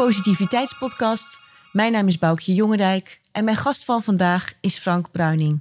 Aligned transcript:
Positiviteitspodcast. 0.00 1.40
Mijn 1.72 1.92
naam 1.92 2.06
is 2.06 2.18
Boukje 2.18 2.54
Jongendijk 2.54 3.20
en 3.32 3.44
mijn 3.44 3.56
gast 3.56 3.84
van 3.84 4.02
vandaag 4.02 4.52
is 4.60 4.76
Frank 4.76 5.10
Bruining. 5.10 5.60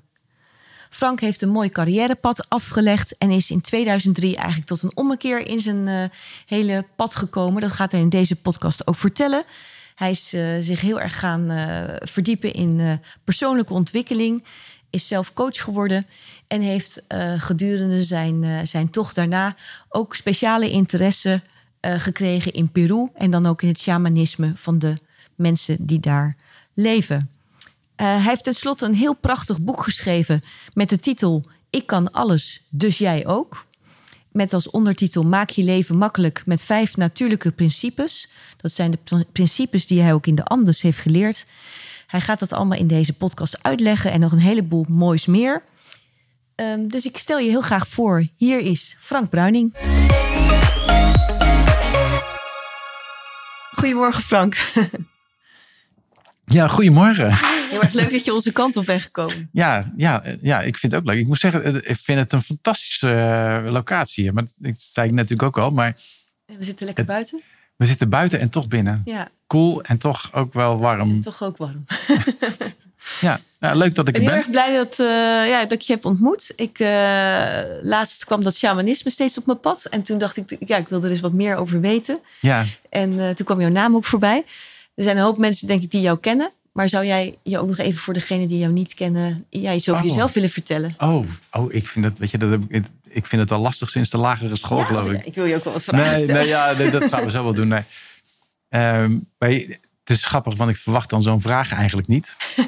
Frank 0.89 1.19
heeft 1.19 1.41
een 1.41 1.49
mooi 1.49 1.69
carrièrepad 1.69 2.49
afgelegd 2.49 3.17
en 3.17 3.31
is 3.31 3.51
in 3.51 3.61
2003 3.61 4.35
eigenlijk 4.35 4.67
tot 4.67 4.83
een 4.83 4.97
ommekeer 4.97 5.47
in 5.47 5.59
zijn 5.59 5.87
uh, 5.87 6.03
hele 6.45 6.85
pad 6.95 7.15
gekomen. 7.15 7.61
Dat 7.61 7.71
gaat 7.71 7.91
hij 7.91 8.01
in 8.01 8.09
deze 8.09 8.35
podcast 8.35 8.87
ook 8.87 8.95
vertellen. 8.95 9.43
Hij 9.95 10.11
is 10.11 10.33
uh, 10.33 10.55
zich 10.59 10.81
heel 10.81 11.01
erg 11.01 11.19
gaan 11.19 11.51
uh, 11.51 11.83
verdiepen 11.99 12.53
in 12.53 13.01
persoonlijke 13.23 13.73
ontwikkeling, 13.73 14.43
is 14.89 15.07
zelf 15.07 15.33
coach 15.33 15.63
geworden 15.63 16.07
en 16.47 16.61
heeft 16.61 17.05
gedurende 17.37 18.03
zijn, 18.03 18.67
zijn 18.67 18.89
tocht 18.89 19.15
daarna 19.15 19.55
ook 19.89 20.15
speciale 20.15 20.69
interesse 20.69 21.41
gekregen 21.81 22.53
in 22.53 22.71
Peru 22.71 23.07
en 23.13 23.31
dan 23.31 23.45
ook 23.45 23.61
in 23.61 23.67
het 23.67 23.79
shamanisme 23.79 24.51
van 24.55 24.79
de 24.79 24.97
mensen 25.35 25.85
die 25.85 25.99
daar 25.99 26.35
leven. 26.73 27.29
Uh, 28.01 28.05
hij 28.07 28.21
heeft 28.21 28.43
tenslotte 28.43 28.85
een 28.85 28.93
heel 28.93 29.13
prachtig 29.15 29.61
boek 29.61 29.83
geschreven 29.83 30.41
met 30.73 30.89
de 30.89 30.99
titel 30.99 31.43
Ik 31.69 31.87
kan 31.87 32.11
alles, 32.11 32.61
dus 32.69 32.97
jij 32.97 33.27
ook. 33.27 33.65
Met 34.31 34.53
als 34.53 34.69
ondertitel 34.69 35.23
Maak 35.23 35.49
je 35.49 35.63
leven 35.63 35.97
makkelijk 35.97 36.41
met 36.45 36.63
vijf 36.63 36.97
natuurlijke 36.97 37.51
principes. 37.51 38.29
Dat 38.57 38.71
zijn 38.71 38.91
de 38.91 39.25
principes 39.31 39.87
die 39.87 40.01
hij 40.01 40.13
ook 40.13 40.27
in 40.27 40.35
de 40.35 40.45
Andes 40.45 40.81
heeft 40.81 40.99
geleerd. 40.99 41.45
Hij 42.07 42.21
gaat 42.21 42.39
dat 42.39 42.53
allemaal 42.53 42.77
in 42.77 42.87
deze 42.87 43.13
podcast 43.13 43.63
uitleggen 43.63 44.11
en 44.11 44.19
nog 44.19 44.31
een 44.31 44.39
heleboel 44.39 44.85
moois 44.89 45.25
meer. 45.25 45.63
Um, 46.55 46.87
dus 46.87 47.05
ik 47.05 47.17
stel 47.17 47.39
je 47.39 47.49
heel 47.49 47.61
graag 47.61 47.87
voor. 47.87 48.27
Hier 48.35 48.59
is 48.59 48.97
Frank 48.99 49.29
Bruining. 49.29 49.73
Goedemorgen, 53.79 54.23
Frank. 54.23 54.57
Ja, 56.51 56.67
goedemorgen. 56.67 57.33
Heel 57.69 57.81
erg 57.81 57.93
leuk 57.93 58.11
dat 58.11 58.25
je 58.25 58.33
onze 58.33 58.51
kant 58.51 58.77
op 58.77 58.85
bent 58.85 59.01
gekomen. 59.01 59.49
Ja, 59.51 59.93
ja, 59.97 60.23
ja, 60.41 60.61
ik 60.61 60.77
vind 60.77 60.91
het 60.91 61.01
ook 61.01 61.07
leuk. 61.07 61.19
Ik 61.19 61.27
moet 61.27 61.39
zeggen, 61.39 61.89
ik 61.89 61.97
vind 61.97 62.19
het 62.19 62.33
een 62.33 62.41
fantastische 62.41 63.07
uh, 63.65 63.71
locatie. 63.71 64.31
Maar 64.31 64.43
dat 64.57 64.79
zei 64.79 65.07
ik 65.07 65.13
natuurlijk 65.13 65.43
ook 65.43 65.57
al. 65.57 65.71
Maar 65.71 65.95
we 66.45 66.63
zitten 66.63 66.85
lekker 66.85 67.05
buiten. 67.05 67.41
We 67.75 67.85
zitten 67.85 68.09
buiten 68.09 68.39
en 68.39 68.49
toch 68.49 68.67
binnen. 68.67 69.01
Ja. 69.05 69.29
Cool 69.47 69.81
en 69.81 69.97
toch 69.97 70.33
ook 70.33 70.53
wel 70.53 70.79
warm. 70.79 71.09
En 71.09 71.21
toch 71.21 71.43
ook 71.43 71.57
warm. 71.57 71.85
ja, 73.21 73.39
nou, 73.59 73.75
leuk 73.75 73.95
dat 73.95 74.07
ik 74.07 74.17
er 74.17 74.23
ben. 74.23 74.37
Ik 74.37 74.45
ben 74.45 74.61
heel 74.63 74.63
erg 74.63 74.67
blij 74.69 74.77
dat, 74.83 74.99
uh, 74.99 75.49
ja, 75.49 75.61
dat 75.61 75.71
ik 75.71 75.81
je 75.81 75.93
heb 75.93 76.05
ontmoet. 76.05 76.51
Ik, 76.55 76.79
uh, 76.79 76.87
laatst 77.81 78.25
kwam 78.25 78.43
dat 78.43 78.55
shamanisme 78.55 79.11
steeds 79.11 79.37
op 79.37 79.45
mijn 79.45 79.59
pad. 79.59 79.85
En 79.85 80.01
toen 80.01 80.17
dacht 80.17 80.37
ik, 80.37 80.55
ja, 80.65 80.77
ik 80.77 80.87
wil 80.87 81.03
er 81.03 81.09
eens 81.09 81.19
wat 81.19 81.33
meer 81.33 81.55
over 81.55 81.81
weten. 81.81 82.19
Ja. 82.39 82.65
En 82.89 83.35
toen 83.35 83.45
kwam 83.45 83.61
jouw 83.61 83.69
naam 83.69 83.95
ook 83.95 84.05
voorbij. 84.05 84.43
Er 84.95 85.03
zijn 85.03 85.17
een 85.17 85.23
hoop 85.23 85.37
mensen, 85.37 85.67
denk 85.67 85.81
ik, 85.81 85.91
die 85.91 86.01
jou 86.01 86.17
kennen. 86.19 86.51
Maar 86.71 86.89
zou 86.89 87.05
jij 87.05 87.37
je 87.43 87.59
ook 87.59 87.67
nog 87.67 87.77
even 87.77 87.99
voor 88.01 88.13
degenen 88.13 88.47
die 88.47 88.59
jou 88.59 88.71
niet 88.73 88.93
kennen, 88.93 89.45
ja, 89.49 89.73
iets 89.73 89.89
over 89.89 90.03
Oh. 90.03 90.09
jezelf 90.09 90.33
willen 90.33 90.49
vertellen? 90.49 90.93
Oh, 90.97 91.25
oh, 91.51 91.73
ik 91.73 91.87
vind 91.87 92.05
het, 92.05 92.17
weet 92.19 92.31
je, 92.31 92.37
dat 92.37 92.59
ik, 92.67 92.85
ik 93.07 93.25
vind 93.25 93.41
het 93.41 93.51
al 93.51 93.59
lastig 93.59 93.89
sinds 93.89 94.09
de 94.09 94.17
lagere 94.17 94.55
school, 94.55 94.77
Ja, 94.77 94.83
geloof 94.85 95.07
ja, 95.11 95.13
ik. 95.17 95.25
ik 95.25 95.35
wil 95.35 95.45
je 95.45 95.55
ook 95.55 95.63
wel 95.63 95.73
wat 95.73 95.83
vragen 95.83 96.17
Nee, 96.17 96.27
nee, 96.27 96.47
ja, 96.47 96.71
nee, 96.71 96.89
dat 96.89 97.03
gaan 97.03 97.23
we 97.23 97.31
zo 97.31 97.43
wel 97.43 97.53
doen. 97.53 97.67
Nee. 97.67 97.83
Maar 99.37 99.51
je- 99.51 99.79
het 100.09 100.17
is 100.17 100.25
grappig, 100.25 100.55
want 100.55 100.69
ik 100.69 100.75
verwacht 100.77 101.09
dan 101.09 101.23
zo'n 101.23 101.41
vraag 101.41 101.71
eigenlijk 101.73 102.07
niet. 102.07 102.35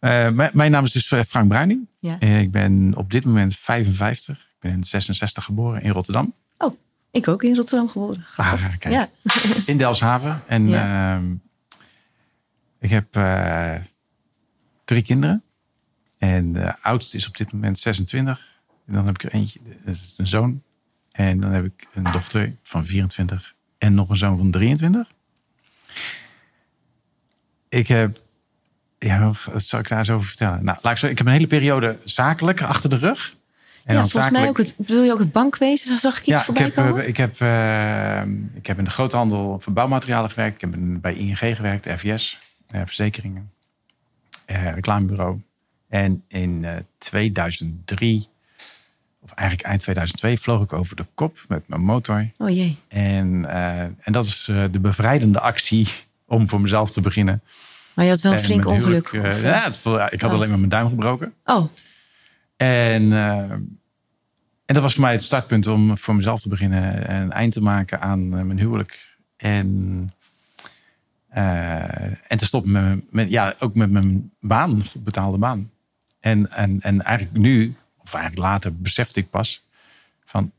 Eh, 0.00 0.30
mijn, 0.52 0.70
naam 0.70 0.84
is 0.84 0.92
dus 0.92 1.10
eh, 1.10 1.22
Frank 1.22 1.48
Bruining. 1.48 1.88
Ja. 1.98 2.18
Eh, 2.18 2.40
ik 2.40 2.50
ben 2.50 2.94
op 2.96 3.10
dit 3.10 3.24
moment 3.24 3.56
55. 3.56 4.38
Ik 4.38 4.56
ben 4.58 4.84
66 4.84 5.44
geboren 5.44 5.82
in 5.82 5.90
Rotterdam. 5.90 6.34
Oh, 6.58 6.74
ik 7.10 7.28
ook 7.28 7.42
in 7.42 7.56
Rotterdam 7.56 7.88
geboren. 7.88 8.26
Ah, 8.36 8.64
kijk. 8.78 8.94
Ja. 8.94 9.08
In 9.66 9.76
Delfshaven. 9.78 10.42
En 10.46 10.68
Ja. 10.68 11.14
ehm, 11.16 11.34
ik 12.78 12.90
heb 12.90 13.12
drie 14.84 15.02
kinderen. 15.02 15.42
En 16.18 16.52
de 16.52 16.82
oudste 16.82 17.16
is 17.16 17.26
op 17.26 17.36
dit 17.36 17.52
moment 17.52 17.78
26. 17.78 18.48
En 18.86 18.94
dan 18.94 19.06
heb 19.06 19.14
ik 19.14 19.22
er 19.22 19.32
eentje, 19.32 19.60
dat 19.84 19.94
is 19.94 20.14
een 20.16 20.28
zoon. 20.28 20.62
En 21.10 21.40
dan 21.40 21.50
heb 21.52 21.64
ik 21.64 21.88
een 21.94 22.12
dochter 22.12 22.56
van 22.62 22.86
24. 22.86 23.54
En 23.78 23.94
nog 23.94 24.08
een 24.10 24.16
zoon 24.16 24.36
van 24.36 24.50
23. 24.50 25.08
Ik 27.68 27.88
heb... 27.88 28.18
Ja, 28.98 29.32
wat 29.52 29.62
zou 29.62 29.82
ik 29.82 29.88
daar 29.88 29.98
eens 29.98 30.10
over 30.10 30.26
vertellen? 30.26 30.64
Nou, 30.64 30.78
laat 30.82 30.92
ik, 30.92 30.98
zo, 30.98 31.06
ik 31.06 31.18
heb 31.18 31.26
een 31.26 31.32
hele 31.32 31.46
periode 31.46 31.98
zakelijk 32.04 32.62
achter 32.62 32.90
de 32.90 32.96
rug. 32.96 33.34
En 33.84 33.94
ja, 33.94 34.06
volgens 34.06 34.32
mij 34.32 34.48
ook 34.48 34.58
het, 34.58 34.74
bedoel 34.76 35.02
je 35.02 35.12
ook 35.12 35.18
het 35.18 35.32
bankwezen? 35.32 35.98
Zag 35.98 36.18
ik 36.18 36.20
iets 36.20 36.28
ja, 36.28 36.38
ik 36.38 36.44
voorbij 36.44 36.62
heb, 36.62 36.76
eh, 36.76 36.84
komen? 36.84 37.08
ik, 37.08 37.16
heb, 37.16 37.40
eh, 37.40 38.22
ik 38.54 38.66
heb 38.66 38.78
in 38.78 38.84
de 38.84 38.90
groothandel 38.90 39.60
voor 39.60 39.72
bouwmaterialen 39.72 40.30
gewerkt. 40.30 40.62
Ik 40.62 40.70
heb 40.70 40.80
bij 41.00 41.14
ING 41.14 41.38
gewerkt, 41.38 41.88
FIS, 41.98 42.38
eh, 42.70 42.80
verzekeringen, 42.84 43.50
eh, 44.44 44.74
reclamebureau. 44.74 45.40
En 45.88 46.24
in 46.28 46.64
eh, 46.64 46.76
2003, 46.98 48.28
of 49.30 49.36
eigenlijk 49.36 49.68
eind 49.68 49.80
2002, 49.82 50.38
vloog 50.38 50.62
ik 50.62 50.72
over 50.72 50.96
de 50.96 51.06
kop 51.14 51.38
met 51.48 51.62
mijn 51.68 51.80
motor. 51.80 52.30
Oh 52.38 52.48
jee. 52.48 52.76
En, 52.88 53.44
eh, 53.50 53.80
en 53.80 54.12
dat 54.12 54.24
is 54.24 54.48
eh, 54.50 54.64
de 54.70 54.80
bevrijdende 54.80 55.40
actie 55.40 55.88
om 56.26 56.48
voor 56.48 56.60
mezelf 56.60 56.90
te 56.90 57.00
beginnen. 57.00 57.42
Maar 57.94 58.04
je 58.04 58.10
had 58.10 58.20
wel 58.20 58.32
een 58.32 58.38
En 58.38 58.44
flink 58.44 58.66
ongeluk. 58.66 59.10
huwelijk, 59.10 59.12
eh, 59.12 59.36
of, 59.36 59.42
ja, 59.42 59.62
het, 59.64 60.12
ik 60.12 60.20
had 60.20 60.30
Oh. 60.30 60.36
alleen 60.36 60.48
maar 60.48 60.58
mijn 60.58 60.70
duim 60.70 60.88
gebroken. 60.88 61.32
Oh, 61.44 61.70
En, 62.56 63.12
en 64.66 64.74
dat 64.74 64.82
was 64.82 64.92
voor 64.92 65.02
mij 65.02 65.12
het 65.12 65.22
startpunt 65.22 65.66
om 65.66 65.98
voor 65.98 66.14
mezelf 66.14 66.40
te 66.40 66.48
beginnen 66.48 67.08
en 67.08 67.22
een 67.22 67.32
eind 67.32 67.52
te 67.52 67.62
maken 67.62 68.00
aan 68.00 68.28
mijn 68.28 68.58
huwelijk. 68.58 69.16
En, 69.36 70.10
en 71.28 72.38
te 72.38 72.44
stoppen 72.44 72.72
met, 72.72 73.12
met, 73.12 73.30
ja, 73.30 73.54
ook 73.58 73.74
met 73.74 73.90
mijn 73.90 74.30
baan, 74.40 74.70
een 74.70 74.86
goed 74.86 75.04
betaalde 75.04 75.38
baan. 75.38 75.70
En, 76.20 76.50
en, 76.50 76.80
en 76.80 77.02
eigenlijk 77.02 77.38
nu, 77.38 77.74
of 78.12 78.20
eigenlijk 78.20 78.46
later, 78.52 78.76
besefte 78.76 79.20
ik 79.20 79.30
pas 79.30 79.62
van, 80.24 80.52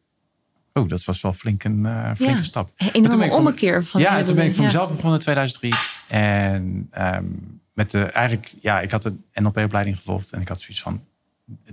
oh, 0.74 0.90
dat 0.90 1.04
was 1.04 1.22
wel 1.22 1.34
flink 1.34 1.64
een 1.64 1.86
eh, 1.86 2.12
flinke 2.16 2.36
Ja. 2.38 2.44
stap. 2.44 2.72
een 2.78 2.90
enorme 2.92 3.32
ommekeer 3.32 3.86
van 3.86 4.02
ja, 4.02 4.24
toen 4.24 4.36
ben 4.36 4.46
ik 4.46 4.54
voor 4.54 4.64
mezelf 4.64 4.88
begonnen 4.90 5.14
in 5.14 5.20
2003. 5.20 5.74
En 6.08 6.88
ehm, 6.92 7.26
met 7.74 7.92
de, 7.92 8.04
eigenlijk, 8.04 8.54
ja, 8.62 8.80
ik 8.82 8.92
had 8.92 9.06
een 9.06 9.24
NLP-opleiding 9.34 9.98
gevolgd. 9.98 10.32
En 10.32 10.42
ik 10.42 10.48
had 10.48 10.62
zoiets 10.62 10.82
van, 10.82 11.04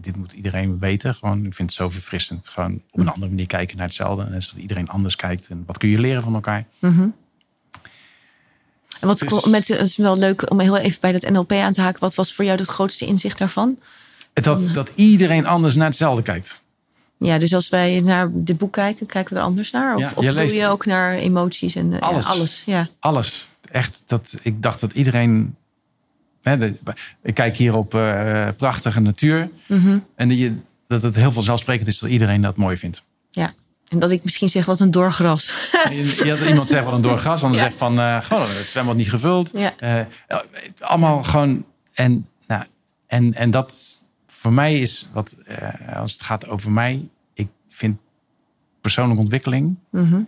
dit 0.01 0.17
moet 0.17 0.33
iedereen 0.33 0.79
weten. 0.79 1.15
Gewoon, 1.15 1.39
ik 1.45 1.55
vind 1.55 1.69
het 1.69 1.79
zo 1.79 1.89
verfrissend. 1.91 2.49
Gewoon 2.49 2.83
op 2.91 3.01
een 3.01 3.09
andere 3.09 3.29
manier 3.29 3.47
kijken 3.47 3.77
naar 3.77 3.87
hetzelfde. 3.87 4.23
En 4.33 4.43
zodat 4.43 4.61
iedereen 4.61 4.89
anders 4.89 5.17
kijkt. 5.17 5.49
En 5.49 5.63
wat 5.67 5.79
kun 5.79 5.89
je 5.89 6.01
leren 6.01 6.23
van 6.23 6.35
elkaar? 6.35 6.65
Mhm. 6.79 7.09
En 9.01 9.07
wat 9.09 9.19
Dus- 9.19 9.45
met, 9.45 9.69
het 9.69 9.81
is 9.81 9.97
wel 9.97 10.17
leuk 10.17 10.51
om 10.51 10.61
heel 10.61 10.77
even 10.77 11.01
bij 11.01 11.13
dat 11.13 11.31
NLP 11.31 11.53
aan 11.53 11.73
te 11.73 11.81
haken. 11.81 12.01
Wat 12.01 12.15
was 12.15 12.35
voor 12.35 12.45
jou 12.45 12.59
het 12.59 12.69
grootste 12.69 13.07
inzicht 13.07 13.39
daarvan? 13.39 13.79
Dat, 14.43 14.71
dat 14.75 14.91
iedereen 14.95 15.47
anders 15.47 15.75
naar 15.75 15.87
hetzelfde 15.87 16.23
kijkt. 16.23 16.61
Ja, 17.19 17.39
dus 17.39 17.55
als 17.55 17.69
wij 17.69 18.01
naar 18.01 18.29
dit 18.33 18.59
boek 18.59 18.73
kijken, 18.73 19.07
kijken 19.07 19.35
we 19.35 19.41
er 19.41 19.47
anders 19.47 19.71
naar? 19.71 19.95
Of, 19.95 20.01
Ja, 20.01 20.13
of 20.15 20.25
je 20.25 20.33
doe 20.33 20.55
je 20.55 20.67
ook 20.67 20.87
naar 20.87 21.15
emoties 21.15 21.75
en 21.75 21.93
eh, 21.93 22.01
Alles. 22.01 22.25
Ja, 22.25 22.31
alles? 22.33 22.63
Ja. 22.67 22.89
Alles. 22.99 23.49
Echt, 23.71 24.03
dat, 24.07 24.35
ik 24.43 24.63
dacht 24.63 24.81
dat 24.81 24.93
iedereen... 24.93 25.57
Hè, 26.43 26.59
de- 26.59 26.75
ik 27.23 27.35
kijk 27.35 27.57
hier 27.57 27.77
op 27.77 27.95
eh, 27.95 28.49
prachtige 28.57 29.01
natuur. 29.01 29.51
Mhm. 29.67 29.99
En 30.17 30.63
dat, 30.89 31.03
het 31.03 31.17
heel 31.17 31.33
vanzelfsprekend 31.33 31.89
is 31.89 31.99
dat 31.99 32.11
iedereen 32.11 32.41
dat 32.41 32.57
mooi 32.57 32.77
vindt. 32.77 33.03
ja. 33.31 33.53
En 33.89 33.99
dat 33.99 34.11
ik 34.11 34.25
misschien 34.25 34.49
zeg 34.49 34.65
wat 34.65 34.81
een 34.81 34.91
doorgras. 34.91 35.55
Je, 35.91 36.21
je 36.25 36.31
had 36.37 36.49
iemand 36.49 36.69
zegt 36.69 36.85
wat 36.85 36.93
een 36.93 37.01
doorgas, 37.01 37.43
ander 37.45 37.59
Ja. 37.61 37.65
zegt 37.65 37.77
van 37.77 37.99
eh 38.01 38.21
gewoon 38.23 38.49
het 38.49 38.67
zwembad 38.67 38.97
niet 38.97 39.11
gevuld. 39.11 39.51
Ja. 39.55 40.07
Allemaal 40.81 41.23
gewoon 41.25 41.65
en 41.93 42.27
nou 42.47 42.65
en 43.07 43.35
en 43.35 43.51
dat 43.51 43.98
voor 44.39 44.53
mij 44.53 44.81
is 44.81 45.09
wat 45.13 45.33
eh, 45.33 45.97
als 45.97 46.13
het 46.13 46.23
gaat 46.23 46.49
over 46.49 46.71
mij, 46.71 47.09
ik 47.35 47.49
vind 47.69 47.99
persoonlijke 48.81 49.23
ontwikkeling 49.23 49.77
Mhm. 49.91 50.21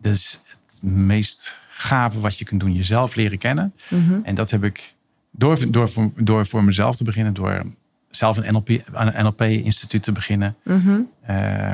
is 0.00 0.40
het 0.46 0.82
meest 0.82 1.60
gave 1.70 2.20
wat 2.20 2.38
je 2.38 2.44
kunt 2.44 2.60
doen, 2.60 2.72
jezelf 2.72 3.14
leren 3.14 3.38
kennen. 3.38 3.74
Mhm. 3.90 4.18
En 4.22 4.34
dat 4.34 4.50
heb 4.50 4.64
ik 4.64 4.94
door 5.30 5.70
door 5.72 5.88
voor, 5.88 6.10
door 6.16 6.46
voor 6.46 6.64
mezelf 6.64 6.96
te 6.96 7.04
beginnen, 7.04 7.34
door 7.34 7.64
zelf 8.10 8.36
een 8.36 8.52
NLP 8.52 8.68
een 8.68 9.24
NLP 9.24 9.40
instituut 9.42 10.02
te 10.02 10.12
beginnen. 10.12 10.56
Mhm. 10.64 11.00
Eh, 11.20 11.72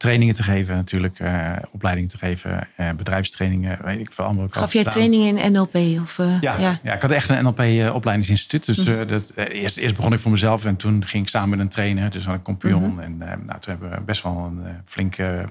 trainingen 0.00 0.34
te 0.34 0.42
geven, 0.42 0.76
natuurlijk, 0.76 1.18
eh 1.18 1.52
opleidingen 1.70 2.10
te 2.10 2.18
geven, 2.18 2.68
eh, 2.76 2.90
bedrijfstrainingen, 2.92 3.78
weet 3.84 4.00
ik 4.00 4.12
veel 4.12 4.24
al 4.24 4.46
Gaf 4.50 4.72
jij 4.72 4.84
trainingen 4.84 5.38
in 5.38 5.52
NLP? 5.52 5.74
Of, 6.00 6.18
eh, 6.18 6.40
Ja, 6.40 6.58
ja. 6.58 6.80
ja. 6.82 6.94
ik 6.94 7.02
had 7.02 7.10
echt 7.10 7.28
een 7.28 7.44
NLP-opleidingsinstituut. 7.44 8.64
Dus 8.66 8.76
Mhm. 8.86 9.06
dat, 9.06 9.32
eerst, 9.36 9.76
eerst 9.76 9.96
begon 9.96 10.12
ik 10.12 10.18
voor 10.18 10.30
mezelf 10.30 10.64
en 10.64 10.76
toen 10.76 11.06
ging 11.06 11.22
ik 11.22 11.28
samen 11.28 11.48
met 11.48 11.58
een 11.58 11.68
trainer, 11.68 12.10
dus 12.10 12.24
ik 12.24 12.28
een 12.32 12.42
compagnon. 12.42 12.90
Mhm. 12.94 13.00
En 13.00 13.18
nou, 13.18 13.60
toen 13.60 13.60
hebben 13.78 13.90
we 13.90 14.00
best 14.00 14.22
wel 14.22 14.36
een 14.36 14.62
flink 14.84 15.16
eh, 15.16 15.42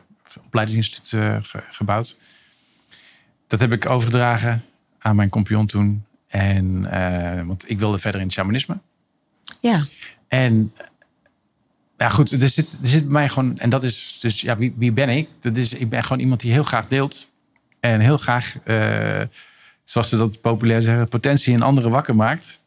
opleidingsinstituut 0.45 1.47
ge- 1.47 1.63
gebouwd. 1.69 2.17
Dat 3.47 3.59
heb 3.59 3.71
ik 3.71 3.89
overgedragen 3.89 4.63
aan 4.99 5.15
mijn 5.15 5.29
compagnon 5.29 5.65
toen. 5.65 6.03
En, 6.27 6.87
want 7.47 7.69
ik 7.69 7.79
wilde 7.79 7.97
verder 7.97 8.19
in 8.19 8.25
het 8.25 8.35
shamanisme. 8.35 8.77
ja. 9.59 9.85
En 10.27 10.73
ja, 11.99 12.09
goed, 12.09 12.31
er 12.31 12.49
zit, 12.49 12.77
er 12.81 12.87
zit 12.87 13.03
bij 13.03 13.11
mij 13.11 13.29
gewoon, 13.29 13.57
en 13.57 13.69
dat 13.69 13.83
is 13.83 14.17
dus, 14.21 14.41
ja, 14.41 14.57
wie, 14.57 14.73
wie 14.77 14.91
ben 14.91 15.09
ik? 15.09 15.29
Dat 15.41 15.57
is, 15.57 15.73
ik 15.73 15.89
ben 15.89 16.03
gewoon 16.03 16.19
iemand 16.19 16.41
die 16.41 16.51
heel 16.51 16.63
graag 16.63 16.87
deelt. 16.87 17.27
En 17.79 17.99
heel 17.99 18.17
graag, 18.17 18.55
eh, 18.63 19.21
zoals 19.83 20.09
ze 20.09 20.17
dat 20.17 20.41
populair 20.41 20.81
zeggen, 20.81 21.07
potentie 21.07 21.53
in 21.53 21.61
anderen 21.61 21.91
wakker 21.91 22.15
maakt. 22.15 22.59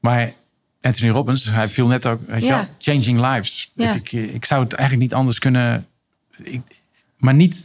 Maar 0.00 0.32
Anthony 0.80 1.10
Robbins, 1.10 1.44
hij 1.44 1.68
viel 1.68 1.86
net 1.86 2.06
ook, 2.06 2.20
weet 2.26 2.42
Ja. 2.42 2.68
changing 2.78 3.20
lives. 3.20 3.70
Ja. 3.74 3.94
Ik, 3.94 4.12
ik 4.12 4.44
zou 4.44 4.62
het 4.62 4.72
eigenlijk 4.72 5.02
niet 5.08 5.18
anders 5.18 5.38
kunnen. 5.38 5.86
Ik, 6.42 6.60
maar 7.18 7.34
niet. 7.34 7.64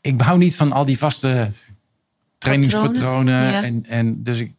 Ik 0.00 0.20
hou 0.20 0.38
niet 0.38 0.56
van 0.56 0.72
al 0.72 0.84
die 0.84 0.98
vaste 0.98 1.50
trainingspatronen. 2.38 3.44
Ja. 3.44 3.62
En, 3.62 3.84
en 3.88 4.22
dus 4.22 4.38
ik, 4.38 4.52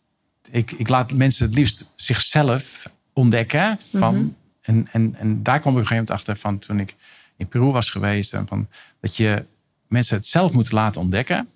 ik, 0.50 0.72
ik 0.72 0.88
laat 0.88 1.14
mensen 1.14 1.46
het 1.46 1.56
liefst 1.56 1.94
zichzelf 1.96 2.90
ontdekken. 3.14 3.78
Van, 3.92 4.16
Mhm. 4.16 4.28
en, 4.62 4.88
en, 4.92 5.16
en 5.20 5.44
daar 5.44 5.60
kwam 5.60 5.74
ik 5.74 5.80
op 5.80 5.82
een 5.82 5.88
gegeven 5.88 5.96
moment 5.96 6.12
achter 6.12 6.38
van 6.38 6.60
toen 6.60 6.80
ik 6.80 6.96
in 7.38 7.48
Peru 7.48 7.66
was 7.66 7.90
geweest. 7.90 8.34
En 8.34 8.48
van, 8.48 8.68
dat 9.00 9.16
je 9.18 9.46
mensen 9.88 10.16
het 10.16 10.26
zelf 10.26 10.52
moet 10.52 10.72
laten 10.72 11.02
ontdekken. 11.02 11.48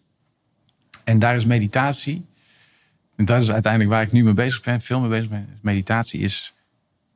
En 1.04 1.20
daar 1.20 1.36
is 1.36 1.46
meditatie. 1.46 2.26
En 3.16 3.26
dat 3.26 3.42
is 3.42 3.52
uiteindelijk 3.52 3.92
waar 3.92 4.02
ik 4.02 4.12
nu 4.12 4.24
mee 4.24 4.34
bezig 4.34 4.62
ben, 4.62 4.82
veel 4.82 5.00
mee 5.00 5.10
bezig 5.10 5.30
ben. 5.30 5.60
Meditatie 5.62 6.20
is 6.20 6.54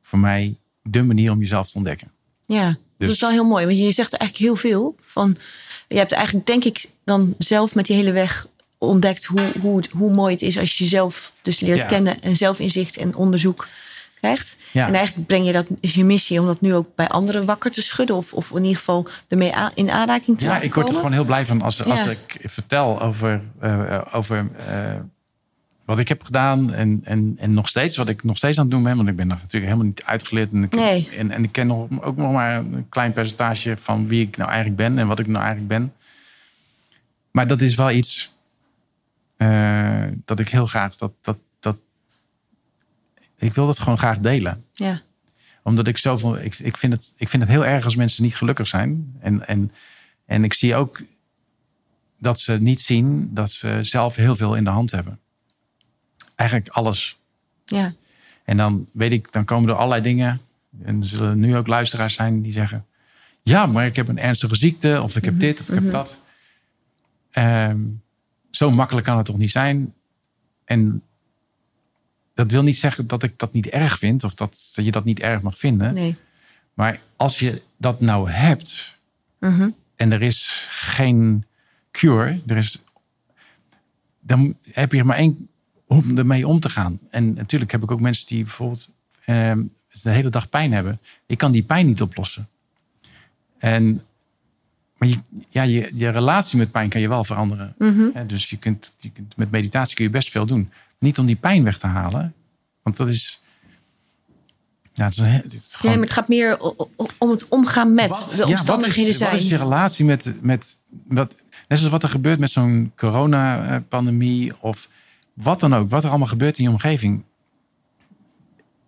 voor 0.02 0.18
mij 0.18 0.56
de 0.82 1.02
manier 1.02 1.30
om 1.32 1.40
jezelf 1.40 1.70
te 1.70 1.76
ontdekken. 1.76 2.10
Ja, 2.46 2.64
dat 2.66 2.76
Dus- 2.96 3.10
is 3.10 3.20
wel 3.20 3.30
heel 3.30 3.44
mooi. 3.44 3.66
Want 3.66 3.78
je 3.78 3.92
zegt 3.92 4.12
eigenlijk 4.14 4.50
heel 4.50 4.70
veel. 4.70 4.96
Van, 5.00 5.36
je 5.88 5.96
hebt 5.96 6.12
eigenlijk, 6.12 6.46
denk 6.46 6.64
ik, 6.64 6.84
dan 7.04 7.34
zelf 7.38 7.74
met 7.74 7.86
die 7.86 7.96
hele 7.96 8.12
weg 8.12 8.46
ontdekt 8.78 9.24
hoe, 9.24 9.52
hoe, 9.60 9.82
hoe 9.90 10.12
mooi 10.12 10.32
het 10.32 10.42
is 10.42 10.58
als 10.58 10.78
je 10.78 10.84
jezelf 10.84 11.32
dus 11.42 11.60
leert 11.60 11.80
Ja. 11.80 11.86
kennen 11.86 12.22
en 12.22 12.36
zelfinzicht 12.36 12.96
en 12.96 13.14
onderzoek 13.14 13.68
krijgt. 14.20 14.56
Ja. 14.72 14.86
En 14.86 14.94
eigenlijk 14.94 15.26
breng 15.26 15.46
je 15.46 15.52
dat, 15.52 15.66
is 15.80 15.94
je 15.94 16.04
missie 16.04 16.40
om 16.40 16.46
dat 16.46 16.60
nu 16.60 16.74
ook 16.74 16.94
bij 16.94 17.08
anderen 17.08 17.44
wakker 17.44 17.70
te 17.70 17.82
schudden. 17.82 18.16
Of, 18.16 18.32
of 18.32 18.50
in 18.50 18.62
ieder 18.62 18.76
geval 18.76 19.06
ermee 19.28 19.52
in 19.74 19.90
aanraking 19.90 20.38
te 20.38 20.44
Ja, 20.44 20.50
laten 20.50 20.66
ik 20.66 20.74
word 20.74 20.88
er 20.88 20.94
komen. 20.94 21.10
gewoon 21.10 21.12
heel 21.12 21.34
blij 21.34 21.46
van 21.46 21.62
als, 21.62 21.84
als 21.84 22.04
Ja. 22.04 22.10
ik 22.10 22.38
vertel 22.42 23.00
over, 23.00 23.40
eh, 23.60 24.00
over 24.12 24.48
eh, 24.66 24.74
wat 25.84 25.98
ik 25.98 26.08
heb 26.08 26.22
gedaan. 26.22 26.72
En, 26.72 27.00
en, 27.04 27.34
en 27.38 27.54
nog 27.54 27.68
steeds, 27.68 27.96
wat 27.96 28.08
ik 28.08 28.24
nog 28.24 28.36
steeds 28.36 28.56
aan 28.58 28.62
het 28.64 28.72
doen 28.72 28.82
ben. 28.82 28.96
Want 28.96 29.08
ik 29.08 29.16
ben 29.16 29.26
nog 29.26 29.38
natuurlijk 29.38 29.64
helemaal 29.64 29.86
niet 29.86 30.04
uitgeleerd. 30.04 30.52
En 30.52 30.62
ik, 30.62 30.74
Nee. 30.74 31.08
en, 31.16 31.30
en 31.30 31.44
ik 31.44 31.52
ken 31.52 31.66
nog, 31.66 31.86
ook 32.00 32.16
nog 32.16 32.32
maar 32.32 32.56
een 32.56 32.86
klein 32.88 33.12
percentage 33.12 33.76
van 33.76 34.06
wie 34.08 34.22
ik 34.26 34.36
nou 34.36 34.48
eigenlijk 34.50 34.78
ben. 34.80 34.98
En 34.98 35.06
wat 35.06 35.18
ik 35.18 35.26
nou 35.26 35.38
eigenlijk 35.44 35.68
ben. 35.68 35.92
Maar 37.30 37.46
dat 37.46 37.60
is 37.60 37.74
wel 37.74 37.90
iets 37.90 38.34
eh, 39.36 40.02
dat 40.24 40.38
ik 40.38 40.48
heel 40.48 40.66
graag... 40.66 40.96
Dat, 40.96 41.12
dat, 41.20 41.36
ik 43.40 43.54
wil 43.54 43.66
dat 43.66 43.78
gewoon 43.78 43.98
graag 43.98 44.18
delen 44.18 44.64
Ja, 44.72 45.00
omdat 45.62 45.86
ik 45.86 45.98
zoveel. 45.98 46.38
Ik, 46.38 46.58
ik, 46.58 46.76
vind 46.76 46.92
het, 46.92 47.12
ik 47.16 47.28
vind 47.28 47.42
het 47.42 47.52
heel 47.52 47.66
erg 47.66 47.84
als 47.84 47.96
mensen 47.96 48.22
niet 48.22 48.36
gelukkig 48.36 48.66
zijn. 48.66 49.16
En, 49.20 49.46
en, 49.46 49.72
en 50.26 50.44
ik 50.44 50.52
zie 50.52 50.74
ook 50.74 51.02
dat 52.18 52.40
ze 52.40 52.52
niet 52.60 52.80
zien 52.80 53.34
dat 53.34 53.50
ze 53.50 53.78
zelf 53.80 54.16
heel 54.16 54.36
veel 54.36 54.54
in 54.54 54.64
de 54.64 54.70
hand 54.70 54.90
hebben. 54.90 55.18
Eigenlijk 56.34 56.70
alles. 56.70 57.18
ja, 57.64 57.92
En 58.44 58.56
dan 58.56 58.86
weet 58.92 59.12
ik, 59.12 59.32
dan 59.32 59.44
komen 59.44 59.68
er 59.68 59.74
allerlei 59.74 60.02
dingen. 60.02 60.40
En 60.82 61.00
er 61.00 61.06
zullen 61.06 61.38
nu 61.38 61.56
ook 61.56 61.66
luisteraars 61.66 62.14
zijn 62.14 62.42
die 62.42 62.52
zeggen: 62.52 62.86
Ja, 63.42 63.66
maar 63.66 63.86
ik 63.86 63.96
heb 63.96 64.08
een 64.08 64.18
ernstige 64.18 64.54
ziekte, 64.54 65.00
of 65.02 65.16
ik 65.16 65.24
heb 65.24 65.40
dit, 65.40 65.60
of 65.60 65.68
ik 65.68 65.74
heb 65.74 65.90
dat. 65.90 66.18
Ehm, 67.30 67.80
zo 68.50 68.70
makkelijk 68.70 69.06
kan 69.06 69.16
het 69.16 69.26
toch 69.26 69.38
niet 69.38 69.50
zijn? 69.50 69.94
En 70.64 71.02
dat 72.42 72.50
wil 72.50 72.62
niet 72.62 72.76
zeggen 72.78 73.06
dat 73.06 73.22
ik 73.22 73.32
dat 73.38 73.52
niet 73.52 73.66
erg 73.66 73.98
vind, 73.98 74.24
of 74.24 74.34
dat, 74.34 74.70
dat 74.74 74.84
je 74.84 74.90
dat 74.90 75.04
niet 75.04 75.20
erg 75.20 75.42
mag 75.42 75.58
vinden. 75.58 75.94
nee. 75.94 76.16
Maar 76.74 77.00
als 77.16 77.38
je 77.38 77.62
dat 77.76 78.00
nou 78.00 78.30
hebt 78.30 78.98
Mhm. 79.38 79.68
en 79.96 80.12
er 80.12 80.22
is 80.22 80.66
geen 80.70 81.44
cure, 81.90 82.40
er 82.46 82.56
is, 82.56 82.78
dan 84.20 84.56
heb 84.70 84.92
je 84.92 84.98
er 84.98 85.06
maar 85.06 85.16
één 85.16 85.48
om 85.86 86.18
ermee 86.18 86.46
om 86.46 86.60
te 86.60 86.68
gaan. 86.68 86.98
En 87.10 87.32
natuurlijk 87.34 87.72
heb 87.72 87.82
ik 87.82 87.90
ook 87.90 88.00
mensen 88.00 88.26
die 88.26 88.42
bijvoorbeeld 88.42 88.88
ehm, 89.24 89.62
de 90.02 90.10
hele 90.10 90.28
dag 90.28 90.48
pijn 90.48 90.72
hebben. 90.72 91.00
Ik 91.26 91.38
kan 91.38 91.52
die 91.52 91.62
pijn 91.62 91.86
niet 91.86 92.02
oplossen. 92.02 92.48
En, 93.58 94.02
maar 94.96 95.08
je, 95.08 95.18
ja, 95.48 95.62
je, 95.62 95.90
je 95.94 96.08
relatie 96.08 96.58
met 96.58 96.70
pijn 96.70 96.88
kan 96.88 97.00
je 97.00 97.08
wel 97.08 97.24
veranderen. 97.24 97.74
Mhm. 97.78 98.26
Dus 98.26 98.50
je 98.50 98.56
kunt, 98.56 98.94
je 98.98 99.10
kunt, 99.10 99.36
met 99.36 99.50
meditatie 99.50 99.94
kun 99.96 100.04
je 100.04 100.10
best 100.10 100.30
veel 100.30 100.46
doen. 100.46 100.70
Niet 101.00 101.18
om 101.18 101.26
die 101.26 101.36
pijn 101.36 101.64
weg 101.64 101.78
te 101.78 101.86
halen, 101.86 102.34
want 102.82 102.96
dat 102.96 103.08
is. 103.08 103.40
Ja, 104.92 105.04
het 105.04 105.12
is, 105.12 105.18
een, 105.18 105.24
he- 105.26 105.40
het 105.42 105.52
is 105.52 105.68
gewoon, 105.74 105.80
Nee, 105.90 105.94
maar 106.00 106.04
het 106.06 106.16
gaat 106.16 106.28
meer 106.28 106.58
om 107.18 107.30
het 107.30 107.48
omgaan 107.48 107.94
met 107.94 108.08
wat, 108.08 108.28
de 108.30 108.36
ja, 108.36 108.42
wat, 108.42 108.48
omstandigheden 108.50 109.10
is, 109.10 109.18
wat 109.18 109.28
zijn. 109.28 109.40
is 109.40 109.48
je 109.48 109.56
relatie 109.56 110.04
met, 110.04 110.32
met 110.42 110.76
wat, 111.06 111.34
net 111.68 111.78
zoals 111.78 111.92
wat 111.92 112.02
er 112.02 112.08
gebeurt 112.08 112.38
met 112.38 112.50
zo'n 112.50 112.92
coronapandemie 112.96 114.52
of 114.60 114.88
wat 115.34 115.60
dan 115.60 115.74
ook, 115.74 115.90
wat 115.90 116.02
er 116.04 116.08
allemaal 116.10 116.28
gebeurt 116.28 116.58
in 116.58 116.64
je 116.64 116.70
omgeving. 116.70 117.22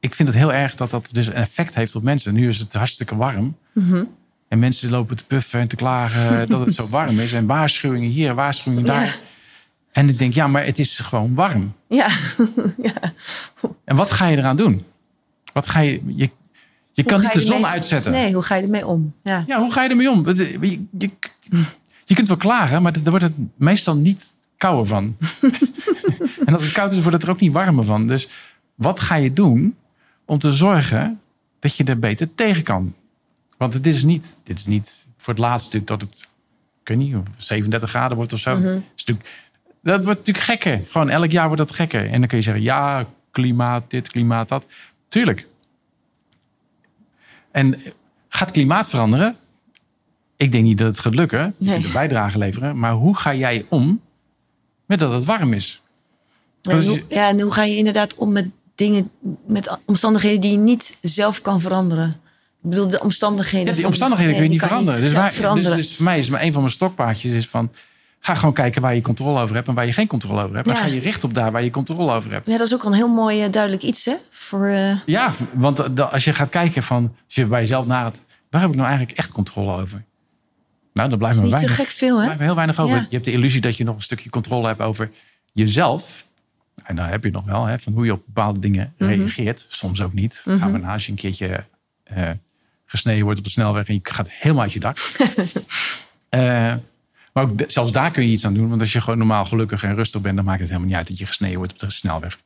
Ik 0.01 0.15
vind 0.15 0.29
het 0.29 0.39
heel 0.39 0.53
erg 0.53 0.75
dat 0.75 0.91
dat 0.91 1.09
dus 1.13 1.27
een 1.27 1.33
effect 1.33 1.75
heeft 1.75 1.95
op 1.95 2.03
mensen. 2.03 2.35
Nu 2.35 2.49
is 2.49 2.59
het 2.59 2.73
hartstikke 2.73 3.17
warm. 3.17 3.57
Mhm. 3.73 4.05
En 4.49 4.59
mensen 4.59 4.91
lopen 4.91 5.17
te 5.17 5.25
puffen 5.25 5.61
en 5.61 5.69
te 5.69 5.77
klagen 5.77 6.49
dat 6.49 6.67
het 6.67 6.75
zo 6.75 6.89
warm 6.89 7.19
is. 7.19 7.33
En 7.33 7.47
waarschuwingen 7.47 8.11
hier, 8.11 8.35
waarschuwingen 8.35 8.85
daar. 8.87 9.05
Ja. 9.05 9.15
En 9.93 10.09
ik 10.09 10.19
denk, 10.19 10.35
ja, 10.35 10.47
maar 10.47 10.65
het 10.65 10.79
is 10.79 10.99
gewoon 10.99 11.35
warm. 11.35 11.73
Ja, 11.89 12.09
En 13.85 13.97
wat 13.97 14.11
ga 14.11 14.27
je 14.27 14.37
eraan 14.37 14.57
doen? 14.57 14.85
Wat 15.53 15.67
ga 15.67 15.81
je, 15.81 16.01
je, 16.07 16.31
je 16.93 17.03
kan 17.03 17.21
niet 17.21 17.33
de 17.33 17.41
zon 17.41 17.67
uitzetten. 17.67 18.13
Nee, 18.13 18.35
hoe 18.35 18.43
ga 18.43 18.55
je 18.55 18.63
ermee 18.63 18.87
om? 18.87 19.15
Ja. 19.23 19.45
Ja, 19.47 19.61
hoe 19.61 19.73
ga 19.73 19.83
je 19.83 19.89
ermee 19.89 20.11
om? 20.11 20.27
Je, 20.37 20.59
je, 20.61 21.11
je 22.05 22.15
kunt 22.15 22.29
wel 22.29 22.37
klagen, 22.37 22.83
maar 22.83 22.93
daar 22.93 23.03
wordt 23.05 23.25
het 23.25 23.35
meestal 23.57 23.97
niet 23.97 24.33
kouder 24.57 24.87
van. 24.87 25.17
en 26.47 26.55
als 26.55 26.65
het 26.65 26.73
koud 26.73 26.93
is, 26.93 26.99
wordt 26.99 27.13
het 27.13 27.23
er 27.23 27.31
ook 27.31 27.41
niet 27.41 27.53
warmer 27.53 27.85
van. 27.85 28.07
Dus 28.07 28.29
wat 28.75 29.01
ga 29.01 29.15
je 29.15 29.33
doen 29.33 29.77
om 30.25 30.39
te 30.39 30.53
zorgen 30.53 31.21
dat 31.59 31.77
je 31.77 31.85
er 31.85 31.99
beter 31.99 32.35
tegen 32.35 32.63
kan? 32.63 32.95
Want 33.57 33.75
het 33.75 33.87
is 33.87 34.03
niet, 34.03 34.37
dit 34.45 34.59
is 34.59 34.67
niet 34.67 35.07
voor 35.17 35.33
het 35.35 35.43
laatste 35.43 35.69
stuk 35.69 35.87
dat 35.87 36.01
het, 36.01 36.29
ik 36.83 36.89
weet 36.89 36.99
niet, 36.99 37.17
37 37.37 37.89
graden 37.91 38.17
wordt 38.17 38.33
of 38.33 38.39
zo. 38.39 38.61
Dat 38.61 38.73
is 38.97 39.05
natuurlijk- 39.05 39.29
dat 39.83 40.05
wordt 40.05 40.19
natuurlijk 40.19 40.45
gekker. 40.45 40.81
Gewoon 40.89 41.11
elk 41.11 41.31
jaar 41.31 41.47
wordt 41.47 41.63
dat 41.63 41.73
gekker. 41.73 42.11
En 42.11 42.19
dan 42.19 42.29
kun 42.29 42.39
je 42.39 42.45
zeggen, 42.45 42.63
ja, 42.63 43.07
klimaat 43.31 43.83
dit, 43.89 44.11
klimaat 44.11 44.49
dat. 44.49 44.67
Tuurlijk. 45.09 45.47
En 47.51 47.83
gaat 48.29 48.51
klimaat 48.51 48.89
veranderen? 48.89 49.37
Ik 50.37 50.53
denk 50.53 50.65
niet 50.65 50.79
dat 50.79 50.89
het 50.89 50.99
gaat 50.99 51.15
lukken. 51.15 51.55
Je 51.59 51.65
Nee. 51.65 51.75
kunt 51.75 51.85
een 51.87 51.93
bijdrage 51.93 52.39
leveren. 52.39 52.79
Maar 52.79 52.93
hoe 52.93 53.17
ga 53.17 53.35
jij 53.35 53.65
om 53.69 54.01
met 54.87 54.99
dat 54.99 55.13
het 55.13 55.25
warm 55.25 55.53
is? 55.53 55.83
En 56.63 56.87
hoe, 56.87 57.03
ja, 57.09 57.29
en 57.29 57.41
hoe 57.41 57.53
ga 57.53 57.65
je 57.65 57.77
inderdaad 57.77 58.15
om 58.15 58.33
met 58.33 58.47
dingen, 58.75 59.11
met 59.47 59.79
omstandigheden 59.85 60.41
die 60.41 60.51
je 60.51 60.59
niet 60.59 60.99
zelf 61.03 61.43
kan 61.43 61.61
veranderen? 61.61 62.09
Ik 62.63 62.71
bedoel, 62.71 62.89
de 62.89 63.01
omstandigheden. 63.01 63.69
Ja, 63.69 63.75
die 63.75 63.87
omstandigheden 63.87 64.35
kun 64.35 64.43
je 64.43 64.49
niet 64.51 64.61
veranderen. 64.61 65.01
dus, 65.01 65.13
waar, 65.13 65.33
veranderen. 65.33 65.77
Dus, 65.77 65.87
dus 65.87 65.97
voor 65.97 66.05
mij 66.05 66.19
is 66.19 66.29
maar 66.29 66.43
een 66.43 66.53
van 66.53 66.63
mijn 66.63 66.75
stokpaardjes 66.75 67.33
is 67.33 67.49
van... 67.49 67.71
Ga 68.25 68.35
gewoon 68.35 68.55
kijken 68.55 68.83
waar 68.83 68.95
je 68.95 69.01
controle 69.01 69.41
over 69.41 69.55
hebt 69.55 69.69
en 69.69 69.75
waar 69.75 69.87
je 69.87 69.93
geen 69.93 70.07
controle 70.07 70.43
over 70.43 70.55
hebt. 70.57 70.69
En 70.69 70.75
Ja. 70.75 70.81
ga 70.81 70.87
je 70.87 71.01
richten 71.01 71.29
op 71.29 71.35
daar 71.35 71.53
waar 71.53 71.63
je 71.63 71.71
controle 71.71 72.13
over 72.13 72.31
hebt. 72.33 72.49
Ja, 72.51 72.57
dat 72.57 72.67
is 72.67 72.75
ook 72.75 72.83
al 72.83 72.91
een 72.91 72.97
heel 72.97 73.09
mooi 73.15 73.43
eh, 73.43 73.51
duidelijk 73.53 73.83
iets, 73.83 74.05
hè? 74.05 74.15
Voor, 74.31 74.67
eh, 74.67 74.97
Ja, 75.07 75.33
want 75.53 75.79
eh, 75.99 76.13
als 76.13 76.25
je 76.25 76.33
gaat 76.33 76.49
kijken 76.49 76.83
van... 76.83 77.15
Als 77.27 77.35
je 77.35 77.47
bij 77.47 77.61
jezelf 77.61 77.87
nagaat, 77.87 78.23
waar 78.51 78.61
heb 78.61 78.71
ik 78.71 78.77
nou 78.77 78.89
eigenlijk 78.89 79.19
echt 79.19 79.33
controle 79.33 79.73
over? 79.81 80.03
Nou, 80.93 81.09
dan 81.09 81.19
blijft 81.19 81.37
is 81.37 81.43
maar 81.43 81.51
niet 81.61 81.61
zo 81.61 81.67
weinig, 81.67 81.77
gek 81.77 81.97
veel, 81.99 82.17
hè? 82.19 82.25
blijft 82.25 82.41
heel 82.43 82.55
weinig 82.55 82.81
over. 82.81 82.97
Ja. 82.97 83.01
Je 83.09 83.15
hebt 83.15 83.25
de 83.25 83.33
illusie 83.33 83.61
dat 83.61 83.77
je 83.77 83.85
nog 83.85 83.95
een 83.97 84.03
stukje 84.03 84.31
controle 84.31 84.67
hebt 84.67 84.81
over 84.81 85.11
jezelf. 85.53 86.27
En 86.85 86.97
daar 86.97 87.11
heb 87.11 87.25
je 87.25 87.31
nog 87.31 87.45
wel, 87.45 87.65
hè, 87.65 87.79
van 87.79 87.93
hoe 87.93 88.05
je 88.05 88.13
op 88.13 88.23
bepaalde 88.27 88.59
dingen 88.61 88.95
Mhm. 88.99 89.11
reageert. 89.11 89.67
Soms 89.69 90.03
ook 90.03 90.13
niet. 90.13 90.43
Gaan 90.49 90.73
we 90.73 90.79
na 90.79 90.93
als 90.93 91.05
je 91.07 91.11
een 91.13 91.19
keertje 91.19 91.65
gesneden 92.87 93.25
wordt 93.25 93.39
op 93.39 93.45
de 93.45 93.51
snelweg 93.51 93.87
en 93.89 93.95
je 93.95 94.01
gaat 94.03 94.29
helemaal 94.31 94.63
uit 94.63 94.73
je 94.73 94.81
dak. 94.81 94.99
Maar 97.33 97.45
ook 97.45 97.59
de- 97.59 97.65
zelfs 97.69 97.93
daar 97.93 98.13
kun 98.13 98.23
je 98.23 98.29
iets 98.33 98.45
aan 98.47 98.55
doen. 98.55 98.69
Want 98.69 98.81
als 98.81 98.93
je 98.93 99.01
gewoon 99.01 99.19
normaal 99.19 99.45
gelukkig 99.45 99.83
en 99.83 99.95
rustig 99.95 100.21
bent, 100.21 100.37
dan 100.37 100.45
maakt 100.45 100.59
het 100.61 100.69
helemaal 100.69 100.89
niet 100.89 100.97
uit 100.99 101.09
dat 101.09 101.19
je 101.19 101.27
gesneden 101.27 101.57
wordt 101.59 101.73
op 101.73 101.79
de 101.79 101.91
snelweg. 101.91 102.39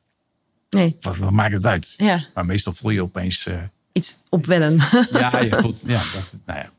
Nee, 0.71 0.97
Wat, 1.01 1.17
wat 1.17 1.31
maakt 1.31 1.53
het 1.53 1.67
uit? 1.67 1.95
ja, 1.97 2.25
Maar 2.35 2.47
meestal 2.47 2.73
voel 2.73 2.91
je 2.91 3.03
opeens. 3.03 3.47
eh, 3.47 3.59
iets 3.93 4.17
opwellen. 4.29 4.77
ja, 5.13 5.41
je 5.41 5.57
voelt. 5.61 5.81
Ja, 5.87 6.03
dat, 6.15 6.39
nou 6.47 6.59
ja. 6.59 6.71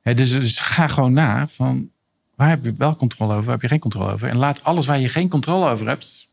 Hè, 0.00 0.14
dus, 0.14 0.30
dus 0.32 0.60
ga 0.60 0.86
gewoon 0.88 1.12
na 1.12 1.48
van 1.48 1.90
waar 2.34 2.48
heb 2.48 2.64
je 2.64 2.74
wel 2.78 2.96
controle 2.96 3.32
over, 3.32 3.44
waar 3.44 3.52
heb 3.52 3.62
je 3.62 3.68
geen 3.68 3.78
controle 3.78 4.12
over. 4.12 4.28
En 4.28 4.36
laat 4.36 4.64
alles 4.64 4.86
waar 4.86 4.98
je 5.00 5.08
geen 5.08 5.28
controle 5.28 5.70
over 5.70 5.86
hebt. 5.88 6.28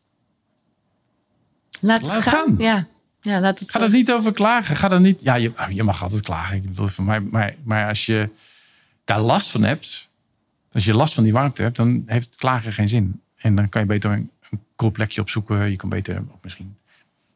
Laat 1.79 2.07
gaan. 2.07 2.21
gaan. 2.21 2.55
Ja. 2.57 2.87
ja, 3.21 3.39
laat 3.39 3.59
het 3.59 3.71
Ga 3.71 3.81
er 3.81 3.89
niet 3.89 4.11
over 4.11 4.33
klagen. 4.33 4.75
Ga 4.75 4.91
er 4.91 5.01
niet. 5.01 5.21
Ja, 5.21 5.35
je, 5.35 5.51
je 5.69 5.83
mag 5.83 6.03
altijd 6.03 6.21
klagen. 6.21 6.55
Ik 6.55 6.65
bedoel, 6.65 6.89
mij, 7.01 7.19
maar, 7.19 7.55
maar 7.63 7.87
als 7.87 8.05
je 8.05 8.29
daar 9.03 9.21
last 9.21 9.49
van 9.49 9.63
hebt, 9.63 10.08
als 10.73 10.85
je 10.85 10.93
last 10.93 11.13
van 11.13 11.23
die 11.23 11.33
warmte 11.33 11.61
hebt, 11.61 11.75
dan 11.75 12.03
heeft 12.05 12.25
het 12.25 12.35
klagen 12.35 12.73
geen 12.73 12.89
zin. 12.89 13.21
En 13.35 13.55
dan 13.55 13.69
kan 13.69 13.81
je 13.81 13.87
beter 13.87 14.11
een, 14.11 14.29
een 14.49 14.59
cool 14.75 14.91
plekje 14.91 15.21
opzoeken. 15.21 15.69
Je 15.69 15.75
kan 15.75 15.89
beter 15.89 16.17
of 16.31 16.37
misschien, 16.41 16.75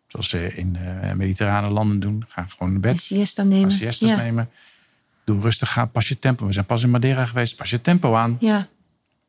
zoals 0.07 0.29
ze 0.29 0.55
in 0.55 0.75
eh, 1.01 1.11
mediterrane 1.13 1.69
landen 1.69 1.99
doen, 1.99 2.25
ga 2.27 2.45
gewoon 2.49 2.67
naar 2.67 2.75
een 2.75 2.81
bed. 2.81 3.01
siesta 3.01 3.41
Ga 3.43 3.49
nemen. 3.49 3.71
siestas 3.71 4.09
ja. 4.09 4.15
nemen. 4.15 4.49
doe 5.23 5.39
rustig 5.41 5.77
aan, 5.77 5.91
pas 5.91 6.07
je 6.07 6.19
tempo. 6.19 6.45
We 6.45 6.53
zijn 6.53 6.65
pas 6.65 6.83
in 6.83 6.89
Madeira 6.89 7.25
geweest, 7.25 7.55
pas 7.55 7.69
je 7.69 7.81
tempo 7.81 8.15
aan. 8.15 8.37
Ja, 8.39 8.67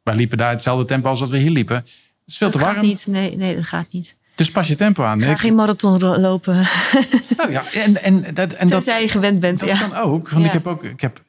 Wij 0.02 0.14
liepen 0.14 0.38
daar 0.38 0.50
hetzelfde 0.50 0.84
tempo 0.84 1.08
als 1.08 1.20
wat 1.20 1.28
we 1.28 1.38
hier 1.38 1.50
liepen. 1.50 1.76
Het 1.76 1.86
is 2.26 2.36
veel 2.36 2.50
dat 2.50 2.60
te 2.60 2.64
gaat 2.66 2.74
warm, 2.74 2.86
niet. 2.86 3.06
Nee, 3.06 3.36
nee, 3.36 3.54
dat 3.54 3.64
gaat 3.64 3.92
niet. 3.92 4.16
dus 4.34 4.50
pas 4.50 4.68
je 4.68 4.74
tempo 4.74 5.04
aan. 5.04 5.22
Ga 5.22 5.30
Ik- 5.30 5.38
geen 5.38 5.54
marathon 5.54 5.98
lopen. 6.20 6.54
nou 7.36 7.50
ja, 7.50 7.62
en, 7.72 8.02
en, 8.02 8.34
dat, 8.34 8.52
en 8.52 8.68
dat, 8.68 8.84
je 8.84 9.08
gewend 9.08 9.40
bent. 9.40 9.60
dat 9.60 9.68
ja. 9.68 9.78
kan 9.78 9.94
ook. 9.94 10.28
Want 10.30 10.42
Ja. 10.42 10.48
ik 10.48 10.52
heb 10.54 10.66
ook 10.66 10.84
ik 10.84 11.00
heb 11.00 11.22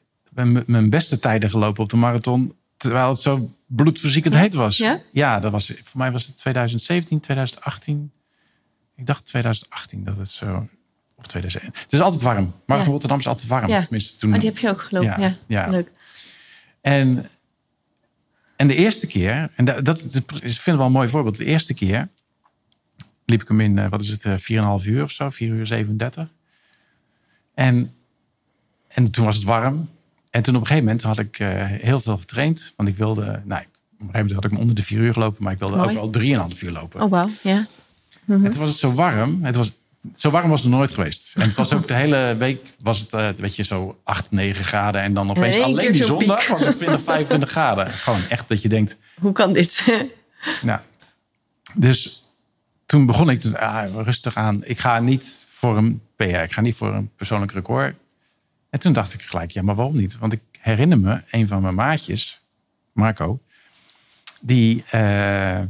mijn 0.66 0.90
beste 0.90 1.18
tijden 1.18 1.50
gelopen 1.50 1.82
op 1.82 1.90
de 1.90 1.96
marathon. 1.96 2.54
Terwijl 2.76 3.08
het 3.08 3.20
zo 3.20 3.54
bloedverziekend 3.66 4.34
heet 4.34 4.54
was. 4.54 4.76
Ja? 5.12 5.40
dat 5.40 5.52
was, 5.52 5.72
voor 5.82 5.98
mij 5.98 6.12
was 6.12 6.26
het 6.26 6.36
2017, 6.36 7.20
2018. 7.20 8.12
Ik 8.96 9.06
dacht 9.06 9.24
2018 9.26 10.04
dat 10.04 10.16
het 10.16 10.28
zo... 10.30 10.68
Of 11.18 11.26
2001. 11.26 11.80
Het 11.82 11.92
is 11.92 12.00
altijd 12.00 12.22
warm. 12.22 12.54
Ja. 12.66 12.82
Rotterdam 12.84 13.18
is 13.18 13.26
altijd 13.26 13.48
warm. 13.48 13.68
Ja. 13.68 13.80
Tenminste, 13.80 14.18
toen, 14.18 14.30
Maar 14.30 14.38
die 14.38 14.48
heb 14.48 14.58
je 14.58 14.68
ook 14.68 14.80
gelopen. 14.82 15.08
Ja, 15.20 15.26
Ja, 15.28 15.36
ja. 15.46 15.68
leuk. 15.70 15.90
En, 16.80 17.28
en 18.56 18.66
de 18.66 18.74
eerste 18.74 19.06
keer, 19.06 19.50
en 19.54 19.64
dat, 19.64 19.84
dat 19.84 20.04
is- 20.04 20.14
ik 20.14 20.30
vind 20.40 20.64
het 20.64 20.76
wel 20.76 20.86
een 20.86 20.92
mooi 20.92 21.08
voorbeeld. 21.08 21.36
De 21.36 21.44
eerste 21.44 21.74
keer 21.74 22.08
liep 23.24 23.42
ik 23.42 23.48
hem 23.48 23.60
in, 23.60 23.78
eh, 23.78 23.88
wat 23.88 24.02
is 24.02 24.08
het, 24.08 24.24
eh, 24.24 24.34
4,5 24.36 24.86
uur 24.86 25.02
of 25.02 25.10
zo, 25.10 25.30
4 25.30 25.48
uur 25.48 25.66
37. 25.66 26.28
En, 27.54 27.94
en 28.88 29.10
toen 29.10 29.24
was 29.24 29.36
het 29.36 29.44
warm. 29.44 29.88
En 30.36 30.42
toen 30.42 30.54
op 30.54 30.60
een 30.60 30.66
gegeven 30.66 30.88
moment 30.88 31.04
had 31.04 31.18
ik 31.18 31.38
eh, 31.38 31.48
heel 31.64 32.00
veel 32.00 32.16
getraind. 32.16 32.72
Want 32.76 32.88
ik 32.88 32.96
wilde, 32.96 33.22
nou, 33.24 33.34
op 33.34 33.50
een 33.50 33.62
gegeven 33.98 34.12
moment 34.12 34.32
had 34.32 34.44
ik 34.44 34.50
hem 34.50 34.60
onder 34.60 34.74
de 34.74 34.82
4 34.82 34.98
uur 34.98 35.12
gelopen, 35.12 35.44
maar 35.44 35.52
ik 35.52 35.58
wilde 35.58 35.76
Mooi. 35.76 35.98
ook 35.98 36.14
wel 36.14 36.48
3,5 36.52 36.58
uur 36.58 36.70
lopen. 36.70 37.00
Oh, 37.02 37.10
wauw. 37.10 37.28
Ja. 37.42 37.66
En 38.26 38.50
toen 38.50 38.58
was 38.58 38.68
het 38.68 38.78
zo 38.78 38.92
warm. 38.92 39.44
Het 39.44 39.56
was, 39.56 39.72
zo 40.14 40.30
warm 40.30 40.48
was 40.48 40.60
het 40.60 40.70
nog 40.70 40.78
nooit 40.78 40.92
geweest. 40.92 41.36
En 41.36 41.42
het 41.42 41.54
was 41.54 41.72
ook 41.72 41.88
de 41.88 41.94
hele 41.94 42.36
week, 42.38 42.66
was 42.80 42.98
het, 42.98 43.12
eh, 43.12 43.28
weet 43.36 43.56
je, 43.56 43.62
zo 43.62 43.98
8, 44.04 44.30
9 44.30 44.64
graden. 44.64 45.00
En 45.00 45.14
dan 45.14 45.30
opeens 45.30 45.60
alleen 45.60 45.92
die 45.92 46.04
zo'n 46.04 46.18
zondag 46.18 46.38
piek. 46.38 46.48
was 46.48 46.66
het 46.66 46.76
20, 46.76 47.02
25 47.02 47.50
graden. 47.50 47.92
Gewoon 47.92 48.20
echt 48.28 48.48
dat 48.48 48.62
je 48.62 48.68
denkt, 48.68 48.96
Hoe 49.20 49.32
kan 49.32 49.52
dit? 49.52 49.84
nou. 50.62 50.80
Dus 51.74 52.24
toen 52.86 53.06
begon 53.06 53.30
ik 53.30 53.40
toen, 53.40 53.58
ah, 53.58 54.02
rustig 54.04 54.36
aan. 54.36 54.64
Ik 54.64 54.78
ga 54.78 55.00
niet 55.00 55.46
voor 55.50 55.76
een 55.76 56.00
PR, 56.16 56.24
ik 56.24 56.52
ga 56.52 56.60
niet 56.60 56.76
voor 56.76 56.94
een 56.94 57.10
persoonlijk 57.16 57.52
record. 57.52 57.94
En 58.76 58.82
toen 58.82 58.92
dacht 58.92 59.14
ik 59.14 59.22
gelijk, 59.22 59.50
ja, 59.50 59.62
maar 59.62 59.74
waarom 59.74 59.96
niet? 59.96 60.18
Want 60.18 60.32
ik 60.32 60.40
herinner 60.60 60.98
me, 60.98 61.20
een 61.30 61.48
van 61.48 61.62
mijn 61.62 61.74
maatjes, 61.74 62.40
Marco, 62.92 63.40
die, 64.40 64.84
eh, 64.90 65.60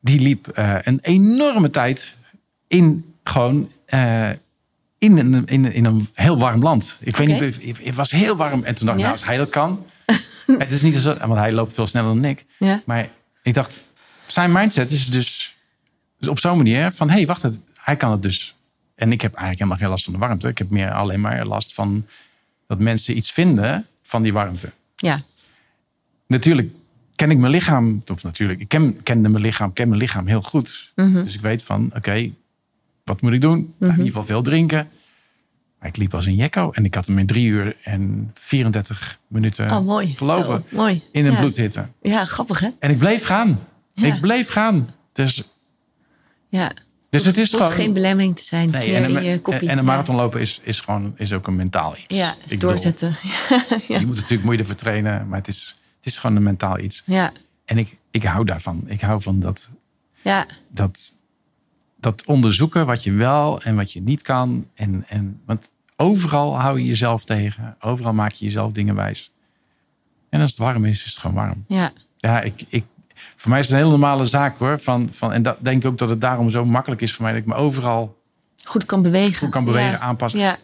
die 0.00 0.20
liep 0.20 0.48
eh, 0.48 0.76
een 0.82 0.98
enorme 1.02 1.70
tijd 1.70 2.16
in 2.66 3.14
gewoon 3.24 3.70
eh, 3.86 4.30
in, 4.98 5.18
een, 5.18 5.46
in, 5.46 5.72
in 5.72 5.84
een 5.84 6.08
heel 6.14 6.38
warm 6.38 6.62
land. 6.62 6.96
Ik 7.00 7.16
weet 7.16 7.26
niet, 7.26 7.76
het 7.84 7.94
was 7.94 8.10
heel 8.10 8.36
warm. 8.36 8.64
En 8.64 8.74
toen 8.74 8.86
dacht 8.86 8.98
ik, 8.98 9.04
Ja? 9.04 9.10
nou, 9.10 9.12
als 9.12 9.24
hij 9.24 9.36
dat 9.36 9.50
kan. 9.50 9.86
het 10.58 10.70
is 10.70 10.82
niet 10.82 10.94
zo, 10.94 11.16
want 11.16 11.34
hij 11.34 11.52
loopt 11.52 11.74
veel 11.74 11.86
sneller 11.86 12.14
dan 12.14 12.24
ik. 12.24 12.44
ja. 12.58 12.82
Maar 12.84 13.08
ik 13.42 13.54
dacht, 13.54 13.80
zijn 14.26 14.52
mindset 14.52 14.90
is 14.90 15.06
dus 15.06 15.56
op 16.28 16.38
zo'n 16.38 16.56
manier 16.56 16.92
van... 16.92 17.08
hé, 17.08 17.16
hey, 17.16 17.26
wacht, 17.26 17.44
hij 17.74 17.96
kan 17.96 18.10
het 18.10 18.22
dus. 18.22 18.55
En 18.96 19.12
ik 19.12 19.20
heb 19.20 19.34
eigenlijk 19.34 19.58
helemaal 19.58 19.78
geen 19.78 19.88
last 19.88 20.04
van 20.04 20.12
de 20.12 20.18
warmte. 20.18 20.48
Ik 20.48 20.58
heb 20.58 20.70
meer 20.70 20.92
alleen 20.92 21.20
maar 21.20 21.44
last 21.46 21.74
van 21.74 22.06
dat 22.66 22.78
mensen 22.78 23.16
iets 23.16 23.32
vinden 23.32 23.86
van 24.02 24.22
die 24.22 24.32
warmte. 24.32 24.70
ja. 24.96 25.20
Natuurlijk 26.28 26.70
ken 27.14 27.30
ik 27.30 27.38
mijn 27.38 27.52
lichaam, 27.52 28.02
of 28.12 28.22
natuurlijk, 28.22 28.60
ik 28.60 28.68
ken, 28.68 29.02
kende 29.02 29.28
mijn 29.28 29.42
lichaam, 29.44 29.72
ken 29.72 29.88
mijn 29.88 30.00
lichaam 30.00 30.26
heel 30.26 30.42
goed. 30.42 30.92
Mhm. 30.94 31.22
Dus 31.24 31.34
ik 31.34 31.40
weet 31.40 31.62
van, 31.62 31.90
oké, 31.96 32.30
wat 33.04 33.20
moet 33.20 33.32
ik 33.32 33.40
doen? 33.40 33.74
Nou, 33.78 33.92
in 33.92 33.98
ieder 33.98 34.06
geval 34.06 34.24
veel 34.24 34.42
drinken. 34.42 34.88
Maar 35.78 35.88
ik 35.88 35.96
liep 35.96 36.14
als 36.14 36.26
een 36.26 36.34
jekko 36.34 36.70
en 36.70 36.84
ik 36.84 36.94
had 36.94 37.06
hem 37.06 37.18
in 37.18 37.26
drie 37.26 37.46
uur 37.48 37.76
en 37.82 38.30
34 38.34 39.18
minuten 39.28 39.70
Oh, 39.72 39.84
mooi. 39.84 40.14
gelopen. 40.16 40.64
Zo, 40.70 40.76
mooi. 40.76 41.02
In 41.10 41.26
een 41.26 41.32
ja. 41.32 41.38
bloedhitte. 41.38 41.86
Ja, 42.02 42.24
grappig 42.24 42.60
hè? 42.60 42.68
En 42.78 42.90
ik 42.90 42.98
bleef 42.98 43.24
gaan. 43.24 43.58
Ja. 43.92 44.06
Ik 44.14 44.20
bleef 44.20 44.48
gaan. 44.48 44.90
Dus, 45.12 45.42
Ja. 46.48 46.72
Dus 47.16 47.26
het 47.26 47.38
is 47.38 47.50
gewoon... 47.50 47.70
geen 47.70 47.92
belemmering 47.92 48.36
te 48.36 48.42
zijn. 48.42 48.70
Nee, 48.70 48.94
en, 48.94 49.04
in 49.16 49.22
je 49.22 49.30
een, 49.30 49.42
koppie. 49.42 49.68
en 49.68 49.78
een 49.78 49.84
marathonlopen 49.84 50.40
is, 50.40 50.60
is 50.62 50.80
gewoon 50.80 51.14
is 51.16 51.32
ook 51.32 51.46
een 51.46 51.56
mentaal 51.56 51.96
iets. 51.96 52.14
Ja, 52.16 52.34
is 52.46 52.58
doorzetten. 52.58 53.16
ja. 53.88 53.98
Je 53.98 54.06
moet 54.06 54.14
natuurlijk 54.14 54.44
moeite 54.44 54.64
voor 54.64 54.74
trainen, 54.74 55.28
maar 55.28 55.38
het 55.38 55.48
is, 55.48 55.78
het 55.96 56.06
is 56.06 56.18
gewoon 56.18 56.36
een 56.36 56.42
mentaal 56.42 56.78
iets. 56.78 57.02
Ja. 57.06 57.32
En 57.64 57.78
ik, 57.78 57.96
ik 58.10 58.22
hou 58.22 58.44
daarvan. 58.44 58.82
Ik 58.86 59.00
hou 59.00 59.22
van 59.22 59.40
dat, 59.40 59.68
Ja. 60.22 60.46
dat, 60.68 61.12
dat 62.00 62.24
onderzoeken 62.24 62.86
wat 62.86 63.02
je 63.02 63.12
wel 63.12 63.62
en 63.62 63.76
wat 63.76 63.92
je 63.92 64.00
niet 64.00 64.22
kan. 64.22 64.66
En, 64.74 65.04
en, 65.08 65.40
want 65.46 65.70
overal 65.96 66.60
hou 66.60 66.78
je 66.78 66.86
jezelf 66.86 67.24
tegen. 67.24 67.76
Overal 67.80 68.12
maak 68.12 68.32
je 68.32 68.44
jezelf 68.44 68.72
dingen 68.72 68.94
wijs. 68.94 69.32
En 70.28 70.40
als 70.40 70.50
het 70.50 70.58
warm 70.58 70.84
is, 70.84 71.04
is 71.04 71.10
het 71.10 71.18
gewoon 71.18 71.36
warm. 71.36 71.64
Ja. 71.68 71.92
Ja, 72.16 72.40
ik, 72.40 72.64
ik, 72.68 72.84
voor 73.36 73.50
mij 73.50 73.58
is 73.60 73.64
het 73.66 73.74
een 73.74 73.80
hele 73.80 73.90
normale 73.90 74.24
zaak 74.24 74.58
hoor. 74.58 74.80
Van, 74.80 75.08
van, 75.12 75.32
en 75.32 75.42
dat 75.42 75.56
denk 75.60 75.82
ik 75.84 75.90
ook 75.90 75.98
dat 75.98 76.08
het 76.08 76.20
daarom 76.20 76.50
zo 76.50 76.64
makkelijk 76.64 77.00
is 77.00 77.12
voor 77.12 77.22
mij. 77.24 77.32
Dat 77.32 77.40
ik 77.42 77.48
me 77.48 77.54
overal 77.54 78.16
Goed 78.64 78.86
kan 78.86 79.02
bewegen. 79.02 79.36
goed 79.38 79.50
kan 79.50 79.64
bewegen, 79.64 79.90
Ja. 79.90 79.98
aanpassen. 79.98 80.40
Ja. 80.40 80.56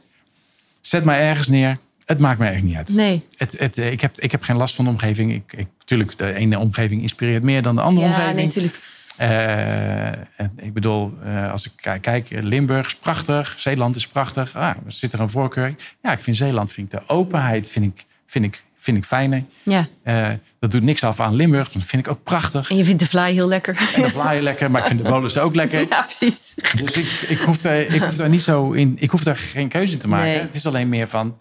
Zet 0.81 1.05
mij 1.05 1.21
ergens 1.21 1.49
neer. 1.49 1.79
Het 2.05 2.19
maakt 2.19 2.39
me 2.39 2.47
echt 2.49 2.63
niet 2.63 2.77
uit. 2.77 2.89
Nee. 2.95 3.27
Het, 3.37 3.59
het, 3.59 3.79
eh, 3.79 3.93
ik, 3.93 4.01
heb, 4.01 4.19
ik 4.21 4.31
heb 4.33 4.43
geen 4.43 4.57
last 4.57 4.75
van 4.75 4.85
de 4.85 4.91
omgeving. 4.91 5.33
Ik, 5.33 5.53
ik, 5.57 5.67
tuurlijk, 5.85 6.17
de 6.19 6.33
ene 6.35 6.59
omgeving 6.59 7.03
inspireert 7.03 7.43
meer 7.43 7.63
dan 7.63 7.75
de 7.75 7.81
andere 7.81 8.07
Ja, 8.07 8.13
omgeving. 8.13 8.37
nee, 8.37 8.47
natuurlijk. 8.47 8.79
Eh, 9.17 10.07
en 10.37 10.53
ik 10.57 10.73
bedoel, 10.73 11.13
eh, 11.25 11.51
als 11.53 11.67
ik 11.67 11.73
kijk, 11.77 12.03
kijk, 12.03 12.29
Limburg 12.31 12.87
is 12.87 12.95
prachtig, 12.95 13.55
Zeeland 13.57 13.97
is 13.97 14.09
prachtig. 14.09 14.57
Ah, 14.57 14.77
zit 14.87 15.13
er 15.13 15.21
een 15.21 15.31
voorkeur? 15.31 15.75
Ja, 16.03 16.13
ik 16.13 16.21
vind 16.21 16.37
Zeeland, 16.37 16.73
vind 16.73 16.93
ik 16.93 16.99
de 17.01 17.07
openheid, 17.15 17.69
vind 17.69 17.85
ik, 17.85 18.05
vind 18.27 18.45
ik, 18.45 18.65
vind 18.83 18.97
ik 18.97 19.05
fijner. 19.05 19.45
Ja. 19.63 19.87
Eh, 20.03 20.29
dat 20.59 20.71
doet 20.71 20.83
niks 20.83 21.05
af 21.05 21.21
aan 21.21 21.35
Limburg, 21.35 21.73
dat 21.73 21.83
vind 21.85 22.07
ik 22.07 22.13
ook 22.13 22.23
prachtig. 22.23 22.71
En 22.71 22.77
je 22.77 22.85
vindt 22.85 23.01
de 23.01 23.07
fly 23.07 23.33
heel 23.33 23.49
lekker. 23.49 23.91
En 23.95 24.03
de 24.03 24.09
vlaaien 24.11 24.43
lekker, 24.43 24.71
maar 24.71 24.81
ik 24.81 24.87
vind 24.87 25.03
de 25.03 25.09
bolus 25.09 25.39
ook 25.39 25.55
lekker. 25.55 25.81
Ja, 25.89 26.03
precies. 26.03 26.55
Dus 26.77 26.93
ik, 26.93 27.29
ik, 27.29 27.39
hoef 27.39 27.61
daar, 27.61 27.81
ik 27.81 28.03
hoef 28.03 28.17
daar 28.17 28.29
niet 28.29 28.43
zo 28.43 28.73
in, 28.73 28.97
ik 29.01 29.11
hoef 29.11 29.23
daar 29.25 29.37
geen 29.37 29.69
keuze 29.69 29.93
in 29.93 29.99
te 29.99 30.09
maken. 30.09 30.27
Nee. 30.27 30.39
Het 30.41 30.55
is 30.55 30.67
alleen 30.67 30.89
meer 30.89 31.09
van, 31.09 31.39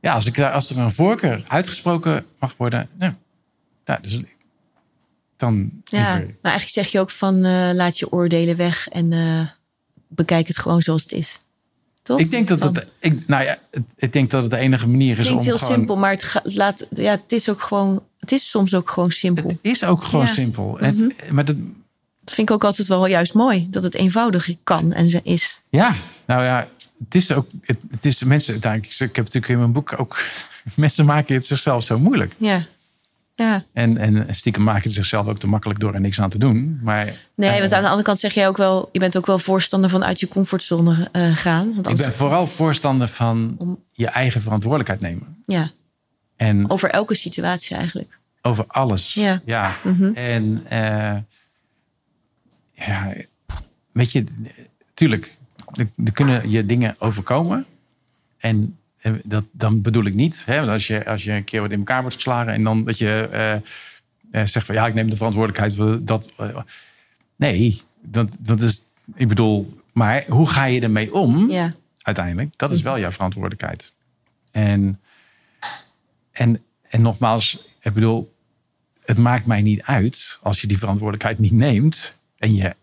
ja, 0.00 0.12
als, 0.12 0.26
ik, 0.26 0.34
daar- 0.34 0.52
als 0.52 0.70
er 0.70 0.78
een 0.78 0.92
voorkeur 0.92 1.42
uitgesproken 1.46 2.26
mag 2.38 2.54
worden, 2.56 2.88
ja, 3.84 3.98
dus 4.00 4.20
dan 5.36 5.70
Ja, 5.84 5.98
liever- 6.14 6.34
maar 6.42 6.52
eigenlijk 6.52 6.68
zeg 6.68 6.86
je 6.86 7.00
ook 7.00 7.10
van 7.10 7.44
eh, 7.44 7.70
laat 7.72 7.98
je 7.98 8.12
oordelen 8.12 8.56
weg 8.56 8.88
en 8.88 9.12
eh, 9.12 9.40
bekijk 10.08 10.46
het 10.48 10.58
gewoon 10.58 10.82
zoals 10.82 11.02
het 11.02 11.12
is. 11.12 11.38
Toch? 12.08 12.18
Ik 12.20 12.30
denk 12.30 12.48
dat 12.48 12.62
het, 12.62 12.84
ik, 12.98 13.26
nou 13.26 13.44
ja, 13.44 13.58
het- 13.70 13.82
ik 13.96 14.12
denk 14.12 14.30
dat 14.30 14.42
het 14.42 14.50
de 14.50 14.56
enige 14.56 14.88
manier 14.88 15.10
is 15.18 15.24
klinkt 15.24 15.38
om 15.40 15.46
heel 15.46 15.58
gewoon. 15.58 15.74
simpel, 15.74 15.96
maar 15.96 16.10
het, 16.10 16.32
het 16.42 16.54
laat, 16.54 16.86
ja, 16.94 17.10
het 17.10 17.32
is 17.32 17.48
ook 17.48 17.62
gewoon, 17.62 18.02
het 18.20 18.32
is 18.32 18.50
soms 18.50 18.74
ook 18.74 18.90
gewoon 18.90 19.10
simpel. 19.10 19.48
Het 19.48 19.58
is 19.62 19.84
ook 19.84 20.02
gewoon 20.02 20.24
Ja. 20.24 20.30
Mhm. 20.30 20.40
simpel. 20.40 20.76
Het- 20.80 21.30
maar 21.32 21.44
dat, 21.44 21.56
Dat 22.24 22.34
vind 22.36 22.48
ik 22.48 22.54
ook 22.54 22.64
altijd 22.64 22.88
wel 22.88 23.06
juist 23.06 23.34
mooi, 23.34 23.66
dat 23.70 23.82
het 23.82 23.94
eenvoudig 23.94 24.48
kan 24.64 24.92
en 24.92 25.10
ze 25.10 25.20
is. 25.22 25.60
ja, 25.70 25.94
nou 26.26 26.42
ja, 26.42 26.68
het 27.04 27.14
is 27.14 27.32
ook. 27.32 27.46
Het, 27.62 27.78
het 27.90 28.04
is 28.06 28.22
mensen. 28.24 28.54
Ik 28.54 28.62
heb 28.98 29.16
natuurlijk 29.16 29.48
in 29.48 29.58
mijn 29.58 29.72
boek 29.72 29.94
ook. 29.98 30.18
Mensen 30.76 31.04
maken 31.04 31.34
het 31.34 31.46
zichzelf 31.46 31.84
zo 31.84 31.98
moeilijk. 31.98 32.34
Ja, 32.38 32.66
ja. 33.44 33.64
En, 33.72 33.96
en 33.98 34.34
stiekem 34.34 34.62
maken 34.62 34.82
het 34.82 34.92
zichzelf 34.92 35.26
ook 35.26 35.38
te 35.38 35.48
makkelijk 35.48 35.80
door 35.80 35.94
er 35.94 36.00
niks 36.00 36.20
aan 36.20 36.30
te 36.30 36.38
doen. 36.38 36.80
Maar 36.82 37.04
Nee, 37.34 37.50
eh, 37.50 37.58
want 37.60 37.72
aan 37.72 37.80
de 37.82 37.86
andere 37.88 38.02
kant 38.06 38.18
zeg 38.18 38.32
jij 38.34 38.48
ook 38.48 38.56
wel, 38.56 38.88
je 38.92 38.98
bent 38.98 39.16
ook 39.16 39.26
wel 39.26 39.38
voorstander 39.38 39.90
van 39.90 40.04
uit 40.04 40.20
je 40.20 40.28
comfortzone 40.28 41.08
eh, 41.12 41.36
gaan. 41.36 41.74
Want 41.74 41.88
ik 41.88 41.96
ben 41.96 42.12
vooral 42.12 42.46
voorstander 42.46 43.08
van 43.08 43.54
Om- 43.58 43.82
je 43.92 44.06
eigen 44.06 44.40
verantwoordelijkheid 44.40 45.00
nemen. 45.00 45.42
ja, 45.46 45.70
En 46.36 46.70
over 46.70 46.90
elke 46.90 47.14
situatie 47.14 47.76
eigenlijk. 47.76 48.18
over 48.42 48.64
alles. 48.68 49.14
Ja. 49.44 49.76
Mhm. 49.84 50.12
En 50.14 50.62
eh, 50.68 51.16
ja, 52.72 53.12
weet 53.92 54.12
je, 54.12 54.24
tuurlijk, 54.94 55.36
er, 55.74 55.88
er 56.04 56.12
kunnen 56.12 56.50
je 56.50 56.66
dingen 56.66 56.96
overkomen. 56.98 57.66
En 58.38 58.77
dat, 59.24 59.44
dan 59.52 59.82
bedoel 59.82 60.04
ik 60.04 60.14
niet, 60.14 60.42
hè, 60.44 60.60
als, 60.60 60.86
je, 60.86 61.06
als 61.06 61.24
je 61.24 61.32
een 61.32 61.44
keer 61.44 61.58
wordt 61.58 61.74
in 61.74 61.80
elkaar 61.80 62.00
wordt 62.00 62.16
geslagen 62.16 62.52
en 62.52 62.62
dan 62.62 62.84
dat 62.84 62.98
je 62.98 63.28
eh, 63.32 63.54
eh, 63.54 63.60
zegt 64.30 64.66
van 64.66 64.74
ja, 64.74 64.86
ik 64.86 64.94
neem 64.94 65.10
de 65.10 65.16
verantwoordelijkheid 65.16 65.74
voor 65.74 66.04
dat. 66.04 66.32
eh, 66.36 66.58
nee, 67.36 67.82
dat, 68.02 68.28
dat 68.38 68.60
is, 68.60 68.82
ik 69.14 69.28
bedoel, 69.28 69.80
maar 69.92 70.24
hoe 70.28 70.48
ga 70.48 70.64
je 70.64 70.80
ermee 70.80 71.14
om? 71.14 71.50
Ja, 71.50 71.72
uiteindelijk. 72.02 72.52
Dat 72.56 72.72
is 72.72 72.82
wel 72.82 72.98
jouw 72.98 73.10
verantwoordelijkheid. 73.10 73.92
En, 74.50 75.00
en, 76.32 76.62
en 76.82 77.02
nogmaals, 77.02 77.66
ik 77.80 77.92
bedoel, 77.92 78.34
het 79.04 79.18
maakt 79.18 79.46
mij 79.46 79.62
niet 79.62 79.82
uit 79.82 80.38
als 80.42 80.60
je 80.60 80.66
die 80.66 80.78
verantwoordelijkheid 80.78 81.38
niet 81.38 81.52
neemt 81.52 82.14
en 82.38 82.54
je 82.54 82.76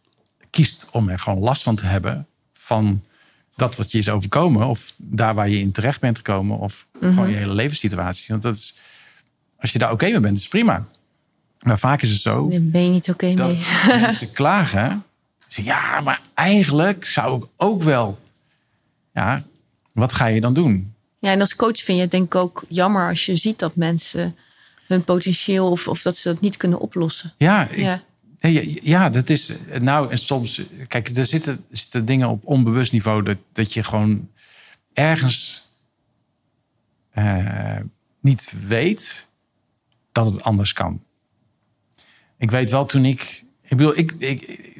kiest 0.50 0.89
om 0.91 1.10
er 1.10 1.19
gewoon 1.19 1.39
last 1.39 1.63
van 1.63 1.75
te 1.75 1.86
hebben 1.86 2.27
van 2.53 3.03
dat 3.55 3.75
wat 3.75 3.91
je 3.91 3.97
is 3.97 4.09
overkomen 4.09 4.67
of 4.67 4.93
daar 4.97 5.33
waar 5.35 5.50
je 5.50 5.59
in 5.59 5.71
terecht 5.71 6.00
bent 6.01 6.17
gekomen 6.17 6.57
of 6.59 6.85
gewoon 7.00 7.29
je 7.29 7.35
hele 7.35 7.53
levenssituatie. 7.53 8.25
Want 8.27 8.41
dat 8.41 8.55
is, 8.55 8.75
als 9.59 9.71
je 9.71 9.79
daar 9.79 9.91
oké 9.91 10.05
mee 10.09 10.19
bent, 10.19 10.38
is 10.38 10.47
prima. 10.47 10.85
Maar 11.62 11.79
vaak 11.79 12.01
is 12.01 12.09
het 12.12 12.21
zo 12.21 12.50
daar 12.50 12.62
ben 12.62 12.83
je 12.83 12.89
niet 12.89 13.09
oké 13.09 13.25
mee. 13.33 13.35
mensen 14.01 14.31
klagen. 14.31 15.03
Ze 15.47 15.63
ja, 15.63 16.01
maar 16.01 16.21
eigenlijk 16.33 17.05
zou 17.05 17.38
ik 17.43 17.47
ook 17.57 17.83
wel. 17.83 18.19
Ja, 19.13 19.43
wat 19.91 20.13
ga 20.13 20.25
je 20.25 20.41
dan 20.41 20.53
doen? 20.53 20.93
Ja, 21.19 21.31
en 21.31 21.39
als 21.39 21.55
coach 21.55 21.77
vind 21.83 21.97
je 21.97 22.01
het 22.03 22.12
denk 22.12 22.25
ik 22.25 22.35
ook 22.35 22.63
jammer 22.69 23.09
als 23.09 23.25
je 23.25 23.35
ziet 23.35 23.59
dat 23.59 23.75
mensen 23.75 24.35
hun 24.88 25.03
potentieel 25.03 25.71
of, 25.71 25.88
of 25.88 26.01
dat 26.01 26.17
ze 26.17 26.29
dat 26.29 26.41
niet 26.41 26.57
kunnen 26.57 26.79
oplossen. 26.79 27.33
Ja, 27.38 27.67
ik- 27.67 27.77
Ja, 27.77 28.03
Ja, 28.51 29.09
dat 29.09 29.29
is. 29.29 29.53
Nou, 29.79 30.11
en 30.11 30.17
soms. 30.17 30.61
Kijk, 30.87 31.17
er 31.17 31.25
zitten, 31.25 31.65
zitten 31.69 32.05
dingen 32.05 32.29
op 32.29 32.45
onbewust 32.45 32.91
niveau. 32.91 33.23
Dat, 33.23 33.37
dat 33.51 33.73
je 33.73 33.83
gewoon 33.83 34.29
ergens. 34.93 35.67
eh, 37.11 37.79
niet 38.19 38.53
weet. 38.67 39.27
dat 40.11 40.25
het 40.25 40.43
anders 40.43 40.73
kan. 40.73 41.03
Ik 42.37 42.51
weet 42.51 42.69
wel 42.69 42.85
toen 42.85 43.05
ik. 43.05 43.43
Ik 43.61 43.77
bedoel, 43.77 43.97
ik. 43.97 44.11
ik 44.11 44.71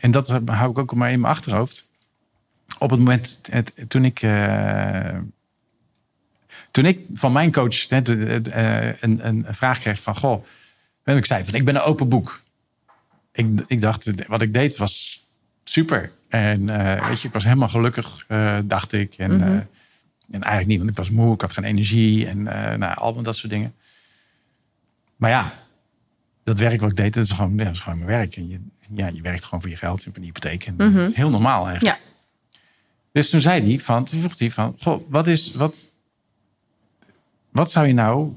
en 0.00 0.10
dat 0.10 0.28
hou 0.44 0.70
ik 0.70 0.78
ook 0.78 0.94
maar 0.94 1.12
in 1.12 1.20
mijn 1.20 1.32
achterhoofd. 1.32 1.88
Op 2.78 2.90
het 2.90 2.98
moment. 2.98 3.40
Het, 3.50 3.72
toen 3.88 4.04
ik. 4.04 4.22
eh, 4.22 5.18
toen 6.70 6.84
ik 6.84 7.06
van 7.14 7.32
mijn 7.32 7.52
coach 7.52 7.88
eh, 7.88 9.02
een, 9.02 9.26
een 9.26 9.46
vraag 9.48 9.78
kreeg 9.78 10.02
van... 10.02 10.16
Goh, 10.16 10.44
ik 11.04 11.26
zei 11.26 11.44
van, 11.44 11.54
ik 11.54 11.64
ben 11.64 11.74
een 11.74 11.80
open 11.80 12.08
boek 12.08 12.42
ik, 13.34 13.46
ik 13.66 13.80
dacht, 13.80 14.26
wat 14.26 14.42
ik 14.42 14.54
deed 14.54 14.76
was 14.76 15.24
super. 15.64 16.12
En 16.28 16.68
eh, 16.68 17.08
weet 17.08 17.20
je, 17.20 17.26
ik 17.28 17.34
was 17.34 17.44
helemaal 17.44 17.68
gelukkig, 17.68 18.24
eh, 18.28 18.58
dacht 18.64 18.92
ik. 18.92 19.14
En, 19.14 19.40
eh, 19.40 19.48
en 20.30 20.42
eigenlijk 20.42 20.66
niet, 20.66 20.78
want 20.78 20.90
ik 20.90 20.96
was 20.96 21.10
moe, 21.10 21.34
ik 21.34 21.40
had 21.40 21.52
geen 21.52 21.64
energie 21.64 22.26
en 22.26 22.42
nou, 22.78 22.96
al 22.96 23.22
dat 23.22 23.36
soort 23.36 23.52
dingen. 23.52 23.74
Maar 25.16 25.30
ja, 25.30 25.52
dat 26.44 26.58
werk 26.58 26.80
wat 26.80 26.90
ik 26.90 26.96
deed, 26.96 27.14
dat 27.14 27.24
is 27.24 27.32
gewoon, 27.32 27.56
ja, 27.56 27.64
dat 27.64 27.72
is 27.72 27.80
gewoon 27.80 27.98
mijn 27.98 28.10
werk. 28.10 28.36
En 28.36 28.48
je, 28.48 28.60
ja, 28.90 29.06
je 29.06 29.20
werkt 29.20 29.44
gewoon 29.44 29.60
voor 29.60 29.70
je 29.70 29.76
geld 29.76 30.04
en 30.04 30.12
voor 30.12 30.22
die 30.22 30.32
hypotheek. 30.34 30.66
En, 30.66 30.74
Mhm. 30.76 31.10
Heel 31.12 31.30
normaal 31.30 31.66
eigenlijk. 31.66 31.98
ja. 31.98 32.12
Dus 33.12 33.30
toen 33.30 33.40
zei 33.40 33.62
hij 33.68 33.80
van, 33.80 34.04
toen 34.04 34.20
vroeg 34.20 34.38
hij 34.38 34.50
van, 34.50 34.76
goh, 34.78 35.10
wat 35.10 35.26
is, 35.26 35.54
wat, 35.54 35.88
wat 37.50 37.70
zou 37.70 37.86
je 37.86 37.92
nou, 37.92 38.32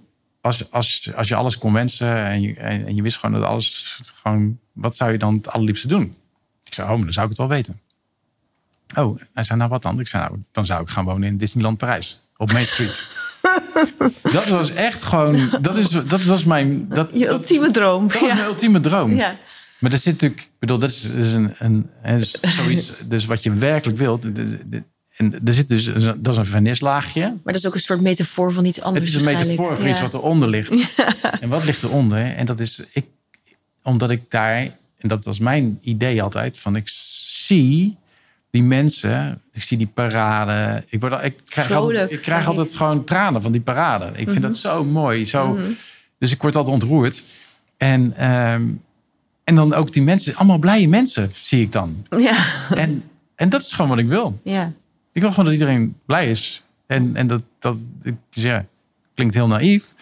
als, 0.48 0.72
als, 0.72 1.10
als 1.16 1.28
je 1.28 1.36
alles 1.36 1.58
kon 1.58 1.74
wensen 1.74 2.16
en 2.16 2.42
je, 2.42 2.54
en, 2.54 2.86
en 2.86 2.96
je 2.96 3.02
wist 3.02 3.18
gewoon 3.18 3.40
dat 3.40 3.50
alles 3.50 4.00
gewoon, 4.16 4.60
wat 4.72 4.96
zou 4.96 5.12
je 5.12 5.18
dan 5.18 5.34
het 5.34 5.48
allerliefste 5.48 5.88
doen? 5.88 6.16
Ik 6.64 6.74
zei, 6.74 6.92
oh, 6.92 7.02
dan 7.02 7.14
zou 7.14 7.26
ik 7.26 7.32
het 7.32 7.48
wel 7.48 7.48
weten. 7.48 7.80
Oh, 8.96 9.20
hij 9.34 9.44
zei, 9.44 9.58
nou 9.60 9.72
wat 9.72 9.82
dan? 9.82 10.00
Ik 10.00 10.08
zei, 10.08 10.24
nou, 10.24 10.40
dan 10.52 10.66
zou 10.66 10.82
ik 10.82 10.90
gaan 10.90 11.06
wonen 11.06 11.28
in 11.28 11.38
Disneyland 11.38 11.78
Parijs, 11.78 12.20
op 12.38 12.52
Main 12.52 12.66
Street. 12.66 13.10
dat 14.38 14.48
was 14.48 14.74
echt 14.74 15.04
gewoon, 15.04 15.50
dat, 15.62 15.78
is, 15.78 15.90
dat 15.90 16.24
was 16.24 16.44
mijn, 16.44 16.90
dat, 16.90 17.10
Je 17.14 17.26
dat, 17.26 17.34
ultieme 17.34 17.72
droom. 17.72 18.08
dat 18.08 18.20
was 18.20 18.30
ja. 18.30 18.36
mijn 18.36 18.48
ultieme 18.48 18.80
droom. 18.80 19.16
ja. 19.16 19.36
Maar 19.80 19.92
er 19.92 19.98
zit 19.98 20.14
natuurlijk, 20.14 20.42
ik 20.42 20.60
bedoel, 20.60 20.80
dat 20.80 20.90
is, 20.90 21.02
dat 21.02 21.26
is 21.26 21.34
een, 21.34 21.56
een 22.02 22.26
zoiets, 22.42 22.92
dus 23.06 23.26
wat 23.26 23.44
je 23.44 23.54
werkelijk 23.54 23.98
wilt. 23.98 24.26
En 25.18 25.34
er 25.46 25.54
zit 25.54 25.70
dus, 25.70 25.86
dat 26.18 26.28
is 26.28 26.38
een 26.38 26.46
vernislaagje. 26.46 27.22
Maar 27.22 27.54
dat 27.54 27.56
is 27.56 27.66
ook 27.66 27.74
een 27.74 27.80
soort 27.80 28.02
metafoor 28.02 28.54
van 28.54 28.66
iets 28.66 28.76
Het 28.78 28.86
anders. 28.86 29.08
is 29.08 29.16
een 29.16 29.24
metafoor 29.24 29.78
voor 29.78 29.88
iets 29.88 30.02
wat 30.02 30.14
eronder 30.14 30.50
ligt. 30.50 30.74
En 31.40 31.50
wat 31.50 31.66
ligt 31.66 31.84
eronder? 31.84 32.36
En 32.36 32.46
dat 32.46 32.60
is, 32.60 32.82
ik, 32.94 33.06
omdat 33.84 34.10
ik 34.10 34.22
daar, 34.30 34.58
en 34.98 35.08
dat 35.08 35.24
was 35.24 35.40
mijn 35.40 35.78
idee 35.82 36.24
altijd, 36.24 36.58
van 36.58 36.76
ik 36.76 36.88
zie 37.46 37.98
die 38.50 38.64
mensen, 38.64 39.42
ik 39.54 39.62
zie 39.62 39.78
die 39.78 39.88
parade. 39.88 40.84
Ik, 40.90 41.00
word, 41.02 41.24
ik 41.24 41.36
krijg, 41.46 41.68
Vrolijk, 41.68 42.00
altijd, 42.00 42.12
ik 42.12 42.22
krijg 42.22 42.48
altijd 42.48 42.76
gewoon 42.76 43.04
tranen 43.04 43.42
van 43.42 43.52
die 43.52 43.62
parade. 43.62 44.12
Ik 44.16 44.30
vind 44.30 44.42
dat 44.42 44.58
zo 44.58 44.84
mooi. 44.84 45.26
Zo, 45.26 45.60
Dus 46.20 46.32
ik 46.32 46.42
word 46.42 46.56
altijd 46.56 46.74
ontroerd. 46.76 47.24
En, 47.78 48.14
ehm, 48.18 48.64
en 49.44 49.56
dan 49.56 49.74
ook 49.74 49.94
die 49.94 50.02
mensen, 50.04 50.36
allemaal 50.36 50.58
blije 50.58 50.88
mensen 50.88 51.32
zie 51.42 51.62
ik 51.62 51.72
dan. 51.72 52.06
Ja, 52.18 52.36
En, 52.76 53.04
en 53.36 53.50
dat 53.50 53.62
is 53.62 53.72
gewoon 53.72 53.90
wat 53.90 54.00
ik 54.00 54.08
wil. 54.08 54.40
ja. 54.44 54.72
Ik 55.18 55.24
wil 55.24 55.30
gewoon 55.32 55.46
dat 55.46 55.54
iedereen 55.54 55.96
blij 56.06 56.30
is. 56.30 56.64
En, 56.88 57.16
en 57.16 57.28
dat, 57.28 57.42
dat 57.60 57.78
dus 58.30 58.44
ja, 58.44 58.66
klinkt 59.14 59.34
heel 59.36 59.48
naïef. 59.48 59.94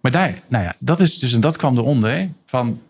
Maar 0.00 0.12
daar, 0.12 0.42
nou 0.48 0.64
ja, 0.64 0.74
dat 0.78 1.00
is 1.00 1.18
dus, 1.18 1.32
en 1.32 1.40
dat 1.40 1.56
kwam 1.56 1.76
eronder. 1.78 2.10
Hè, 2.10 2.28
van, 2.46 2.80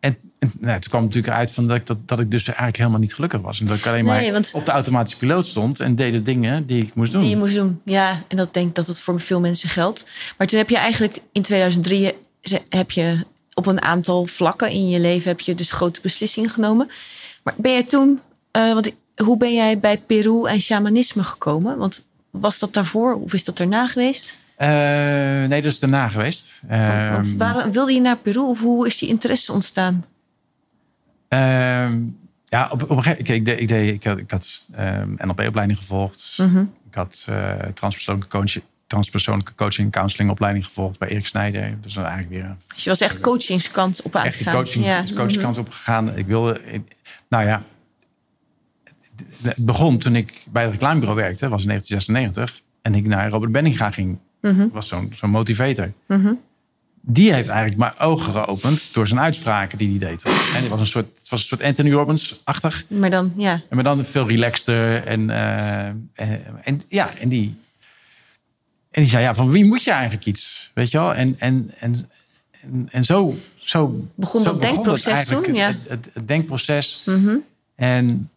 en, 0.00 0.16
en 0.38 0.52
nou, 0.58 0.80
toen 0.80 0.90
kwam 0.90 1.02
het 1.04 1.14
natuurlijk 1.14 1.34
uit 1.40 1.50
van 1.50 1.66
dat, 1.66 1.76
ik, 1.76 1.86
dat, 1.86 2.08
dat 2.08 2.20
ik 2.20 2.30
dus 2.30 2.46
eigenlijk 2.46 2.76
helemaal 2.76 2.98
niet 2.98 3.14
gelukkig 3.14 3.40
was. 3.40 3.60
En 3.60 3.66
dat 3.66 3.76
ik 3.78 3.86
alleen 3.86 4.04
Nee, 4.04 4.22
maar 4.22 4.32
want- 4.32 4.50
op 4.52 4.66
de 4.66 4.72
automatische 4.72 5.18
piloot 5.18 5.46
stond 5.46 5.80
en 5.80 5.96
deed 5.96 6.12
de 6.12 6.22
dingen 6.22 6.66
die 6.66 6.82
ik 6.82 6.94
moest 6.94 7.12
doen. 7.12 7.20
Die 7.20 7.30
je 7.30 7.36
moest 7.36 7.54
doen. 7.54 7.80
Ja, 7.84 8.22
en 8.28 8.36
dat 8.36 8.54
denk 8.54 8.68
ik 8.68 8.74
dat 8.74 8.86
het 8.86 9.00
voor 9.00 9.20
veel 9.20 9.40
mensen 9.40 9.68
geldt. 9.68 10.04
Maar 10.38 10.46
toen 10.46 10.58
heb 10.58 10.68
je 10.68 10.76
eigenlijk 10.78 11.18
in 11.32 11.42
2003 11.42 12.12
ze- 12.42 12.62
heb 12.68 12.90
je 12.90 13.26
op 13.54 13.66
een 13.66 13.82
aantal 13.82 14.26
vlakken 14.26 14.70
in 14.70 14.88
je 14.88 15.00
leven 15.00 15.28
heb 15.30 15.40
je 15.40 15.54
dus 15.54 15.72
grote 15.72 16.00
beslissingen 16.00 16.50
genomen. 16.50 16.90
Maar 17.42 17.54
ben 17.56 17.72
je 17.72 17.84
toen, 17.84 18.20
eh, 18.50 18.72
want 18.72 18.86
ik- 18.86 18.94
hoe 19.16 19.36
ben 19.36 19.54
jij 19.54 19.78
bij 19.78 19.98
Peru 19.98 20.44
en 20.46 20.60
shamanisme 20.60 21.24
gekomen? 21.24 21.78
Want 21.78 22.02
was 22.30 22.58
dat 22.58 22.72
daarvoor 22.72 23.14
of 23.14 23.32
is 23.32 23.44
dat 23.44 23.56
daarna 23.56 23.86
geweest? 23.86 24.34
Eh, 24.56 24.68
nee, 25.48 25.62
dat 25.62 25.72
is 25.72 25.78
daarna 25.78 26.08
geweest. 26.08 26.60
Want 26.68 27.28
Ehm, 27.28 27.36
waar, 27.36 27.70
wilde 27.70 27.92
je 27.92 28.00
naar 28.00 28.16
Peru 28.16 28.40
of 28.40 28.60
hoe 28.60 28.86
is 28.86 28.98
die 28.98 29.08
interesse 29.08 29.52
ontstaan? 29.52 30.04
Ehm, 31.28 32.02
ja, 32.48 32.68
op, 32.70 32.82
op 32.82 32.90
een 32.90 33.02
gegeven 33.02 33.24
moment, 33.34 33.48
ik, 33.48 33.60
ik, 33.60 33.68
deed, 33.68 33.94
ik 33.94 34.04
had, 34.04 34.18
ik 34.18 34.30
had 34.30 34.62
ehm, 34.72 35.08
NLP-opleiding 35.16 35.78
gevolgd. 35.78 36.34
Mhm. 36.36 36.60
Ik 36.88 36.94
had 36.94 37.24
eh 37.28 37.52
transpersoonlijke, 37.74 38.38
coach, 38.38 38.56
transpersoonlijke 38.86 39.54
coaching 39.54 39.86
en 39.86 39.92
counselingopleiding 39.92 40.64
gevolgd 40.64 40.98
bij 40.98 41.08
Erik 41.08 41.26
Snijder. 41.26 41.78
Dus 41.80 41.94
dan 41.94 42.04
eigenlijk 42.04 42.34
weer 42.34 42.56
Dus 42.74 42.84
je 42.84 42.90
was 42.90 43.00
echt 43.00 43.20
coachingskant 43.20 44.02
op 44.02 44.16
aan 44.16 44.24
echt 44.24 44.44
de 44.44 44.50
coaching, 44.50 44.84
Ja. 44.84 45.04
coachingkant 45.14 45.58
op 45.58 45.70
gegaan. 45.70 46.16
Ik 46.16 46.26
wilde, 46.26 46.60
nou 47.28 47.44
ja, 47.44 47.62
het 49.42 49.56
begon 49.56 49.98
toen 49.98 50.16
ik 50.16 50.32
bij 50.50 50.62
het 50.62 50.72
reclamebureau 50.72 51.20
werkte, 51.20 51.48
was 51.48 51.62
in 51.62 51.68
1996. 51.68 52.62
En 52.82 52.94
ik 52.94 53.06
naar 53.06 53.30
Robert 53.30 53.52
Benninga 53.52 53.90
ging. 53.90 54.18
Mhm. 54.40 54.68
was 54.72 54.88
zo'n 54.88 55.12
zo'n 55.14 55.30
motivator. 55.30 55.92
Mhm. 56.06 56.32
Die 57.00 57.32
heeft 57.32 57.48
eigenlijk 57.48 57.78
mijn 57.78 57.98
ogen 57.98 58.32
geopend 58.32 58.94
door 58.94 59.06
zijn 59.06 59.20
uitspraken 59.20 59.78
die 59.78 59.88
hij 59.88 59.98
deed. 59.98 60.22
En 60.22 60.60
het 60.60 60.68
was 60.68 60.80
een 60.80 60.86
soort, 60.86 61.06
het 61.18 61.28
was 61.28 61.40
een 61.40 61.46
soort 61.46 61.62
Anthony 61.62 61.92
Robbins-achtig. 61.92 62.84
Maar 62.88 63.10
dan, 63.10 63.32
ja. 63.36 63.52
En 63.52 63.74
maar 63.74 63.84
dan 63.84 64.06
veel 64.06 64.28
relaxter. 64.28 65.04
En, 65.04 65.30
eh, 65.30 65.86
en, 65.86 66.06
en 66.64 66.82
ja, 66.88 67.10
en 67.20 67.28
die, 67.28 67.54
en 68.90 69.02
die 69.02 69.10
zei, 69.10 69.22
ja, 69.22 69.34
van 69.34 69.50
wie 69.50 69.64
moet 69.64 69.82
je 69.82 69.90
eigenlijk 69.90 70.26
iets? 70.26 70.70
Weet 70.74 70.90
je 70.90 70.98
wel? 70.98 71.14
En, 71.14 71.36
en, 71.38 71.70
en, 71.78 72.10
en, 72.60 72.88
en 72.90 73.04
zo, 73.04 73.36
zo 73.56 74.08
Begon 74.14 74.42
zo 74.42 74.50
dat 74.50 74.60
denkproces 74.60 75.26
toen, 75.26 75.54
ja. 75.54 75.66
Het, 75.66 75.88
het, 75.88 76.08
het 76.12 76.28
denkproces. 76.28 77.02
Mhm. 77.06 77.36
En, 77.74 78.30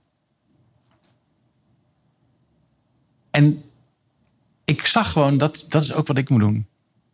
en 3.38 3.64
ik 4.66 4.86
zag 4.86 5.12
gewoon, 5.12 5.38
dat, 5.38 5.66
dat 5.70 5.84
is 5.84 5.94
ook 5.94 6.08
wat 6.08 6.18
ik 6.18 6.30
moet 6.30 6.40
doen. 6.40 6.68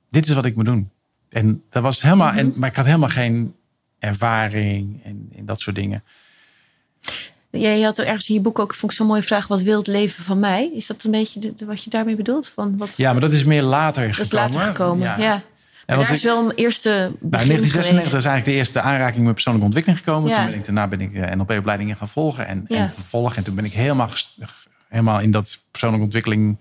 Dit 0.09 0.25
is 0.27 0.33
wat 0.33 0.45
ik 0.45 0.55
moet 0.55 0.65
doen. 0.65 0.89
En 1.29 1.63
dat 1.69 1.83
was 1.83 2.01
helemaal, 2.01 2.29
Mhm. 2.29 2.38
en, 2.38 2.53
maar 2.55 2.69
ik 2.69 2.75
had 2.75 2.86
helemaal 2.86 3.09
geen 3.09 3.55
ervaring 3.99 5.03
en, 5.03 5.29
en 5.38 5.45
dat 5.45 5.59
soort 5.59 5.75
dingen. 5.75 6.03
Jij 7.49 7.81
had 7.81 7.97
er 7.97 8.05
ergens 8.07 8.29
in 8.29 8.36
je 8.36 8.41
boek 8.41 8.59
ook, 8.59 8.73
vond 8.73 8.91
ik 8.91 8.97
zo'n 8.97 9.07
mooie 9.07 9.21
vraag, 9.21 9.47
wat 9.47 9.62
wil 9.62 9.77
het 9.77 9.88
leven 9.88 10.23
van 10.23 10.39
mij? 10.39 10.71
Is 10.73 10.88
dat 10.88 11.03
een 11.03 11.12
beetje 11.12 11.39
de- 11.39 11.53
de- 11.55 11.65
wat 11.65 11.83
je 11.83 11.89
daarmee 11.89 12.15
bedoelt? 12.15 12.47
Van 12.47 12.77
wat, 12.77 12.97
Ja, 12.97 13.12
maar 13.12 13.21
dat 13.21 13.31
is 13.31 13.43
meer 13.43 13.62
later 13.63 14.07
dat 14.07 14.19
is 14.19 14.29
gekomen. 14.29 14.53
later 14.55 14.67
gekomen, 14.75 15.03
ja. 15.07 15.17
Ja. 15.17 15.41
Daar 15.86 16.12
is 16.12 16.23
wel 16.23 16.45
een 16.49 16.55
eerste 16.55 16.89
begin 16.89 17.29
Nou, 17.29 17.41
in 17.43 17.47
1996 17.47 17.93
geweest. 17.93 18.13
is 18.13 18.13
eigenlijk 18.13 18.45
de 18.45 18.51
eerste 18.51 18.81
aanraking 18.81 19.23
met 19.23 19.33
persoonlijke 19.33 19.65
ontwikkeling 19.67 20.03
gekomen. 20.03 20.29
Ja. 20.29 20.36
Toen 20.38 20.45
ben 20.45 20.55
ik, 20.55 20.65
daarna 20.65 20.88
ben 20.88 21.01
ik 21.01 21.13
eh, 21.13 21.31
NLP-opleidingen 21.36 21.95
gaan 21.95 22.07
volgen 22.07 22.47
en, 22.47 22.65
Ja. 22.67 22.77
en 22.77 22.89
vervolgen. 22.91 23.38
En 23.38 23.43
toen 23.43 23.55
ben 23.55 23.65
ik 23.65 23.73
helemaal, 23.73 24.09
helemaal 24.93 25.19
in 25.19 25.32
dat 25.32 25.60
persoonlijke 25.71 26.06
ontwikkeling, 26.06 26.60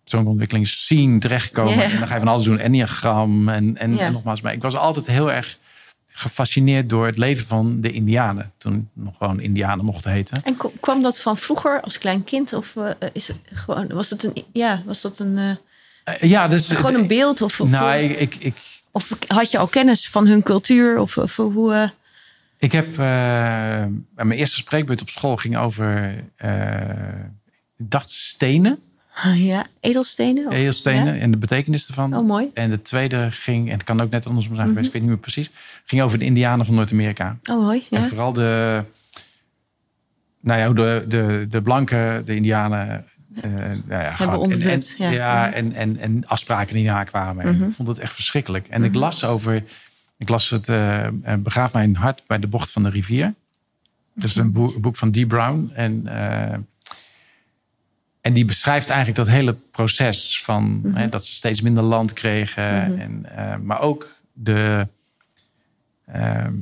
persoonlijke 0.00 0.32
ontwikkelingsscene 0.32 1.18
terechtgekomen. 1.18 1.76
Ja. 1.76 1.82
En 1.82 1.98
dan 1.98 2.08
ga 2.08 2.14
je 2.14 2.20
van 2.20 2.28
alles 2.28 2.44
doen, 2.44 2.58
enneagram 2.58 3.48
en, 3.48 3.76
en, 3.76 3.98
en 3.98 4.12
nogmaals. 4.12 4.40
Maar 4.40 4.52
ik 4.52 4.62
was 4.62 4.76
altijd 4.76 5.06
heel 5.06 5.32
erg 5.32 5.58
gefascineerd 6.08 6.88
door 6.88 7.06
het 7.06 7.18
leven 7.18 7.46
van 7.46 7.80
de 7.80 7.92
Indianen. 7.92 8.52
Toen 8.58 8.88
nog 8.92 9.16
gewoon 9.18 9.40
Indianen 9.40 9.84
mochten 9.84 10.10
heten. 10.10 10.42
En 10.44 10.56
kwam 10.80 11.02
dat 11.02 11.20
van 11.20 11.36
vroeger 11.36 11.80
als 11.80 11.98
klein 11.98 12.24
kind? 12.24 12.52
Of 12.52 12.76
eh, 12.76 13.08
is 13.12 13.28
het 13.28 13.38
gewoon, 13.52 13.88
was 13.88 14.08
dat 14.08 14.22
een, 14.22 14.44
ja, 14.52 14.82
was 14.86 15.00
dat 15.00 15.18
een, 15.18 15.38
eh, 15.38 15.50
Eh, 16.04 16.30
ja, 16.30 16.48
dus... 16.48 16.68
gewoon 16.68 16.94
een 16.94 17.06
beeld? 17.06 17.42
Of, 17.42 17.60
of, 17.60 17.68
Nou, 17.68 17.98
ik, 17.98 18.18
ik, 18.18 18.34
ik, 18.34 18.56
of 18.90 19.16
had 19.26 19.50
je 19.50 19.58
al 19.58 19.66
kennis 19.66 20.08
van 20.08 20.26
hun 20.26 20.42
cultuur? 20.42 20.98
Of, 20.98 21.16
of 21.18 21.36
hoe, 21.36 21.92
Ik 22.60 22.72
heb 22.72 22.86
eh, 22.92 22.96
mijn 24.14 24.30
eerste 24.32 24.56
spreekbeurt 24.56 25.00
op 25.00 25.08
school 25.08 25.36
ging 25.36 25.56
over 25.56 26.14
eh, 26.36 26.74
ik 27.78 27.90
dacht 27.90 28.10
stenen, 28.10 28.78
ja, 29.34 29.66
edelstenen? 29.80 30.46
Of- 30.46 30.52
edelstenen 30.52 31.14
ja? 31.14 31.20
en 31.20 31.30
de 31.30 31.36
betekenis 31.36 31.88
ervan. 31.88 32.16
Oh, 32.16 32.26
mooi. 32.26 32.50
En 32.54 32.70
de 32.70 32.82
tweede 32.82 33.28
ging, 33.30 33.66
en 33.66 33.72
het 33.72 33.84
kan 33.84 34.00
ook 34.00 34.10
net 34.10 34.26
andersom 34.26 34.54
zijn 34.54 34.66
Mhm. 34.66 34.74
geweest, 34.76 34.86
ik 34.86 34.92
weet 34.92 35.02
niet 35.02 35.10
meer 35.10 35.20
precies, 35.20 35.50
ging 35.84 36.02
over 36.02 36.18
de 36.18 36.24
Indianen 36.24 36.66
van 36.66 36.74
Noord-Amerika. 36.74 37.36
Oh, 37.50 37.60
mooi. 37.60 37.86
Ja. 37.90 37.98
En 37.98 38.08
vooral 38.08 38.32
de, 38.32 38.82
nou 40.40 40.58
ja, 40.60 40.66
hoe 40.66 40.74
de, 40.74 41.04
de, 41.08 41.46
de 41.48 41.62
blanke, 41.62 42.22
de 42.24 42.34
Indianen. 42.36 43.04
eh, 43.40 43.50
nou 43.84 44.02
ja, 44.02 44.10
gewoon- 44.10 44.32
en, 44.32 44.38
en, 44.38 44.44
onderdrukt, 44.44 44.94
ja. 44.98 45.46
Mhm. 45.46 45.54
en, 45.54 45.72
en, 45.72 45.98
en 45.98 46.26
afspraken 46.26 46.74
die 46.74 46.84
nakwamen. 46.86 47.44
En 47.44 47.54
Mhm. 47.56 47.64
Ik 47.68 47.72
vond 47.74 47.88
het 47.88 47.98
echt 47.98 48.12
verschrikkelijk. 48.14 48.68
En 48.68 48.84
ik 48.84 48.94
las 48.94 49.24
over, 49.24 49.62
ik 50.20 50.28
las 50.28 50.50
het 50.50 50.68
eh, 50.68 51.06
eh, 51.06 51.12
Begraaf 51.38 51.72
mijn 51.72 51.96
hart 51.96 52.22
bij 52.26 52.38
de 52.38 52.46
bocht 52.46 52.70
van 52.70 52.82
de 52.82 52.88
rivier. 52.88 53.34
Dat 54.14 54.24
is 54.24 54.36
een 54.36 54.52
boek, 54.52 54.80
boek 54.80 54.96
van 54.96 55.10
Dee 55.10 55.26
Brown. 55.26 55.70
En, 55.74 56.06
eh, 56.06 56.58
en 58.20 58.32
die 58.32 58.44
beschrijft 58.44 58.88
eigenlijk 58.88 59.18
dat 59.18 59.26
hele 59.36 59.52
proces 59.52 60.42
van 60.42 60.80
Mhm. 60.82 60.94
hè, 60.96 61.08
dat 61.08 61.24
ze 61.26 61.34
steeds 61.34 61.60
minder 61.60 61.82
land 61.82 62.12
kregen. 62.12 62.98
En, 63.00 63.36
eh, 63.36 63.56
maar 63.56 63.80
ook 63.80 64.14
de, 64.32 64.88
ehm, 66.06 66.54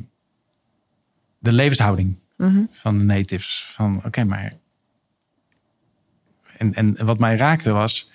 de 1.38 1.53
levenshouding 1.53 2.16
Mhm. 2.37 2.61
van 2.71 2.99
de 2.99 3.05
natives. 3.05 3.64
Van 3.68 4.01
oké, 4.05 4.25
maar. 4.25 4.53
En, 6.57 6.75
en 6.75 7.05
wat 7.05 7.18
mij 7.18 7.37
raakte 7.37 7.71
was 7.71 8.11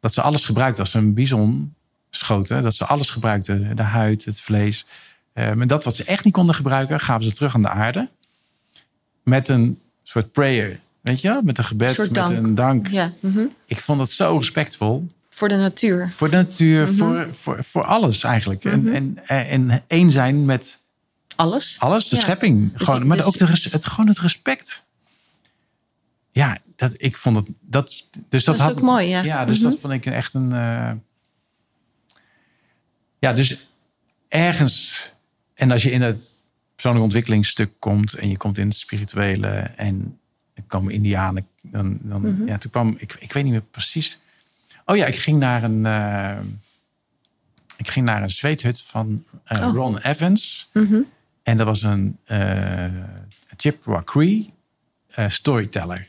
dat 0.00 0.14
ze 0.14 0.22
alles 0.22 0.44
gebruikten 0.44 0.80
als 0.84 0.94
een 0.94 1.14
bison 1.14 1.74
schoten. 2.10 2.62
Dat 2.62 2.74
ze 2.74 2.84
alles 2.86 3.10
gebruikten: 3.10 3.76
de 3.76 3.82
huid, 3.82 4.24
het 4.24 4.40
vlees. 4.40 4.86
Eh, 5.32 5.52
maar 5.52 5.66
dat 5.66 5.84
wat 5.84 5.96
ze 5.96 6.04
echt 6.04 6.24
niet 6.24 6.32
konden 6.34 6.54
gebruiken, 6.54 7.00
gaven 7.00 7.24
ze 7.24 7.32
terug 7.32 7.54
aan 7.54 7.62
de 7.62 7.68
aarde. 7.68 8.08
Met 9.22 9.48
een 9.48 9.80
soort 10.02 10.32
prayer. 10.32 10.78
Weet 11.00 11.20
je? 11.20 11.40
Met 11.44 11.58
een 11.58 11.64
gebed, 11.64 11.98
met 12.10 12.30
een 12.30 12.54
dank. 12.54 12.88
Ja, 12.88 13.12
mhm. 13.20 13.40
Ik 13.64 13.80
vond 13.80 13.98
dat 13.98 14.10
zo 14.10 14.36
respectvol. 14.36 15.08
voor 15.30 15.48
de 15.48 15.56
natuur. 15.56 16.12
Voor 16.14 16.30
de 16.30 16.36
natuur, 16.36 16.82
Mhm. 16.86 16.96
voor, 16.96 17.28
voor, 17.32 17.64
voor 17.64 17.84
alles 17.84 18.22
eigenlijk. 18.24 18.64
En, 18.64 18.88
en, 18.94 19.18
en 19.26 19.82
één 19.86 20.10
zijn 20.10 20.44
met 20.44 20.78
Alles. 21.36 21.76
alles, 21.78 22.08
de 22.08 22.16
Ja. 22.16 22.22
schepping. 22.22 22.72
Dus 22.72 22.82
gewoon, 22.86 23.06
maar 23.06 23.16
dus- 23.16 23.26
ook 23.26 23.38
de, 23.38 23.46
het, 23.70 23.86
gewoon 23.86 24.08
het 24.08 24.18
respect. 24.18 24.84
Ja, 26.32 26.58
dat, 26.76 26.92
ik 26.96 27.16
vond 27.16 27.36
het. 27.36 27.46
Dat, 27.60 27.86
dus 27.88 28.04
dat, 28.10 28.44
Dat 28.44 28.54
is 28.54 28.60
had, 28.60 28.70
ook 28.72 28.80
mooi, 28.80 29.06
ja. 29.08 29.22
Ja, 29.22 29.44
dus 29.44 29.58
Mhm. 29.60 29.70
dat 29.70 29.78
vond 29.80 29.92
ik 29.92 30.06
echt 30.06 30.34
een. 30.34 30.52
eh, 30.52 30.90
ja, 33.26 33.32
dus 33.32 33.66
ergens. 34.28 35.10
En 35.54 35.70
als 35.70 35.82
je 35.82 35.90
in 35.90 36.02
het 36.02 36.30
persoonlijke 36.74 37.06
ontwikkelingsstuk 37.06 37.70
komt 37.78 38.14
en 38.14 38.28
je 38.28 38.36
komt 38.36 38.58
in 38.58 38.66
het 38.68 38.76
spirituele 38.76 39.48
en 39.76 40.18
er 40.54 40.62
komen 40.66 40.92
Indianen, 40.92 41.46
dan, 41.62 41.98
dan 42.02 42.20
Mhm. 42.20 42.46
ja, 42.48 42.58
toen 42.58 42.70
kwam 42.70 42.96
ik, 42.98 43.16
ik 43.18 43.32
weet 43.32 43.42
niet 43.44 43.52
meer 43.52 43.62
precies. 43.70 44.18
Oh 44.84 44.96
ja, 44.96 45.06
ik 45.06 45.16
ging 45.16 45.38
naar 45.38 45.62
een. 45.62 45.86
eh, 45.86 46.38
ik 47.76 47.90
ging 47.90 48.06
naar 48.06 48.22
een 48.22 48.30
zweethut 48.30 48.82
van 48.82 49.24
eh, 49.44 49.66
Oh. 49.68 49.74
Ron 49.74 49.98
Evans. 49.98 50.68
Mhm. 50.72 50.96
En 51.42 51.56
dat 51.56 51.66
was 51.66 51.82
een 51.82 52.18
uh, 52.26 52.84
Chippewa 53.56 54.02
Cree 54.04 54.52
storyteller. 55.28 56.08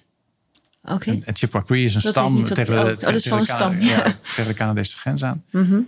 Oké. 0.84 1.22
En 1.26 1.36
Chippewa 1.36 1.64
Cree 1.64 1.84
is 1.84 1.96
een 1.96 2.02
Dat 2.02 2.12
stam 2.12 2.40
ik 2.40 2.46
tegen, 2.46 2.66
de, 2.76 2.80
oh, 2.82 2.88
tegen, 2.98 4.48
de 4.48 4.54
Canadese 4.54 4.98
grens 4.98 5.24
aan. 5.24 5.44
Mhm. 5.50 5.80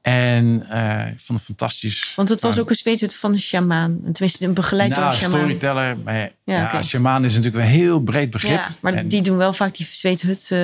En 0.00 0.66
eh, 0.68 1.12
ik 1.12 1.20
vond 1.20 1.38
het 1.38 1.46
fantastisch. 1.46 2.12
Want 2.16 2.28
het 2.28 2.40
was 2.40 2.50
Nou, 2.50 2.62
ook 2.62 2.70
een 2.70 2.76
zweethut 2.76 3.14
van 3.14 3.32
een 3.32 3.40
shamaan. 3.40 4.00
Tenminste, 4.12 4.44
een 4.44 4.54
begeleid 4.54 4.90
door 4.90 4.98
nou, 4.98 5.12
een 5.12 5.20
shamaan. 5.20 5.38
storyteller. 5.38 5.98
Maar 5.98 6.14
ja, 6.16 6.30
Ja, 6.44 6.82
shamaan 6.82 7.24
is 7.24 7.34
natuurlijk 7.34 7.64
een 7.64 7.70
heel 7.70 8.00
breed 8.00 8.30
begrip. 8.30 8.56
Ja, 8.56 8.70
maar 8.80 8.94
En 8.94 9.08
die 9.08 9.22
doen 9.22 9.36
wel 9.36 9.52
vaak 9.52 9.76
die 9.76 9.86
zweethut 9.86 10.50
eh. 10.50 10.58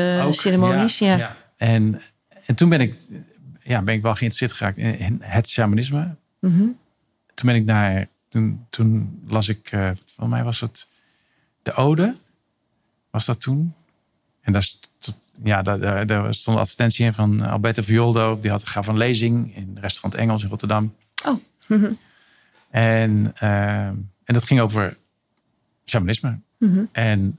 Ja. 1.17 1.37
En, 1.57 2.01
en 2.47 2.55
toen 2.55 2.69
ben 2.69 2.81
ik, 2.81 2.95
ja, 3.63 3.83
ben 3.83 3.95
ik 3.95 4.03
wel 4.03 4.15
geïnteresseerd 4.15 4.53
geraakt 4.53 4.77
in, 4.77 4.99
in 4.99 5.19
het 5.23 5.49
shamanisme. 5.49 6.15
Mhm. 6.41 6.63
toen 7.35 7.47
ben 7.47 7.55
ik 7.55 7.65
naar. 7.65 8.09
Toen, 8.29 8.67
toen 8.71 9.21
las 9.27 9.49
ik, 9.49 9.69
eh 9.71 9.91
voor 10.17 10.29
mij 10.29 10.45
was 10.45 10.61
het 10.61 10.87
de 11.63 11.73
Ode. 11.75 12.15
Was 13.11 13.25
dat 13.25 13.41
toen? 13.41 13.75
En 14.41 14.53
daar, 14.53 14.69
ja, 15.45 15.63
daar, 15.63 16.07
daar, 16.07 16.35
stond 16.35 16.57
een 16.57 16.63
advertentie 16.63 17.05
in 17.05 17.15
van 17.15 17.41
Alberto 17.41 17.83
Violdo. 17.83 18.39
Die 18.39 18.51
had 18.51 18.67
gaf 18.67 18.87
een 18.87 18.97
lezing 18.97 19.57
in 19.57 19.79
restaurant 19.81 20.15
Engels 20.15 20.43
in 20.43 20.49
Rotterdam. 20.49 20.95
Oh. 21.25 21.41
En, 22.71 23.33
eh, 23.39 23.87
en 23.87 24.09
dat 24.25 24.45
ging 24.45 24.61
over 24.61 24.97
shamanisme. 25.85 26.39
Mhm. 26.59 26.85
En 26.93 27.39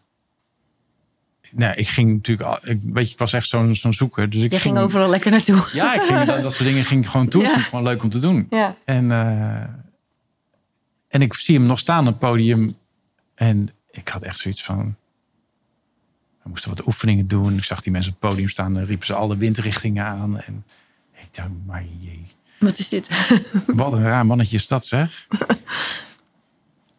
nou, 1.52 1.76
ik 1.76 1.88
ging 1.88 2.14
natuurlijk, 2.14 2.50
al- 2.50 2.70
ik, 2.70 2.80
weet 2.84 3.08
je, 3.08 3.14
ik 3.14 3.20
was 3.20 3.34
echt 3.34 3.48
zo'n 3.48 3.76
zo'n 3.76 3.94
zoeker. 3.94 4.30
Dus 4.30 4.44
ik 4.44 4.52
Je 4.52 4.60
ging 4.60 4.78
overal 4.78 5.10
lekker 5.10 5.32
naartoe. 5.32 5.70
Ja, 5.74 5.94
ik 5.94 6.02
ging 6.02 6.24
dat, 6.24 6.42
dat 6.42 6.54
soort 6.54 6.70
dingen 6.70 6.84
ging 6.84 7.04
ik 7.04 7.10
gewoon 7.10 7.28
toe. 7.28 7.42
Ja. 7.48 7.48
Vond 7.50 7.62
ik 7.62 7.68
gewoon 7.68 7.84
leuk 7.84 8.04
om 8.04 8.10
te 8.10 8.20
doen. 8.20 8.48
Ja. 8.50 8.76
En, 8.86 9.12
eh, 9.12 9.62
en 11.08 11.22
ik 11.22 11.34
zie 11.34 11.58
hem 11.58 11.66
nog 11.68 11.80
staan 11.80 12.00
op 12.00 12.06
het 12.06 12.20
podium. 12.20 12.78
En 13.36 13.70
ik 13.92 14.08
had 14.08 14.22
echt 14.22 14.40
zoiets 14.40 14.64
van. 14.64 14.96
We 16.48 16.54
moesten 16.54 16.70
wat 16.76 16.86
oefeningen 16.88 17.28
doen. 17.28 17.58
Ik 17.58 17.64
zag 17.64 17.82
die 17.82 17.92
mensen 17.92 18.14
op 18.14 18.22
het 18.22 18.30
podium 18.30 18.50
staan. 18.50 18.74
Dan 18.74 18.84
riepen 18.84 19.06
ze 19.06 19.14
alle 19.14 19.38
windrichtingen 19.38 20.06
aan. 20.06 20.40
En 20.42 20.64
ik 21.22 21.28
dacht, 21.32 21.50
maar 21.66 21.84
jee. 22.00 22.26
Wat 22.60 22.80
is 22.80 22.90
dit? 22.90 23.10
Wat 23.68 23.94
een 23.94 24.04
raar 24.04 24.26
mannetje 24.26 24.56
is 24.58 24.68
dat, 24.68 24.86
zeg. 24.86 25.28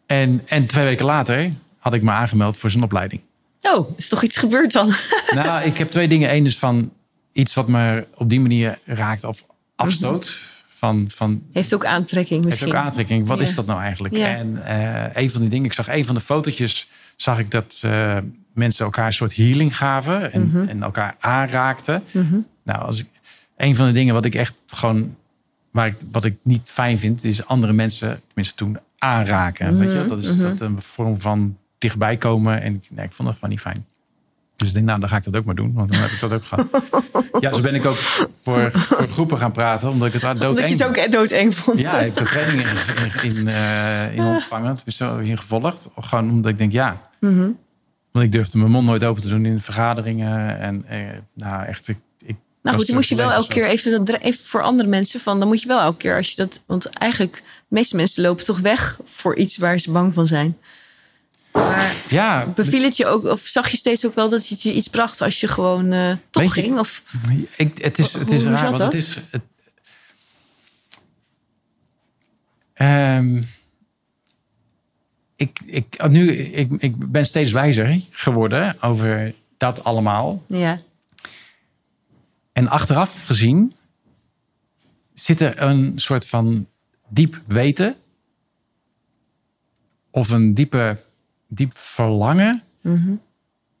en, 0.05 0.41
en 0.45 0.65
twee 0.65 0.85
weken 0.85 1.05
later 1.05 1.53
had 1.77 1.93
ik 1.93 2.01
me 2.01 2.11
aangemeld 2.11 2.57
voor 2.57 2.69
zijn 2.71 2.83
opleiding. 2.83 3.21
Oh, 3.61 3.97
is 3.97 4.07
toch 4.07 4.23
iets 4.23 4.37
gebeurd 4.37 4.71
dan? 4.71 4.93
Nou, 5.33 5.63
ik 5.63 5.77
heb 5.77 5.91
twee 5.91 6.07
dingen. 6.07 6.33
Eén 6.35 6.45
is 6.45 6.57
van 6.57 6.91
iets 7.31 7.53
wat 7.53 7.67
me 7.67 8.07
op 8.15 8.29
die 8.29 8.39
manier 8.39 8.79
raakt 8.85 9.23
of 9.23 9.43
afstoot. 9.75 10.39
Van, 10.67 11.05
van 11.11 11.43
Heeft 11.53 11.73
ook 11.73 11.85
aantrekking 11.85 12.43
heeft 12.43 12.45
misschien. 12.59 12.77
ook 12.79 12.83
aantrekking. 12.85 13.27
Wat 13.27 13.37
Ja. 13.37 13.43
is 13.43 13.55
dat 13.55 13.65
nou 13.65 13.81
eigenlijk? 13.81 14.15
Ja. 14.15 14.27
En 14.27 14.65
eh, 14.65 15.21
een 15.23 15.29
van 15.31 15.41
die 15.41 15.49
dingen, 15.49 15.65
ik 15.65 15.73
zag 15.73 15.87
een 15.89 16.05
van 16.05 16.15
de 16.15 16.21
fotootjes, 16.21 16.89
zag 17.21 17.39
ik 17.39 17.51
dat 17.51 17.79
eh, 17.83 18.17
mensen 18.53 18.85
elkaar 18.85 19.05
een 19.05 19.13
soort 19.13 19.35
healing 19.35 19.77
gaven 19.77 20.31
en, 20.33 20.47
Mhm. 20.47 20.67
en 20.69 20.83
elkaar 20.83 21.15
aanraakten. 21.19 22.03
Mhm. 22.11 22.35
Nou, 22.63 22.79
als 22.85 22.99
ik, 22.99 23.05
een 23.57 23.75
van 23.75 23.85
de 23.87 23.91
dingen 23.93 24.13
wat 24.13 24.25
ik 24.25 24.35
echt 24.35 24.61
gewoon, 24.65 25.15
waar 25.71 25.87
ik, 25.87 25.95
wat 26.11 26.25
ik 26.25 26.37
niet 26.43 26.69
fijn 26.71 26.99
vind, 26.99 27.23
is 27.23 27.45
andere 27.45 27.73
mensen, 27.73 28.21
tenminste 28.27 28.55
toen, 28.55 28.77
aanraken. 28.97 29.77
Weet 29.79 29.91
je, 29.91 29.97
wel? 29.97 30.07
dat 30.07 30.19
is 30.23 30.31
Mhm. 30.33 30.41
dat 30.41 30.59
een 30.61 30.81
vorm 30.81 31.21
van 31.21 31.57
dichtbij 31.77 32.17
komen. 32.17 32.61
En 32.61 32.75
ik, 32.75 32.87
nee, 32.91 33.05
ik 33.05 33.11
vond 33.13 33.27
dat 33.27 33.37
gewoon 33.37 33.49
niet 33.49 33.59
fijn. 33.59 33.85
Dus 34.59 34.67
ik 34.67 34.73
denk, 34.73 34.85
nou, 34.85 34.99
dan 34.99 35.09
ga 35.09 35.17
ik 35.17 35.23
dat 35.23 35.35
ook 35.37 35.45
maar 35.45 35.55
doen. 35.55 35.73
Want 35.73 35.91
dan 35.91 35.99
heb 36.01 36.09
ik 36.09 36.19
dat 36.19 36.33
ook 36.33 36.43
gehad. 36.45 36.65
ja, 37.43 37.53
zo 37.53 37.61
ben 37.61 37.75
ik 37.75 37.85
ook 37.85 37.95
voor, 38.43 38.71
voor 38.73 39.07
groepen 39.07 39.37
gaan 39.37 39.51
praten. 39.51 39.89
Omdat 39.89 40.07
ik 40.07 40.13
het 40.13 40.21
doodeng 40.21 40.49
Omdat 40.49 40.69
je 40.95 41.01
het 41.01 41.05
ook 41.05 41.11
doodeng 41.11 41.55
vond. 41.55 41.77
ja, 41.77 41.99
ik 41.99 42.17
heb 42.17 42.27
trainingen 42.27 42.65
in, 42.65 43.29
in, 43.29 43.35
in, 43.37 43.47
eh, 43.47 44.13
in 44.15 44.23
ontvangen. 44.23 44.69
Het 44.69 44.81
is 44.85 44.97
zo 44.97 45.17
in 45.17 45.37
gevolgd. 45.37 45.87
Gewoon 45.99 46.29
omdat 46.31 46.51
ik 46.51 46.57
denk, 46.57 46.71
ja. 46.71 47.01
Mhm. 47.19 47.49
Want 48.11 48.25
ik 48.25 48.31
durfde 48.31 48.57
mijn 48.57 48.71
mond 48.71 48.85
nooit 48.85 49.03
open 49.03 49.21
te 49.21 49.27
doen 49.29 49.45
in 49.45 49.61
vergaderingen. 49.61 50.59
En 50.59 50.85
eh, 50.87 50.99
nou, 51.35 51.65
echt. 51.65 51.87
Ik, 51.87 51.97
ik 52.25 52.35
Nou 52.61 52.77
goed, 52.77 52.85
dan 52.85 52.95
moet 52.95 53.07
je 53.07 53.15
wel 53.15 53.31
elke 53.31 53.47
keer 53.47 53.67
even, 53.67 54.05
dat- 54.05 54.19
even 54.19 54.45
voor 54.45 54.61
andere 54.61 54.89
mensen 54.89 55.19
van. 55.19 55.39
Dan 55.39 55.47
moet 55.47 55.61
je 55.61 55.67
wel 55.67 55.79
elke 55.79 55.97
keer 55.97 56.15
als 56.15 56.29
je 56.29 56.35
dat. 56.35 56.61
Want 56.65 56.85
eigenlijk, 56.85 57.33
de 57.43 57.75
meeste 57.75 57.95
mensen 57.95 58.21
lopen 58.23 58.45
toch 58.45 58.59
weg 58.59 58.99
voor 59.05 59.35
iets 59.35 59.57
waar 59.57 59.79
ze 59.79 59.91
bang 59.91 60.13
van 60.13 60.27
zijn. 60.27 60.57
Maar 61.51 61.95
Ja, 62.09 62.45
beviel 62.45 62.83
het 62.83 62.97
je 62.97 63.05
ook, 63.05 63.23
of 63.25 63.41
zag 63.41 63.69
je 63.69 63.77
steeds 63.77 64.05
ook 64.05 64.15
wel 64.15 64.29
dat 64.29 64.47
het 64.47 64.61
je 64.61 64.73
iets 64.73 64.87
bracht 64.87 65.21
als 65.21 65.39
je 65.39 65.47
gewoon 65.47 65.91
eh 65.91 66.13
toch 66.29 66.43
je- 66.55 66.61
ging? 66.61 66.79
Of, 66.79 67.03
ik, 67.57 67.77
het 67.81 67.99
is, 67.99 68.13
het 68.13 68.31
is 68.31 68.43
Hoe- 68.43 68.51
raar, 68.53 68.63
want 68.65 68.77
dat? 68.77 68.93
het 68.93 69.01
is. 69.01 69.19
Het, 69.29 69.41
Ehm, 72.73 73.41
ik, 75.35 75.59
ik, 75.65 76.07
nu, 76.09 76.31
ik, 76.31 76.71
ik 76.71 77.11
ben 77.11 77.25
steeds 77.25 77.51
wijzer 77.51 78.01
geworden 78.09 78.81
over 78.81 79.33
dat 79.57 79.83
allemaal. 79.83 80.43
ja. 80.47 80.81
En 82.51 82.67
achteraf 82.67 83.25
gezien 83.25 83.73
zit 85.13 85.39
er 85.39 85.61
een 85.61 85.93
soort 85.95 86.27
van 86.27 86.67
diep 87.07 87.41
weten. 87.47 87.95
Of 90.11 90.29
een 90.29 90.53
diepe, 90.53 91.03
diep 91.49 91.77
verlangen. 91.77 92.63
Mhm. 92.81 93.13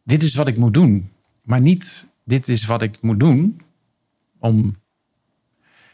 Dit 0.03 0.23
is 0.23 0.35
wat 0.35 0.47
ik 0.47 0.57
moet 0.57 0.73
doen. 0.73 1.11
Maar 1.41 1.61
niet, 1.61 2.05
dit 2.23 2.47
is 2.47 2.65
wat 2.65 2.81
ik 2.81 3.01
moet 3.01 3.19
doen. 3.19 3.61
Om. 4.39 4.77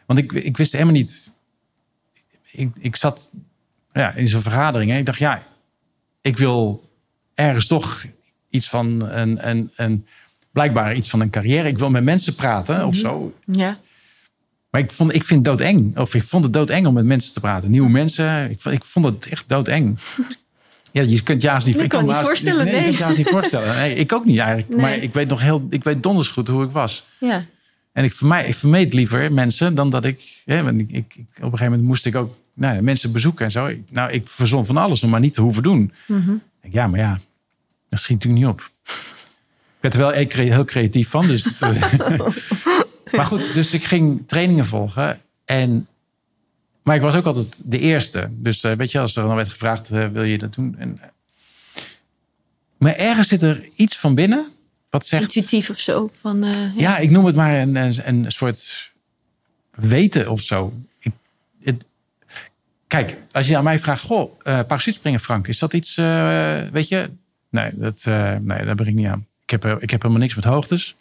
Want 0.06 0.20
ik, 0.20 0.32
ik 0.32 0.58
wist 0.58 0.72
helemaal 0.72 0.94
niet. 0.94 1.32
Ik, 2.52 2.72
ik 2.80 2.96
zat 2.96 3.32
ja, 3.94 4.14
in 4.14 4.28
zo'n 4.28 4.42
vergadering. 4.42 4.92
En 4.92 4.98
ik 4.98 5.06
dacht, 5.06 5.20
ja, 5.20 5.44
ik 6.22 6.38
wil 6.38 6.90
ergens 7.34 7.68
toch 7.68 8.06
iets 8.50 8.70
van 8.70 9.10
een, 9.10 9.50
een, 9.50 9.72
een. 9.76 10.06
Blijkbaar 10.52 10.96
iets 10.96 11.10
van 11.10 11.20
een 11.20 11.30
carrière. 11.30 11.68
Ik 11.68 11.78
wil 11.78 11.90
met 11.90 12.04
mensen 12.04 12.36
praten 12.36 12.86
of 12.86 12.96
zo. 12.96 13.34
ja. 13.46 13.80
Maar 14.70 14.84
ik, 14.84 14.92
vond, 14.92 15.14
ik 15.14 15.24
vind 15.24 15.46
het 15.46 15.58
doodeng. 15.58 15.98
Of 15.98 16.16
ik 16.16 16.24
vond 16.24 16.44
het 16.44 16.54
doodeng 16.54 16.88
om 16.88 16.94
met 16.94 17.06
mensen 17.06 17.34
te 17.34 17.40
praten. 17.40 17.72
Nieuwe 17.72 17.90
mensen. 17.90 18.50
Ik 18.52 18.62
vond, 18.62 18.76
ik 18.76 18.84
vond 18.84 19.06
het 19.06 19.28
echt 19.28 19.50
doodeng. 19.50 19.98
Ja, 20.96 21.02
je 21.02 21.24
kunt 21.24 21.42
Jaas 21.42 21.66
niet, 21.66 21.82
Ik 21.82 21.90
kan 21.90 22.06
niet 22.06 22.16
voorstellen, 22.16 22.66
Nee, 22.66 22.90
ik 22.90 22.98
kan 22.98 23.14
niet 23.18 23.28
voorstellen. 23.30 23.76
Nee, 23.76 23.96
ik 23.96 24.14
ook 24.14 24.26
niet 24.26 24.38
eigenlijk. 24.38 24.70
Nee. 24.70 24.80
Maar 24.80 24.98
ik 24.98 25.14
weet 25.14 25.28
nog 25.28 25.42
heel, 25.42 25.68
ik 25.70 25.84
weet 25.84 26.04
donders 26.04 26.28
goed 26.28 26.48
hoe 26.48 26.64
ik 26.66 26.72
was. 26.72 27.06
ja. 27.20 27.46
En 27.94 28.04
ik, 28.04 28.14
vermijd, 28.14 28.48
ik 28.48 28.56
vermeed 28.56 28.94
liever 28.94 29.32
mensen 29.34 29.76
dan 29.76 29.90
dat 29.90 30.06
ik, 30.06 30.42
hè, 30.46 30.64
want 30.64 30.80
ik, 30.80 30.90
ik, 30.92 31.06
Op 31.18 31.26
een 31.36 31.44
gegeven 31.44 31.66
moment 31.66 31.82
moest 31.84 32.06
ik 32.06 32.16
ook 32.16 32.36
nou, 32.54 32.76
ja, 32.76 32.82
mensen 32.82 33.12
bezoeken 33.12 33.46
en 33.46 33.52
zo. 33.52 33.66
Ik, 33.66 33.82
nou, 33.92 34.12
ik 34.12 34.28
verzon 34.28 34.66
van 34.66 34.78
alles 34.78 35.04
om 35.04 35.10
maar 35.10 35.20
niet 35.20 35.34
te 35.34 35.42
hoeven 35.42 35.64
doen. 35.64 35.94
Mhm. 36.06 36.32
Ja, 36.72 36.88
maar 36.88 37.00
ja, 37.00 37.20
dat 37.90 38.00
schiet 38.00 38.16
natuurlijk 38.16 38.44
niet 38.44 38.52
op. 38.54 38.70
Ik 38.86 39.80
werd 39.80 39.94
er 39.94 40.00
wel 40.00 40.10
heel 40.10 40.28
cre- 40.28 40.52
heel 40.54 40.66
creatief 40.66 41.10
van. 41.10 41.28
Dus 41.28 41.46
eh, 41.60 42.20
maar 43.12 43.26
goed, 43.26 43.54
dus 43.54 43.74
ik 43.74 43.84
ging 43.84 44.24
trainingen 44.28 44.66
volgen. 44.66 45.20
En, 45.46 45.88
maar 46.86 46.96
ik 46.96 47.02
was 47.02 47.16
ook 47.16 47.26
altijd 47.26 47.62
de 47.64 47.80
eerste. 47.80 48.30
Dus 48.32 48.64
eh, 48.64 48.72
weet 48.72 48.92
je, 48.92 49.00
als 49.00 49.16
er 49.16 49.24
dan 49.24 49.36
werd 49.36 49.50
gevraagd, 49.50 49.90
eh, 49.90 50.08
wil 50.08 50.24
je 50.24 50.38
dat 50.38 50.54
doen? 50.54 50.76
En, 50.78 50.98
eh, 51.02 51.08
maar 52.78 52.96
ergens 52.96 53.28
zit 53.28 53.42
er 53.42 53.70
iets 53.76 53.98
van 53.98 54.16
binnen 54.16 54.46
wat 54.90 55.06
zegt. 55.06 55.24
Intuïtief 55.24 55.70
of 55.70 55.80
zo. 55.80 56.10
Van, 56.22 56.44
ja. 56.44 56.72
Ja, 56.78 56.98
ik 56.98 57.10
noem 57.10 57.26
het 57.26 57.36
maar 57.36 57.60
een, 57.60 57.76
een, 57.76 58.08
een 58.08 58.32
soort 58.32 58.92
weten 59.72 60.30
of 60.30 60.42
zo. 60.42 60.74
Ik, 61.00 61.12
het, 61.64 61.86
kijk, 62.88 63.18
als 63.32 63.48
je 63.48 63.58
aan 63.58 63.64
mij 63.64 63.80
vraagt, 63.80 64.04
goh, 64.04 64.40
uh, 64.40 64.44
parachutespringen, 64.44 65.20
Frank, 65.20 65.48
is 65.48 65.60
dat 65.60 65.74
iets, 65.74 65.96
weet 66.72 66.88
je? 66.88 67.10
Nee, 67.56 67.72
dat, 67.76 68.04
eh, 68.06 68.36
nee, 68.42 68.66
daar 68.66 68.76
ben 68.76 68.88
ik 68.88 68.94
niet 68.94 69.08
aan. 69.08 69.28
Ik 69.44 69.50
heb, 69.50 69.66
ik 69.66 69.90
heb 69.90 70.02
helemaal 70.02 70.22
niks 70.22 70.36
met 70.36 70.44
hoogtes. 70.44 70.96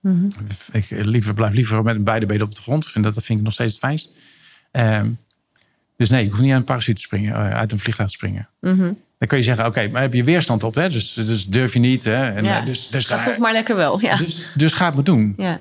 Mhm. 0.00 0.28
Ik 0.72 0.86
liever, 0.90 1.34
blijf 1.34 1.54
liever 1.54 1.82
met 1.82 2.04
beide 2.04 2.26
benen 2.26 2.46
op 2.46 2.54
de 2.54 2.62
grond. 2.62 2.84
Ik 2.84 2.90
Vind 2.90 3.04
dat, 3.04 3.14
dat 3.14 3.24
vind 3.24 3.38
ik 3.38 3.44
nog 3.44 3.54
steeds 3.54 3.72
het 3.72 3.82
fijnst. 3.82 4.10
Ehm, 4.70 5.10
dus 5.96 6.10
nee, 6.10 6.24
ik 6.24 6.30
hoef 6.30 6.40
niet 6.40 6.50
aan 6.52 6.56
een 6.56 6.64
parachute 6.64 6.96
te 6.96 7.02
springen, 7.02 7.34
eh, 7.34 7.54
uit 7.54 7.72
een 7.72 7.78
vliegtuig 7.78 8.08
te 8.08 8.14
springen. 8.16 8.48
Mhm. 8.60 8.92
Dan 9.18 9.28
kun 9.28 9.38
je 9.38 9.44
zeggen, 9.44 9.66
oké, 9.66 9.88
maar 9.88 10.02
heb 10.02 10.12
je 10.14 10.24
weerstand 10.24 10.64
op, 10.64 10.74
hè? 10.74 10.88
Dus, 10.88 11.12
dus 11.12 11.46
durf 11.46 11.72
je 11.72 11.78
niet, 11.78 12.04
hè? 12.04 12.30
En, 12.30 12.44
Ja. 12.44 12.60
eh, 12.60 12.66
dus, 12.66 12.88
dus, 12.88 13.04
ga, 13.06 13.24
toch 13.24 13.38
maar 13.38 13.52
lekker 13.52 13.76
wel. 13.76 14.00
Ja. 14.00 14.16
dus, 14.16 14.46
dus 14.54 14.72
ga 14.72 14.84
het 14.86 14.94
maar 14.94 15.04
doen. 15.04 15.34
ja. 15.36 15.60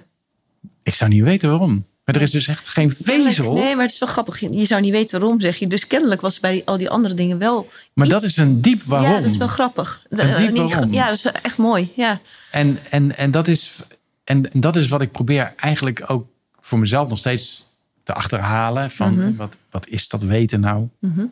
Ik 0.84 0.94
zou 0.94 1.10
niet 1.10 1.24
weten 1.24 1.50
waarom. 1.50 1.86
Maar 2.06 2.16
er 2.16 2.22
is 2.22 2.32
dus 2.32 2.48
echt 2.48 2.68
geen 2.68 2.92
vezel. 3.02 3.54
Nee, 3.54 3.76
maar 3.76 3.84
het 3.86 3.94
is 3.94 4.00
wel 4.00 4.10
grappig. 4.10 4.40
Je 4.40 4.66
zou 4.66 4.82
niet 4.82 4.92
weten 4.92 5.20
waarom, 5.20 5.42
zeg 5.42 5.58
je. 5.58 5.68
Dus 5.68 5.88
kennelijk 5.88 6.22
was 6.22 6.40
bij 6.40 6.62
al 6.66 6.78
die 6.78 6.90
andere 6.90 7.14
dingen 7.14 7.38
wel. 7.38 7.70
Maar 7.94 8.06
iets- 8.06 8.14
dat 8.16 8.24
is 8.24 8.38
een 8.38 8.62
diep 8.62 8.82
waarom. 8.84 9.10
Ja, 9.12 9.20
dat 9.22 9.32
is 9.32 9.38
wel 9.38 9.48
grappig. 9.48 10.02
Een 10.10 10.20
Eh, 10.20 10.38
diep 10.38 10.56
waarom. 10.56 10.94
Ja, 10.94 11.06
dat 11.08 11.16
is 11.16 11.26
echt 11.42 11.58
mooi. 11.58 11.92
Ja. 11.96 12.20
En, 12.52 12.80
en, 12.90 13.18
en, 13.18 13.32
dat 13.32 13.48
is, 13.48 13.76
en, 14.24 14.52
en 14.52 14.60
dat 14.60 14.76
is 14.76 14.88
wat 14.88 15.02
ik 15.02 15.12
probeer 15.12 15.54
eigenlijk 15.56 16.04
ook 16.08 16.28
voor 16.60 16.80
mezelf 16.80 17.10
nog 17.10 17.18
steeds 17.18 17.65
te 18.06 18.14
achterhalen. 18.14 18.92
Van 18.92 19.14
Mhm. 19.16 19.36
wat, 19.36 19.58
wat 19.70 19.88
is 19.88 20.10
dat 20.10 20.24
weten 20.24 20.60
nou? 20.60 20.88
Mhm. 21.00 21.26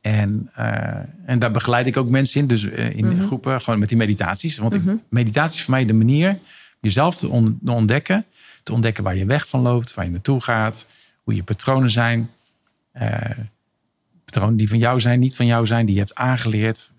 En, 0.00 0.50
eh, 0.54 0.96
en 1.26 1.38
daar 1.38 1.50
begeleid 1.50 1.86
ik 1.86 1.96
ook 1.96 2.08
mensen 2.08 2.40
in. 2.40 2.46
Dus 2.46 2.64
eh, 2.70 2.96
in 2.96 3.06
Mhm. 3.08 3.20
groepen, 3.22 3.60
gewoon 3.60 3.78
met 3.78 3.88
die 3.88 3.98
meditaties. 3.98 4.56
Want 4.58 4.74
ik- 4.74 4.82
meditatie 5.08 5.58
is 5.58 5.64
voor 5.64 5.74
mij 5.74 5.86
de 5.86 5.92
manier 5.92 6.38
jezelf 6.80 7.16
te, 7.16 7.28
on- 7.28 7.58
te 7.64 7.72
ontdekken. 7.72 8.24
Te 8.62 8.72
ontdekken 8.72 9.04
waar 9.04 9.16
je 9.16 9.26
weg 9.26 9.48
van 9.48 9.60
loopt, 9.60 9.94
waar 9.94 10.04
je 10.04 10.10
naartoe 10.10 10.42
gaat. 10.42 10.86
Hoe 11.22 11.34
je 11.34 11.42
patronen 11.42 11.90
zijn. 11.90 12.30
eh, 12.92 13.30
patronen 14.24 14.56
die 14.56 14.68
van 14.68 14.78
jou 14.78 15.00
zijn, 15.00 15.20
niet 15.20 15.36
van 15.36 15.46
jou 15.46 15.66
zijn. 15.66 15.84
Die 15.86 15.94
je 15.94 16.00
hebt 16.00 16.14
aangeleerd. 16.14 16.90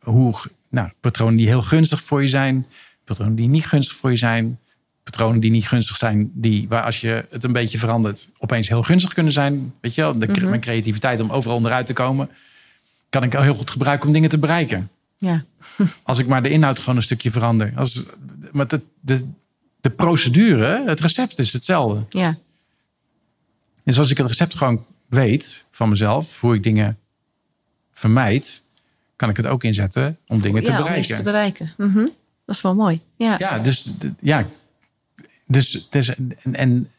hoe, 0.00 0.34
nou, 0.70 0.90
patronen 1.00 1.36
die 1.36 1.46
heel 1.46 1.62
gunstig 1.62 2.02
voor 2.02 2.22
je 2.22 2.28
zijn. 2.28 2.66
Patronen 3.04 3.34
die 3.34 3.48
niet 3.48 3.66
gunstig 3.66 3.96
voor 3.96 4.10
je 4.10 4.16
zijn. 4.16 4.58
Patronen 5.02 5.40
die 5.40 5.50
niet 5.50 5.68
gunstig 5.68 5.96
zijn. 5.96 6.30
Die, 6.34 6.68
waar 6.68 6.82
als 6.82 7.00
je 7.00 7.26
het 7.30 7.44
een 7.44 7.52
beetje 7.52 7.78
verandert, 7.78 8.28
opeens 8.38 8.68
heel 8.68 8.82
gunstig 8.82 9.12
kunnen 9.14 9.32
zijn. 9.32 9.74
Weet 9.80 9.94
je 9.94 10.00
wel, 10.00 10.18
de, 10.18 10.26
Mhm. 10.26 10.48
mijn 10.48 10.60
creativiteit 10.60 11.20
om 11.20 11.30
overal 11.30 11.56
onderuit 11.56 11.86
te 11.86 11.92
komen. 11.92 12.30
Kan 13.08 13.22
ik 13.22 13.34
al 13.34 13.42
heel 13.42 13.54
goed 13.54 13.70
gebruiken 13.70 14.06
om 14.06 14.12
dingen 14.12 14.28
te 14.30 14.38
bereiken. 14.38 14.90
Ja. 15.18 15.44
Als 16.02 16.18
ik 16.18 16.26
maar 16.26 16.42
de 16.42 16.50
inhoud 16.50 16.78
gewoon 16.78 16.96
een 16.96 17.02
stukje 17.02 17.30
verander. 17.30 17.72
Als, 17.76 18.04
maar 18.52 18.68
de, 18.68 18.80
de, 19.00 19.26
de 19.80 19.90
procedure, 19.90 20.82
het 20.86 21.00
recept 21.00 21.38
is 21.38 21.52
hetzelfde. 21.52 22.04
Ja. 22.08 22.36
Dus 23.84 23.98
als 23.98 24.10
ik 24.10 24.16
het 24.16 24.26
recept 24.26 24.54
gewoon 24.54 24.84
weet 25.08 25.64
van 25.70 25.88
mezelf, 25.88 26.40
hoe 26.40 26.54
ik 26.54 26.62
dingen 26.62 26.98
vermijd, 27.92 28.62
kan 29.16 29.28
ik 29.28 29.36
het 29.36 29.46
ook 29.46 29.64
inzetten 29.64 30.18
om 30.26 30.40
dingen 30.40 30.62
te 30.62 30.70
ja, 30.70 30.76
om 30.76 30.82
bereiken. 30.82 31.08
iets 31.10 31.18
te 31.18 31.24
bereiken. 31.24 31.72
Mhm. 31.76 32.04
Dat 32.44 32.56
is 32.56 32.60
wel 32.60 32.74
mooi. 32.74 33.00
Ja. 33.16 33.34
Ja, 33.38 33.58
dus 33.58 33.90
ja. 34.20 34.46
Dus, 35.50 35.86
dus 35.90 36.14
en, 36.14 36.36
en, 36.54 36.90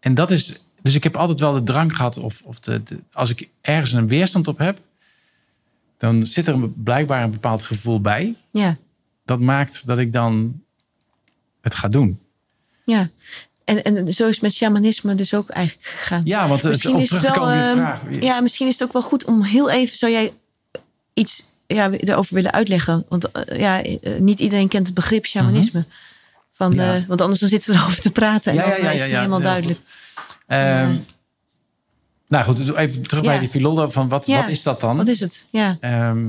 en 0.00 0.14
dat 0.14 0.30
is. 0.30 0.60
Dus 0.82 0.94
ik 0.94 1.02
heb 1.02 1.16
altijd 1.16 1.40
wel 1.40 1.52
de 1.52 1.62
drang 1.62 1.96
gehad, 1.96 2.16
of, 2.18 2.42
of 2.44 2.60
de, 2.60 2.82
de- 2.82 2.98
als 3.12 3.30
ik 3.30 3.48
ergens 3.60 3.92
een 3.92 4.08
weerstand 4.08 4.48
op 4.48 4.58
heb, 4.58 4.78
dan 5.98 6.26
zit 6.26 6.48
er 6.48 6.54
een- 6.54 6.82
blijkbaar 6.82 7.22
een 7.24 7.30
bepaald 7.30 7.62
gevoel 7.62 8.00
bij. 8.00 8.34
ja. 8.50 8.76
Dat 9.26 9.40
maakt 9.40 9.86
dat 9.86 9.98
ik 9.98 10.12
dan 10.12 10.60
het 11.60 11.74
ga 11.74 11.88
doen. 11.88 12.20
ja. 12.84 13.08
En, 13.64 13.82
en 13.84 14.12
zo 14.14 14.26
is 14.28 14.34
het 14.34 14.42
met 14.42 14.54
shamanisme 14.54 15.14
dus 15.14 15.34
ook 15.34 15.48
eigenlijk 15.48 15.88
gegaan. 15.88 16.20
Ja, 16.24 16.48
want 16.48 16.62
het, 16.62 16.70
Misschien 16.72 16.98
is 17.00 17.08
terug 17.08 17.22
het 17.22 17.32
te 17.34 17.40
wel, 17.40 17.48
ehm, 17.50 17.76
vraag. 17.76 18.00
Ja, 18.20 18.40
misschien 18.40 18.66
is 18.66 18.72
het 18.72 18.82
ook 18.82 18.92
wel 18.92 19.02
goed 19.02 19.24
om 19.24 19.42
heel 19.42 19.70
even... 19.70 19.96
Zou 19.98 20.12
jij 20.12 20.32
iets 21.14 21.42
ja, 21.66 21.90
erover 21.90 22.34
willen 22.34 22.52
uitleggen? 22.52 23.04
Want 23.08 23.30
eh, 23.30 23.58
ja, 23.58 23.82
eh, 23.82 24.18
niet 24.20 24.40
iedereen 24.40 24.68
kent 24.68 24.86
het 24.86 24.94
begrip 24.94 25.26
shamanisme. 25.26 25.84
Van. 26.72 26.84
Ja. 26.84 27.04
want 27.08 27.20
anders 27.20 27.40
dan 27.40 27.48
zitten 27.48 27.72
we 27.72 27.78
erover 27.78 28.00
te 28.00 28.10
praten. 28.10 28.52
En 28.52 28.58
Ja, 28.58 28.62
dan 28.62 28.70
ja, 28.78 28.84
ja, 28.84 28.90
is 28.90 28.98
ja, 29.10 29.16
helemaal 29.16 29.40
duidelijk. 29.40 29.80
Ehm, 30.46 30.96
Nou 32.28 32.44
goed, 32.44 32.56
dus 32.56 32.74
even 32.74 33.02
terug 33.02 33.24
bij 33.24 33.38
die 33.38 33.48
filolog. 33.48 33.92
Van 33.92 34.08
wat, 34.08 34.26
wat 34.26 34.48
is 34.48 34.62
dat 34.62 34.80
dan? 34.80 34.96
Wat 34.96 35.08
is 35.08 35.20
het? 35.20 35.46
Ja. 35.50 35.76
Ehm, 35.80 36.28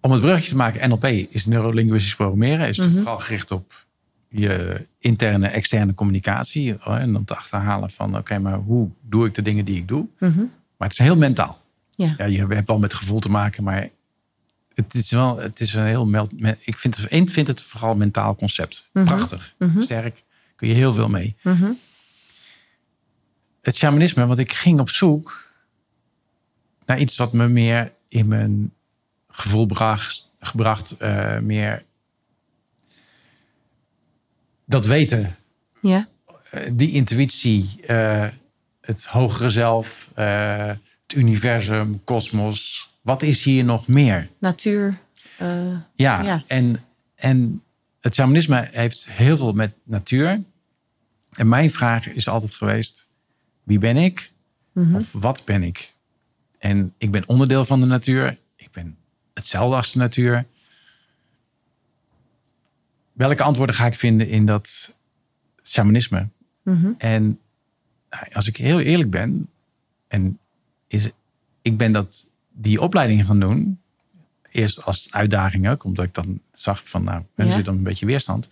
om 0.00 0.10
het 0.12 0.20
bruggetje 0.20 0.50
te 0.50 0.56
maken, 0.56 0.88
NLP 0.88 1.04
is 1.04 1.46
neurolinguistisch 1.46 2.14
programmeren. 2.16 2.68
Is 2.68 2.78
Mhm. 2.78 2.90
vooral 2.90 3.18
gericht 3.18 3.50
op 3.50 3.84
je 4.28 4.84
interne, 4.98 5.46
externe 5.46 5.94
communicatie. 5.94 6.78
En 6.84 7.16
om 7.16 7.24
te 7.24 7.36
achterhalen 7.36 7.90
van, 7.90 8.16
oké, 8.16 8.38
maar 8.38 8.54
hoe 8.58 8.88
doe 9.00 9.26
ik 9.26 9.34
de 9.34 9.42
dingen 9.42 9.64
die 9.64 9.76
ik 9.76 9.88
doe? 9.88 10.06
Mhm. 10.18 10.38
Maar 10.76 10.88
het 10.88 10.98
is 10.98 11.04
heel 11.04 11.16
mentaal. 11.16 11.60
Ja. 11.94 12.14
Ja, 12.18 12.24
je 12.24 12.46
hebt 12.46 12.68
wel 12.68 12.78
met 12.78 12.94
gevoel 12.94 13.18
te 13.20 13.30
maken, 13.30 13.64
maar 13.64 13.88
het 14.76 14.94
is 14.94 15.10
wel, 15.10 15.36
het 15.38 15.60
is 15.60 15.74
een 15.74 15.84
heel, 15.86 16.06
mel- 16.06 16.28
me- 16.36 16.56
ik 16.60 16.76
vind 16.78 16.96
het, 16.96 17.30
vind 17.30 17.46
het 17.46 17.60
vooral 17.60 17.90
een 17.90 17.98
mentaal 17.98 18.34
concept. 18.36 18.88
Mhm. 18.92 19.04
Prachtig, 19.04 19.54
Mhm. 19.58 19.80
sterk, 19.80 20.22
kun 20.56 20.68
je 20.68 20.74
heel 20.74 20.94
veel 20.94 21.08
mee. 21.08 21.36
Mhm. 21.42 21.70
Het 23.62 23.76
shamanisme, 23.76 24.26
want 24.26 24.38
ik 24.38 24.52
ging 24.52 24.80
op 24.80 24.90
zoek 24.90 25.44
naar 26.86 26.98
iets 27.00 27.16
wat 27.16 27.32
me 27.32 27.48
meer 27.48 27.92
in 28.08 28.28
mijn 28.28 28.72
gevoel 29.28 29.66
bracht, 29.66 30.32
gebracht, 30.40 30.90
eh, 30.96 31.38
meer 31.38 31.84
dat 34.64 34.86
weten, 34.86 35.36
Ja. 35.82 36.08
eh, 36.50 36.70
die 36.72 36.90
intuïtie, 36.92 37.80
eh, 37.86 38.26
het 38.80 39.04
hogere 39.04 39.50
zelf, 39.50 40.10
het 40.14 41.14
universum, 41.14 42.04
kosmos. 42.04 42.90
Wat 43.06 43.22
is 43.22 43.44
hier 43.44 43.64
nog 43.64 43.86
meer? 43.88 44.28
Natuur. 44.38 44.98
eh, 45.38 45.76
Ja, 45.94 46.22
Ja. 46.22 46.42
En, 46.46 46.80
en 47.14 47.62
het 48.00 48.14
shamanisme 48.14 48.68
heeft 48.72 49.06
heel 49.08 49.36
veel 49.36 49.52
met 49.52 49.72
natuur. 49.84 50.42
En 51.32 51.48
mijn 51.48 51.70
vraag 51.70 52.08
is 52.08 52.28
altijd 52.28 52.54
geweest: 52.54 53.08
wie 53.62 53.78
ben 53.78 53.96
ik? 53.96 54.32
mhm. 54.72 54.94
Of 54.94 55.12
wat 55.12 55.42
ben 55.44 55.62
ik? 55.62 55.94
En 56.58 56.94
ik 56.98 57.10
ben 57.10 57.28
onderdeel 57.28 57.64
van 57.64 57.80
de 57.80 57.86
natuur. 57.86 58.38
Ik 58.56 58.70
ben 58.70 58.96
hetzelfde 59.34 59.76
als 59.76 59.92
de 59.92 59.98
natuur. 59.98 60.46
Welke 63.12 63.42
antwoorden 63.42 63.74
ga 63.74 63.86
ik 63.86 63.94
vinden 63.94 64.28
in 64.28 64.46
dat 64.46 64.94
shamanisme? 65.62 66.28
Mhm. 66.62 66.90
En 66.98 67.38
nou, 68.10 68.24
als 68.32 68.46
ik 68.48 68.56
heel 68.56 68.80
eerlijk 68.80 69.10
ben, 69.10 69.48
en 70.08 70.38
is, 70.86 71.10
ik 71.62 71.76
ben 71.76 71.92
dat, 71.92 72.26
die 72.58 72.80
opleiding 72.80 73.26
gaan 73.26 73.40
doen, 73.40 73.80
eerst 74.50 74.84
als 74.84 75.06
uitdaging 75.10 75.68
ook, 75.68 75.84
omdat 75.84 76.04
ik 76.04 76.14
dan 76.14 76.40
zag 76.52 76.82
van, 76.88 77.04
nou, 77.04 77.22
er 77.34 77.50
zit 77.52 77.64
dan 77.64 77.76
een 77.76 77.82
beetje 77.82 78.06
weerstand. 78.06 78.48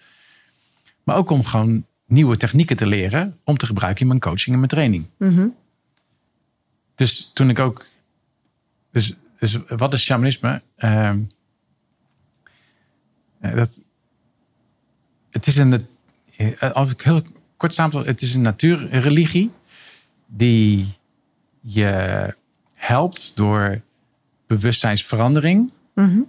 Maar 1.02 1.16
ook 1.16 1.30
om 1.30 1.44
gewoon 1.44 1.86
nieuwe 2.06 2.36
technieken 2.36 2.76
te 2.76 2.86
leren 2.86 3.38
om 3.44 3.56
te 3.56 3.66
gebruiken 3.66 4.00
in 4.02 4.06
mijn 4.08 4.20
coaching 4.20 4.46
en 4.52 4.56
mijn 4.56 4.68
training. 4.68 5.06
Mhm. 5.16 5.46
Dus 6.94 7.30
toen 7.34 7.48
ik 7.50 7.58
ook. 7.58 7.86
Dus, 8.90 9.14
dus 9.38 9.56
wat 9.68 9.92
is 9.92 10.02
shamanisme? 10.04 10.62
Ehm, 10.76 11.22
eh, 13.40 13.54
dat, 13.54 13.78
het 15.30 15.46
is 15.46 15.56
een. 15.56 15.86
eh, 16.36 16.70
Als 16.72 16.90
ik 16.90 17.00
heel 17.02 17.22
kort 17.56 17.74
samenvat, 17.74 18.06
het 18.06 18.22
is 18.22 18.34
een 18.34 18.40
natuurreligie 18.40 19.50
die 20.26 20.86
je 21.60 22.34
helpt 22.74 23.32
door 23.36 23.80
bewustzijnsverandering 24.54 25.70
Mhm. 25.94 26.20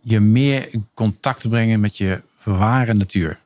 je 0.00 0.20
meer 0.20 0.72
in 0.72 0.88
contact 0.94 1.40
te 1.40 1.48
brengen 1.48 1.80
met 1.80 1.96
je 1.96 2.22
ware 2.44 2.94
natuur. 2.94 3.40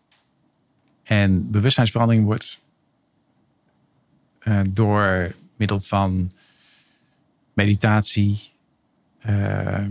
En 1.03 1.51
bewustzijnsverandering 1.51 2.25
wordt 2.25 2.61
eh, 4.39 4.61
door 4.71 5.35
middel 5.57 5.81
van 5.81 6.31
meditatie, 7.53 8.53
eh, 9.19 9.87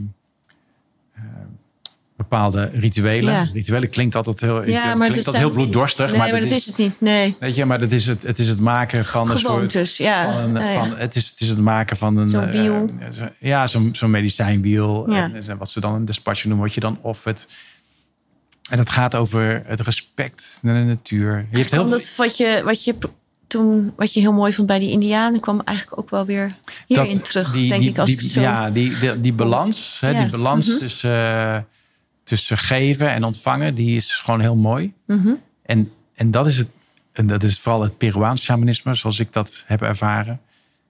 bepaalde 2.17 2.69
rituelen. 2.73 3.33
Ja. 3.33 3.49
Rituelen 3.53 3.89
klinkt 3.89 4.15
altijd 4.15 4.41
heel, 4.41 4.55
Ja, 4.55 4.61
klinkt 4.63 4.83
maar 4.83 5.07
altijd 5.07 5.25
dat 5.25 5.33
heel 5.33 5.43
zijn- 5.43 5.53
bloeddorstig. 5.53 6.09
Nee, 6.09 6.17
maar, 6.17 6.41
dat 6.41 6.49
is 6.49 6.65
het 6.65 6.77
niet. 6.77 7.01
Nee. 7.01 7.35
Weet 7.39 7.55
je, 7.55 7.65
maar 7.65 7.79
dat 7.79 7.91
is 7.91 8.05
het, 8.07 8.23
het 8.23 8.39
is 8.39 8.47
het 8.47 8.59
maken 8.59 9.05
van 9.05 9.31
een 9.31 9.37
soort. 9.37 9.95
Ja. 9.95 10.31
Van 10.31 10.41
een, 10.55 10.63
Ja, 10.63 10.69
ja. 10.71 10.79
van, 10.79 10.97
het, 10.97 11.15
is, 11.15 11.29
het 11.29 11.39
is 11.39 11.49
het 11.49 11.57
maken 11.59 11.97
van 11.97 12.17
een. 12.17 12.29
Zo'n 12.29 12.43
eh, 12.47 12.61
wiel. 12.61 12.89
eh, 12.99 13.07
zo- 13.17 13.29
ja, 13.39 13.67
zo'n 13.67 13.89
zo'n 13.91 14.11
medicijnwiel. 14.11 15.11
Ja. 15.11 15.31
En, 15.47 15.57
wat 15.57 15.69
ze 15.69 15.79
dan 15.79 15.93
een 15.93 16.05
despacho 16.05 16.47
noemen, 16.47 16.65
wat 16.65 16.75
je 16.75 16.79
dan 16.81 16.99
offert. 17.01 17.47
En 18.69 18.77
dat 18.77 18.89
gaat 18.89 19.15
over 19.15 19.63
het 19.65 19.81
respect 19.81 20.59
naar 20.61 20.73
de 20.75 20.85
natuur. 20.85 21.45
Je 21.51 21.57
hebt 21.57 21.71
heel 21.71 21.81
Omdat 21.83 22.13
wat 22.17 22.37
je, 22.37 22.61
wat 22.65 22.83
je 22.83 22.95
toen, 23.47 23.93
wat 23.95 24.13
je 24.13 24.19
heel 24.19 24.33
mooi 24.33 24.53
vond 24.53 24.67
bij 24.67 24.79
die 24.79 24.89
Indianen, 24.91 25.39
kwam 25.39 25.61
eigenlijk 25.65 25.99
ook 25.99 26.09
wel 26.09 26.25
weer 26.25 26.53
hierin 26.87 27.15
Dat- 27.15 27.25
terug, 27.25 27.51
die, 27.51 27.69
denk 27.69 27.81
die, 27.81 27.89
ik. 27.89 27.97
Als 27.97 28.07
die, 28.09 28.17
ik 28.17 28.23
het 28.23 28.31
zo... 28.31 28.41
Ja, 28.41 28.69
die, 28.71 28.99
die, 28.99 29.21
die 29.21 29.33
balans, 29.33 29.97
hè, 30.01 30.09
Ja. 30.09 30.21
die 30.21 30.29
balans 30.29 30.67
Mhm. 30.67 30.77
tussen, 30.77 31.11
eh, 31.11 31.57
tussen 32.27 32.57
geven 32.57 33.11
en 33.11 33.23
ontvangen, 33.23 33.75
die 33.75 33.95
is 33.95 34.15
gewoon 34.15 34.39
heel 34.41 34.55
mooi. 34.55 34.93
Mhm. 35.05 35.31
En, 35.61 35.91
en 36.13 36.31
dat 36.31 36.45
is 36.45 36.57
het. 36.57 36.67
En 37.11 37.27
dat 37.27 37.43
is 37.43 37.59
vooral 37.59 37.81
het 37.81 37.97
Peruaans 37.97 38.43
shamanisme, 38.43 38.95
zoals 38.95 39.19
ik 39.19 39.33
dat 39.33 39.63
heb 39.65 39.81
ervaren. 39.81 40.41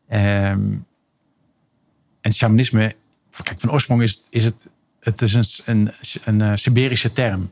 Ehm, 0.08 0.76
en 2.21 2.34
shamanisme, 2.34 2.95
kijk, 3.43 3.60
van 3.60 3.71
oorsprong 3.71 4.02
is 4.02 4.12
het, 4.12 4.28
is 4.30 4.43
het, 4.43 4.69
het 5.00 5.21
is 5.21 5.34
een, 5.34 5.45
een, 5.65 5.91
een, 6.23 6.41
eh, 6.41 6.52
Siberische 6.56 7.13
term. 7.13 7.52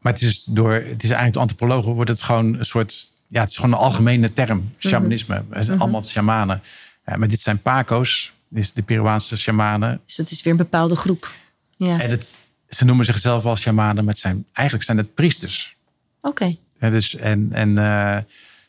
Maar 0.00 0.12
het 0.12 0.22
is 0.22 0.44
door, 0.44 0.72
het 0.72 1.02
is 1.02 1.10
eigenlijk 1.10 1.32
door 1.32 1.42
antropologen 1.42 1.92
wordt 1.92 2.10
het 2.10 2.22
gewoon 2.22 2.58
een 2.58 2.64
soort, 2.64 3.12
ja, 3.26 3.40
het 3.40 3.50
is 3.50 3.56
gewoon 3.56 3.72
een 3.72 3.78
algemene 3.78 4.32
term, 4.32 4.74
shamanisme. 4.78 5.44
Het 5.50 5.64
zijn 5.64 5.80
allemaal 5.80 6.04
shamanen. 6.04 6.62
Ja, 7.06 7.16
maar 7.16 7.28
dit 7.28 7.40
zijn 7.40 7.62
paco's, 7.62 8.32
dit 8.48 8.62
is 8.62 8.72
de 8.72 8.82
Peruaanse 8.82 9.36
shamanen. 9.36 10.00
Dus 10.06 10.16
dat 10.16 10.30
is 10.30 10.42
weer 10.42 10.52
een 10.52 10.58
bepaalde 10.58 10.96
groep. 10.96 11.30
Ja, 11.78 12.00
En 12.00 12.10
het, 12.10 12.36
ze 12.68 12.84
noemen 12.84 13.04
zichzelf 13.04 13.42
wel 13.42 13.56
shamanen, 13.56 14.04
maar 14.04 14.12
het 14.14 14.22
zijn, 14.22 14.46
eigenlijk 14.52 14.86
zijn 14.86 14.98
het 14.98 15.14
priesters. 15.14 15.76
oké. 16.20 16.56
Ja, 16.80 16.90
dus, 16.90 17.16
en 17.16 17.48
en 17.52 17.78
eh, 17.78 18.18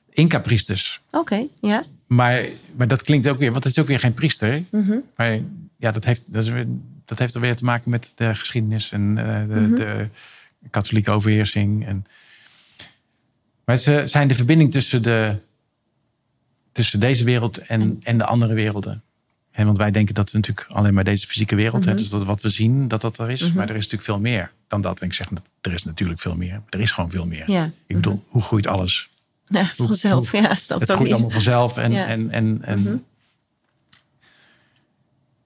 Inca-priesters. 0.10 1.02
Oké, 1.12 1.46
ja. 1.62 1.84
Maar, 2.08 2.46
maar 2.78 2.88
dat 2.88 3.02
klinkt 3.02 3.28
ook 3.28 3.38
weer, 3.38 3.52
want 3.52 3.64
het 3.64 3.74
is 3.74 3.80
ook 3.82 3.88
weer 3.88 4.00
geen 4.00 4.14
priester. 4.14 4.64
Mhm. 4.72 4.98
Maar 5.16 5.40
ja, 5.78 5.92
dat 5.92 6.04
heeft, 6.06 6.22
dat, 6.26 6.44
is 6.44 6.50
weer, 6.50 6.68
dat 7.06 7.20
heeft 7.20 7.34
er 7.34 7.42
weer 7.42 7.56
te 7.56 7.64
maken 7.64 7.90
met 7.90 8.12
de 8.16 8.36
geschiedenis 8.36 8.92
en 8.92 9.18
eh, 9.18 9.48
de, 9.48 9.60
Mhm. 9.60 9.76
de 9.76 10.08
katholieke 10.70 11.12
overheersing. 11.12 11.86
En, 11.88 12.06
maar 13.66 13.78
ze 13.78 14.04
zijn 14.06 14.28
de 14.28 14.36
verbinding 14.36 14.72
tussen, 14.72 15.02
de, 15.02 15.36
tussen 16.72 17.00
deze 17.00 17.24
wereld 17.24 17.58
en, 17.58 17.98
en 18.04 18.18
de 18.18 18.26
andere 18.26 18.54
werelden. 18.54 19.04
En 19.60 19.66
want 19.66 19.78
wij 19.78 19.92
denken 19.92 20.16
dat 20.16 20.32
we 20.32 20.38
natuurlijk 20.38 20.68
alleen 20.70 20.94
maar 20.94 21.04
deze 21.04 21.28
fysieke 21.28 21.56
wereld 21.56 21.86
hebben. 21.86 22.04
Dus 22.04 22.12
dat 22.12 22.24
wat 22.24 22.42
we 22.42 22.50
zien, 22.50 22.88
dat 22.88 23.02
dat 23.02 23.18
er 23.18 23.30
is. 23.32 23.42
Mhm. 23.48 23.56
Maar 23.58 23.64
er 23.70 23.76
is 23.76 23.84
natuurlijk 23.84 24.04
veel 24.04 24.20
meer 24.20 24.52
dan 24.68 24.82
dat. 24.82 25.00
En 25.00 25.08
ik 25.08 25.14
zeg, 25.14 25.30
er 25.62 25.74
is 25.74 25.84
natuurlijk 25.84 26.20
veel 26.20 26.36
meer. 26.36 26.62
Er 26.70 26.80
is 26.80 26.92
gewoon 26.92 27.10
veel 27.10 27.26
meer. 27.26 27.52
Ja. 27.52 27.72
Ik 27.88 27.96
bedoel, 27.96 28.24
hoe 28.28 28.42
groeit 28.42 28.68
alles? 28.68 29.10
ja, 29.48 29.66
vanzelf. 29.76 30.32
Ja, 30.32 30.56
snap 30.56 30.80
Het 30.80 30.90
groeit 30.90 31.04
niet. 31.04 31.12
allemaal 31.12 31.30
vanzelf. 31.30 31.78
En, 31.78 31.92
Ja. 31.92 32.08
en, 32.08 32.32
en, 32.32 32.60
en, 32.62 32.80
Mhm. 32.82 32.96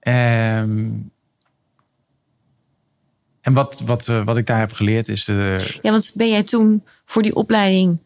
Ehm, 0.00 0.90
en 3.40 3.52
wat, 3.52 3.80
wat, 3.86 4.08
eh, 4.08 4.24
wat 4.24 4.36
ik 4.36 4.46
daar 4.46 4.58
heb 4.58 4.72
geleerd 4.72 5.08
is... 5.08 5.28
eh, 5.28 5.58
Ja, 5.58 5.90
want 5.90 6.10
ben 6.14 6.28
jij 6.28 6.42
toen 6.42 6.84
voor 7.04 7.22
die 7.22 7.34
opleiding... 7.34 7.98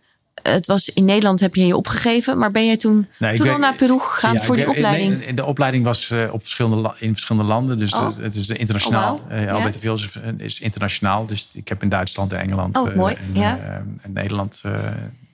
Het 0.42 0.66
was 0.66 0.88
in 0.88 1.04
Nederland 1.04 1.40
heb 1.40 1.54
je 1.54 1.66
je 1.66 1.76
opgegeven, 1.76 2.38
maar 2.38 2.50
ben 2.50 2.66
jij 2.66 2.76
toen, 2.76 3.06
Nee, 3.18 3.36
toen 3.36 3.44
ben- 3.46 3.54
al 3.54 3.60
naar 3.60 3.74
Peru 3.74 3.98
gegaan 4.00 4.34
ja, 4.34 4.40
voor 4.40 4.56
die 4.56 4.68
opleiding? 4.68 5.18
nee, 5.18 5.34
de 5.34 5.44
opleiding 5.44 5.84
was 5.84 6.10
eh, 6.10 6.32
op 6.32 6.40
verschillende, 6.40 6.94
in 6.98 7.12
verschillende 7.12 7.48
landen. 7.48 7.78
Dus 7.78 7.94
Oh. 7.94 8.16
de- 8.16 8.22
het 8.22 8.34
is 8.34 8.46
de 8.46 8.56
internationaal. 8.56 9.14
Oh, 9.14 9.20
wauw. 9.28 9.38
Eh, 9.38 9.44
Ja. 9.44 9.50
Albert 9.52 9.72
de 9.74 9.78
Vils 9.78 10.18
is, 10.36 10.60
internationaal. 10.60 11.26
Dus 11.26 11.48
ik 11.52 11.68
heb 11.68 11.82
in 11.82 11.88
Duitsland 11.88 12.32
en 12.32 12.40
Engeland 12.40 12.76
Oh, 12.78 12.88
eh, 13.10 13.10
en, 13.10 13.16
Ja. 13.32 13.58
eh, 13.58 13.74
en 13.74 14.12
Nederland 14.12 14.60
eh, 14.64 14.72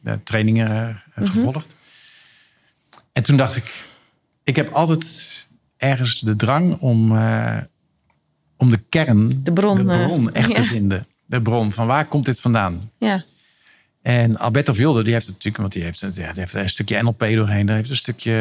de 0.00 0.18
trainingen 0.24 0.68
eh, 1.14 1.22
Mhm. 1.24 1.26
gevolgd. 1.32 1.76
En 3.12 3.22
toen 3.22 3.36
dacht 3.36 3.56
ik, 3.56 3.74
ik 4.44 4.56
heb 4.56 4.72
altijd 4.72 5.32
ergens 5.76 6.20
de 6.20 6.36
drang 6.36 6.76
om, 6.80 7.16
eh, 7.16 7.56
om 8.56 8.70
de 8.70 8.80
kern, 8.88 9.40
De 9.42 9.52
bron, 9.52 9.90
eh, 9.90 10.04
bron 10.06 10.32
echt 10.34 10.54
te 10.54 10.62
vinden. 10.64 11.06
De 11.26 11.42
bron, 11.42 11.72
van 11.72 11.86
waar 11.86 12.06
komt 12.06 12.24
dit 12.24 12.40
vandaan? 12.40 12.80
Ja, 12.98 13.24
En 14.04 14.38
Alberto 14.38 14.72
Vilde, 14.72 15.02
die 15.02 15.12
heeft 15.12 15.26
het 15.26 15.34
natuurlijk, 15.34 15.62
want 15.62 15.72
die 15.72 15.82
heeft, 15.82 16.00
ja, 16.00 16.32
die 16.32 16.40
heeft 16.40 16.54
een 16.54 16.68
stukje 16.68 17.02
NLP 17.02 17.18
doorheen. 17.20 17.66
Daar 17.66 17.76
heeft 17.76 17.90
een 17.90 17.96
stukje 17.96 18.32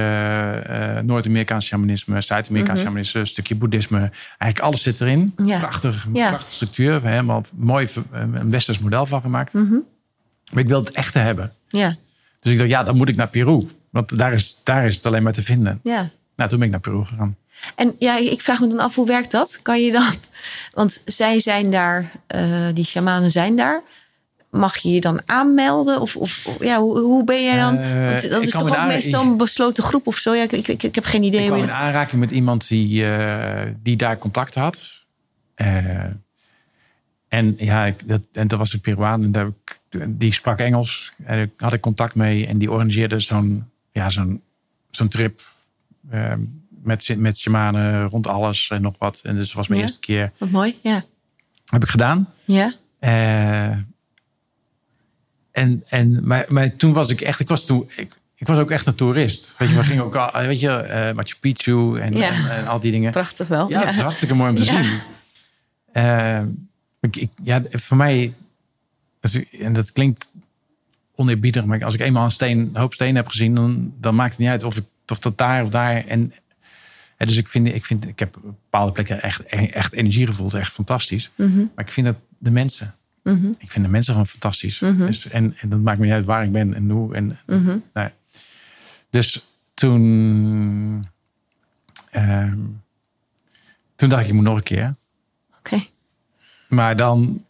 eh, 0.67 0.99
Noord-Amerikaans 1.03 1.65
shamanisme, 1.65 2.21
Zuid-Amerikaans 2.21 2.79
Mhm. 2.79 2.87
shamanisme, 2.87 3.19
een 3.19 3.27
stukje 3.27 3.55
boeddhisme. 3.55 3.97
Eigenlijk 4.37 4.59
alles 4.59 4.83
zit 4.83 5.01
erin. 5.01 5.33
Ja. 5.45 5.59
Prachtig, 5.59 6.07
Ja. 6.13 6.27
prachtige 6.29 6.53
structuur. 6.53 7.01
Helemaal 7.03 7.43
mooi 7.55 7.87
ver- 7.87 8.03
een 8.11 8.49
westers 8.49 8.79
model 8.79 9.05
van 9.05 9.21
gemaakt. 9.21 9.53
Mhm. 9.53 9.73
Maar 10.53 10.63
ik 10.63 10.69
wil 10.69 10.79
het 10.79 10.91
echte 10.91 11.19
hebben. 11.19 11.53
ja, 11.67 11.95
Dus 12.39 12.51
ik 12.51 12.57
dacht, 12.57 12.69
ja, 12.69 12.83
dan 12.83 12.95
moet 12.97 13.09
ik 13.09 13.15
naar 13.15 13.27
Peru. 13.29 13.67
Want 13.89 14.17
daar 14.17 14.33
is, 14.33 14.61
daar 14.63 14.85
is 14.85 14.95
het 14.95 15.05
alleen 15.05 15.23
maar 15.23 15.33
te 15.33 15.43
vinden. 15.43 15.79
ja. 15.83 16.09
Nou, 16.35 16.49
toen 16.49 16.59
ben 16.59 16.67
ik 16.67 16.73
naar 16.73 16.83
Peru 16.93 17.03
gegaan. 17.05 17.35
En 17.75 17.95
ja, 17.99 18.17
ik 18.17 18.41
vraag 18.41 18.59
me 18.59 18.67
dan 18.67 18.79
af, 18.79 18.95
hoe 18.95 19.07
werkt 19.07 19.31
dat? 19.31 19.59
Kan 19.61 19.81
je 19.81 19.91
dan... 19.91 20.13
Want 20.79 21.01
zij 21.05 21.39
zijn 21.39 21.71
daar, 21.71 22.11
eh, 22.27 22.41
die 22.73 22.85
shamanen 22.85 23.31
zijn 23.31 23.55
daar. 23.55 23.81
Mag 24.53 24.77
je 24.77 24.89
je 24.89 25.01
dan 25.01 25.21
aanmelden? 25.25 26.01
Of, 26.01 26.15
of 26.15 26.47
ja, 26.59 26.79
hoe, 26.79 26.99
hoe 26.99 27.23
ben 27.23 27.43
jij 27.43 27.57
dan? 27.57 27.77
Eh, 27.77 28.09
Want 28.11 28.29
dat 28.29 28.41
is 28.41 28.49
toch 28.49 28.77
ook 28.79 28.87
meestal 28.87 29.21
een 29.23 29.37
besloten 29.37 29.83
groep 29.83 30.07
of 30.07 30.17
zo? 30.17 30.33
Ja, 30.33 30.43
ik, 30.43 30.51
ik, 30.51 30.67
ik, 30.67 30.83
ik 30.83 30.95
heb 30.95 31.05
geen 31.05 31.23
idee. 31.23 31.41
Ik 31.41 31.47
kwam 31.47 31.59
in 31.61 31.71
aanraking 31.71 32.21
met 32.21 32.31
iemand 32.31 32.67
die, 32.67 33.05
eh, 33.15 33.71
die 33.83 33.95
daar 33.95 34.17
contact 34.17 34.55
had. 34.55 35.01
Eh, 35.55 36.03
en 37.27 37.55
ja, 37.57 37.85
ik, 37.85 38.07
dat, 38.07 38.21
en 38.31 38.47
dat 38.47 38.59
was 38.59 38.73
een 38.73 38.81
Peruaan. 38.81 39.23
En 39.23 39.31
daar 39.31 39.49
die 40.07 40.33
sprak 40.33 40.59
Engels. 40.59 41.11
En 41.23 41.41
ik 41.41 41.51
had 41.57 41.73
ik 41.73 41.81
contact 41.81 42.15
mee. 42.15 42.47
En 42.47 42.57
die 42.57 42.71
organiseerde 42.71 43.19
zo'n 43.19 43.69
ja, 43.91 44.09
zo'n 44.09 44.41
zo'n 44.91 45.07
trip. 45.07 45.41
eh, 46.09 46.33
met, 46.83 47.13
met 47.17 47.37
shamanen 47.37 48.07
rond 48.07 48.27
alles 48.27 48.69
en 48.69 48.81
nog 48.81 48.95
wat. 48.97 49.19
En 49.23 49.35
dus 49.35 49.53
was 49.53 49.67
mijn 49.67 49.79
Ja. 49.79 49.85
eerste 49.85 49.99
keer. 50.01 50.31
Wat 50.37 50.49
mooi, 50.49 50.77
ja. 50.81 51.03
Heb 51.65 51.83
ik 51.83 51.89
gedaan. 51.89 52.29
Ja, 52.45 52.71
en, 55.53 55.83
en, 55.87 56.27
maar, 56.27 56.45
maar 56.47 56.75
toen 56.75 56.93
was 56.93 57.09
ik 57.09 57.21
echt, 57.21 57.39
ik 57.39 57.47
was 57.47 57.65
toen, 57.65 57.89
ik, 57.95 58.13
ik 58.35 58.47
was 58.47 58.57
ook 58.57 58.71
echt 58.71 58.85
een 58.85 58.95
toerist. 58.95 59.53
Weet 59.57 59.69
je, 59.69 59.75
we 59.75 59.83
gingen 59.83 60.03
ook, 60.03 60.15
al, 60.15 60.41
weet 60.41 60.59
je, 60.59 60.69
eh, 60.69 61.13
Machu 61.13 61.35
Picchu 61.39 61.99
en, 61.99 62.15
Ja. 62.17 62.31
en, 62.31 62.49
en 62.57 62.67
al 62.67 62.79
die 62.79 62.91
dingen. 62.91 63.11
prachtig 63.11 63.47
wel. 63.47 63.69
Ja, 63.69 63.85
het 63.85 63.95
is 63.95 64.01
hartstikke 64.01 64.35
mooi 64.35 64.49
om 64.49 64.55
te 64.55 64.63
zien. 64.63 64.99
Eh, 65.91 66.41
ik, 67.01 67.15
ik, 67.15 67.31
ja, 67.43 67.61
voor 67.71 67.97
mij, 67.97 68.33
en 69.59 69.73
dat 69.73 69.91
klinkt 69.91 70.29
oneerbiedig, 71.15 71.65
maar 71.65 71.83
als 71.85 71.93
ik 71.93 71.99
eenmaal 71.99 72.23
een, 72.23 72.31
steen, 72.31 72.59
een 72.59 72.79
hoop 72.79 72.93
stenen 72.93 73.15
heb 73.15 73.27
gezien, 73.27 73.55
dan, 73.55 73.93
dan 73.99 74.15
maakt 74.15 74.29
het 74.31 74.39
niet 74.39 74.49
uit 74.49 74.63
of, 74.63 74.77
ik, 74.77 74.83
of 75.07 75.19
dat 75.19 75.37
daar 75.37 75.63
of 75.63 75.69
daar. 75.69 76.05
En, 76.07 76.33
en 77.17 77.27
dus 77.27 77.37
ik 77.37 77.47
vind, 77.47 77.67
ik 77.67 77.85
vind, 77.85 78.07
ik 78.07 78.19
heb 78.19 78.35
op 78.35 78.41
bepaalde 78.43 78.91
plekken 78.91 79.21
echt, 79.21 79.43
echt 79.45 79.93
energie 79.93 80.25
gevoeld, 80.27 80.53
echt 80.53 80.71
fantastisch. 80.73 81.31
Mhm, 81.35 81.57
Maar 81.75 81.85
ik 81.85 81.91
vind 81.91 82.05
dat 82.05 82.15
de 82.37 82.51
mensen, 82.51 82.95
mhm, 83.23 83.47
ik 83.57 83.71
vind 83.71 83.85
de 83.85 83.91
mensen 83.91 84.11
gewoon 84.13 84.27
fantastisch. 84.27 84.79
Mhm. 84.79 85.05
Dus, 85.05 85.27
en, 85.29 85.55
en 85.59 85.69
dat 85.69 85.79
maakt 85.79 85.97
me 85.99 86.05
niet 86.05 86.13
uit 86.13 86.25
waar 86.25 86.43
ik 86.43 86.51
ben 86.51 86.73
en 86.73 86.89
hoe. 86.89 87.15
En, 87.15 87.37
mhm. 87.47 87.77
nou. 87.93 88.09
Dus 89.09 89.45
toen, 89.73 91.07
ehm, 92.11 92.59
toen 93.95 94.09
dacht 94.09 94.21
ik, 94.21 94.27
ik 94.27 94.33
moet 94.33 94.43
nog 94.43 94.55
een 94.55 94.63
keer. 94.63 94.95
Oké. 95.57 95.77
Maar 96.69 96.95
dan, 96.95 97.45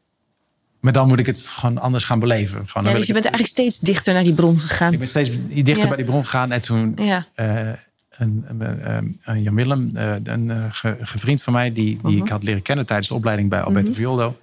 maar 0.79 0.93
dan 0.93 1.07
moet 1.07 1.19
ik 1.19 1.25
het 1.25 1.39
gewoon 1.47 1.77
anders 1.77 2.03
gaan 2.03 2.19
beleven. 2.19 2.67
Gewoon, 2.69 2.88
Ja, 2.91 2.97
dus 2.97 3.05
je 3.07 3.13
bent 3.13 3.25
eigenlijk 3.25 3.53
steeds 3.53 3.79
dichter 3.79 4.13
naar 4.13 4.23
die 4.23 4.33
bron 4.33 4.59
gegaan. 4.59 4.93
ik 4.93 4.99
ben 4.99 5.07
steeds 5.07 5.29
dichter 5.47 5.77
Ja. 5.77 5.88
bij 5.88 5.95
die 5.97 6.05
bron 6.05 6.23
gegaan. 6.23 6.51
En 6.51 6.62
toen 6.62 6.93
Ja, 6.95 7.27
eh, 7.36 7.67
een, 8.09 8.45
een, 8.47 8.95
een- 8.95 9.19
een 9.23 9.41
Jan 9.43 9.55
Willem, 9.55 9.91
eh, 9.95 10.15
een 10.23 10.51
eh, 10.51 10.65
ge- 10.69 10.97
gevriend 11.01 11.43
van 11.43 11.53
mij, 11.53 11.73
die, 11.73 11.97
die 12.03 12.17
ik 12.21 12.29
had 12.29 12.43
leren 12.43 12.62
kennen 12.62 12.85
tijdens 12.85 13.08
de 13.08 13.13
opleiding 13.13 13.50
bij 13.50 13.62
Alberto 13.62 13.89
Mhm. 13.89 13.98
Violdo. 14.00 14.37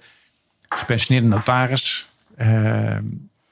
Gepensioneerde 0.75 1.27
notaris. 1.35 2.07
Eh, 2.35 2.97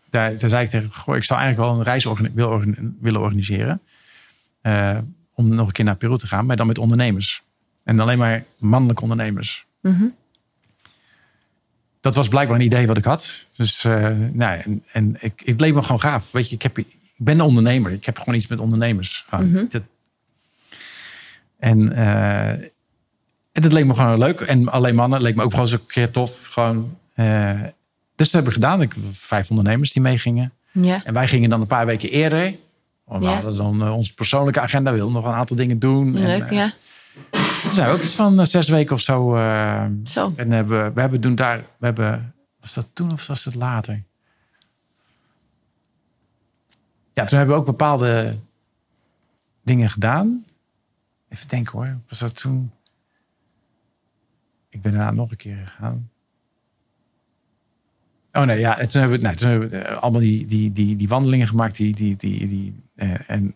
daar, 0.10 0.38
daar 0.38 0.50
zei 0.50 0.64
ik 0.64 0.70
tegen, 0.70 0.92
goh, 0.94 1.16
ik 1.16 1.24
zou 1.24 1.40
eigenlijk 1.40 1.70
wel 1.70 1.80
een 1.80 1.86
reis 1.86 2.04
wil 2.34 2.64
willen 3.00 3.22
organiseren. 3.22 3.82
Eh, 4.62 4.98
om 5.34 5.48
nog 5.48 5.68
een 5.68 5.74
keer 5.74 5.86
naar 5.86 5.96
Peru 5.96 6.18
te 6.18 6.28
gaan, 6.28 6.46
maar 6.46 6.56
dan 6.56 6.68
met 6.68 6.78
ondernemers. 6.78 7.42
En 7.84 8.00
alleen 8.00 8.18
maar 8.18 8.44
mannelijke 8.58 9.02
ondernemers. 9.02 9.66
mhm. 9.82 10.04
Dat 12.02 12.16
was 12.16 12.28
blijkbaar 12.28 12.58
een 12.60 12.66
idee 12.66 12.88
wat 12.88 12.98
ik 12.98 13.04
had. 13.06 13.46
Dus 13.56 13.84
eh, 13.86 14.10
nou, 14.32 14.60
en, 14.60 14.84
en 14.92 15.16
ik, 15.20 15.42
het 15.46 15.60
leek 15.60 15.74
me 15.74 15.82
gewoon 15.84 16.02
gaaf. 16.02 16.32
Weet 16.32 16.50
je, 16.50 16.56
ik, 16.56 16.62
heb, 16.62 16.78
ik 16.78 16.88
ben 17.16 17.36
een 17.36 17.42
ondernemer. 17.46 17.92
Ik 17.92 18.06
heb 18.06 18.18
gewoon 18.18 18.36
iets 18.36 18.48
met 18.48 18.60
ondernemers. 18.60 19.26
Gewoon. 19.30 19.52
Mhm. 19.52 19.66
Dat- 19.70 19.82
en, 21.58 21.94
eh, 21.94 22.50
en 23.52 23.62
dat 23.62 23.72
leek 23.74 23.86
me 23.86 23.94
gewoon 23.96 24.18
leuk. 24.18 24.40
En 24.42 24.68
alleen 24.70 24.96
mannen 24.96 25.22
leek 25.22 25.36
me 25.36 25.44
ook 25.44 25.52
gewoon 25.54 25.72
een 25.72 25.86
keer 25.86 26.12
tof. 26.12 26.46
Gewoon, 26.48 26.98
dus 28.16 28.28
dat 28.32 28.32
hebben 28.32 28.44
we 28.54 28.60
gedaan. 28.60 28.82
Ik 28.82 28.96
vijf 29.12 29.50
ondernemers 29.50 29.92
die 29.92 30.02
meegingen. 30.02 30.54
ja. 30.72 31.04
En 31.06 31.14
wij 31.14 31.28
gingen 31.28 31.50
dan 31.50 31.62
een 31.62 31.68
paar 31.68 31.86
weken 31.86 32.10
eerder. 32.10 32.56
Want 33.04 33.24
we 33.24 33.30
Ja. 33.30 33.36
hadden 33.36 33.56
dan 33.58 33.82
eh, 33.82 33.96
onze 33.96 34.14
persoonlijke 34.14 34.60
agenda. 34.60 34.92
We 34.92 34.98
wilden 34.98 35.16
nog 35.16 35.26
een 35.26 35.32
aantal 35.34 35.56
dingen 35.56 35.80
doen. 35.80 36.16
En, 36.18 36.26
leuk, 36.26 36.42
eh, 36.44 36.52
ja. 36.52 36.72
Toen 37.62 37.72
zijn 37.72 37.88
we 37.90 37.94
ook 37.96 38.02
iets 38.02 38.14
van 38.16 38.40
eh, 38.40 38.46
zes 38.46 38.68
weken 38.70 38.96
of 38.96 39.02
zo. 39.02 39.36
eh, 39.36 39.86
Zo. 40.06 40.32
en 40.36 40.52
hebben, 40.52 40.84
we- 40.86 40.92
we 40.94 41.02
hebben 41.02 41.20
toen 41.22 41.36
daar, 41.36 41.58
we 41.78 41.86
hebben, 41.86 42.34
was 42.60 42.74
dat 42.74 42.88
toen 42.94 43.12
of 43.12 43.28
was 43.28 43.44
dat 43.44 43.56
later? 43.56 44.04
Ja, 47.14 47.26
toen 47.26 47.38
hebben 47.38 47.56
we 47.56 47.62
ook 47.62 47.68
bepaalde 47.68 48.36
dingen 49.64 49.90
gedaan. 49.90 50.46
Even 51.30 51.48
denken 51.48 51.72
hoor, 51.72 51.98
was 52.10 52.20
dat 52.20 52.36
toen? 52.36 52.72
Ik 54.70 54.82
ben 54.82 54.94
daarna 54.94 55.12
nog 55.12 55.32
een 55.32 55.38
keer 55.38 55.58
gegaan. 55.66 56.10
Oh 58.32 58.44
nee, 58.44 58.60
ja. 58.60 58.76
Toen 58.76 59.02
hebben 59.02 59.18
we, 59.20 59.24
nou, 59.24 59.36
toen 59.36 59.50
hebben 59.50 59.70
we 59.70 59.78
eh, 59.78 59.98
allemaal 59.98 60.22
die, 60.22 60.46
die, 60.46 60.72
die, 60.72 60.96
die 60.96 61.08
wandelingen 61.08 61.48
gemaakt. 61.48 61.76
Die, 61.78 61.96
die, 61.96 62.16
die, 62.16 62.48
die, 62.48 62.84
eh, 62.96 63.14
en, 63.28 63.54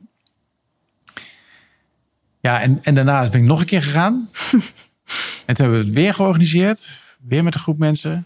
ja, 2.40 2.62
en, 2.62 2.80
en 2.84 2.96
daarna 2.96 3.30
ben 3.30 3.42
ik 3.42 3.48
nog 3.48 3.60
een 3.60 3.66
keer 3.66 3.84
gegaan. 3.84 4.30
en 5.46 5.56
toen 5.56 5.66
hebben 5.66 5.80
we 5.80 5.86
het 5.86 5.94
weer 5.94 6.14
georganiseerd. 6.14 7.02
Weer 7.28 7.44
met 7.44 7.54
een 7.54 7.60
groep 7.60 7.78
mensen. 7.78 8.26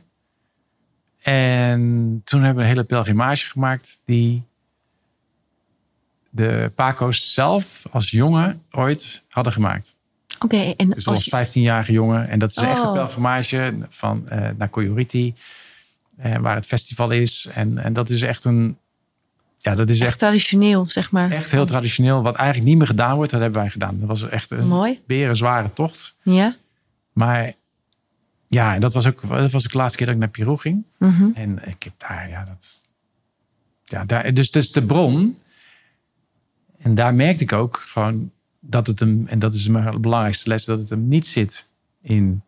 En 1.22 2.22
toen 2.24 2.40
hebben 2.40 2.58
we 2.58 2.62
een 2.62 2.76
hele 2.76 2.84
pelgrimage 2.84 3.48
gemaakt 3.48 4.00
die 4.06 4.44
de 6.30 6.72
Paco's 6.76 7.34
zelf 7.34 7.86
als 7.92 8.12
jongen 8.12 8.64
ooit 8.72 9.24
hadden 9.30 9.54
gemaakt. 9.54 9.96
Oké, 10.40 10.74
en 10.78 10.90
Dus 10.90 11.08
als 11.08 11.28
was 11.30 11.48
je, 11.48 11.62
15-jarige 11.62 11.92
jongen. 11.92 12.28
En 12.30 12.40
dat 12.40 12.50
is 12.50 12.56
echt 12.56 12.80
een 12.80 12.86
Oh. 12.86 12.94
pelgrimage 12.94 13.74
van, 13.90 14.30
eh 14.30 14.50
naar 14.58 14.70
Coyoriti. 14.70 15.34
Eh, 16.18 16.38
waar 16.38 16.56
het 16.56 16.66
festival 16.66 17.12
is. 17.12 17.48
En, 17.54 17.78
en 17.78 17.94
dat 17.94 18.10
is 18.10 18.22
echt 18.22 18.44
een... 18.44 18.78
Ja, 19.58 19.76
dat 19.76 19.90
is 19.90 20.00
echt 20.00 20.10
echt, 20.10 20.20
traditioneel, 20.20 20.86
zeg 20.86 21.12
maar. 21.12 21.32
echt 21.32 21.52
heel 21.52 21.66
traditioneel. 21.66 22.22
Wat 22.22 22.36
eigenlijk 22.36 22.68
niet 22.70 22.78
meer 22.78 22.88
gedaan 22.88 23.16
wordt, 23.16 23.32
dat 23.32 23.42
hebben 23.42 23.62
wij 23.62 23.70
gedaan. 23.70 24.00
Dat 24.00 24.08
was 24.08 24.30
echt 24.30 24.52
een 24.52 24.68
Mooi. 24.68 25.02
berenzware 25.06 25.70
tocht. 25.70 26.16
Ja. 26.24 26.56
Maar 27.14 27.54
ja, 28.48 28.74
en 28.74 28.82
dat 28.82 28.94
was 28.94 29.08
ook 29.08 29.28
dat 29.28 29.52
was 29.52 29.66
ook 29.66 29.72
de 29.72 29.78
laatste 29.78 29.98
keer 29.98 30.06
dat 30.06 30.16
ik 30.16 30.22
naar 30.22 30.30
Peru 30.30 30.58
ging. 30.58 30.84
Mhm. 30.98 31.30
En 31.34 31.60
ik 31.66 31.84
heb 31.84 31.94
daar, 31.98 32.30
ja, 32.30 32.44
dat. 32.44 32.86
Ja, 33.84 34.06
daar, 34.06 34.34
dus, 34.34 34.52
dus 34.52 34.72
de 34.72 34.82
bron. 34.82 35.38
En 36.78 36.96
daar 36.96 37.16
merkte 37.16 37.44
ik 37.44 37.54
ook 37.54 37.84
gewoon 37.86 38.32
dat 38.60 38.88
het 38.88 39.00
hem, 39.00 39.28
en 39.28 39.40
dat 39.40 39.54
is 39.54 39.68
mijn 39.68 40.02
belangrijkste 40.02 40.50
les, 40.50 40.66
dat 40.66 40.80
het 40.80 40.90
hem 40.90 41.08
niet 41.08 41.28
zit 41.28 41.66
in 42.02 42.42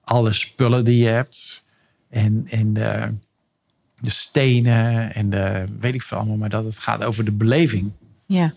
alle 0.00 0.32
spullen 0.32 0.84
die 0.84 0.96
je 0.96 1.08
hebt. 1.08 1.64
En, 2.10 2.46
en 2.50 2.72
de, 2.72 3.14
de 4.00 4.10
stenen 4.10 5.14
en 5.14 5.30
de 5.30 5.64
weet 5.80 5.94
ik 5.94 6.02
veel 6.02 6.18
allemaal, 6.18 6.36
maar 6.36 6.48
dat 6.48 6.64
het 6.64 6.78
gaat 6.78 7.04
over 7.04 7.24
de 7.24 7.32
beleving. 7.32 7.90
Ja. 8.26 8.52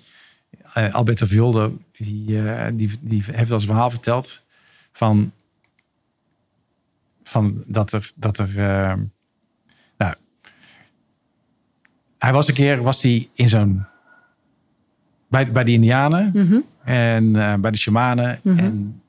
Eh, 0.73 0.93
Alberto 0.93 1.25
Violdo, 1.25 1.77
die, 1.97 2.49
eh, 2.51 2.71
die, 2.73 2.89
die 3.01 3.23
heeft 3.31 3.51
als 3.51 3.65
verhaal 3.65 3.89
verteld 3.89 4.45
van, 4.91 5.31
van 7.23 7.63
dat 7.65 7.91
er, 7.91 8.11
dat 8.15 8.37
er 8.37 8.49
eh, 8.59 8.93
nou, 9.97 10.15
hij 12.17 12.33
was 12.33 12.47
een 12.47 12.53
keer 12.53 12.81
was 12.81 13.01
hij 13.01 13.27
in 13.33 13.49
zo'n, 13.49 13.85
bij, 15.29 15.51
bij 15.51 15.63
de 15.63 15.71
Indianen 15.71 16.31
Mhm. 16.33 16.59
en 16.83 17.31
bij 17.61 17.71
de 17.71 17.77
shamanen 17.77 18.39
Mhm. 18.43 18.57
en 18.59 19.00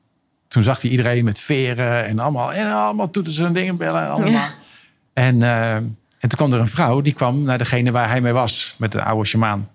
toen 0.52 0.62
zag 0.62 0.80
hij 0.80 0.90
iedereen 0.90 1.24
met 1.24 1.38
veren 1.38 2.06
en 2.06 2.18
allemaal, 2.18 2.52
en 2.52 2.72
allemaal 2.72 3.10
toeters 3.10 3.38
en 3.38 3.52
dingen 3.52 3.76
bellen 3.76 4.02
en 4.02 4.10
allemaal. 4.10 4.30
Ja. 4.30 4.54
En, 5.12 5.42
eh, 5.42 5.74
en 5.74 5.96
toen 6.18 6.28
kwam 6.28 6.52
er 6.52 6.60
een 6.60 6.68
vrouw, 6.68 7.00
die 7.00 7.12
kwam 7.12 7.42
naar 7.42 7.58
degene 7.58 7.90
waar 7.90 8.08
hij 8.08 8.20
mee 8.20 8.32
was, 8.32 8.74
met 8.78 8.92
de 8.92 9.02
oude 9.02 9.28
shamaan. 9.28 9.68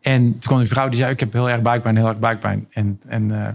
En 0.00 0.22
toen 0.22 0.40
kwam 0.40 0.58
die 0.58 0.68
vrouw 0.68 0.88
die 0.88 0.98
zei: 0.98 1.12
Ik 1.12 1.20
heb 1.20 1.32
heel 1.32 1.50
erg 1.50 1.62
buikpijn, 1.62 1.96
heel 1.96 2.08
erg 2.08 2.18
buikpijn. 2.18 2.66
En, 2.70 3.00
en, 3.06 3.30
eh, 3.30 3.48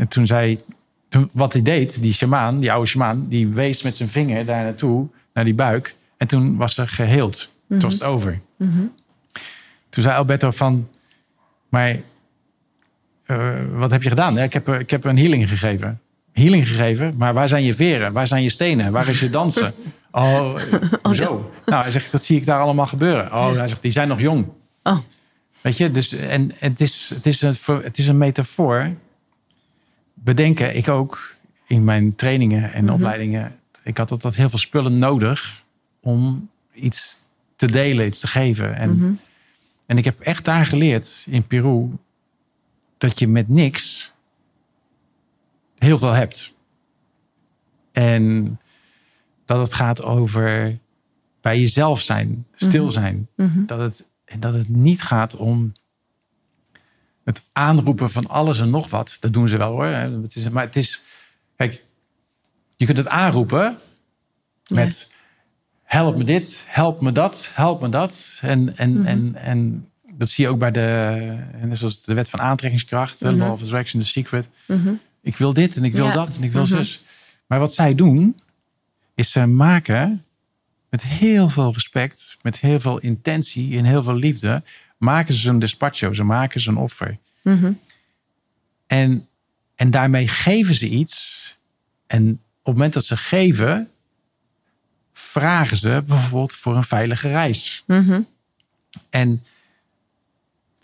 en 0.00 0.08
toen 0.08 0.26
zei 0.26 0.60
toen, 1.08 1.30
wat 1.32 1.52
hij 1.52 1.62
deed, 1.62 2.02
die 2.02 2.12
shamaan, 2.12 2.60
die 2.60 2.72
oude 2.72 2.88
shamaan, 2.88 3.28
die 3.28 3.48
wees 3.48 3.82
met 3.82 3.96
zijn 3.96 4.08
vinger 4.08 4.46
daar 4.46 4.62
naartoe, 4.62 5.08
naar 5.32 5.44
die 5.44 5.54
buik. 5.54 5.94
En 6.16 6.26
toen 6.26 6.56
was 6.56 6.74
ze 6.74 6.86
geheeld. 6.86 7.52
Toen 7.68 7.80
was 7.80 7.92
het 7.92 8.02
over. 8.02 8.40
Mhm. 8.56 8.82
Toen 9.88 10.02
zei 10.02 10.16
Alberto 10.16 10.50
van, 10.50 10.88
maar 11.68 11.96
eh, 13.28 13.54
wat 13.72 13.90
heb 13.90 14.02
je 14.02 14.08
gedaan? 14.08 14.34
Ja, 14.34 14.42
ik, 14.42 14.52
heb, 14.52 14.68
eh, 14.68 14.78
ik 14.78 14.90
heb 14.90 15.04
een 15.04 15.18
healing 15.18 15.48
gegeven. 15.48 16.00
Healing 16.32 16.68
gegeven, 16.68 17.14
maar 17.16 17.34
waar 17.34 17.48
zijn 17.48 17.64
je 17.64 17.74
veren? 17.74 18.12
Waar 18.12 18.26
zijn 18.26 18.42
je 18.42 18.48
stenen? 18.48 18.92
Waar 18.92 19.08
is 19.08 19.20
je 19.20 19.30
dansen? 19.30 19.72
Oh, 20.10 20.56
zo. 21.12 21.50
Nou, 21.66 21.82
hij 21.82 21.90
zegt, 21.90 22.12
dat 22.12 22.24
zie 22.24 22.36
ik 22.36 22.46
daar 22.46 22.60
allemaal 22.60 22.86
gebeuren. 22.86 23.24
Oh, 23.32 23.52
hij 23.52 23.68
zegt, 23.68 23.82
die 23.82 23.90
zijn 23.90 24.08
nog 24.08 24.20
jong. 24.20 24.46
Oh. 24.82 24.98
Weet 25.60 25.76
je, 25.76 25.90
dus 25.90 26.12
en 26.16 26.52
het 26.58 26.80
is, 26.80 27.10
het 27.14 27.26
is, 27.26 27.42
een, 27.42 27.54
het 27.82 27.98
is 27.98 28.08
een 28.08 28.18
metafoor. 28.18 28.90
Bedenken, 30.14 30.76
ik 30.76 30.88
ook 30.88 31.34
in 31.66 31.84
mijn 31.84 32.14
trainingen 32.16 32.72
en 32.72 32.84
Mhm. 32.84 32.92
opleidingen. 32.92 33.56
Ik 33.82 33.96
had 33.98 34.10
altijd 34.10 34.34
heel 34.36 34.48
veel 34.48 34.58
spullen 34.58 34.98
nodig 34.98 35.62
om 36.00 36.48
iets 36.74 37.16
te 37.56 37.66
delen, 37.70 38.06
iets 38.06 38.20
te 38.20 38.26
geven. 38.26 38.76
En, 38.76 38.96
Mhm. 38.96 39.10
en 39.86 39.98
ik 39.98 40.04
heb 40.04 40.20
echt 40.20 40.44
daar 40.44 40.66
geleerd 40.66 41.26
in 41.28 41.42
Peru 41.46 41.88
dat 42.98 43.18
je 43.18 43.28
met 43.28 43.48
niks 43.48 44.12
heel 45.78 45.98
veel 45.98 46.12
hebt. 46.12 46.52
En 47.92 48.58
dat 49.44 49.58
het 49.60 49.72
gaat 49.74 50.02
over 50.02 50.78
bij 51.40 51.60
jezelf 51.60 52.00
zijn, 52.00 52.46
stil 52.54 52.84
Mhm. 52.84 52.92
zijn. 52.92 53.28
Mhm. 53.34 53.66
Dat, 53.66 53.78
het, 53.78 54.04
en 54.24 54.40
dat 54.40 54.54
het 54.54 54.68
niet 54.68 55.02
gaat 55.02 55.36
om 55.36 55.72
het 57.24 57.46
aanroepen 57.52 58.10
van 58.10 58.26
alles 58.26 58.60
en 58.60 58.70
nog 58.70 58.90
wat. 58.90 59.16
Dat 59.20 59.32
doen 59.32 59.48
ze 59.48 59.56
wel 59.56 59.70
hoor. 59.70 59.84
Het 59.86 60.36
is, 60.36 60.48
maar 60.50 60.64
het 60.64 60.76
is, 60.76 61.00
kijk, 61.56 61.84
je 62.76 62.84
kunt 62.86 62.98
het 62.98 63.08
aanroepen 63.08 63.78
met 64.68 65.12
help 65.82 66.16
me 66.16 66.24
dit, 66.24 66.64
help 66.66 67.00
me 67.00 67.12
dat, 67.12 67.50
help 67.54 67.80
me 67.80 67.88
dat. 67.88 68.38
En, 68.42 68.76
en, 68.76 68.92
Mhm. 68.98 69.06
en, 69.06 69.34
en 69.34 69.90
dat 70.18 70.30
zie 70.30 70.44
je 70.44 70.50
ook 70.50 70.58
bij 70.58 70.70
de, 70.70 70.80
en 71.60 71.68
net 71.68 71.78
zoals 71.78 72.02
de 72.04 72.14
wet 72.14 72.30
van 72.30 72.40
aantrekkingskracht, 72.40 73.20
Mhm. 73.20 73.34
Law 73.36 73.52
of 73.52 73.62
Attraction, 73.62 74.02
The 74.02 74.08
Secret. 74.08 74.48
Mhm. 74.66 74.92
Ik 75.22 75.36
wil 75.36 75.52
dit 75.52 75.76
en 75.76 75.84
ik 75.84 75.94
wil 75.94 76.06
Ja. 76.06 76.12
dat 76.12 76.36
en 76.36 76.42
ik 76.42 76.52
wil 76.52 76.62
Mhm. 76.62 76.76
zus. 76.76 77.02
Maar 77.46 77.58
wat 77.58 77.74
zij 77.74 77.94
doen, 77.94 78.36
is 79.14 79.30
ze 79.30 79.46
maken 79.46 80.24
met 80.90 81.02
heel 81.02 81.48
veel 81.48 81.72
respect, 81.72 82.36
met 82.42 82.60
heel 82.60 82.80
veel 82.80 82.98
intentie 82.98 83.78
en 83.78 83.84
heel 83.84 84.02
veel 84.02 84.14
liefde, 84.14 84.62
maken 84.96 85.34
ze 85.34 85.40
zo'n 85.40 85.58
despacho, 85.58 86.12
ze 86.12 86.24
maken 86.24 86.60
zo'n 86.60 86.76
offer. 86.76 87.18
Mhm. 87.42 87.72
En, 88.86 89.28
en 89.74 89.90
daarmee 89.90 90.28
geven 90.28 90.74
ze 90.74 90.88
iets. 90.88 91.56
En 92.06 92.30
op 92.30 92.64
het 92.64 92.74
moment 92.74 92.92
dat 92.92 93.04
ze 93.04 93.16
geven, 93.16 93.90
vragen 95.12 95.76
ze 95.76 96.02
bijvoorbeeld 96.06 96.52
voor 96.52 96.76
een 96.76 96.84
veilige 96.84 97.28
reis. 97.28 97.84
En 99.10 99.42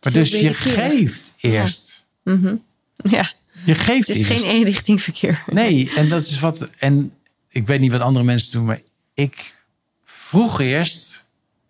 maar 0.05 0.13
dus 0.13 0.31
je 0.31 0.55
geeft 0.55 1.33
eerst. 1.37 2.05
Mhm. 2.23 2.55
Ja, 2.97 3.33
Je 3.65 3.75
geeft 3.75 4.07
het 4.09 4.17
is 4.17 4.29
eerst. 4.29 4.43
geen 4.45 4.51
eenrichting 4.51 5.03
verkeer. 5.03 5.45
Nee, 5.47 5.91
en 5.95 6.09
dat 6.09 6.23
is 6.23 6.41
wat. 6.41 6.69
En 6.79 7.13
ik 7.49 7.67
weet 7.67 7.81
niet 7.81 7.93
wat 7.93 8.01
andere 8.01 8.25
mensen 8.25 8.53
doen, 8.53 8.65
maar 8.65 8.81
ik 9.15 9.57
vroeg 10.05 10.61
eerst. 10.61 11.25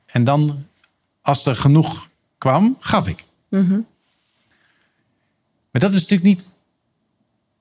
En 0.07 0.25
dan, 0.25 0.67
als 1.23 1.47
er 1.47 1.57
genoeg 1.57 2.09
kwam, 2.39 2.77
gaf 2.81 3.09
ik. 3.09 3.25
Mhm. 3.49 3.79
Maar 5.71 5.81
dat 5.83 5.93
is 5.93 6.01
natuurlijk 6.01 6.23
niet. 6.29 6.49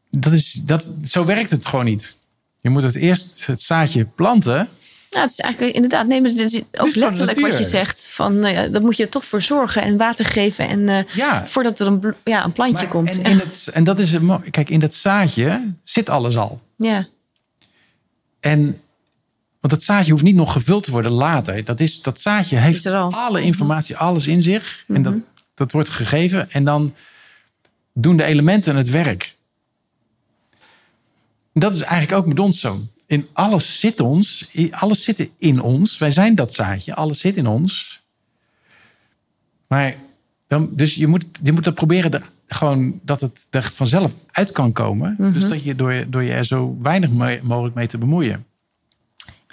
Dat 0.10 0.34
is, 0.34 0.52
dat, 0.54 0.86
zo 1.04 1.26
werkt 1.26 1.50
het 1.50 1.66
gewoon 1.66 1.86
niet. 1.86 2.16
Je 2.60 2.70
moet 2.70 2.84
het 2.84 2.96
eerst 2.96 3.46
het 3.46 3.62
zaadje 3.62 4.06
planten. 4.06 4.70
Nou, 5.14 5.26
het 5.26 5.32
is 5.32 5.39
eigenlijk 5.39 5.76
inderdaad, 5.76 6.07
nee, 6.07 6.22
maar 6.22 6.32
het 6.32 6.39
is 6.53 6.61
ook 6.74 6.88
is 6.88 6.95
letterlijk 6.95 7.39
wat 7.39 7.57
je 7.57 7.64
zegt. 7.64 8.07
Van, 8.11 8.39
nou 8.39 8.53
ja, 8.53 8.68
daar 8.68 8.82
moet 8.82 8.97
je 8.97 9.03
er 9.03 9.09
toch 9.09 9.26
voor 9.26 9.41
zorgen 9.41 9.82
en 9.82 9.97
water 9.97 10.26
geven. 10.26 10.68
En 10.68 10.89
eh, 10.89 11.16
Ja. 11.16 11.47
voordat 11.47 11.80
er 11.80 11.88
een, 11.88 12.14
ja, 12.24 12.43
een 12.43 12.51
plantje 12.51 12.76
Maar- 12.84 12.88
komt. 12.88 13.09
En, 13.09 13.24
in 13.32 13.38
het, 13.39 13.70
en 13.74 13.84
dat 13.84 13.99
is 13.99 14.16
Kijk, 14.51 14.70
in 14.70 14.80
dat 14.80 14.93
zaadje 14.93 15.74
zit 15.84 16.09
alles 16.09 16.38
al. 16.38 16.61
ja. 16.76 17.07
En 18.39 18.78
want 19.59 19.76
het 19.76 19.84
zaadje 19.84 20.11
hoeft 20.11 20.24
niet 20.24 20.36
nog 20.36 20.53
gevuld 20.53 20.84
te 20.84 20.91
worden 20.91 21.11
later. 21.11 21.64
Dat, 21.64 21.80
is, 21.80 22.01
dat 22.01 22.22
zaadje 22.22 22.57
heeft 22.57 22.86
er 22.86 22.95
al. 22.95 23.11
alle 23.14 23.41
informatie, 23.41 23.97
alles 23.97 24.28
in 24.28 24.43
zich. 24.43 24.84
En 24.88 25.01
dat, 25.01 25.14
dat 25.53 25.72
wordt 25.72 25.89
gegeven. 25.89 26.51
En 26.51 26.64
dan 26.64 26.93
doen 27.93 28.18
de 28.18 28.24
elementen 28.24 28.76
het 28.76 28.89
werk. 28.89 29.36
Dat 31.53 31.76
is 31.76 31.82
eigenlijk 31.82 32.22
ook 32.22 32.28
met 32.28 32.39
ons 32.39 32.59
zo. 32.59 32.82
In 33.14 33.28
alles 33.34 33.80
zit 33.80 33.99
ons, 33.99 34.49
alles 34.72 35.03
zit 35.03 35.30
in 35.38 35.61
ons. 35.61 35.97
Wij 35.97 36.11
zijn 36.11 36.36
dat 36.36 36.53
zaadje, 36.53 36.95
alles 36.95 37.20
zit 37.20 37.36
in 37.36 37.47
ons. 37.47 38.01
Maar 39.68 39.95
dan, 40.47 40.70
dus 40.72 40.95
je 40.95 41.07
moet, 41.07 41.26
je 41.43 41.51
moet 41.51 41.66
er 41.66 41.74
proberen 41.74 42.14
er, 42.14 42.30
gewoon 42.47 42.99
dat 43.03 43.22
het 43.22 43.47
er 43.49 43.64
vanzelf 43.64 44.14
uit 44.32 44.51
kan 44.51 44.72
komen. 44.72 45.16
Dus 45.34 45.47
dat 45.47 45.64
je 45.64 45.76
door, 45.76 46.05
door 46.09 46.24
je 46.24 46.32
er 46.32 46.45
zo 46.45 46.78
weinig 46.82 47.09
me- 47.09 47.39
mogelijk 47.43 47.76
mee 47.76 47.88
te 47.88 47.97
bemoeien. 47.97 48.45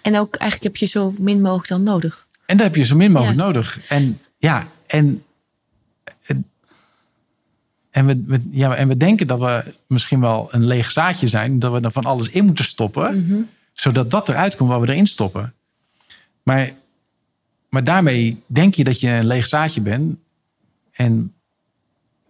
En 0.02 0.18
ook 0.18 0.34
eigenlijk 0.34 0.62
heb 0.72 0.76
je 0.76 0.86
zo 0.98 1.14
min 1.18 1.40
mogelijk 1.40 1.68
dan 1.68 1.82
nodig. 1.82 2.26
En 2.46 2.56
daar 2.56 2.66
heb 2.66 2.76
je 2.76 2.84
zo 2.84 2.96
min 2.96 3.12
mogelijk 3.12 3.38
Ja. 3.38 3.44
nodig. 3.44 3.80
En 3.88 4.20
ja, 4.38 4.68
en, 4.86 5.22
en, 7.90 8.06
we, 8.06 8.22
we- 8.26 8.48
ja, 8.50 8.74
en 8.74 8.88
we 8.88 8.96
denken 8.96 9.26
dat 9.26 9.38
we 9.40 9.64
misschien 9.86 10.20
wel 10.20 10.48
een 10.50 10.66
leeg 10.66 10.90
zaadje 10.90 11.26
zijn. 11.26 11.58
Dat 11.58 11.72
we 11.72 11.80
er 11.80 11.90
van 11.90 12.04
alles 12.04 12.28
in 12.28 12.44
moeten 12.44 12.64
stoppen. 12.64 13.48
Zodat 13.72 14.10
dat 14.10 14.28
eruit 14.28 14.56
komt 14.56 14.70
wat 14.70 14.80
we 14.80 14.88
erin 14.88 15.06
stoppen. 15.06 15.54
Maar, 16.42 16.72
maar 17.68 17.84
daarmee 17.84 18.42
denk 18.46 18.74
je 18.74 18.84
dat 18.84 19.00
je 19.00 19.08
een 19.10 19.26
leeg 19.26 19.46
zaadje 19.46 19.80
bent. 19.80 20.16
En 20.92 21.34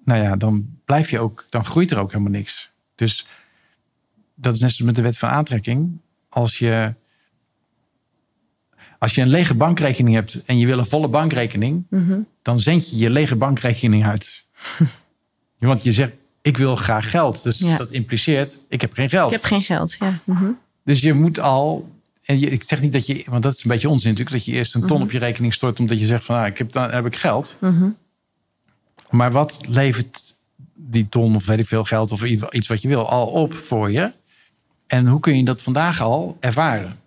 nou 0.05 0.23
ja, 0.23 0.37
dan 0.37 0.79
blijf 0.85 1.11
je 1.11 1.19
ook, 1.19 1.47
dan 1.51 1.65
groeit 1.65 1.91
er 1.91 1.99
ook 1.99 2.13
helemaal 2.13 2.33
niks. 2.33 2.71
Dus 2.95 3.27
dat 4.35 4.55
is 4.55 4.61
net 4.61 4.71
zoals 4.71 4.87
met 4.87 4.97
de 4.97 5.03
wet 5.03 5.19
van 5.19 5.29
aantrekking. 5.29 5.99
Als 6.29 6.59
je 6.59 6.95
Als 8.99 9.15
je 9.15 9.21
een 9.23 9.29
lege 9.29 9.55
bankrekening 9.55 10.15
hebt 10.15 10.45
en 10.45 10.59
je 10.59 10.67
wil 10.67 10.79
een 10.79 10.85
volle 10.87 11.09
bankrekening, 11.09 11.85
Mhm. 11.91 12.19
dan 12.43 12.61
zend 12.61 12.91
je 12.91 12.97
je 12.97 13.11
lege 13.11 13.37
bankrekening 13.37 14.07
uit. 14.07 14.45
Want 15.69 15.83
je 15.83 15.93
zegt, 15.93 16.13
ik 16.43 16.57
wil 16.57 16.77
graag 16.77 17.11
geld. 17.11 17.43
Dus 17.43 17.59
Ja. 17.59 17.77
dat 17.77 17.91
impliceert, 17.91 18.59
ik 18.69 18.81
heb 18.81 18.93
geen 18.93 19.09
geld. 19.09 19.33
Ik 19.33 19.37
heb 19.41 19.45
geen 19.45 19.63
geld. 19.63 19.97
Ja. 19.99 20.19
Mhm. 20.25 20.45
Dus 20.85 21.01
je 21.01 21.13
moet 21.15 21.41
al. 21.41 21.91
En 22.25 22.39
je, 22.39 22.51
ik 22.51 22.63
zeg 22.63 22.81
niet 22.81 22.93
dat 22.93 23.07
je, 23.07 23.25
want 23.29 23.43
dat 23.43 23.55
is 23.55 23.65
een 23.65 23.71
beetje 23.71 23.89
onzin 23.89 24.11
natuurlijk, 24.11 24.37
dat 24.37 24.45
je 24.47 24.53
eerst 24.53 24.75
een 24.75 24.81
ton 24.87 24.97
Mhm. 24.97 25.03
op 25.07 25.11
je 25.13 25.19
rekening 25.19 25.55
stort 25.55 25.81
omdat 25.81 26.01
je 26.01 26.07
zegt 26.07 26.25
van, 26.25 26.37
ah, 26.41 26.47
ik 26.47 26.59
heb, 26.59 26.73
dan 26.73 26.91
heb 26.91 27.07
ik 27.07 27.17
geld. 27.17 27.55
Mhm. 27.61 27.89
Maar 29.11 29.33
wat 29.33 29.61
levert 29.69 30.33
die 30.75 31.09
ton 31.09 31.35
of 31.35 31.47
weet 31.47 31.59
ik 31.59 31.67
veel 31.67 31.85
geld 31.85 32.13
of 32.13 32.25
iets 32.25 32.69
wat 32.69 32.83
je 32.83 32.89
wil 32.89 33.09
al 33.09 33.27
op 33.27 33.55
voor 33.55 33.91
je? 33.91 34.13
En 34.87 35.07
hoe 35.07 35.21
kun 35.21 35.37
je 35.37 35.45
dat 35.45 35.63
vandaag 35.63 36.01
al 36.01 36.37
ervaren? 36.41 36.99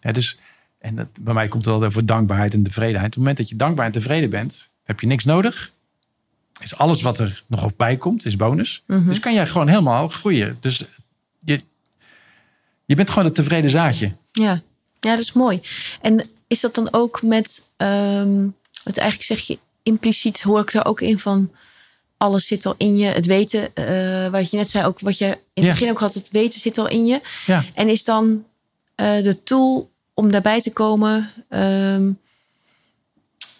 Ja, 0.00 0.12
dus, 0.12 0.38
en 0.78 0.94
dat, 0.96 1.06
bij 1.20 1.34
mij 1.34 1.48
komt 1.48 1.64
het 1.64 1.74
altijd 1.74 1.90
over 1.92 2.06
dankbaarheid 2.06 2.54
en 2.54 2.62
tevredenheid. 2.62 3.04
Op 3.06 3.10
het 3.10 3.18
moment 3.18 3.36
dat 3.36 3.48
je 3.48 3.56
dankbaar 3.56 3.86
en 3.86 3.92
tevreden 3.92 4.30
bent, 4.30 4.68
heb 4.84 5.00
je 5.00 5.06
niks 5.06 5.24
nodig. 5.24 5.72
Is 6.60 6.76
alles 6.76 7.02
wat 7.02 7.18
er 7.20 7.42
nog 7.46 7.64
op 7.64 7.72
bij 7.76 7.96
komt, 7.96 8.24
is 8.24 8.36
bonus. 8.36 8.82
Mhm. 8.86 9.08
Dus 9.08 9.20
kan 9.20 9.34
jij 9.34 9.46
gewoon 9.46 9.68
helemaal 9.68 10.08
groeien. 10.08 10.56
Dus 10.60 10.84
je, 11.44 11.60
je 12.84 12.94
bent 12.94 13.10
gewoon 13.10 13.24
een 13.24 13.32
tevreden 13.32 13.70
zaadje. 13.70 14.12
Ja. 14.32 14.60
ja, 15.00 15.10
dat 15.10 15.18
is 15.18 15.32
mooi. 15.32 15.60
En 16.00 16.30
is 16.46 16.60
dat 16.60 16.74
dan 16.74 16.88
ook 16.90 17.22
met, 17.22 17.62
ehm 17.76 18.38
want 18.84 18.98
eigenlijk 18.98 19.28
zeg 19.28 19.40
je 19.46 19.58
impliciet, 19.82 20.42
hoor 20.42 20.60
ik 20.60 20.72
daar 20.72 20.86
ook 20.86 21.00
in 21.00 21.18
van, 21.18 21.50
alles 22.16 22.46
zit 22.46 22.66
al 22.66 22.74
in 22.76 22.96
je. 22.96 23.06
Het 23.06 23.26
weten, 23.26 23.74
eh, 23.74 24.28
wat 24.30 24.50
je 24.50 24.56
net 24.56 24.70
zei, 24.70 24.86
ook 24.86 25.00
wat 25.00 25.18
je 25.18 25.24
in 25.26 25.32
het 25.54 25.64
Ja. 25.64 25.70
begin 25.70 25.90
ook 25.90 25.98
had, 25.98 26.14
het 26.14 26.30
weten 26.30 26.60
zit 26.60 26.78
al 26.78 26.88
in 26.88 27.06
je. 27.06 27.20
Ja. 27.46 27.64
En 27.74 27.88
is 27.88 28.04
dan 28.04 28.44
eh, 28.94 29.22
de 29.22 29.42
tool 29.42 29.90
om 30.14 30.30
daarbij 30.30 30.62
te 30.62 30.72
komen, 30.72 31.30
ehm, 31.48 32.10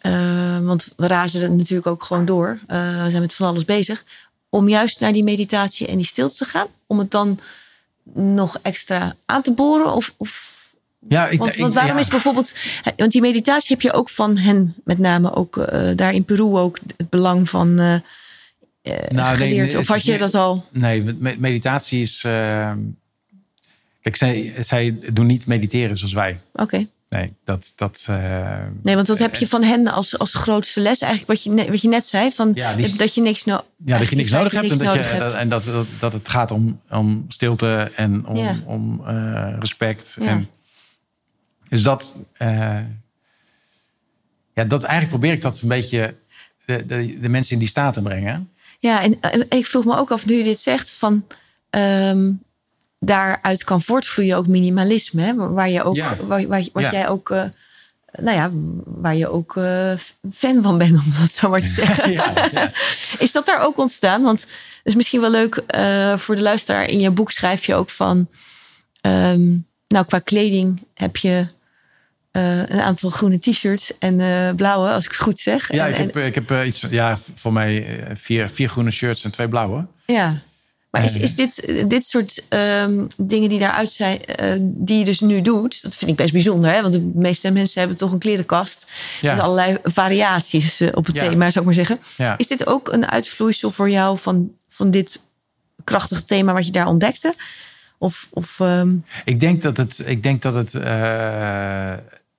eh, 0.07 0.59
want 0.67 0.89
we 0.97 1.07
razen 1.07 1.43
er 1.43 1.55
natuurlijk 1.57 1.87
ook 1.87 2.03
gewoon 2.05 2.25
door, 2.25 2.59
eh, 2.67 3.03
we 3.05 3.11
zijn 3.11 3.23
met 3.23 3.35
van 3.35 3.47
alles 3.49 3.65
bezig, 3.65 4.05
om 4.49 4.69
juist 4.69 5.01
naar 5.01 5.13
die 5.13 5.25
meditatie 5.25 5.87
en 5.87 5.97
die 5.97 6.07
stilte 6.07 6.37
te 6.37 6.45
gaan, 6.45 6.67
om 6.87 6.99
het 6.99 7.11
dan 7.11 7.39
nog 8.15 8.59
extra 8.63 9.17
aan 9.27 9.43
te 9.43 9.53
boren? 9.53 9.93
Of, 9.95 10.15
of 10.17 10.55
Ja, 11.09 11.29
ik, 11.29 11.39
want, 11.39 11.55
ik- 11.55 11.61
want 11.61 11.75
waarom 11.75 11.95
ja. 11.95 12.01
is 12.03 12.09
bijvoorbeeld. 12.09 12.53
Want 12.97 13.13
die 13.13 13.21
meditatie 13.21 13.69
heb 13.75 13.81
je 13.81 13.93
ook 13.93 14.11
van 14.11 14.37
hen, 14.37 14.75
met 14.85 14.99
name 14.99 15.35
ook 15.35 15.57
eh, 15.57 15.91
daar 15.97 16.15
in 16.15 16.25
Peru 16.25 16.43
ook 16.57 16.79
het 16.97 17.11
belang 17.11 17.49
van 17.49 17.79
eh, 17.79 17.95
Nou, 19.09 19.37
geleerd. 19.37 19.67
nee, 19.73 19.79
of 19.79 19.87
had 19.87 20.03
je 20.05 20.19
dat 20.19 20.35
al? 20.35 20.65
Nee, 20.71 21.03
me- 21.03 21.37
meditatie 21.39 22.03
is. 22.03 22.23
eh, 22.25 22.73
kijk, 24.01 24.17
zij, 24.17 24.55
zij 24.61 24.99
doen 25.13 25.27
niet 25.27 25.47
mediteren 25.47 25.99
zoals 25.99 26.13
wij. 26.15 26.41
Oké. 26.53 26.87
Nee, 27.09 27.33
dat. 27.45 27.73
dat 27.77 28.05
eh, 28.09 28.59
Nee, 28.83 28.95
want 28.95 29.07
dat 29.07 29.19
heb 29.19 29.35
je 29.35 29.49
van 29.49 29.63
hen 29.63 29.87
als, 29.89 30.19
als 30.19 30.35
grootste 30.35 30.81
les. 30.81 31.01
Eigenlijk 31.01 31.33
wat 31.33 31.43
je, 31.43 31.51
net, 31.51 31.69
wat 31.69 31.83
je 31.83 31.89
net 31.89 32.07
zei. 32.07 32.33
Van, 32.33 32.51
Ja, 32.55 32.75
die- 32.75 32.97
dat 32.97 33.15
je 33.15 33.21
niks, 33.21 33.45
no 33.45 33.61
ja, 33.85 33.99
dat 33.99 34.09
je 34.09 34.17
niks 34.17 34.31
nodig 34.31 34.53
hebt. 34.53 34.71
En, 34.71 34.79
dat, 34.79 34.93
je, 34.93 35.01
hebt. 35.01 35.35
en 35.35 35.49
dat, 35.49 35.65
dat, 35.65 35.87
dat 35.99 36.13
het 36.13 36.29
gaat 36.29 36.51
om, 36.51 36.81
om 36.91 37.25
stilte 37.29 37.93
en 37.97 38.27
om, 38.27 38.37
Ja. 38.37 38.57
om 38.65 39.03
eh, 39.07 39.55
respect. 39.59 40.17
Ja. 40.21 40.27
En, 40.27 40.49
dus 41.69 41.83
dat. 41.83 42.25
eh, 42.33 42.79
ja, 44.53 44.65
dat 44.65 44.83
eigenlijk 44.83 45.09
probeer 45.09 45.33
ik 45.33 45.43
dat 45.43 45.61
een 45.61 45.69
beetje. 45.69 46.15
De, 46.65 46.87
de, 46.87 47.21
de 47.21 47.29
mensen 47.29 47.53
in 47.53 47.59
die 47.59 47.69
staat 47.69 47.95
te 47.95 48.03
brengen. 48.03 48.51
Ja, 48.79 49.03
en 49.03 49.21
eh, 49.21 49.41
ik 49.59 49.67
vroeg 49.67 49.85
me 49.85 49.97
ook 49.97 50.11
af, 50.11 50.27
nu 50.27 50.35
je 50.37 50.45
dit 50.45 50.61
zegt, 50.61 50.91
van 50.91 51.27
ehm, 51.71 52.31
daaruit 52.99 53.65
kan 53.65 53.83
voortvloeien 53.83 54.37
ook 54.37 54.47
minimalisme. 54.47 55.23
Hè? 55.23 55.35
Waar 55.35 55.69
je 55.69 55.83
ook, 55.83 55.95
Ja. 55.97 56.17
waar, 56.17 56.47
waar, 56.47 56.65
wat 56.73 56.83
Ja. 56.83 56.91
jij 56.91 57.09
ook, 57.09 57.31
eh, 57.31 57.43
nou 58.21 58.37
ja, 58.37 58.51
waar 58.85 59.17
je 59.17 59.29
ook 59.29 59.57
eh, 59.57 59.93
fan 60.33 60.63
van 60.63 60.79
bent, 60.79 60.91
om 61.05 61.13
dat 61.21 61.33
zo 61.33 61.49
maar 61.49 61.61
te 61.61 61.67
zeggen. 61.67 62.13
ja. 62.13 62.33
Is 63.19 63.33
dat 63.33 63.47
daar 63.47 63.63
ook 63.65 63.79
ontstaan? 63.79 64.23
Want 64.23 64.41
het 64.41 64.51
is 64.85 64.95
misschien 64.95 65.21
wel 65.21 65.31
leuk 65.31 65.55
eh, 65.67 66.17
voor 66.17 66.35
de 66.37 66.43
luisteraar. 66.43 66.91
In 66.91 67.01
je 67.01 67.11
boek 67.11 67.31
schrijf 67.31 67.67
je 67.67 67.75
ook 67.75 67.91
van, 67.91 68.29
ehm, 69.01 69.49
nou 69.89 70.05
qua 70.07 70.19
kleding 70.19 70.83
heb 70.95 71.17
je 71.17 71.47
een 72.69 72.81
aantal 72.81 73.11
groene 73.11 73.39
t-shirts 73.39 73.99
en 73.99 74.17
blauwe, 74.57 74.91
als 74.91 75.05
ik 75.05 75.11
het 75.11 75.21
goed 75.21 75.39
zeg. 75.39 75.73
Ja, 75.73 75.85
En- 75.87 75.91
ik 75.93 75.97
heb, 75.97 76.17
ik 76.17 76.35
heb 76.35 76.65
iets, 76.65 76.81
ja, 76.91 77.19
voor 77.35 77.53
mij 77.53 78.01
vier, 78.15 78.51
vier 78.51 78.69
groene 78.69 78.91
shirts 78.91 79.25
en 79.25 79.31
twee 79.31 79.49
blauwe. 79.49 79.87
Ja. 80.07 80.39
Maar 80.97 81.05
is, 81.05 81.17
is 81.17 81.35
dit, 81.35 81.73
dit 81.91 82.07
soort 82.07 82.43
ehm, 82.49 83.05
dingen 83.17 83.49
die 83.49 83.59
daaruit 83.59 83.91
zijn, 83.91 84.25
eh, 84.25 84.53
die 84.61 84.99
je 84.99 85.05
dus 85.05 85.21
nu 85.21 85.43
doet, 85.43 85.83
dat 85.83 85.95
vind 85.97 86.11
ik 86.11 86.17
best 86.17 86.33
bijzonder. 86.33 86.71
Hè? 86.73 86.81
Want 86.83 86.93
de 86.93 87.11
meeste 87.15 87.51
mensen 87.51 87.79
hebben 87.81 87.99
toch 87.99 88.13
een 88.13 88.19
klerenkast 88.19 88.93
Ja. 89.21 89.33
met 89.35 89.43
allerlei 89.43 89.79
variaties 89.83 90.81
eh, 90.81 90.89
op 90.95 91.07
het 91.07 91.15
Ja. 91.15 91.29
thema, 91.29 91.51
zou 91.51 91.59
ik 91.59 91.65
maar 91.65 91.87
zeggen. 91.87 91.99
Ja. 92.17 92.35
Is 92.39 92.47
dit 92.47 92.67
ook 92.67 92.89
een 92.93 93.11
uitvloeisel 93.11 93.71
voor 93.71 93.91
jou 93.91 94.19
van, 94.19 94.51
van 94.69 94.91
dit 94.91 95.21
krachtige 95.85 96.25
thema 96.25 96.53
wat 96.53 96.67
je 96.67 96.73
daar 96.73 96.87
ontdekte? 96.87 97.35
Of, 97.99 98.29
of 98.31 98.61
ehm, 98.61 98.91
Ik 99.25 99.41
denk 99.41 99.63
dat 99.63 99.77
het, 99.77 100.03
ik 100.07 100.23
denk 100.23 100.43
dat 100.43 100.55
het 100.55 100.75
eh, 100.75 101.93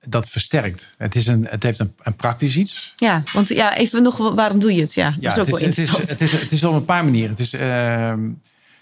dat 0.06 0.28
versterkt. 0.28 0.94
Het, 0.98 1.14
is 1.16 1.26
een, 1.26 1.46
het 1.50 1.62
heeft 1.62 1.78
een, 1.78 1.94
een 2.02 2.14
praktisch 2.16 2.56
iets. 2.56 2.92
ja, 2.96 3.22
want 3.32 3.48
ja, 3.48 3.76
even 3.76 4.02
nog, 4.02 4.34
waarom 4.34 4.58
doe 4.60 4.74
je 4.74 4.80
het? 4.80 4.94
Ja, 4.94 5.16
Ja, 5.20 5.34
dat 5.34 5.48
is 5.48 5.54
ook 5.54 5.60
het, 5.60 5.78
is, 5.78 5.90
wel 5.90 6.00
het, 6.00 6.08
is, 6.08 6.10
het, 6.10 6.20
is, 6.20 6.32
het 6.40 6.52
is 6.52 6.64
op 6.64 6.74
een 6.74 6.84
paar 6.84 7.04
manieren. 7.04 7.30
Het 7.30 7.40
is, 7.40 7.52
ehm, 7.52 8.20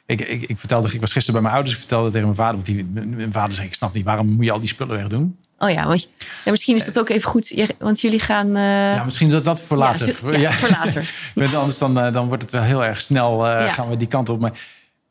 ik, 0.06 0.20
ik, 0.20 0.42
ik 0.42 0.58
vertelde, 0.58 0.92
ik 0.92 1.00
was 1.00 1.12
gisteren 1.12 1.32
bij 1.32 1.42
mijn 1.42 1.54
ouders. 1.54 1.74
Ik 1.74 1.80
vertelde 1.80 2.10
tegen 2.10 2.24
mijn 2.24 2.36
vader. 2.36 2.54
Want 2.54 2.66
die, 2.66 2.84
mijn 3.16 3.32
vader 3.32 3.54
zei: 3.54 3.66
Ik 3.66 3.74
snap 3.74 3.94
niet, 3.94 4.04
waarom 4.04 4.28
moet 4.28 4.44
je 4.44 4.52
al 4.52 4.60
die 4.60 4.68
spullen 4.68 4.96
wegdoen? 4.96 5.36
Oh 5.58 5.70
ja, 5.70 5.86
want, 5.86 6.08
ja, 6.44 6.50
misschien 6.50 6.76
is 6.76 6.84
dat 6.84 6.98
ook 6.98 7.08
even 7.08 7.28
goed, 7.30 7.64
want 7.78 8.00
jullie 8.00 8.20
gaan... 8.20 8.46
eh, 8.56 8.62
Ja, 8.94 9.04
misschien 9.04 9.30
dat 9.30 9.44
dat 9.44 9.60
voor 9.60 9.76
later. 9.76 10.14
ja, 10.40 10.52
voor 10.52 10.68
later. 10.68 11.10
Want 11.34 11.54
anders 11.54 11.78
dan, 11.78 11.98
eh, 12.00 12.12
dan 12.12 12.26
wordt 12.26 12.42
het 12.42 12.50
wel 12.52 12.62
heel 12.62 12.84
erg 12.84 13.00
snel. 13.00 13.46
eh. 13.46 13.72
Gaan 13.72 13.88
we 13.88 13.96
die 13.96 14.08
kant 14.08 14.28
op. 14.28 14.40
Maar 14.40 14.52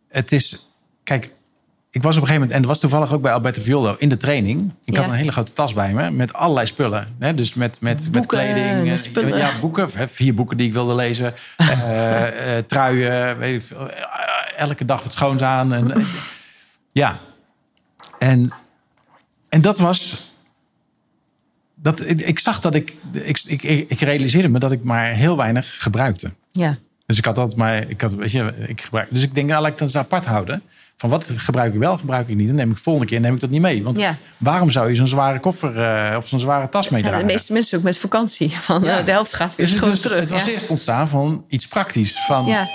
het 0.09 0.31
is. 0.31 0.69
Kijk, 1.03 1.29
ik 1.95 2.01
was 2.01 2.15
op 2.15 2.21
een 2.21 2.27
gegeven 2.27 2.33
moment. 2.33 2.51
En 2.51 2.59
dat 2.61 2.69
was 2.69 2.79
toevallig 2.79 3.13
ook 3.13 3.21
bij 3.21 3.31
Alberto 3.33 3.61
Violo 3.61 3.95
in 3.99 4.09
de 4.09 4.17
training. 4.17 4.71
Ik 4.83 4.95
had 4.95 5.05
Ja. 5.05 5.11
een 5.11 5.17
hele 5.17 5.31
grote 5.31 5.53
tas 5.53 5.73
bij 5.73 5.93
me. 5.93 6.11
Met 6.11 6.33
allerlei 6.33 6.67
spullen. 6.67 7.15
Hè? 7.19 7.33
Dus 7.33 7.53
met, 7.53 7.81
met, 7.81 8.07
met 8.11 8.25
kleding. 8.25 8.91
eh, 8.91 8.97
spullen. 8.97 9.37
Ja, 9.37 9.51
boeken. 9.61 9.89
Vier 10.09 10.33
boeken 10.33 10.57
die 10.57 10.67
ik 10.67 10.73
wilde 10.73 10.95
lezen. 10.95 11.33
eh, 11.57 12.57
eh, 12.57 12.63
truien. 12.63 13.37
Weet 13.37 13.55
ik, 13.55 13.67
veel. 13.67 13.89
Elke 14.57 14.85
dag 14.85 15.03
wat 15.03 15.13
schoons 15.13 15.41
aan. 15.41 15.73
En, 15.73 15.93
ja. 16.91 17.19
En, 18.19 18.49
en 19.49 19.61
dat 19.61 19.79
was. 19.79 20.29
Dat, 21.75 22.01
ik, 22.09 22.21
ik 22.21 22.39
zag 22.39 22.59
dat 22.61 22.75
ik, 22.75 22.93
ik, 23.11 23.41
ik. 23.45 23.63
Ik 23.89 23.99
realiseerde 23.99 24.49
me 24.49 24.59
dat 24.59 24.71
ik 24.71 24.83
maar 24.83 25.05
heel 25.05 25.37
weinig 25.37 25.75
gebruikte. 25.81 26.31
Ja, 26.51 26.75
Dus 27.05 27.17
ik 27.17 27.25
had 27.25 27.37
altijd 27.37 27.57
maar. 27.57 27.89
Ik 27.89 28.01
had, 28.01 28.13
weet 28.13 28.31
je, 28.31 28.53
ik 28.67 28.81
gebruik, 28.81 29.07
dus 29.11 29.23
ik 29.23 29.35
denk, 29.35 29.47
nou, 29.49 29.61
laat 29.61 29.71
ik 29.71 29.77
dat 29.77 29.87
eens 29.87 29.97
apart 29.97 30.25
houden. 30.25 30.61
Van 30.97 31.09
wat 31.09 31.31
gebruik 31.35 31.73
ik 31.73 31.79
wel, 31.79 31.97
gebruik 31.97 32.27
ik 32.27 32.35
niet. 32.35 32.47
Dan 32.47 32.55
neem 32.55 32.71
ik 32.71 32.77
volgende 32.77 33.07
keer 33.09 33.19
neem 33.19 33.33
ik 33.33 33.39
dat 33.39 33.49
niet 33.49 33.61
mee. 33.61 33.83
Want 33.83 33.97
Ja. 33.97 34.15
waarom 34.37 34.69
zou 34.69 34.89
je 34.89 34.95
zo'n 34.95 35.07
zware 35.07 35.39
koffer 35.39 35.77
eh, 35.79 36.17
of 36.17 36.27
zo'n 36.27 36.39
zware 36.39 36.69
tas 36.69 36.85
Ja, 36.87 36.93
meedragen? 36.95 37.27
de 37.27 37.33
meeste 37.33 37.53
mensen 37.53 37.77
ook 37.77 37.83
met 37.83 37.97
vakantie. 37.97 38.49
Van, 38.69 38.83
Ja. 38.83 38.99
eh, 38.99 39.05
de 39.05 39.11
helft 39.11 39.33
gaat 39.33 39.55
weer 39.55 39.65
dus 39.65 39.79
het, 39.79 40.01
terug. 40.01 40.19
het 40.19 40.29
was 40.29 40.45
ja. 40.45 40.51
eerst 40.51 40.69
ontstaan 40.69 41.07
van 41.09 41.45
iets 41.47 41.67
praktisch. 41.67 42.13
Van, 42.25 42.45
ja, 42.45 42.69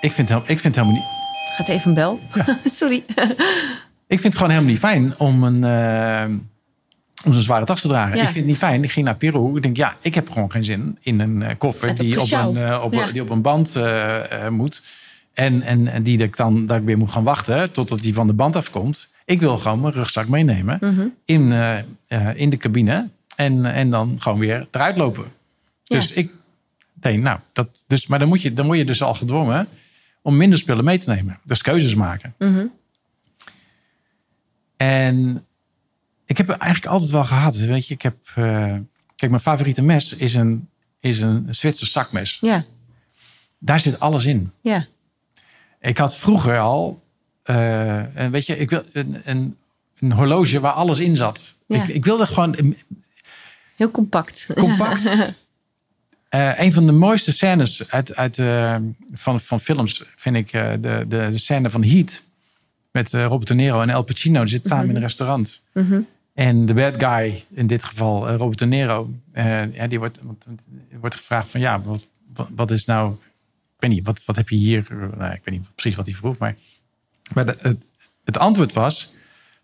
ik, 0.00 0.12
vind, 0.12 0.28
het- 0.28 0.38
ik 0.42 0.60
vind 0.60 0.76
het 0.76 0.84
helemaal 0.84 0.94
niet. 0.94 1.04
gaat 1.56 1.68
even 1.68 1.88
een 1.88 1.94
bel. 1.94 2.20
Sorry. 2.80 3.04
Ik 4.08 4.20
vind 4.20 4.22
het 4.22 4.34
gewoon 4.36 4.50
helemaal 4.50 4.70
niet 4.70 4.80
fijn 4.80 5.14
om 5.18 5.44
een. 5.44 5.64
eh, 5.64 6.24
om 7.24 7.32
zo'n 7.32 7.42
zware 7.42 7.64
tas 7.64 7.80
te 7.80 7.88
dragen. 7.88 8.10
Ja. 8.16 8.22
Ik 8.22 8.24
vind 8.24 8.36
het 8.36 8.46
niet 8.46 8.56
fijn. 8.56 8.82
Ik 8.84 8.90
ging 8.90 9.06
naar 9.06 9.16
Peru. 9.16 9.56
Ik 9.56 9.62
denk, 9.62 9.76
ja, 9.76 9.96
ik 10.00 10.14
heb 10.14 10.30
gewoon 10.30 10.50
geen 10.50 10.64
zin 10.64 10.98
in 11.00 11.20
een 11.20 11.56
koffer 11.58 11.96
die 11.96 12.20
op, 12.20 12.30
een, 12.32 12.80
op, 12.80 12.92
Ja. 12.94 13.06
die 13.06 13.22
op 13.22 13.30
een 13.30 13.42
band 13.42 13.76
moet. 14.50 14.82
En, 15.36 15.62
en, 15.62 15.88
en 15.88 16.02
die 16.02 16.18
dat 16.18 16.26
ik 16.26 16.36
dan 16.36 16.66
dat 16.66 16.76
ik 16.78 16.84
weer 16.84 16.98
moet 16.98 17.10
gaan 17.10 17.24
wachten 17.24 17.72
totdat 17.72 18.00
die 18.00 18.14
van 18.14 18.26
de 18.26 18.32
band 18.32 18.56
afkomt. 18.56 19.12
Ik 19.24 19.40
wil 19.40 19.58
gewoon 19.58 19.80
mijn 19.80 19.92
rugzak 19.94 20.28
meenemen 20.28 20.78
Mhm. 20.80 21.06
in, 21.24 21.52
eh, 21.52 21.78
eh, 22.06 22.36
in 22.36 22.50
de 22.50 22.56
cabine. 22.56 23.08
En, 23.36 23.66
en 23.66 23.90
dan 23.90 24.16
gewoon 24.20 24.38
weer 24.38 24.68
eruit 24.70 24.96
lopen. 24.96 25.24
Ja. 25.84 25.96
Dus 25.96 26.12
ik 26.12 26.30
denk, 26.92 27.22
nou, 27.22 27.38
dat, 27.52 27.84
dus, 27.86 28.06
maar 28.06 28.18
dan, 28.18 28.28
moet 28.28 28.42
je, 28.42 28.52
dan 28.52 28.66
word 28.66 28.78
je 28.78 28.84
dus 28.84 29.02
al 29.02 29.14
gedwongen 29.14 29.68
om 30.22 30.36
minder 30.36 30.58
spullen 30.58 30.84
mee 30.84 30.98
te 30.98 31.10
nemen. 31.10 31.38
Dus 31.44 31.62
keuzes 31.62 31.94
maken. 31.94 32.34
Mhm. 32.38 32.66
En 34.76 35.44
ik 36.26 36.36
heb 36.36 36.46
het 36.46 36.58
eigenlijk 36.58 36.92
altijd 36.92 37.10
wel 37.10 37.24
gehad. 37.24 37.56
Weet 37.56 37.86
je, 37.86 37.94
ik 37.94 38.02
heb. 38.02 38.16
eh, 38.34 38.44
kijk, 39.16 39.30
mijn 39.30 39.40
favoriete 39.42 39.82
mes 39.82 40.12
is 40.12 40.34
een, 40.34 40.68
is 41.00 41.20
een 41.20 41.46
Zwitser 41.50 41.86
zakmes. 41.86 42.38
Ja, 42.40 42.64
Daar 43.58 43.80
zit 43.80 44.00
alles 44.00 44.24
in. 44.24 44.50
ja, 44.60 44.86
Ik 45.86 45.98
had 45.98 46.16
vroeger 46.16 46.58
al. 46.58 47.02
eh, 47.42 48.02
weet 48.30 48.46
je, 48.46 48.58
ik 48.58 48.70
wil 48.70 48.82
een, 48.92 49.20
een, 49.24 49.56
een 49.98 50.12
horloge 50.12 50.60
waar 50.60 50.72
alles 50.72 50.98
in 50.98 51.16
zat. 51.16 51.54
Ja. 51.66 51.82
Ik, 51.82 51.88
ik 51.88 52.04
wilde 52.04 52.26
gewoon 52.26 52.74
heel 53.76 53.90
compact. 53.90 54.46
compact. 54.54 55.08
Eh, 56.28 56.60
een 56.60 56.72
van 56.72 56.86
de 56.86 56.92
mooiste 56.92 57.32
scènes 57.32 57.90
uit, 57.90 58.16
uit, 58.16 58.38
eh, 58.38 58.76
van, 59.12 59.40
van 59.40 59.60
films 59.60 60.04
vind 60.16 60.36
ik 60.36 60.50
de, 60.52 61.04
de, 61.08 61.38
scène 61.38 61.70
van 61.70 61.84
Heat. 61.84 62.22
Met 62.90 63.12
Robert 63.12 63.48
De 63.48 63.54
Niro 63.54 63.80
en 63.80 63.90
El 63.90 64.02
Pacino. 64.02 64.40
Die 64.40 64.48
zitten 64.48 64.70
samen 64.70 64.88
in 64.88 64.94
een 64.94 65.00
restaurant. 65.00 65.60
Mhm. 65.72 66.00
En 66.34 66.66
de 66.66 66.74
bad 66.74 66.94
guy, 66.98 67.44
in 67.50 67.66
dit 67.66 67.84
geval 67.84 68.28
Robert 68.28 68.58
De 68.58 68.66
Niro, 68.66 69.10
ja, 69.72 69.86
die 69.88 69.98
wordt, 69.98 70.18
wordt 71.00 71.16
gevraagd 71.16 71.48
van 71.48 71.60
ja, 71.60 71.80
wat, 71.80 72.08
wat, 72.48 72.70
is 72.70 72.84
nou, 72.84 73.16
weet 73.78 73.90
niet, 73.90 74.06
wat, 74.06 74.24
wat 74.24 74.36
heb 74.36 74.48
je 74.48 74.56
hier, 74.56 74.86
nou, 74.90 75.32
ik 75.32 75.40
weet 75.44 75.54
niet 75.54 75.74
precies 75.74 75.96
wat 75.96 76.06
hij 76.06 76.14
vroeg, 76.14 76.38
maar, 76.38 76.56
maar 77.34 77.46
de- 77.46 77.56
het, 77.60 77.76
het 78.24 78.38
antwoord 78.38 78.72
was 78.72 79.12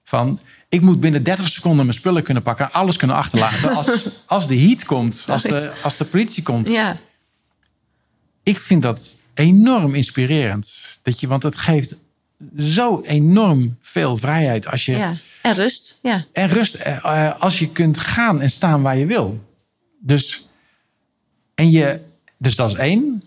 van 0.05 0.41
ik 0.69 0.81
moet 0.81 1.01
binnen 1.01 1.23
30 1.23 1.49
seconden 1.49 1.85
mijn 1.87 1.99
spullen 1.99 2.23
kunnen 2.23 2.43
pakken, 2.43 2.73
alles 2.73 2.97
kunnen 2.97 3.17
achterlaten. 3.17 3.75
Als, 3.77 4.09
als 4.27 4.47
de 4.49 4.59
heat 4.61 4.85
komt, 4.85 5.25
als 5.29 5.43
de, 5.43 5.73
als 5.83 5.97
de 5.97 6.05
politie 6.05 6.43
komt, 6.43 6.69
Ja, 6.69 6.97
ik 8.43 8.59
vind 8.59 8.83
dat 8.83 9.17
enorm 9.35 9.95
inspirerend. 9.95 10.99
Dat 11.03 11.21
je, 11.21 11.27
want 11.27 11.43
het 11.43 11.57
geeft 11.57 11.97
zo 12.59 13.01
enorm 13.03 13.77
veel 13.81 14.17
vrijheid 14.17 14.67
als 14.69 14.85
je. 14.85 14.93
ja. 14.97 15.17
En 15.43 15.55
rust. 15.55 15.99
Ja. 16.03 16.25
En 16.33 16.49
rust 16.49 16.75
eh, 16.75 16.97
eh, 17.27 17.41
als 17.41 17.59
je 17.59 17.69
kunt 17.69 17.99
gaan 17.99 18.41
en 18.41 18.51
staan 18.51 18.83
waar 18.83 18.97
je 18.97 19.07
wil. 19.07 19.45
Dus, 20.01 20.47
en 21.55 21.71
je, 21.71 22.01
dus 22.37 22.57
dat 22.57 22.71
is 22.71 22.77
één. 22.79 23.23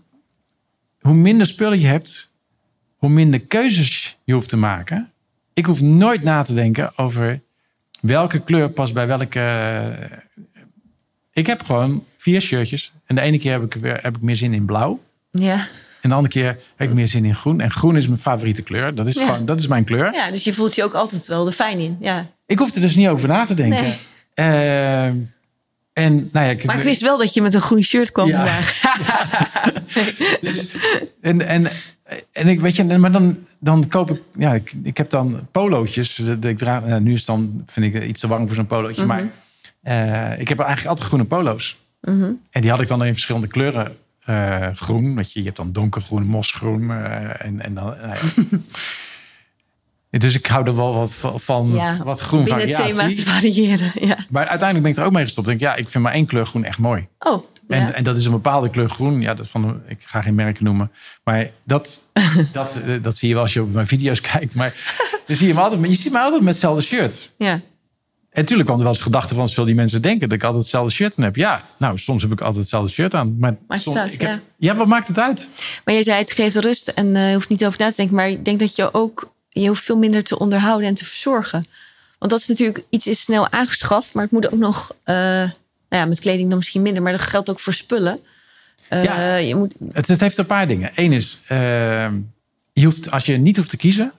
Hoe 1.05 1.13
minder 1.15 1.47
spullen 1.47 1.79
je 1.79 1.87
hebt, 1.87 2.31
hoe 2.97 3.09
minder 3.09 3.39
keuzes 3.39 4.17
je 4.23 4.33
hoeft 4.33 4.49
te 4.49 4.57
maken. 4.57 5.11
Ik 5.53 5.65
hoef 5.65 5.81
nooit 5.81 6.23
na 6.23 6.43
te 6.43 6.53
denken 6.53 6.97
over 6.97 7.41
welke 8.01 8.39
kleur 8.39 8.69
past 8.69 8.93
bij 8.93 9.07
welke. 9.07 9.39
eh, 9.39 10.17
Ik 11.33 11.47
heb 11.47 11.63
gewoon 11.63 12.03
vier 12.17 12.41
shirtjes. 12.41 12.91
En 13.05 13.15
de 13.15 13.21
ene 13.21 13.37
keer 13.39 13.51
heb 13.51 13.63
ik, 13.63 13.73
weer, 13.81 13.99
heb 14.01 14.15
ik 14.15 14.21
meer 14.21 14.35
zin 14.35 14.53
in 14.53 14.65
blauw. 14.65 14.99
Ja. 15.31 15.67
En 16.01 16.09
de 16.09 16.15
andere 16.15 16.33
keer 16.33 16.57
heb 16.75 16.89
ik 16.89 16.93
meer 16.93 17.07
zin 17.07 17.25
in 17.25 17.35
groen. 17.35 17.61
En 17.61 17.71
groen 17.71 17.95
is 17.95 18.07
mijn 18.07 18.19
favoriete 18.19 18.61
kleur. 18.61 18.95
Dat 18.95 19.07
is, 19.07 19.13
Ja. 19.13 19.25
gewoon, 19.25 19.45
dat 19.45 19.59
is 19.59 19.67
mijn 19.67 19.83
kleur. 19.83 20.13
ja, 20.13 20.31
dus 20.31 20.43
je 20.43 20.53
voelt 20.53 20.75
je 20.75 20.83
ook 20.83 20.93
altijd 20.93 21.27
wel 21.27 21.45
er 21.47 21.51
fijn 21.51 21.79
in. 21.79 21.97
Ja. 21.99 22.27
Ik 22.45 22.59
hoef 22.59 22.75
er 22.75 22.81
dus 22.81 22.95
niet 22.95 23.07
over 23.07 23.27
na 23.27 23.45
te 23.45 23.53
denken. 23.53 23.81
Nee. 23.83 23.97
Eh, 24.33 25.11
en 25.95 26.29
nou 26.31 26.45
ja, 26.45 26.51
ik, 26.51 26.63
Maar 26.65 26.77
ik 26.77 26.83
wist 26.83 27.01
wel 27.01 27.17
dat 27.17 27.33
je 27.33 27.41
met 27.41 27.53
een 27.53 27.61
groen 27.61 27.83
shirt 27.83 28.11
kwam 28.11 28.27
Ja. 28.27 28.35
vandaag. 28.35 28.81
dus, 30.41 30.75
en, 31.21 31.47
en, 31.47 31.67
en 32.31 32.47
ik 32.47 32.59
weet 32.59 32.75
je, 32.75 32.83
maar 32.83 33.11
dan, 33.11 33.37
dan 33.59 33.87
koop 33.87 34.11
ik, 34.11 34.21
ja, 34.37 34.53
ik, 34.53 34.73
ik 34.83 34.97
heb 34.97 35.09
dan 35.09 35.47
polootjes. 35.51 36.19
Ik 36.41 36.57
draag, 36.57 36.85
nou, 36.85 37.01
nu 37.01 37.11
is 37.13 37.17
het 37.17 37.27
dan, 37.27 37.63
vind 37.65 37.85
ik 37.85 37.93
het 37.93 38.03
iets 38.03 38.19
te 38.19 38.27
warm 38.27 38.47
voor 38.47 38.55
zo'n 38.55 38.67
polootje. 38.67 39.05
Maar 39.05 39.31
eh, 39.81 40.39
ik 40.39 40.49
heb 40.49 40.59
eigenlijk 40.59 40.87
altijd 40.89 41.07
groene 41.07 41.25
polo's. 41.25 41.75
Mhm. 42.01 42.31
En 42.51 42.61
die 42.61 42.69
had 42.69 42.81
ik 42.81 42.87
dan 42.87 43.05
in 43.05 43.13
verschillende 43.13 43.47
kleuren 43.47 43.95
eh, 44.25 44.67
groen. 44.73 45.15
Weet 45.15 45.31
je, 45.31 45.39
je 45.39 45.45
hebt 45.45 45.57
dan 45.57 45.71
donkergroen, 45.71 46.23
mosgroen. 46.25 46.91
eh, 46.91 47.45
en, 47.45 47.61
en 47.61 47.73
dan, 47.73 47.93
nou. 48.01 48.17
Dus 50.17 50.35
ik 50.35 50.45
hou 50.45 50.65
er 50.67 50.75
wel 50.75 50.93
wat 50.93 51.13
van, 51.35 51.71
Ja, 51.73 51.97
wat 52.03 52.19
groen 52.19 52.43
Binnen 52.43 52.67
het 52.67 52.75
thema 52.77 52.89
variatie. 52.89 53.15
te 53.15 53.23
variëren. 53.31 53.91
Ja. 53.99 54.17
Maar 54.29 54.47
uiteindelijk 54.47 54.81
ben 54.81 54.91
ik 54.91 54.97
er 54.97 55.03
ook 55.05 55.11
mee 55.11 55.23
gestopt. 55.23 55.47
Ik 55.47 55.59
denk, 55.59 55.71
ja, 55.73 55.81
ik 55.81 55.89
vind 55.89 56.03
maar 56.03 56.13
één 56.13 56.25
kleur 56.25 56.45
groen 56.45 56.63
echt 56.63 56.77
mooi. 56.79 57.07
Oh, 57.19 57.43
En, 57.67 57.81
ja. 57.81 57.91
en 57.91 58.03
dat 58.03 58.17
is 58.17 58.25
een 58.25 58.31
bepaalde 58.31 58.69
kleur 58.69 58.89
groen. 58.89 59.21
Ja, 59.21 59.33
dat 59.33 59.49
van, 59.49 59.61
de- 59.61 59.91
ik 59.91 59.97
ga 60.05 60.21
geen 60.21 60.35
merken 60.35 60.63
noemen. 60.63 60.91
Maar 61.23 61.49
dat, 61.63 62.01
dat, 62.51 62.79
eh, 62.87 62.93
dat 63.01 63.17
zie 63.17 63.27
je 63.27 63.33
wel 63.33 63.43
als 63.43 63.53
je 63.53 63.61
op 63.61 63.73
mijn 63.73 63.87
video's 63.87 64.21
kijkt. 64.31 64.55
Maar 64.55 64.73
dan 65.27 65.35
zie 65.35 65.47
je, 65.47 65.53
me 65.53 65.59
altijd, 65.59 65.79
maar 65.81 65.89
je 65.89 65.95
ziet 65.95 66.11
me 66.11 66.19
altijd 66.19 66.41
met 66.41 66.53
hetzelfde 66.53 66.81
shirt. 66.81 67.31
ja. 67.37 67.59
En 68.29 68.41
natuurlijk 68.41 68.67
kwam 68.69 68.79
er 68.79 68.85
wel 68.85 68.93
eens 68.95 69.03
gedachte 69.03 69.35
van... 69.35 69.47
zullen 69.47 69.65
die 69.65 69.75
mensen 69.75 70.01
denken 70.01 70.29
dat 70.29 70.37
ik 70.37 70.43
altijd 70.43 70.61
hetzelfde 70.63 70.91
shirt 70.91 71.17
aan 71.17 71.23
heb? 71.23 71.35
Ja, 71.35 71.63
nou, 71.77 71.97
soms 71.97 72.21
heb 72.21 72.31
ik 72.31 72.39
altijd 72.39 72.57
hetzelfde 72.59 72.89
shirt 72.91 73.13
aan. 73.15 73.35
Maar 73.39 73.55
soms, 73.69 73.97
uit, 73.97 74.13
ik 74.13 74.21
heb- 74.21 74.29
ja. 74.29 74.39
ja, 74.57 74.75
wat 74.75 74.87
maakt 74.87 75.07
het 75.07 75.19
uit? 75.19 75.47
Maar 75.85 75.95
je 75.95 76.03
zei 76.03 76.17
het 76.19 76.31
geeft 76.31 76.55
rust 76.55 76.87
en 76.87 77.15
je 77.15 77.33
hoeft 77.33 77.49
niet 77.49 77.65
over 77.65 77.79
na 77.79 77.89
te 77.89 77.95
denken. 77.95 78.15
Maar 78.15 78.29
ik 78.29 78.45
denk 78.45 78.59
dat 78.59 78.75
je 78.75 78.93
ook 78.93 79.33
je 79.61 79.67
hoeft 79.67 79.83
veel 79.83 79.97
minder 79.97 80.23
te 80.23 80.39
onderhouden 80.39 80.87
en 80.87 80.95
te 80.95 81.05
verzorgen. 81.05 81.65
Want 82.19 82.31
dat 82.31 82.39
is 82.39 82.47
natuurlijk 82.47 82.83
iets 82.89 83.07
is 83.07 83.21
snel 83.21 83.49
aangeschaft, 83.51 84.13
maar 84.13 84.23
het 84.23 84.31
moet 84.31 84.51
ook 84.51 84.59
nog. 84.59 84.95
eh, 85.03 85.15
nou 85.89 86.03
ja, 86.03 86.05
met 86.05 86.19
kleding 86.19 86.47
dan 86.49 86.57
misschien 86.57 86.81
minder, 86.81 87.03
maar 87.03 87.11
dat 87.11 87.21
geldt 87.21 87.49
ook 87.49 87.59
voor 87.59 87.73
spullen. 87.73 88.19
Eh, 88.87 89.03
Ja. 89.03 89.35
Je 89.35 89.55
moet, 89.55 89.73
Het, 89.91 90.07
het 90.07 90.19
heeft 90.19 90.37
een 90.37 90.45
paar 90.45 90.67
dingen. 90.67 90.91
Eén 90.95 91.11
is, 91.11 91.39
eh, 91.47 91.57
je 92.73 92.85
hoeft, 92.85 93.11
als 93.11 93.25
je 93.25 93.37
niet 93.37 93.57
hoeft 93.57 93.69
te 93.69 93.77
kiezen... 93.77 94.11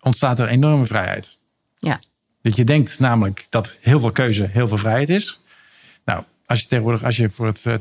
ontstaat 0.00 0.38
er 0.38 0.48
enorme 0.48 0.86
vrijheid. 0.86 1.36
ja, 1.78 2.00
Dat 2.42 2.56
je 2.56 2.64
denkt 2.64 2.98
namelijk 2.98 3.46
dat 3.50 3.76
heel 3.80 4.00
veel 4.00 4.12
keuze 4.12 4.48
heel 4.52 4.68
veel 4.68 4.78
vrijheid 4.78 5.08
is. 5.08 5.40
Nou, 6.04 6.22
als 6.46 6.60
je 6.60 6.66
tegenwoordig 6.66 7.04
als 7.04 7.16
je 7.16 7.30
voor 7.30 7.46
het 7.46 7.64
uh, 7.64 7.74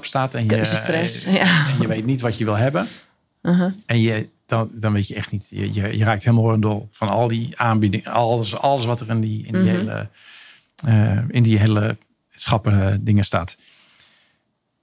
staat 0.00 0.34
en 0.34 0.42
je, 0.42 0.56
ja. 1.30 1.68
en 1.68 1.80
je 1.80 1.86
weet 1.86 2.04
niet 2.06 2.20
wat 2.20 2.38
je 2.38 2.44
wil 2.44 2.56
hebben. 2.56 2.88
uh-huh. 3.42 3.72
En 3.86 4.00
je, 4.00 4.28
dan, 4.46 4.70
dan 4.72 4.92
weet 4.92 5.08
je 5.08 5.14
echt 5.14 5.30
niet. 5.30 5.46
Je, 5.50 5.72
je, 5.72 5.96
je 5.98 6.04
raakt 6.04 6.24
helemaal 6.24 6.60
door 6.60 6.86
van 6.90 7.08
al 7.08 7.28
die 7.28 7.58
aanbiedingen, 7.58 8.12
alles, 8.12 8.56
alles 8.56 8.84
wat 8.84 9.00
er 9.00 9.08
in 9.10 9.20
die, 9.20 9.46
in 9.46 9.52
die 9.52 9.62
Mhm. 9.62 9.70
hele, 9.70 10.08
eh, 10.84 11.18
in 11.28 11.42
die 11.42 11.58
hele 11.58 11.96
schappen 12.34 13.04
dingen 13.04 13.24
staat. 13.24 13.56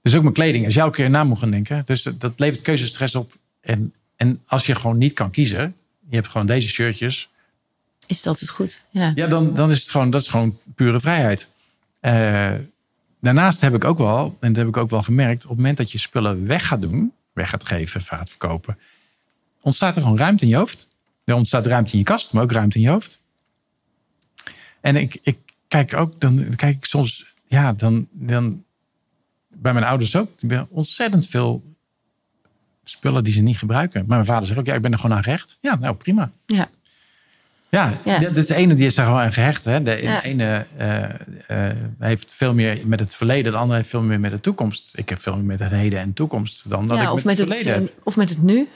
Dus 0.02 0.16
ook 0.16 0.22
met 0.22 0.32
kleding, 0.32 0.64
als 0.64 0.74
je 0.74 0.80
elke 0.80 0.96
keer 0.96 1.10
na 1.10 1.24
moet 1.24 1.38
gaan 1.38 1.50
denken. 1.50 1.82
Dus 1.84 2.02
dat, 2.02 2.20
dat 2.20 2.32
levert 2.36 2.62
keuzestress 2.62 3.14
op. 3.14 3.32
En, 3.60 3.92
en 4.16 4.42
als 4.46 4.66
je 4.66 4.74
gewoon 4.74 4.98
niet 4.98 5.12
kan 5.12 5.30
kiezen, 5.30 5.74
je 6.08 6.14
hebt 6.16 6.28
gewoon 6.28 6.46
deze 6.46 6.68
shirtjes. 6.68 7.28
is 8.06 8.16
het 8.16 8.26
altijd 8.26 8.50
goed. 8.50 8.80
Ja. 8.90 9.12
Ja, 9.14 9.26
dan, 9.26 9.54
dan 9.54 9.70
is 9.70 9.80
het 9.80 9.90
gewoon, 9.90 10.10
dat 10.10 10.22
is 10.22 10.28
gewoon 10.28 10.58
pure 10.74 11.00
vrijheid. 11.00 11.48
Eh, 12.00 12.52
daarnaast 13.20 13.60
heb 13.60 13.74
ik 13.74 13.84
ook 13.84 13.98
wel, 13.98 14.36
en 14.40 14.48
dat 14.52 14.56
heb 14.56 14.68
ik 14.68 14.76
ook 14.76 14.90
wel 14.90 15.02
gemerkt, 15.02 15.42
op 15.42 15.48
het 15.48 15.58
moment 15.58 15.76
dat 15.76 15.92
je 15.92 15.98
spullen 15.98 16.46
weg 16.46 16.66
gaat 16.66 16.80
doen, 16.82 17.12
weg 17.32 17.50
gaat 17.50 17.64
geven, 17.66 18.00
gaat 18.00 18.28
verkopen, 18.30 18.78
ontstaat 19.62 19.96
er 19.96 20.02
gewoon 20.02 20.18
ruimte 20.18 20.44
in 20.44 20.50
je 20.50 20.56
hoofd. 20.56 20.86
Er 21.24 21.34
ontstaat 21.34 21.66
ruimte 21.66 21.92
in 21.92 21.98
je 21.98 22.04
kast, 22.04 22.32
maar 22.32 22.42
ook 22.42 22.52
ruimte 22.52 22.76
in 22.78 22.84
je 22.84 22.90
hoofd. 22.90 23.20
En 24.80 24.96
ik, 24.96 25.18
ik 25.22 25.38
kijk 25.68 25.94
ook, 25.94 26.20
dan 26.20 26.46
kijk 26.56 26.76
ik 26.76 26.84
soms, 26.84 27.34
ja, 27.46 27.72
dan, 27.72 28.06
dan 28.10 28.64
bij 29.48 29.72
mijn 29.72 29.84
ouders 29.84 30.16
ook, 30.16 30.30
ik 30.40 30.48
ben 30.48 30.66
ontzettend 30.70 31.26
veel 31.26 31.62
spullen 32.84 33.24
die 33.24 33.32
ze 33.32 33.40
niet 33.42 33.58
gebruiken. 33.58 34.00
Maar 34.00 34.08
mijn 34.16 34.24
vader 34.26 34.46
zegt 34.46 34.58
ook, 34.58 34.66
ja, 34.66 34.74
ik 34.74 34.82
ben 34.82 34.92
er 34.92 34.98
gewoon 34.98 35.16
aan 35.16 35.22
gehecht. 35.22 35.58
Ja, 35.60 35.76
nou 35.76 35.94
prima. 35.94 36.30
Ja. 36.46 36.68
Ja, 37.68 37.98
Ja. 38.04 38.18
de, 38.18 38.32
de 38.44 38.54
ene 38.54 38.74
die 38.74 38.86
is 38.86 38.94
daar 38.94 39.06
gewoon 39.06 39.20
aan 39.20 39.32
gehecht. 39.32 39.64
Hè. 39.64 39.82
De 39.82 39.90
Ja. 40.02 40.22
ene 40.22 40.66
eh, 40.76 41.04
eh, 41.68 41.76
heeft 41.98 42.32
veel 42.34 42.54
meer 42.54 42.80
met 42.86 43.00
het 43.00 43.14
verleden, 43.14 43.52
de 43.52 43.58
andere 43.58 43.76
heeft 43.78 43.90
veel 43.90 44.02
meer 44.02 44.20
met 44.20 44.30
de 44.30 44.40
toekomst. 44.40 44.92
Ik 44.96 45.08
heb 45.08 45.20
veel 45.20 45.34
meer 45.36 45.44
met 45.44 45.58
het 45.58 45.70
heden 45.70 45.98
en 46.00 46.12
toekomst 46.12 46.62
dan 46.70 46.86
dat 46.88 46.96
Ja, 46.98 47.02
ik 47.04 47.08
of, 47.12 47.14
met, 47.14 47.24
met 47.24 47.38
het 47.38 47.48
het, 47.48 47.56
verleden 47.56 47.82
heb. 47.82 47.94
of 48.04 48.16
met 48.16 48.28
het 48.28 48.42
nu. 48.42 48.68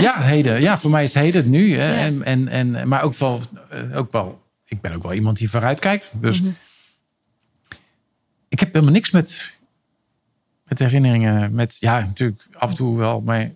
Ja, 0.00 0.20
heden. 0.20 0.60
Ja, 0.60 0.78
voor 0.78 0.90
mij 0.90 1.04
is 1.04 1.14
heden 1.14 1.40
het 1.42 1.50
nu. 1.50 1.74
Hè. 1.76 1.92
Ja. 1.94 2.00
En, 2.00 2.22
en, 2.24 2.48
en, 2.48 2.88
maar 2.88 3.02
ook 3.02 3.14
wel, 3.14 3.40
eh, 3.70 3.96
ook 3.98 4.12
wel, 4.12 4.42
ik 4.64 4.80
ben 4.80 4.92
ook 4.94 5.02
wel 5.02 5.12
iemand 5.12 5.38
die 5.38 5.50
vooruit 5.50 5.80
kijkt. 5.80 6.10
Dus 6.14 6.40
Mhm. 6.40 6.50
ik 8.48 8.60
heb 8.60 8.72
helemaal 8.72 8.94
niks 8.94 9.10
met, 9.10 9.54
met 10.64 10.78
herinneringen. 10.78 11.54
Met, 11.54 11.76
ja, 11.80 12.00
natuurlijk 12.00 12.46
af 12.52 12.70
en 12.70 12.76
toe 12.76 12.96
wel, 12.96 13.20
maar 13.20 13.50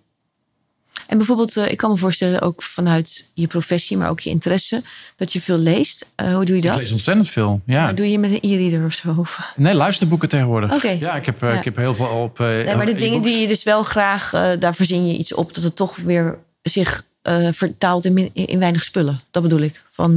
En 1.11 1.17
bijvoorbeeld, 1.17 1.57
eh, 1.57 1.71
ik 1.71 1.77
kan 1.77 1.89
me 1.91 1.97
voorstellen, 1.97 2.41
ook 2.41 2.63
vanuit 2.63 3.25
je 3.33 3.47
professie, 3.47 3.97
maar 3.97 4.09
ook 4.09 4.19
je 4.19 4.29
interesse, 4.29 4.83
dat 5.15 5.33
je 5.33 5.41
veel 5.41 5.57
leest. 5.57 6.11
Eh, 6.15 6.33
hoe 6.33 6.45
doe 6.45 6.55
je 6.55 6.61
ik 6.61 6.67
dat? 6.67 6.75
lees 6.75 6.91
ontzettend 6.91 7.29
veel. 7.29 7.61
Ja. 7.65 7.83
Maar 7.83 7.95
doe 7.95 8.11
je 8.11 8.19
met 8.19 8.31
een 8.31 8.39
e-reader 8.51 8.85
of 8.85 8.93
zo? 8.93 9.25
Nee, 9.55 9.73
luisterboeken 9.73 10.29
tegenwoordig. 10.29 10.73
Oké. 10.73 10.89
Ja, 10.89 11.15
ik 11.15 11.25
heb, 11.25 11.43
eh, 11.43 11.49
Ja. 11.51 11.57
ik 11.57 11.63
heb 11.63 11.75
heel 11.75 11.93
veel 11.95 12.05
op. 12.07 12.39
Nee, 12.39 12.75
maar 12.75 12.85
de 12.85 12.93
dingen 12.95 13.21
die 13.21 13.41
je 13.41 13.47
dus 13.47 13.63
wel 13.63 13.83
graag, 13.83 14.29
daar 14.59 14.75
verzin 14.75 15.07
je 15.07 15.17
iets 15.17 15.33
op, 15.33 15.53
dat 15.53 15.63
het 15.63 15.75
toch 15.75 15.95
weer 15.95 16.37
zich 16.61 17.03
vertaalt 17.51 18.05
in, 18.05 18.13
min- 18.13 18.29
in 18.33 18.59
weinig 18.59 18.83
spullen. 18.83 19.21
Dat 19.31 19.43
bedoel 19.43 19.59
ik. 19.61 19.83
Van, 19.89 20.15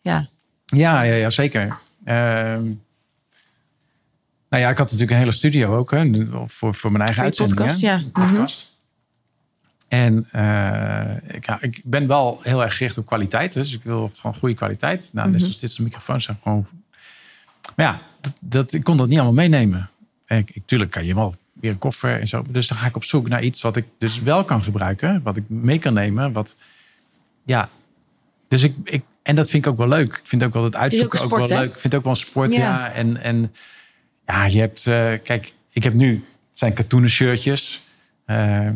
ja. 0.00 0.28
Ja, 0.66 1.02
ja, 1.02 1.14
ja 1.14 1.30
zeker. 1.30 1.76
Ehm, 2.04 2.62
nou 4.48 4.62
ja, 4.62 4.70
ik 4.70 4.78
had 4.78 4.84
natuurlijk 4.86 5.10
een 5.10 5.16
hele 5.16 5.32
studio 5.32 5.76
ook 5.76 5.90
hè, 5.90 6.26
voor, 6.46 6.74
voor 6.74 6.92
mijn 6.92 7.04
eigen 7.04 7.16
Voor 7.16 7.24
uitzendingen. 7.24 7.62
podcast, 7.64 7.80
ja. 7.80 8.00
Podcast. 8.12 8.70
En 9.92 10.26
eh, 10.30 11.34
ik, 11.36 11.46
ja, 11.46 11.58
ik 11.60 11.80
ben 11.84 12.06
wel 12.06 12.40
heel 12.42 12.62
erg 12.62 12.76
gericht 12.76 12.98
op 12.98 13.06
kwaliteit. 13.06 13.52
Dus 13.52 13.74
ik 13.74 13.82
wil 13.82 14.10
gewoon 14.14 14.34
goede 14.36 14.54
kwaliteit. 14.54 15.08
Nou, 15.12 15.26
net 15.26 15.36
Mhm. 15.36 15.44
zoals 15.44 15.60
dit 15.60 15.70
soort 15.70 15.82
microfoons 15.88 16.24
zijn 16.24 16.38
gewoon... 16.42 16.66
Maar 17.76 17.86
ja, 17.86 17.98
dat, 18.20 18.34
dat, 18.40 18.72
ik 18.72 18.84
kon 18.84 18.96
dat 18.96 19.08
niet 19.08 19.18
allemaal 19.18 19.48
meenemen. 19.48 19.90
En 20.26 20.38
ik, 20.38 20.50
ik, 20.50 20.62
tuurlijk 20.66 20.90
kan 20.90 21.04
je 21.04 21.14
wel 21.14 21.34
weer 21.52 21.70
een 21.70 21.78
koffer 21.78 22.20
en 22.20 22.28
zo. 22.28 22.44
Dus 22.48 22.68
dan 22.68 22.78
ga 22.78 22.86
ik 22.86 22.96
op 22.96 23.04
zoek 23.04 23.28
naar 23.28 23.42
iets 23.42 23.60
wat 23.62 23.76
ik 23.76 23.86
dus 23.98 24.20
wel 24.20 24.44
kan 24.44 24.62
gebruiken. 24.62 25.20
Wat 25.22 25.36
ik 25.36 25.48
mee 25.48 25.78
kan 25.78 25.94
nemen. 25.94 26.32
Wat, 26.32 26.56
ja, 27.44 27.68
dus 28.48 28.62
ik, 28.62 28.74
ik, 28.84 29.02
en 29.22 29.34
dat 29.36 29.50
vind 29.50 29.66
ik 29.66 29.72
ook 29.72 29.78
wel 29.78 29.88
leuk. 29.88 30.14
Ik 30.16 30.20
vind 30.26 30.42
ook 30.42 30.52
wel 30.54 30.64
het 30.64 30.76
uitzoeken 30.76 31.18
ook, 31.20 31.26
sport, 31.26 31.48
wel 31.48 31.56
hè? 31.56 31.62
leuk. 31.62 31.72
Ik 31.72 31.78
vind 31.78 31.92
het 31.92 31.94
ook 31.94 32.04
wel 32.04 32.12
een 32.12 32.18
sport, 32.18 32.54
Ja. 32.54 32.60
ja. 32.60 32.92
En, 32.92 33.22
en 33.22 33.54
ja, 34.26 34.44
je 34.44 34.58
hebt... 34.58 34.86
eh, 34.86 35.12
kijk, 35.24 35.52
ik 35.70 35.82
heb 35.82 35.92
nu... 35.94 36.12
Het 36.50 36.58
zijn 36.58 36.72
katoenen 36.72 37.10
shirtjes. 37.10 37.80
Eh, 38.24 38.68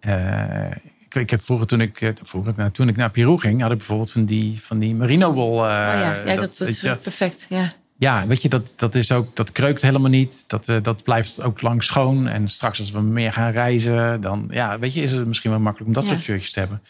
ik, 0.00 1.14
ik 1.14 1.30
heb 1.30 1.42
vroeger 1.42 1.66
toen 1.66 1.80
ik, 1.80 2.00
eh, 2.00 2.10
vroeger, 2.22 2.52
nou, 2.56 2.70
toen 2.70 2.88
ik 2.88 2.96
naar 2.96 3.10
Peru 3.10 3.38
ging, 3.38 3.60
had 3.62 3.70
ik 3.70 3.76
bijvoorbeeld 3.78 4.10
van 4.10 4.24
die, 4.24 4.60
van 4.62 4.78
die 4.78 4.94
merino 4.94 5.32
wool. 5.32 5.52
eh, 5.52 5.60
oh 5.60 5.66
ja, 5.66 6.14
ja 6.26 6.34
dat, 6.34 6.60
is 6.60 6.80
je, 6.80 6.96
perfect. 6.96 7.46
Ja. 7.48 7.72
ja, 7.96 8.26
weet 8.26 8.42
je, 8.42 8.48
dat, 8.48 8.72
dat 8.76 8.94
is 8.94 9.12
ook, 9.12 9.36
dat 9.36 9.52
kreukt 9.52 9.82
helemaal 9.82 10.10
niet. 10.10 10.44
Dat, 10.46 10.68
eh, 10.68 10.76
dat 10.82 11.02
blijft 11.02 11.42
ook 11.42 11.60
lang 11.62 11.82
schoon. 11.84 12.28
En 12.28 12.48
straks 12.48 12.80
als 12.80 12.90
we 12.90 13.00
meer 13.00 13.32
gaan 13.32 13.52
reizen, 13.52 14.20
dan 14.20 14.48
ja, 14.50 14.78
weet 14.78 14.94
je, 14.94 15.02
is 15.02 15.12
het 15.12 15.26
misschien 15.26 15.50
wel 15.50 15.60
makkelijk 15.60 15.88
om 15.88 15.94
dat 15.94 16.04
Ja. 16.04 16.10
soort 16.10 16.22
shirtjes 16.22 16.52
te 16.52 16.58
hebben. 16.58 16.82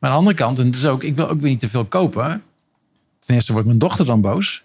Maar 0.00 0.10
aan 0.10 0.16
de 0.16 0.22
andere 0.28 0.36
kant, 0.44 0.58
en 0.58 0.70
dus 0.70 0.86
ook, 0.86 1.02
ik 1.02 1.16
wil 1.16 1.28
ook 1.28 1.40
weer 1.40 1.50
niet 1.50 1.60
te 1.60 1.68
veel 1.68 1.84
kopen. 1.84 2.42
ten 3.26 3.34
eerste 3.34 3.52
wordt 3.52 3.66
mijn 3.66 3.78
dochter 3.78 4.06
dan 4.06 4.20
boos. 4.20 4.63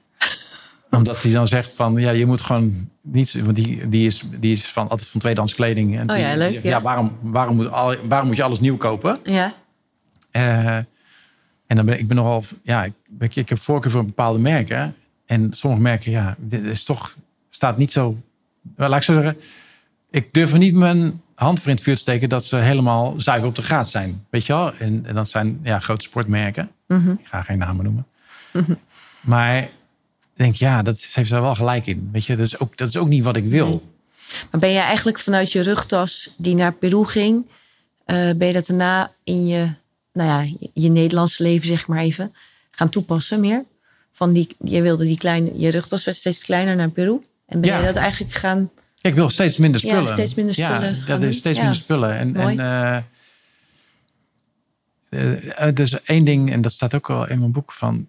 Omdat 0.90 1.22
hij 1.22 1.32
dan 1.32 1.48
zegt 1.48 1.72
van, 1.72 1.96
ja, 1.96 2.12
je 2.12 2.26
moet 2.26 2.42
gewoon 2.42 2.90
niet... 3.02 3.42
Want 3.44 3.56
die, 3.56 3.90
die, 3.90 4.06
is, 4.06 4.24
die 4.40 4.52
is 4.52 4.68
van, 4.68 4.90
altijd 4.90 5.10
van 5.10 5.20
tweedehands 5.20 5.56
kleding. 5.56 5.98
En 5.98 6.10
Oh 6.10 6.16
die, 6.16 6.24
ja, 6.24 6.30
die 6.30 6.38
leuk, 6.38 6.52
zegt, 6.52 6.64
ja. 6.64 6.82
waarom, 6.82 7.18
waarom, 7.22 7.56
moet 7.56 7.72
al, 7.72 7.96
waarom 8.08 8.28
moet 8.28 8.38
je 8.38 8.44
alles 8.44 8.60
nieuw 8.60 8.78
kopen? 8.78 9.20
Ja. 9.24 9.54
Eh, 10.32 10.76
en 10.76 11.76
dan 11.76 11.86
ben 11.86 12.00
ik 12.00 12.08
ben 12.08 12.18
nogal, 12.18 12.44
ja, 12.64 12.84
ik, 12.84 12.94
ik, 13.20 13.36
ik 13.36 13.50
heb 13.50 13.60
voorkeur 13.60 13.92
voor 13.92 14.06
bepaalde 14.06 14.40
merken. 14.40 14.96
En 15.26 15.54
sommige 15.54 15.82
merken, 15.82 16.12
ja, 16.12 16.36
dit 16.38 16.64
is 16.64 16.84
toch, 16.84 17.16
staat 17.50 17.78
niet 17.78 17.92
zo. 17.92 18.18
Wel, 18.76 18.90
laat 18.90 18.98
ik 18.98 19.04
zo 19.04 19.14
zeggen, 19.14 19.38
ik 20.10 20.34
durf 20.34 20.52
er 20.52 20.58
niet 20.58 20.76
mijn 20.76 21.22
hand 21.36 21.60
voor 21.60 21.70
in 21.70 21.76
het 21.76 21.84
vuur 21.84 21.96
te 21.96 22.02
steken 22.02 22.30
dat 22.30 22.46
ze 22.46 22.56
helemaal 22.56 23.14
zuiver 23.18 23.48
op 23.48 23.56
de 23.56 23.62
graad 23.62 23.90
zijn. 23.90 24.26
Weet 24.30 24.46
je 24.46 24.54
wel? 24.54 24.74
En, 24.74 25.06
en 25.06 25.16
dat 25.16 25.30
zijn 25.30 25.60
ja, 25.64 25.80
grote 25.80 26.04
sportmerken. 26.04 26.70
Mhm. 26.88 27.10
Ik 27.10 27.28
ga 27.28 27.42
geen 27.42 27.58
namen 27.58 27.84
noemen. 27.84 28.08
Maar 29.22 29.70
denk, 30.40 30.56
ja, 30.56 30.82
dat 30.82 31.00
ze 31.00 31.08
heeft 31.20 31.32
er 31.32 31.42
wel 31.42 31.56
gelijk 31.56 31.86
in. 31.88 32.10
Weet 32.12 32.26
je, 32.26 32.36
dat 32.36 32.46
is 32.46 32.60
ook, 32.60 32.78
dat 32.78 32.88
is 32.88 32.98
ook 32.98 33.08
niet 33.08 33.24
wat 33.24 33.36
ik 33.36 33.44
wil. 33.48 33.68
Nee. 33.70 33.82
Maar 34.52 34.60
ben 34.60 34.70
je 34.72 34.80
eigenlijk 34.80 35.20
vanuit 35.20 35.52
je 35.52 35.62
rugtas 35.62 36.30
die 36.38 36.56
naar 36.56 36.74
Peru 36.74 37.06
ging, 37.06 37.46
eh, 38.06 38.32
ben 38.36 38.48
je 38.48 38.54
dat 38.54 38.66
daarna 38.68 39.12
in 39.24 39.48
je, 39.48 39.68
nou 40.14 40.30
ja, 40.30 40.42
je, 40.60 40.70
je 40.74 40.90
Nederlandse 40.90 41.44
leven, 41.44 41.68
zeg 41.68 41.88
maar 41.88 42.00
even, 42.00 42.34
gaan 42.72 42.90
toepassen 42.90 43.40
meer? 43.40 43.64
Van 44.12 44.34
die, 44.34 44.48
je 44.64 44.82
wilde 44.82 45.04
die 45.06 45.18
kleine, 45.18 45.52
je 45.60 45.70
rugtas 45.70 46.04
werd 46.04 46.18
steeds 46.18 46.44
kleiner 46.44 46.76
naar 46.76 46.90
Peru. 46.90 47.22
En 47.46 47.62
ben 47.62 47.70
Ja. 47.70 47.80
je 47.80 47.86
dat 47.86 47.96
eigenlijk 47.96 48.34
gaan. 48.34 48.70
Ik 49.02 49.14
wil 49.16 49.30
steeds 49.30 49.58
minder 49.58 49.86
Ja, 49.86 49.92
spullen. 49.94 50.14
steeds 50.14 50.34
minder 50.34 50.54
spullen 50.54 50.96
Ja, 50.96 51.06
dat 51.06 51.24
is 51.24 51.38
steeds 51.38 51.58
Ja. 51.58 51.64
minder 51.64 51.82
spullen. 51.82 52.18
En, 52.18 52.32
Mooi. 52.32 52.58
en 52.58 53.04
eh, 55.10 55.68
eh, 55.68 55.76
dus 55.76 56.04
één 56.04 56.26
ding, 56.26 56.52
en 56.52 56.62
dat 56.62 56.72
staat 56.72 56.96
ook 56.96 57.10
al 57.10 57.28
in 57.28 57.40
mijn 57.40 57.52
boek 57.52 57.72
van 57.72 58.08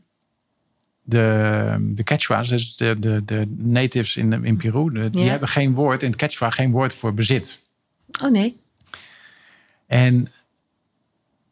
de, 1.11 1.77
de 1.81 2.03
Quechua's, 2.03 2.49
dus 2.49 2.77
de, 2.77 2.97
de, 2.99 3.23
de 3.25 3.47
natives 3.57 4.17
in, 4.17 4.45
in 4.45 4.57
Peru, 4.57 4.93
de- 4.93 5.11
die 5.11 5.25
Ja. 5.25 5.31
hebben 5.31 5.49
geen 5.49 5.75
woord 5.75 6.03
in 6.03 6.09
het 6.11 6.19
Quechua, 6.19 6.51
geen 6.51 6.71
woord 6.71 6.95
voor 6.95 7.15
bezit. 7.15 7.59
Oh 8.23 8.31
nee. 8.31 8.59
En 9.87 10.29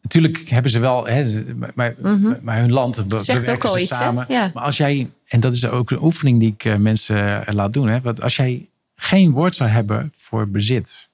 natuurlijk 0.02 0.48
hebben 0.48 0.70
ze 0.70 0.78
wel, 0.78 1.06
hè, 1.06 1.44
maar, 1.74 1.94
maar 2.42 2.58
hun 2.58 2.72
land 2.72 2.96
Mhm. 2.96 3.08
Bewerken 3.08 3.68
ze 3.68 3.80
iets, 3.80 3.88
samen. 3.88 4.26
Ja. 4.28 4.50
Maar 4.54 4.62
als 4.62 4.76
jij, 4.76 5.10
en 5.26 5.40
dat 5.40 5.54
is 5.54 5.66
ook 5.66 5.90
een 5.90 6.02
oefening 6.02 6.40
die 6.40 6.52
ik 6.52 6.64
eh, 6.64 6.76
mensen 6.76 7.46
eh, 7.46 7.54
laat 7.54 7.72
doen, 7.72 7.88
hè, 7.88 8.00
want 8.00 8.22
als 8.22 8.36
jij 8.36 8.66
geen 8.96 9.30
woord 9.30 9.54
zou 9.54 9.70
hebben 9.70 10.12
voor 10.16 10.48
bezit, 10.48 11.08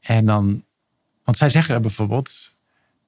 en 0.00 0.26
dan, 0.26 0.62
want 1.24 1.36
zij 1.38 1.50
zeggen 1.50 1.82
bijvoorbeeld, 1.82 2.52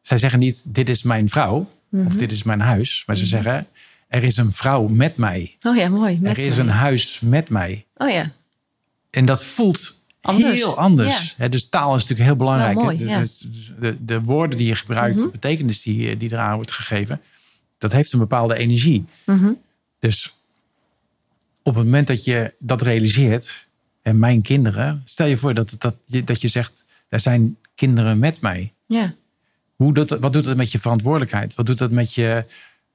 zij 0.00 0.18
zeggen 0.18 0.38
niet: 0.38 0.62
dit 0.66 0.88
is 0.88 1.02
mijn 1.02 1.28
vrouw 1.28 1.70
Mhm. 1.88 2.06
of 2.06 2.16
dit 2.16 2.32
is 2.32 2.42
mijn 2.42 2.60
huis, 2.60 3.02
maar 3.06 3.16
ze 3.16 3.26
zeggen: 3.26 3.66
er 4.08 4.22
is 4.22 4.36
een 4.36 4.52
vrouw 4.52 4.86
met 4.86 5.16
mij, 5.16 5.56
Oh 5.62 5.76
ja, 5.76 5.88
mooi. 5.88 6.18
Met 6.20 6.36
er 6.36 6.44
is 6.44 6.56
mij. 6.56 6.64
een 6.64 6.70
huis 6.72 7.20
met 7.20 7.50
mij. 7.50 7.86
Oh 7.96 8.10
ja. 8.10 8.30
En 9.10 9.24
dat 9.24 9.44
voelt 9.44 9.96
Anders. 10.20 10.54
heel 10.54 10.78
anders. 10.78 11.36
Dus 11.50 11.68
taal 11.68 11.94
is 11.94 12.00
natuurlijk 12.02 12.28
heel 12.28 12.36
belangrijk. 12.38 12.74
Nou, 12.74 12.84
mooi, 12.84 12.98
hè. 13.08 13.14
ja. 13.14 13.20
Dus- 13.20 13.44
de, 13.80 13.96
de 14.04 14.20
woorden 14.20 14.58
die 14.58 14.66
je 14.66 14.74
gebruikt, 14.74 15.16
Mhm. 15.16 15.24
de 15.24 15.30
betekenis 15.30 15.82
die, 15.82 16.16
die 16.16 16.32
eraan 16.32 16.54
wordt 16.54 16.72
gegeven, 16.72 17.20
dat 17.78 17.92
heeft 17.92 18.12
een 18.12 18.18
bepaalde 18.18 18.56
energie. 18.56 19.04
Mhm. 19.24 19.50
Dus 19.98 20.32
op 21.62 21.74
het 21.74 21.84
moment 21.84 22.06
dat 22.06 22.24
je 22.24 22.52
dat 22.58 22.82
realiseert, 22.82 23.66
en 24.02 24.18
mijn 24.18 24.42
kinderen, 24.42 25.02
stel 25.04 25.26
je 25.26 25.36
voor 25.36 25.54
dat, 25.54 25.74
dat, 25.78 25.94
je, 26.04 26.24
dat 26.24 26.40
je 26.40 26.48
zegt, 26.48 26.84
er 27.08 27.20
zijn 27.20 27.56
kinderen 27.74 28.18
met 28.18 28.40
mij. 28.40 28.72
Ja. 28.86 29.14
Hoe 29.76 29.94
doet, 29.94 30.08
dat- 30.08 30.20
wat 30.20 30.32
doet 30.32 30.44
dat 30.44 30.56
met 30.56 30.72
je 30.72 30.78
verantwoordelijkheid? 30.78 31.54
Wat 31.54 31.66
doet 31.66 31.78
dat 31.78 31.90
met, 31.90 32.14
je, 32.14 32.44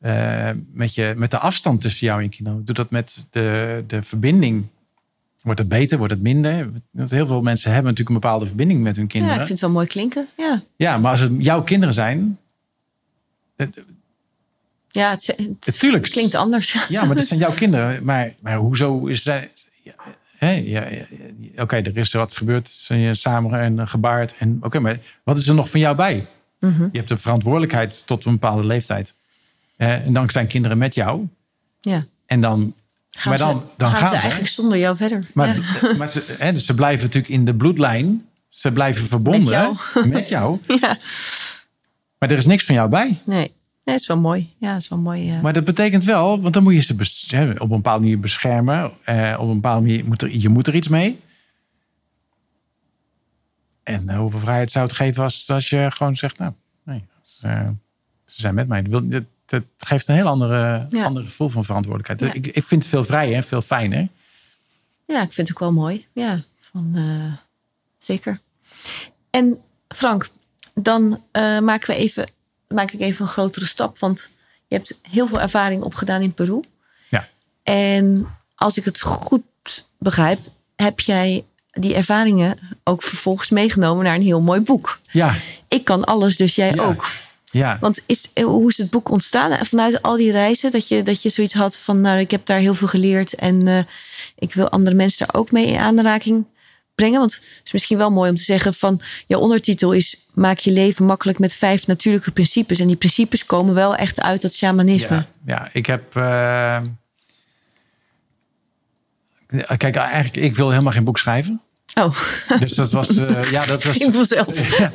eh, 0.03 0.49
met, 0.71 0.95
je, 0.95 1.13
met 1.17 1.31
de 1.31 1.37
afstand 1.37 1.81
tussen 1.81 2.07
jou 2.07 2.19
en 2.19 2.25
je 2.25 2.31
kinderen? 2.35 2.65
Doet 2.65 2.75
dat 2.75 2.91
met 2.91 3.23
de, 3.29 3.83
de 3.87 4.03
verbinding? 4.03 4.65
Wordt 5.41 5.59
het 5.59 5.67
beter? 5.69 5.97
Wordt 5.97 6.13
het 6.13 6.21
minder? 6.21 6.69
Want 6.91 7.11
heel 7.11 7.27
veel 7.27 7.41
mensen 7.41 7.71
hebben 7.71 7.89
natuurlijk 7.89 8.15
een 8.15 8.21
bepaalde 8.21 8.45
verbinding 8.45 8.81
met 8.81 8.95
hun 8.95 9.03
ja, 9.05 9.09
kinderen. 9.11 9.35
ik 9.39 9.45
vind 9.45 9.59
het 9.59 9.67
wel 9.67 9.77
mooi 9.77 9.87
klinken. 9.87 10.27
Ja. 10.37 10.61
Ja, 10.75 10.97
maar 10.97 11.11
als 11.11 11.19
het 11.19 11.31
jouw 11.37 11.63
kinderen 11.63 11.93
zijn. 11.93 12.37
het- 13.55 13.83
Ja, 14.89 15.11
het, 15.11 15.35
het 15.65 16.09
klinkt 16.09 16.35
anders. 16.35 16.77
Ja, 16.89 17.03
maar 17.05 17.15
dat 17.15 17.25
zijn 17.25 17.39
jouw 17.39 17.53
kinderen. 17.53 18.03
Maar, 18.03 18.33
maar 18.39 18.55
hoezo 18.55 19.05
is 19.05 19.23
zij. 19.23 19.51
ja, 19.83 19.93
ja, 20.39 20.49
ja, 20.49 20.87
ja, 20.89 21.61
Oké, 21.63 21.75
er 21.75 21.97
is 21.97 22.13
er 22.13 22.19
wat 22.19 22.35
gebeurd. 22.37 22.69
Zijn 22.69 22.99
je 22.99 23.13
samen 23.13 23.59
en 23.59 23.87
gebaard. 23.87 24.35
En 24.37 24.57
oké, 24.61 24.79
maar 24.79 24.99
wat 25.23 25.37
is 25.37 25.47
er 25.47 25.55
nog 25.55 25.69
van 25.69 25.79
jou 25.79 25.95
bij? 25.95 26.25
Mhm. 26.59 26.83
Je 26.91 26.97
hebt 26.97 27.11
een 27.11 27.17
verantwoordelijkheid 27.17 28.07
tot 28.07 28.25
een 28.25 28.31
bepaalde 28.31 28.65
leeftijd. 28.65 29.13
Eh, 29.77 30.05
en 30.05 30.13
dan 30.13 30.29
zijn 30.29 30.47
kinderen 30.47 30.77
met 30.77 30.95
jou. 30.95 31.27
Ja. 31.81 32.05
En 32.25 32.41
dan. 32.41 32.73
Gaan 33.09 33.29
maar 33.29 33.37
dan, 33.37 33.63
dan 33.77 33.89
gaan, 33.89 33.97
gaan, 33.99 34.09
ze 34.09 34.15
ze. 34.15 34.21
eigenlijk 34.21 34.51
zonder 34.51 34.77
jou 34.77 34.97
verder. 34.97 35.23
Maar, 35.33 35.57
ja. 35.81 35.95
maar 35.97 36.07
ze, 36.07 36.35
hè, 36.37 36.51
dus 36.53 36.65
ze 36.65 36.73
blijven 36.73 37.05
natuurlijk 37.05 37.33
in 37.33 37.45
de 37.45 37.55
bloedlijn. 37.55 38.25
Ze 38.49 38.71
blijven 38.71 39.05
verbonden 39.07 39.77
Met 39.93 40.05
met 40.05 40.29
jou. 40.29 40.59
ja. 40.81 40.97
Maar 42.19 42.31
er 42.31 42.37
is 42.37 42.45
niks 42.45 42.63
van 42.63 42.75
jou 42.75 42.89
bij. 42.89 43.17
Nee. 43.25 43.37
nee, 43.37 43.51
het 43.83 44.01
is 44.01 44.07
wel 44.07 44.17
mooi. 44.17 44.53
Ja, 44.57 44.73
het 44.73 44.81
is 44.83 44.89
wel 44.89 44.99
mooi. 44.99 45.29
eh. 45.31 45.41
Maar 45.41 45.53
dat 45.53 45.63
betekent 45.63 46.03
wel, 46.03 46.41
want 46.41 46.53
dan 46.53 46.63
moet 46.63 46.73
je 46.73 46.79
ze 46.79 46.95
bes- 46.95 47.27
hè, 47.27 47.51
op 47.51 47.59
een 47.61 47.67
bepaalde 47.67 47.99
manier 48.01 48.19
beschermen. 48.19 48.91
Eh, 49.03 49.35
op 49.39 49.47
een 49.47 49.53
bepaalde 49.53 49.81
manier 49.81 50.05
moet 50.05 50.21
er, 50.21 50.37
je 50.37 50.49
moet 50.49 50.67
er 50.67 50.75
iets 50.75 50.87
mee. 50.87 51.19
En 53.83 54.09
eh, 54.09 54.17
hoeveel 54.17 54.39
vrijheid 54.39 54.71
zou 54.71 54.85
het 54.85 54.95
geven 54.95 55.23
als, 55.23 55.49
als 55.49 55.69
je 55.69 55.87
gewoon 55.91 56.15
zegt, 56.15 56.37
nou, 56.37 56.53
nee, 56.83 57.03
ze, 57.21 57.71
ze 58.25 58.41
zijn 58.41 58.53
met 58.53 58.67
mij. 58.67 58.81
Dat, 58.81 59.23
dat, 59.53 59.63
dat 59.77 59.87
geeft 59.87 60.07
een 60.07 60.15
heel 60.15 60.27
andere, 60.27 60.87
Ja. 60.89 61.03
ander 61.03 61.23
gevoel 61.23 61.49
van 61.49 61.65
verantwoordelijkheid. 61.65 62.33
Ja. 62.33 62.41
Ik, 62.41 62.55
ik 62.55 62.63
vind 62.63 62.81
het 62.81 62.91
veel 62.91 63.03
vrijer 63.03 63.35
en 63.35 63.43
veel 63.43 63.61
fijner. 63.61 64.07
Ja, 65.07 65.21
ik 65.21 65.33
vind 65.33 65.47
het 65.47 65.57
ook 65.57 65.59
wel 65.63 65.71
mooi. 65.81 66.05
Ja, 66.13 66.41
van, 66.59 66.91
eh, 66.95 67.33
zeker. 67.99 68.39
En 69.29 69.57
Frank, 69.87 70.29
dan 70.73 71.23
eh, 71.31 71.59
maken 71.59 71.87
we 71.95 71.95
even, 72.01 72.27
maak 72.67 72.91
ik 72.91 72.99
even 72.99 73.21
een 73.25 73.31
grotere 73.31 73.65
stap. 73.65 73.99
Want 73.99 74.33
je 74.67 74.75
hebt 74.75 74.95
heel 75.09 75.27
veel 75.27 75.41
ervaring 75.41 75.83
opgedaan 75.83 76.21
in 76.21 76.33
Peru. 76.33 76.59
Ja. 77.09 77.27
En 77.63 78.27
als 78.55 78.77
ik 78.77 78.85
het 78.85 79.01
goed 79.01 79.43
begrijp, 79.99 80.39
heb 80.75 80.99
jij 80.99 81.45
die 81.71 81.95
ervaringen 81.95 82.57
ook 82.83 83.03
vervolgens 83.03 83.49
meegenomen 83.49 84.03
naar 84.03 84.15
een 84.15 84.21
heel 84.21 84.41
mooi 84.41 84.61
boek. 84.61 84.99
Ja, 85.11 85.35
Ik 85.67 85.83
kan 85.83 86.03
alles, 86.03 86.37
dus 86.37 86.55
jij 86.55 86.73
Ja. 86.73 86.83
ook. 86.83 87.09
Ja. 87.53 87.77
Want 87.79 88.01
is, 88.05 88.29
eh, 88.33 88.43
hoe 88.45 88.69
is 88.69 88.77
het 88.77 88.89
boek 88.89 89.09
ontstaan? 89.09 89.51
En 89.51 89.65
Vanuit 89.65 90.01
al 90.01 90.17
die 90.17 90.31
reizen, 90.31 90.71
dat 90.71 90.87
je, 90.87 91.03
dat 91.03 91.21
je 91.21 91.29
zoiets 91.29 91.53
had 91.53 91.77
van, 91.77 92.01
nou, 92.01 92.19
ik 92.19 92.31
heb 92.31 92.45
daar 92.45 92.59
heel 92.59 92.75
veel 92.75 92.87
geleerd 92.87 93.33
en 93.33 93.67
eh, 93.67 93.79
ik 94.35 94.53
wil 94.53 94.69
andere 94.69 94.95
mensen 94.95 95.27
daar 95.27 95.41
ook 95.41 95.51
mee 95.51 95.67
in 95.67 95.77
aanraking 95.77 96.45
brengen. 96.95 97.19
Want 97.19 97.33
het 97.33 97.61
is 97.63 97.71
misschien 97.71 97.97
wel 97.97 98.11
mooi 98.11 98.29
om 98.29 98.35
te 98.35 98.43
zeggen 98.43 98.73
van, 98.73 99.01
jouw 99.27 99.39
ondertitel 99.39 99.91
is, 99.91 100.27
maak 100.33 100.57
je 100.57 100.71
leven 100.71 101.05
makkelijk 101.05 101.39
met 101.39 101.53
vijf 101.53 101.87
natuurlijke 101.87 102.31
principes. 102.31 102.79
En 102.79 102.87
die 102.87 102.95
principes 102.95 103.45
komen 103.45 103.73
wel 103.73 103.95
echt 103.95 104.21
uit 104.21 104.41
dat 104.41 104.53
shamanisme. 104.53 105.15
Ja, 105.15 105.27
ja, 105.45 105.69
ik 105.73 105.85
heb. 105.85 106.15
eh, 106.15 106.81
kijk, 109.77 109.95
eigenlijk, 109.95 110.45
ik 110.45 110.55
wil 110.55 110.69
helemaal 110.69 110.93
geen 110.93 111.03
boek 111.03 111.17
schrijven. 111.17 111.61
Oh, 111.95 112.17
Dus 112.59 112.71
dat 112.71 112.91
was. 112.91 113.17
eh, 113.17 113.51
ja, 113.51 113.65
dat 113.65 113.83
was. 113.83 113.97
ging 113.97 114.13
vanzelf. 114.13 114.79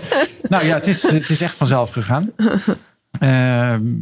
Nou 0.49 0.64
ja, 0.64 0.74
het 0.74 0.86
is, 0.86 1.03
het 1.03 1.28
is 1.30 1.40
echt 1.40 1.55
vanzelf 1.55 1.90
gegaan. 1.90 2.30
Ehm, 3.20 3.94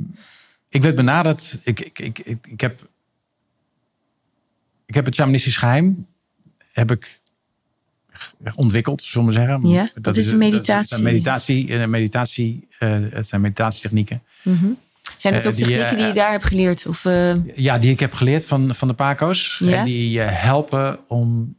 ik 0.68 0.82
werd 0.82 0.94
benaderd. 0.94 1.58
Ik, 1.62 1.80
ik, 1.80 1.98
ik, 1.98 2.18
ik, 2.18 2.46
ik 2.46 2.60
heb. 2.60 2.88
Ik 4.86 4.94
heb 4.94 5.04
het 5.04 5.14
shamanistisch 5.14 5.56
geheim. 5.56 6.06
Heb 6.72 6.90
ik 6.90 7.20
ontwikkeld, 8.54 9.02
zullen 9.02 9.26
we 9.26 9.32
zeggen. 9.32 9.68
Ja, 9.68 9.90
dat 9.94 10.16
is 10.16 10.26
een 10.26 10.38
meditatie. 10.38 10.74
Dat 10.74 10.84
is 10.84 10.90
een 10.90 11.02
meditatie. 11.02 11.74
Een 11.74 11.90
meditatie 11.90 12.68
eh, 12.78 12.98
het 13.10 13.28
zijn 13.28 13.40
meditatietechnieken. 13.40 14.22
Zijn 15.26 15.34
het 15.38 15.44
Eh, 15.44 15.50
ook 15.50 15.56
die, 15.56 15.66
technieken 15.66 15.96
die 15.96 16.04
je 16.06 16.10
eh, 16.12 16.16
daar 16.16 16.30
hebt 16.30 16.44
geleerd? 16.44 16.86
Of, 16.86 17.04
eh, 17.04 17.32
Ja, 17.54 17.78
die 17.78 17.90
ik 17.90 18.00
heb 18.00 18.12
geleerd 18.12 18.44
van, 18.44 18.74
van 18.74 18.88
de 18.88 18.94
Paco's. 18.94 19.60
Ja. 19.64 19.76
En 19.76 19.84
die 19.84 20.10
je 20.10 20.20
helpen 20.20 20.98
om 21.08 21.56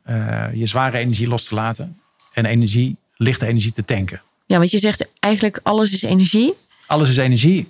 je 0.53 0.65
zware 0.65 0.97
energie 0.97 1.28
los 1.28 1.43
te 1.43 1.55
laten. 1.55 1.99
En 2.34 2.45
energie, 2.45 2.95
lichte 3.15 3.45
energie 3.45 3.72
te 3.72 3.86
tanken. 3.86 4.22
ja, 4.45 4.57
want 4.57 4.72
je 4.72 4.80
zegt 4.80 5.11
eigenlijk 5.20 5.59
alles 5.63 5.91
is 5.91 6.01
energie. 6.03 6.53
Alles 6.88 7.09
is 7.09 7.18
energie. 7.18 7.68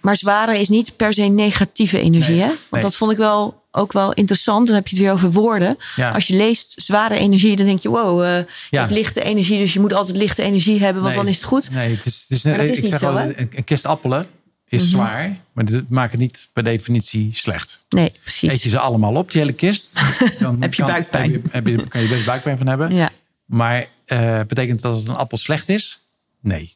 Maar 0.00 0.16
zware 0.16 0.58
is 0.58 0.68
niet 0.68 0.96
per 0.96 1.12
se 1.12 1.22
negatieve 1.22 1.98
energie, 1.98 2.34
Nee, 2.34 2.40
hè? 2.40 2.46
Want 2.46 2.70
nee. 2.70 2.82
dat 2.82 2.94
vond 2.94 3.12
ik 3.12 3.16
wel 3.18 3.62
ook 3.70 3.92
wel 3.92 4.12
interessant. 4.12 4.66
Dan 4.66 4.76
heb 4.76 4.88
je 4.88 4.94
het 4.96 5.04
weer 5.04 5.12
over 5.14 5.30
woorden. 5.32 5.76
Ja. 5.96 6.10
Als 6.10 6.26
je 6.26 6.36
leest 6.36 6.74
zware 6.76 7.14
energie, 7.18 7.56
dan 7.56 7.66
denk 7.66 7.80
je, 7.80 7.88
wow, 7.88 8.22
je 8.24 8.46
Ja. 8.70 8.80
hebt 8.80 8.92
lichte 8.92 9.22
energie, 9.22 9.58
dus 9.58 9.72
je 9.72 9.80
moet 9.80 9.92
altijd 9.92 10.16
lichte 10.16 10.42
energie 10.42 10.80
hebben, 10.80 11.02
want 11.02 11.14
Nee. 11.14 11.24
dan 11.24 11.32
is 11.32 11.36
het 11.38 11.44
goed. 11.44 11.70
Nee, 11.70 11.90
het 11.96 12.06
is, 12.06 12.24
het 12.28 12.38
is, 12.38 12.44
Maar 12.44 12.56
dat 12.56 12.68
is 12.68 12.76
ik 12.76 12.82
niet 12.82 12.90
zeg 12.90 13.00
zo, 13.00 13.12
wel, 13.12 13.32
een 13.36 13.64
kist 13.64 13.86
appelen 13.86 14.26
is 14.68 14.90
zwaar, 14.90 15.36
maar 15.52 15.64
dat 15.64 15.88
maakt 15.88 16.12
het 16.12 16.20
niet 16.20 16.48
per 16.52 16.64
definitie 16.64 17.34
slecht. 17.34 17.84
Nee, 17.88 18.12
precies. 18.22 18.50
Eet 18.50 18.62
je 18.62 18.68
ze 18.68 18.78
allemaal 18.78 19.14
op, 19.14 19.30
die 19.30 19.40
hele 19.40 19.52
kist, 19.52 20.00
dan 20.38 20.62
Heb 20.62 20.74
je 20.74 20.82
kan, 20.82 20.90
buikpijn. 20.90 21.32
Heb 21.32 21.42
je, 21.42 21.48
heb 21.50 21.66
je, 21.66 21.88
kan 21.88 22.02
je 22.02 22.08
best 22.08 22.26
buikpijn 22.26 22.58
van 22.58 22.66
hebben. 22.66 22.94
Ja, 22.94 23.10
Maar 23.44 23.86
eh, 24.04 24.40
betekent 24.46 24.82
dat 24.82 24.96
het 24.96 25.08
een 25.08 25.14
appel 25.14 25.38
slecht 25.38 25.68
is? 25.68 26.00
Nee. 26.40 26.74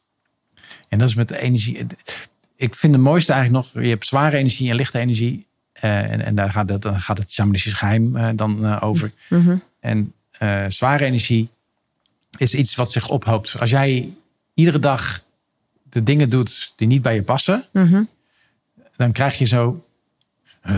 En 0.88 0.98
dat 0.98 1.08
is 1.08 1.14
met 1.14 1.28
de 1.28 1.40
energie. 1.40 1.86
ik 2.56 2.74
vind 2.74 2.92
het 2.92 3.02
mooiste 3.02 3.32
eigenlijk 3.32 3.64
nog, 3.64 3.82
je 3.82 3.88
hebt 3.88 4.06
zware 4.06 4.36
energie 4.36 4.70
en 4.70 4.76
lichte 4.76 4.98
energie. 4.98 5.46
Eh, 5.72 6.12
en, 6.12 6.24
en 6.24 6.34
daar 6.34 6.52
gaat 6.52 6.68
het, 6.68 6.82
dan 6.82 7.00
gaat 7.00 7.18
het 7.18 7.32
shamanistisch 7.32 7.72
geheim 7.72 8.16
eh, 8.16 8.28
dan 8.34 8.80
over. 8.80 9.12
Mhm. 9.28 9.56
En 9.80 10.12
zware 10.68 11.04
energie 11.04 11.50
is 12.38 12.54
iets 12.54 12.74
wat 12.74 12.92
zich 12.92 13.08
ophoopt. 13.08 13.60
Als 13.60 13.70
jij 13.70 14.10
iedere 14.54 14.78
dag 14.78 15.22
de 15.90 16.02
dingen 16.02 16.28
doet 16.30 16.72
die 16.76 16.86
niet 16.86 17.02
bij 17.02 17.14
je 17.14 17.22
passen, 17.22 17.64
Mhm. 17.72 18.02
dan 18.96 19.12
krijg 19.12 19.38
je 19.38 19.44
zo. 19.44 19.84
eh, 20.60 20.74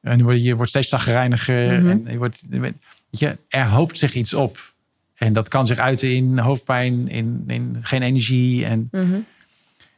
en 0.00 0.16
je 0.16 0.22
wordt, 0.22 0.42
je 0.42 0.54
wordt 0.54 0.70
steeds 0.70 0.88
zagrijniger. 0.88 1.80
Mhm. 1.80 1.88
En 1.90 2.12
je 2.12 2.18
wordt, 2.18 2.42
weet 2.48 2.74
je, 3.10 3.36
er 3.48 3.66
hoopt 3.68 3.98
zich 3.98 4.14
iets 4.14 4.34
op. 4.34 4.72
En 5.14 5.32
dat 5.32 5.48
kan 5.48 5.66
zich 5.66 5.78
uiten 5.78 6.14
in 6.14 6.38
hoofdpijn, 6.38 7.08
in, 7.08 7.44
in 7.46 7.76
geen 7.80 8.02
energie. 8.02 8.64
En, 8.64 8.88
Mhm. 8.92 9.14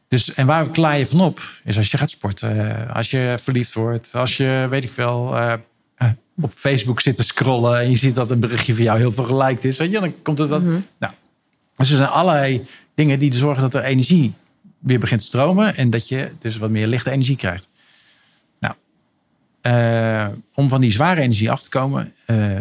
dus, 0.07 0.33
en 0.33 0.45
waar 0.45 0.69
klaar 0.69 0.97
je 0.97 1.07
van 1.07 1.21
op? 1.21 1.41
Is 1.63 1.77
als 1.77 1.91
je 1.91 1.97
gaat 1.97 2.09
sporten, 2.09 2.87
als 2.93 3.11
je 3.11 3.35
verliefd 3.39 3.73
wordt, 3.73 4.15
als 4.15 4.37
je, 4.37 4.67
weet 4.69 4.83
ik 4.83 4.89
veel, 4.91 5.35
eh, 5.37 5.53
eh, 5.95 6.09
op 6.41 6.51
Facebook 6.55 7.01
zit 7.01 7.15
te 7.15 7.23
scrollen 7.23 7.79
en 7.79 7.89
je 7.89 7.95
ziet 7.97 8.15
dat 8.15 8.31
een 8.31 8.39
berichtje 8.39 8.75
van 8.75 8.83
jou 8.83 8.97
heel 8.97 9.11
veel 9.11 9.23
geliked 9.23 9.65
is. 9.65 9.77
Weet 9.77 9.91
je, 9.91 9.99
dan 9.99 10.21
komt 10.21 10.37
het 10.37 10.49
dat. 10.49 10.61
Nou, 10.97 11.13
dus 11.75 11.89
er 11.89 11.97
zijn 11.97 12.09
allerlei 12.09 12.65
dingen 12.95 13.19
die 13.19 13.33
zorgen 13.33 13.61
dat 13.61 13.73
er 13.73 13.83
energie 13.83 14.33
weer 14.79 14.99
begint 14.99 15.19
te 15.21 15.27
stromen 15.27 15.75
en 15.75 15.89
dat 15.89 16.07
je 16.07 16.31
dus 16.39 16.57
wat 16.57 16.69
meer 16.69 16.87
lichte 16.87 17.11
energie 17.11 17.35
krijgt. 17.35 17.67
Nou, 18.59 18.73
eh, 19.61 20.27
om 20.53 20.69
van 20.69 20.81
die 20.81 20.91
zware 20.91 21.21
energie 21.21 21.51
af 21.51 21.61
te 21.61 21.69
komen, 21.69 22.13
eh, 22.25 22.59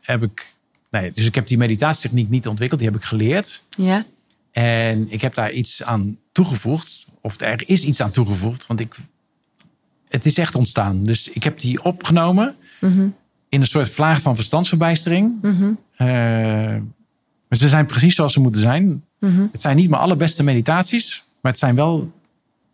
heb 0.00 0.22
ik, 0.22 0.54
nee, 0.90 1.12
dus 1.12 1.26
ik 1.26 1.34
heb 1.34 1.46
die 1.46 1.58
meditatietechniek 1.58 2.28
niet 2.28 2.48
ontwikkeld, 2.48 2.80
die 2.80 2.90
heb 2.90 2.98
ik 2.98 3.04
geleerd. 3.06 3.62
Ja. 3.76 4.04
En 4.52 5.06
ik 5.12 5.20
heb 5.20 5.34
daar 5.34 5.52
iets 5.52 5.82
aan 5.82 6.18
toegevoegd. 6.32 7.06
Of 7.20 7.40
er 7.40 7.62
is 7.66 7.84
iets 7.84 8.00
aan 8.00 8.10
toegevoegd. 8.10 8.66
Want 8.66 8.80
ik, 8.80 8.94
het 10.08 10.26
is 10.26 10.38
echt 10.38 10.54
ontstaan. 10.54 11.04
Dus 11.04 11.28
ik 11.30 11.42
heb 11.42 11.60
die 11.60 11.82
opgenomen 11.82 12.56
Mhm. 12.80 13.06
in 13.48 13.60
een 13.60 13.66
soort 13.66 13.90
vlaag 13.90 14.22
van 14.22 14.34
verstandsverbijstering. 14.36 15.38
Mhm. 15.42 15.72
Eh, 15.96 16.06
maar 17.48 17.58
ze 17.58 17.68
zijn 17.68 17.86
precies 17.86 18.14
zoals 18.14 18.32
ze 18.32 18.40
moeten 18.40 18.60
zijn. 18.60 19.04
Mhm. 19.20 19.46
Het 19.52 19.60
zijn 19.60 19.76
niet 19.76 19.88
mijn 19.90 20.02
allerbeste 20.02 20.42
meditaties. 20.42 21.23
Maar 21.44 21.52
het, 21.52 21.60
zijn 21.60 21.74
wel, 21.74 22.12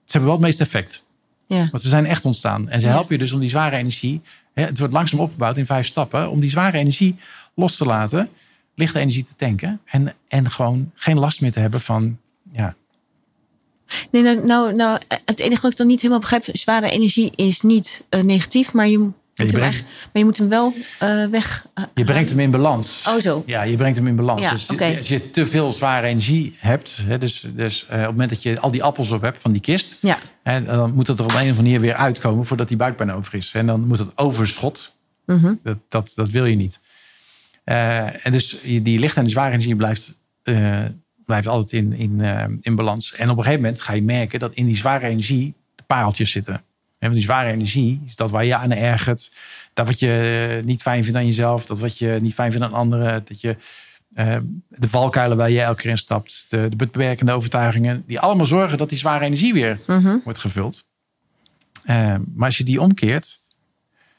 ze 0.04 0.12
hebben 0.12 0.30
wel 0.30 0.38
het 0.38 0.46
meeste 0.46 0.62
effect. 0.62 1.04
Ja. 1.46 1.68
Want 1.70 1.82
ze 1.82 1.88
zijn 1.88 2.06
echt 2.06 2.24
ontstaan. 2.24 2.68
En 2.68 2.80
ze 2.80 2.88
helpen 2.88 3.12
je 3.12 3.18
dus 3.18 3.32
om 3.32 3.40
die 3.40 3.48
zware 3.48 3.76
energie. 3.76 4.20
Hè, 4.52 4.64
het 4.64 4.78
wordt 4.78 4.92
langzaam 4.92 5.20
opgebouwd 5.20 5.56
in 5.56 5.66
vijf 5.66 5.86
stappen. 5.86 6.30
Om 6.30 6.40
die 6.40 6.50
zware 6.50 6.78
energie 6.78 7.16
los 7.54 7.76
te 7.76 7.84
laten. 7.84 8.28
Lichte 8.74 8.98
energie 8.98 9.24
te 9.24 9.36
tanken. 9.36 9.80
En, 9.84 10.14
en 10.28 10.50
gewoon 10.50 10.90
geen 10.94 11.18
last 11.18 11.40
meer 11.40 11.52
te 11.52 11.60
hebben 11.60 11.80
van... 11.80 12.18
Ja, 12.52 12.74
Nee, 14.10 14.22
nou, 14.22 14.46
nou, 14.46 14.74
nou, 14.74 15.00
het 15.24 15.40
enige 15.40 15.62
wat 15.62 15.70
ik 15.70 15.76
dan 15.76 15.86
niet 15.86 16.00
helemaal 16.00 16.20
begrijp, 16.20 16.44
zware 16.52 16.90
energie 16.90 17.32
is 17.34 17.60
niet 17.60 18.04
eh, 18.08 18.20
negatief, 18.20 18.72
maar 18.72 18.88
je, 18.88 19.08
hem 19.34 19.48
brengt- 19.48 19.82
maar 19.82 20.10
je 20.12 20.24
moet 20.24 20.38
hem 20.38 20.48
wel 20.48 20.74
eh, 20.98 21.24
weg. 21.26 21.66
eh, 21.74 21.84
Je 21.94 22.04
brengt 22.04 22.30
hem 22.30 22.40
in 22.40 22.50
balans. 22.50 23.04
Oh, 23.08 23.18
zo. 23.20 23.42
Ja, 23.46 23.62
je 23.62 23.76
brengt 23.76 23.98
hem 23.98 24.06
in 24.06 24.16
balans. 24.16 24.42
Ja, 24.42 24.50
dus 24.50 24.66
je- 24.66 24.96
als 24.98 25.08
je 25.08 25.30
te 25.30 25.46
veel 25.46 25.72
zware 25.72 26.06
energie 26.06 26.54
hebt, 26.58 26.96
hè, 27.04 27.18
dus, 27.18 27.46
dus 27.54 27.86
eh, 27.86 27.94
op 27.96 28.00
het 28.02 28.10
moment 28.10 28.30
dat 28.30 28.42
je 28.42 28.60
al 28.60 28.70
die 28.70 28.82
appels 28.82 29.10
op 29.10 29.22
hebt 29.22 29.40
van 29.40 29.52
die 29.52 29.60
kist, 29.60 29.96
Ja. 30.00 30.18
hè, 30.42 30.64
dan 30.64 30.92
moet 30.94 31.06
het 31.06 31.18
er 31.18 31.24
op 31.24 31.30
een 31.30 31.36
of 31.36 31.40
andere 31.42 31.62
manier 31.62 31.80
weer 31.80 31.94
uitkomen 31.94 32.46
voordat 32.46 32.68
die 32.68 32.76
buikpijn 32.76 33.12
over 33.12 33.34
is. 33.34 33.52
En 33.54 33.66
dan 33.66 33.86
moet 33.86 33.98
het 33.98 34.18
overschot, 34.18 34.94
Mhm. 35.26 35.54
dat, 35.62 35.76
dat, 35.88 36.12
dat 36.14 36.28
wil 36.28 36.44
je 36.44 36.56
niet. 36.56 36.80
En 37.64 38.32
dus 38.32 38.56
je- 38.62 38.82
die 38.82 38.98
lichte 38.98 39.16
en 39.18 39.24
die 39.24 39.32
zware 39.32 39.50
energie 39.52 39.76
blijft, 39.76 40.12
blijft 41.24 41.46
altijd 41.46 41.72
in, 41.72 41.92
in, 41.92 42.20
in 42.60 42.74
balans. 42.74 43.14
En 43.14 43.30
op 43.30 43.36
een 43.36 43.42
gegeven 43.42 43.62
moment 43.64 43.80
ga 43.80 43.92
je 43.92 44.02
merken 44.02 44.38
dat 44.38 44.52
in 44.54 44.66
die 44.66 44.76
zware 44.76 45.06
energie 45.06 45.54
de 45.74 45.82
pareltjes 45.86 46.30
zitten. 46.30 46.62
En 47.00 47.06
want 47.08 47.14
die 47.14 47.22
zware 47.22 47.50
energie 47.50 48.02
is 48.06 48.14
dat 48.16 48.30
waar 48.30 48.44
je 48.44 48.56
aan 48.56 48.72
ergert. 48.72 49.32
Dat 49.72 49.86
wat 49.86 49.98
je 49.98 50.62
niet 50.64 50.82
fijn 50.82 51.02
vindt 51.02 51.18
aan 51.18 51.26
jezelf. 51.26 51.66
Dat 51.66 51.78
wat 51.78 51.98
je 51.98 52.18
niet 52.20 52.34
fijn 52.34 52.50
vindt 52.52 52.66
aan 52.66 52.72
anderen. 52.72 53.22
Dat 53.24 53.40
je 53.40 53.56
eh, 54.14 54.36
de 54.68 54.88
valkuilen 54.88 55.36
waar 55.36 55.50
je 55.50 55.60
elke 55.60 55.80
keer 55.82 55.90
in 55.90 55.98
stapt. 55.98 56.46
De, 56.48 56.66
de 56.68 56.76
beperkende 56.76 57.32
overtuigingen. 57.32 58.02
Die 58.06 58.20
allemaal 58.20 58.46
zorgen 58.46 58.78
dat 58.78 58.88
die 58.88 58.98
zware 58.98 59.24
energie 59.24 59.52
weer 59.52 59.80
Mhm. 59.86 60.16
wordt 60.24 60.38
gevuld. 60.38 60.84
Eh, 61.84 62.14
maar 62.34 62.46
als 62.46 62.58
je 62.58 62.64
die 62.64 62.80
omkeert, 62.80 63.38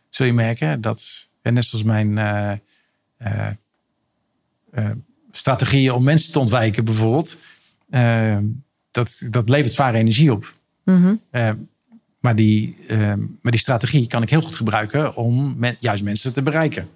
zul 0.10 0.26
je 0.26 0.34
merken 0.34 0.82
dat, 0.82 1.28
en 1.42 1.54
net 1.54 1.66
zoals 1.66 1.86
mijn 1.86 2.18
eh, 2.18 3.40
strategieën 5.32 5.92
om 5.94 6.04
mensen 6.04 6.32
te 6.32 6.40
ontwijken 6.40 6.86
bijvoorbeeld, 6.86 7.38
dat, 8.92 9.22
dat 9.30 9.50
levert 9.50 9.74
zware 9.74 9.98
energie 9.98 10.32
op. 10.32 10.54
Mhm. 10.84 11.14
Maar, 12.22 12.36
die, 12.36 12.76
eh, 12.88 12.98
maar 13.42 13.52
die 13.52 13.60
strategie 13.60 14.08
kan 14.08 14.22
ik 14.22 14.30
heel 14.30 14.42
goed 14.42 14.56
gebruiken 14.56 15.16
om 15.16 15.54
men- 15.58 15.78
juist 15.80 16.04
mensen 16.04 16.34
te 16.34 16.42
bereiken. 16.42 16.90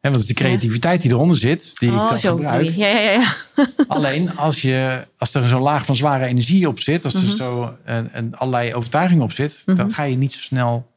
En 0.00 0.10
want 0.10 0.22
het 0.22 0.30
is 0.30 0.36
de 0.36 0.44
creativiteit 0.44 1.02
die 1.02 1.10
eronder 1.10 1.36
zit, 1.36 1.78
die 1.78 1.88
ik 1.90 1.94
Oh, 1.96 2.08
dan 2.08 2.18
zo. 2.18 2.34
gebruik. 2.36 2.64
Ja, 2.76 2.86
ja, 2.86 2.98
ja. 3.00 3.10
ja. 3.12 3.34
Alleen 3.88 4.36
als, 4.36 4.62
je, 4.62 5.06
als 5.18 5.34
er 5.34 5.48
zo'n 5.48 5.60
laag 5.62 5.84
van 5.86 5.96
zware 5.96 6.24
energie 6.26 6.68
op 6.68 6.80
zit, 6.80 7.04
als 7.04 7.14
Mhm. 7.14 7.24
er 7.26 7.30
zo 7.36 7.76
een, 7.84 8.08
een 8.12 8.36
allerlei 8.36 8.74
overtuiging 8.74 9.20
op 9.22 9.32
zit, 9.32 9.62
dan 9.66 9.92
ga 9.92 10.02
je 10.02 10.16
niet 10.16 10.32
zo 10.32 10.40
snel, 10.40 10.90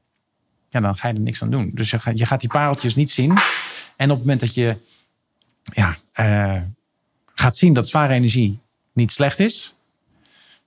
ja, 0.69 0.79
dan 0.79 0.97
ga 0.97 1.07
je 1.07 1.13
er 1.13 1.19
niks 1.19 1.41
aan 1.41 1.49
doen. 1.51 1.71
Dus 1.73 1.89
je 1.89 1.99
gaat, 1.99 2.17
je 2.17 2.25
gaat 2.25 2.39
die 2.39 2.49
pareltjes 2.49 2.95
niet 2.95 3.11
zien. 3.11 3.29
En 3.95 4.09
op 4.11 4.17
het 4.17 4.19
moment 4.19 4.39
dat 4.39 4.53
je 4.53 4.75
ja, 5.73 5.97
eh, 6.11 6.61
gaat 7.33 7.57
zien 7.57 7.73
dat 7.73 7.87
zware 7.89 8.13
energie 8.13 8.59
niet 8.93 9.11
slecht 9.11 9.39
is, 9.39 9.73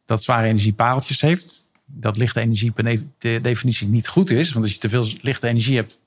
dat 0.05 0.23
zware 0.23 0.47
energie 0.47 0.73
pareltjes 0.73 1.21
heeft, 1.21 1.64
dat 1.97 2.17
lichte 2.17 2.41
energie 2.41 2.71
per 2.71 3.03
de 3.19 3.39
definitie 3.43 3.89
niet 3.89 4.09
goed 4.09 4.31
is, 4.31 4.53
want 4.53 4.65
als 4.65 4.75
je 4.75 4.81
te 4.81 4.89
veel 4.89 5.07
lichte 5.21 5.49
energie 5.49 5.77
hebt, 5.77 5.99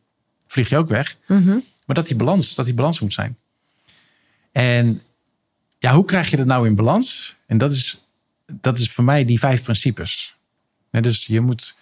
vlieg 0.48 0.70
je 0.70 0.78
ook 0.78 0.90
weg. 0.90 1.18
Mhm. 1.28 1.58
Maar 1.86 1.96
dat 1.96 2.08
die 2.08 2.16
balans, 2.16 2.56
dat 2.56 2.66
die 2.66 2.74
balans 2.74 3.00
moet 3.00 3.14
zijn. 3.14 3.38
En 4.52 5.02
ja, 5.78 5.94
hoe 5.94 6.06
krijg 6.06 6.30
je 6.30 6.38
dat 6.38 6.46
nou 6.46 6.68
in 6.68 6.76
balans? 6.76 7.36
En 7.46 7.58
dat 7.58 7.72
is, 7.72 7.98
dat 8.46 8.80
is 8.80 8.92
voor 8.92 9.04
mij 9.04 9.26
die 9.26 9.40
vijf 9.40 9.64
principes. 9.64 10.36
Dus 10.92 11.26
je 11.26 11.42
moet 11.42 11.74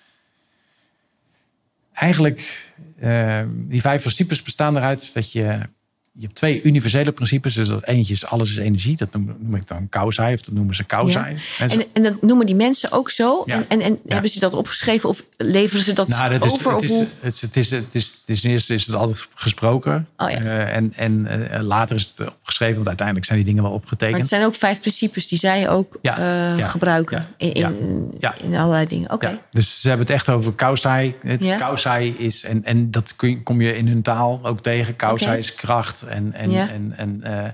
eigenlijk, 1.94 2.72
eh, 3.00 3.44
die 3.50 3.82
vijf 3.82 4.02
principes 4.02 4.42
bestaan 4.42 4.78
eruit 4.78 5.14
dat 5.14 5.32
je, 5.32 5.70
je 6.18 6.22
hebt 6.22 6.36
twee 6.36 6.62
universele 6.64 7.12
principes. 7.12 7.54
Dus 7.54 7.68
dat 7.68 7.84
eentje 7.88 8.14
is 8.14 8.26
alles 8.26 8.50
is 8.50 8.58
energie. 8.58 8.98
Dat 8.98 9.12
noem, 9.14 9.36
noem 9.40 9.56
ik 9.56 9.68
dan 9.68 9.90
causai 9.90 10.34
of 10.34 10.42
dat 10.42 10.54
noemen 10.54 10.76
ze 10.76 10.86
causai. 10.86 11.38
En 11.60 11.70
En, 11.70 11.84
en 11.94 12.04
dat 12.04 12.22
noemen 12.22 12.46
die 12.46 12.56
mensen 12.56 12.92
ook 12.92 13.10
zo? 13.10 13.44
Ja. 13.46 13.54
En, 13.56 13.66
en, 13.68 13.82
en 13.82 14.00
Ja. 14.06 14.14
hebben 14.14 14.32
ze 14.32 14.40
dat 14.40 14.54
opgeschreven 14.54 15.10
of 15.10 15.24
leveren 15.38 15.84
ze 15.86 15.94
dat 15.94 16.08
Nou, 16.08 16.30
dat 16.40 16.46
is, 16.46 16.52
over? 16.52 16.84
is, 16.84 16.92
het, 16.92 17.34
is, 17.34 17.42
het, 17.42 17.56
is, 17.56 17.72
het, 17.72 17.96
is, 17.96 18.04
het 18.20 18.30
is 18.30 18.42
ten 18.42 18.52
eerste 18.52 18.74
is 18.74 18.86
het 18.86 18.96
altijd 18.96 19.28
gesproken. 19.34 20.08
Oh 20.18 20.30
ja. 20.30 20.38
Eh, 20.38 20.76
en 20.76 20.94
en 20.96 21.28
eh, 21.52 21.62
later 21.62 21.96
is 21.96 22.14
het 22.16 22.28
opgeschreven, 22.30 22.76
want 22.76 22.88
uiteindelijk 22.88 23.26
zijn 23.28 23.38
die 23.40 23.48
dingen 23.48 23.64
wel 23.64 23.72
Maar 23.72 23.82
opgetekend. 23.82 24.20
het 24.20 24.30
zijn 24.30 24.46
ook 24.46 24.56
vijf 24.56 24.80
principes 24.80 25.28
die 25.28 25.40
zij 25.40 25.70
ook 25.70 25.98
eh, 26.02 26.68
gebruiken 26.70 27.28
in, 27.38 27.54
in, 27.54 28.12
in 28.44 28.56
allerlei 28.56 28.86
dingen. 28.88 29.12
Oké. 29.12 29.40
Dus 29.52 29.82
ze 29.82 29.88
hebben 29.88 30.06
het 30.06 30.16
echt 30.16 30.30
over 30.30 30.54
kausai. 30.54 31.16
Het 31.22 31.46
kausai 31.58 32.16
is, 32.18 32.44
en, 32.44 32.64
en 32.64 32.92
dat 32.92 33.16
kun 33.16 33.30
je, 33.30 33.44
kom 33.44 33.62
je 33.62 33.78
in 33.78 33.88
hun 33.88 34.02
taal 34.02 34.40
ook 34.44 34.60
tegen. 34.62 34.96
Kausai 34.96 35.38
is 35.38 35.56
kracht 35.56 36.05
en, 36.08 36.34
en, 36.34 36.52
Ja. 36.52 36.70
en, 36.70 36.94
en, 36.98 37.24
eh, 37.24 37.46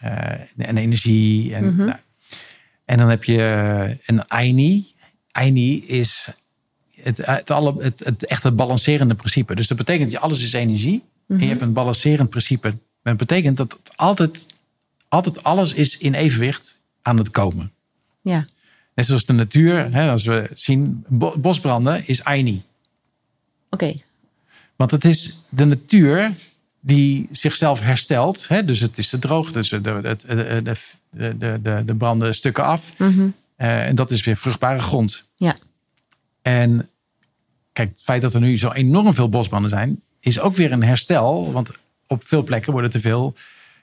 eh, 0.00 0.40
en 0.56 0.76
energie. 0.76 1.54
En, 1.54 1.64
Mhm. 1.66 1.84
nou. 1.84 1.98
en 2.84 2.98
dan 2.98 3.08
heb 3.08 3.24
je 3.24 3.36
eh, 3.42 3.96
een 4.06 4.28
Aini. 4.30 4.86
Aini 5.30 5.82
is 5.86 6.28
het, 7.02 7.16
het, 7.26 7.50
alle, 7.50 7.74
het, 7.82 8.00
het 8.04 8.26
echte 8.26 8.50
balancerende 8.52 9.14
principe. 9.14 9.54
Dus 9.54 9.68
dat 9.68 9.78
betekent 9.78 10.12
dat 10.12 10.20
alles 10.20 10.42
is 10.42 10.52
energie. 10.52 11.02
En 11.28 11.38
je 11.40 11.46
hebt 11.46 11.60
een 11.62 11.72
balancerend 11.72 12.30
principe. 12.30 12.74
Dat 13.02 13.16
betekent 13.16 13.56
dat 13.56 13.72
het 13.72 13.96
altijd, 13.96 14.46
altijd 15.08 15.42
alles 15.44 15.72
is 15.72 15.98
in 15.98 16.14
evenwicht 16.14 16.76
aan 17.02 17.16
het 17.18 17.30
komen. 17.30 17.72
Ja. 18.20 18.46
Net 18.94 19.06
zoals 19.06 19.24
de 19.24 19.32
natuur, 19.32 19.92
hè, 19.94 20.10
als 20.10 20.24
we 20.24 20.50
zien, 20.52 21.04
bo- 21.08 21.38
bosbranden 21.38 22.06
is 22.06 22.24
Aini. 22.24 22.62
Oké. 23.70 23.94
Want 24.76 24.90
het 24.90 25.04
is 25.04 25.40
de 25.48 25.64
natuur 25.64 26.32
die 26.86 27.28
zichzelf 27.32 27.80
herstelt. 27.80 28.48
Hè? 28.48 28.64
Dus 28.64 28.80
het 28.80 28.98
is 28.98 29.08
de 29.08 29.18
droogte, 29.18 29.52
dus 29.52 29.68
de, 29.68 29.80
de, 29.80 30.00
de, 30.26 30.62
de, 30.62 31.38
de, 31.38 31.58
de, 31.62 31.82
de 31.86 31.94
branden 31.94 32.34
stukken 32.34 32.64
af. 32.64 32.92
Eh, 33.56 33.86
en 33.86 33.94
dat 33.94 34.10
is 34.10 34.24
weer 34.24 34.36
vruchtbare 34.36 34.78
grond. 34.78 35.24
Ja. 35.36 35.56
En 36.42 36.88
kijk, 37.72 37.88
het 37.88 38.02
feit 38.02 38.22
dat 38.22 38.34
er 38.34 38.40
nu 38.40 38.58
zo 38.58 38.70
enorm 38.72 39.14
veel 39.14 39.28
bosbranden 39.28 39.70
zijn, 39.70 40.00
is 40.20 40.40
ook 40.40 40.56
weer 40.56 40.72
een 40.72 40.82
herstel. 40.82 41.52
Want 41.52 41.70
op 42.06 42.22
veel 42.26 42.42
plekken 42.42 42.72
worden 42.72 42.90
te 42.90 43.00
veel 43.00 43.34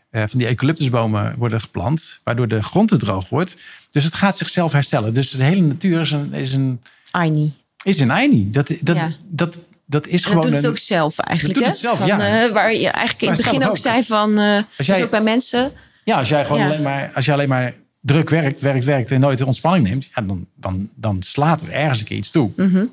eh, 0.09 0.23
van 0.27 0.39
die 0.39 0.47
eucalyptusbomen 0.47 1.35
worden 1.37 1.61
geplant, 1.61 2.19
waardoor 2.23 2.47
de 2.47 2.63
grond 2.63 2.89
te 2.89 2.97
droog 2.97 3.29
wordt. 3.29 3.57
Dus 3.91 4.03
het 4.03 4.13
gaat 4.13 4.37
zichzelf 4.37 4.71
herstellen. 4.71 5.13
Dus 5.13 5.31
de 5.31 5.43
hele 5.43 5.61
natuur 5.61 5.99
is 5.99 6.11
een, 6.11 6.33
is 6.33 6.53
een, 6.53 6.81
Aini. 7.11 7.51
is 7.83 7.99
een 7.99 8.11
Aini. 8.11 8.51
Dat, 8.51 8.71
dat, 8.81 8.95
Ja. 8.95 9.11
dat, 9.27 9.57
dat 9.91 10.07
is 10.07 10.11
En 10.13 10.17
dat 10.21 10.27
gewoon 10.27 10.41
doet 10.41 10.53
het 10.53 10.67
ook 10.67 10.77
zelf 10.77 11.17
eigenlijk. 11.19 11.65
hè? 11.65 11.73
zelf, 11.73 11.97
van, 11.97 12.07
ja. 12.07 12.43
eh, 12.45 12.51
waar 12.51 12.73
je 12.73 12.89
eigenlijk 12.89 13.21
in 13.21 13.27
het 13.29 13.37
begin 13.37 13.63
ook 13.63 13.69
ook. 13.69 13.77
zei 13.77 14.03
van... 14.03 14.37
eh 14.37 14.61
Als 14.77 14.87
jij- 14.87 14.95
dus 14.95 15.05
ook 15.05 15.11
bij 15.11 15.21
mensen. 15.21 15.71
Ja, 16.03 16.17
als 16.17 16.29
jij 16.29 16.45
gewoon 16.45 16.59
Ja. 16.61 16.65
alleen 16.65 16.81
maar, 16.81 17.11
als 17.15 17.25
je 17.25 17.31
alleen 17.31 17.49
maar 17.49 17.73
druk 17.99 18.29
werkt, 18.29 18.59
werkt, 18.59 18.83
werkt 18.83 19.11
en 19.11 19.19
nooit 19.19 19.37
de 19.37 19.45
ontspanning 19.45 19.87
neemt, 19.87 20.09
ja, 20.15 20.21
dan, 20.21 20.47
dan, 20.55 20.89
dan 20.95 21.23
slaat 21.23 21.61
er 21.61 21.71
ergens 21.71 21.99
een 21.99 22.05
keer 22.05 22.17
iets 22.17 22.31
toe. 22.31 22.51
Mhm. 22.55 22.85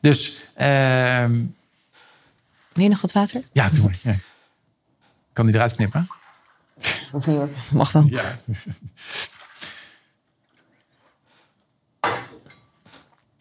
Dus 0.00 0.36
ehm, 0.54 1.30
Wil 2.72 2.84
je 2.84 2.88
nog 2.90 3.00
wat 3.00 3.12
water? 3.12 3.42
ja, 3.52 3.68
doe 3.68 3.84
maar. 3.84 3.98
Ja. 4.02 4.14
Kan 5.32 5.46
die 5.46 5.54
eruit 5.54 5.74
knippen? 5.74 6.06
Mag 7.70 7.92
wel. 7.92 8.06
Ja. 8.08 8.38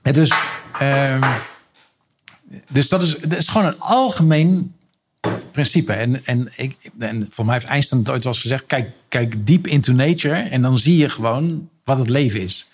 Ja, 0.03 0.12
dus, 0.12 0.32
ehm, 0.80 1.34
dus 2.70 2.89
dat 2.89 3.02
is, 3.02 3.18
dat 3.20 3.38
is 3.38 3.47
gewoon 3.47 3.68
een 3.68 3.80
algemeen 3.80 4.74
principe. 5.52 5.93
En, 5.93 6.26
en, 6.26 6.52
ik, 6.56 6.91
en 6.99 7.28
voor 7.30 7.45
mij 7.45 7.54
heeft 7.54 7.66
Einstein 7.66 8.02
het 8.02 8.10
ooit 8.10 8.24
wel 8.24 8.34
eens 8.34 8.41
gezegd: 8.41 8.66
kijk, 8.66 8.89
kijk 9.08 9.47
deep 9.47 9.68
into 9.68 9.93
nature 9.93 10.36
en 10.36 10.62
dan 10.62 10.80
zie 10.80 10.97
je 10.97 11.10
gewoon 11.10 11.70
wat 11.84 11.97
het 11.97 12.10
leven 12.10 12.41
is. 12.41 12.66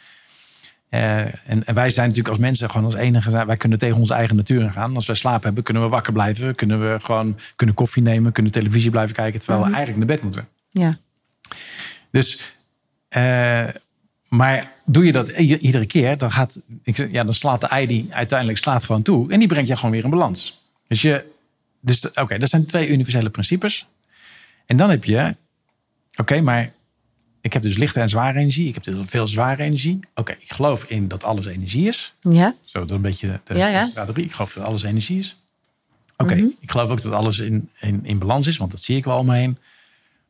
Eh, 0.89 1.19
en, 1.19 1.65
en 1.65 1.73
wij 1.73 1.89
zijn 1.89 2.07
natuurlijk 2.07 2.36
als 2.36 2.43
mensen 2.43 2.69
gewoon 2.69 2.86
als 2.86 2.95
enige, 2.95 3.45
wij 3.45 3.57
kunnen 3.57 3.78
tegen 3.80 3.97
onze 3.97 4.13
eigen 4.13 4.36
natuur 4.36 4.61
ingaan. 4.61 4.95
Als 4.95 5.05
wij 5.05 5.15
slaap 5.15 5.43
hebben, 5.43 5.63
kunnen 5.63 5.84
we 5.84 5.89
wakker 5.89 6.13
blijven, 6.13 6.55
kunnen 6.55 6.80
we 6.80 6.99
gewoon 7.01 7.38
kunnen 7.55 7.75
koffie 7.75 8.03
nemen, 8.03 8.32
kunnen 8.32 8.51
televisie 8.51 8.91
blijven 8.91 9.15
kijken, 9.15 9.39
terwijl 9.39 9.65
we 9.65 9.73
eigenlijk 9.73 9.97
naar 9.97 10.15
bed 10.15 10.23
moeten. 10.23 10.47
Ja. 10.71 10.97
Dus, 12.11 12.57
eh, 13.07 13.67
maar 14.30 14.71
doe 14.86 15.05
je 15.05 15.11
dat 15.11 15.30
iedere 15.30 15.86
keer, 15.86 16.17
dan, 16.17 16.32
gaat, 16.32 16.59
ik 16.84 16.95
zeg, 16.95 17.11
ja, 17.11 17.23
dan 17.23 17.34
slaat 17.34 17.61
de 17.61 17.67
ei 17.67 17.88
die 17.88 18.07
uiteindelijk 18.09 18.57
slaat 18.59 18.84
gewoon 18.84 19.01
toe. 19.01 19.32
En 19.32 19.39
die 19.39 19.47
brengt 19.47 19.69
je 19.69 19.75
gewoon 19.75 19.91
weer 19.91 20.03
in 20.03 20.09
balans. 20.09 20.61
Dus, 20.88 21.01
je, 21.01 21.25
dus 21.82 22.11
oké, 22.11 22.38
dat 22.38 22.49
zijn 22.49 22.65
twee 22.65 22.88
universele 22.89 23.30
principes. 23.30 23.86
En 24.65 24.78
dan 24.78 24.89
heb 24.89 25.03
je, 25.03 25.36
oké, 26.15 26.41
maar 26.41 26.71
ik 27.41 27.53
heb 27.53 27.61
dus 27.61 27.78
lichte 27.78 27.99
en 27.99 28.09
zware 28.09 28.39
energie. 28.39 28.67
Ik 28.67 28.73
heb 28.73 28.84
dus 28.84 28.95
veel 29.05 29.28
zware 29.28 29.63
energie. 29.63 29.99
Oké, 30.15 30.32
ik 30.39 30.51
geloof 30.53 30.84
in 30.84 31.07
dat 31.07 31.23
alles 31.23 31.45
energie 31.45 31.88
is. 31.88 32.13
Ja. 32.21 32.55
Zo, 32.65 32.80
dat 32.80 32.91
een 32.91 33.01
beetje 33.01 33.39
de, 33.45 33.55
Ja, 33.55 33.67
ja. 33.67 33.86
strategie. 33.86 34.23
Ik 34.23 34.32
geloof 34.32 34.53
dat 34.53 34.63
alles 34.65 34.84
energie 34.84 35.19
is. 35.19 35.36
Oké, 36.17 36.36
Mhm. 36.36 36.47
ik 36.59 36.71
geloof 36.71 36.89
ook 36.89 37.01
dat 37.01 37.13
alles 37.13 37.39
in, 37.39 37.69
in, 37.80 37.99
in 38.03 38.19
balans 38.19 38.47
is, 38.47 38.57
want 38.57 38.71
dat 38.71 38.82
zie 38.82 38.97
ik 38.97 39.05
wel 39.05 39.17
om 39.17 39.25
me 39.25 39.36
heen. 39.36 39.57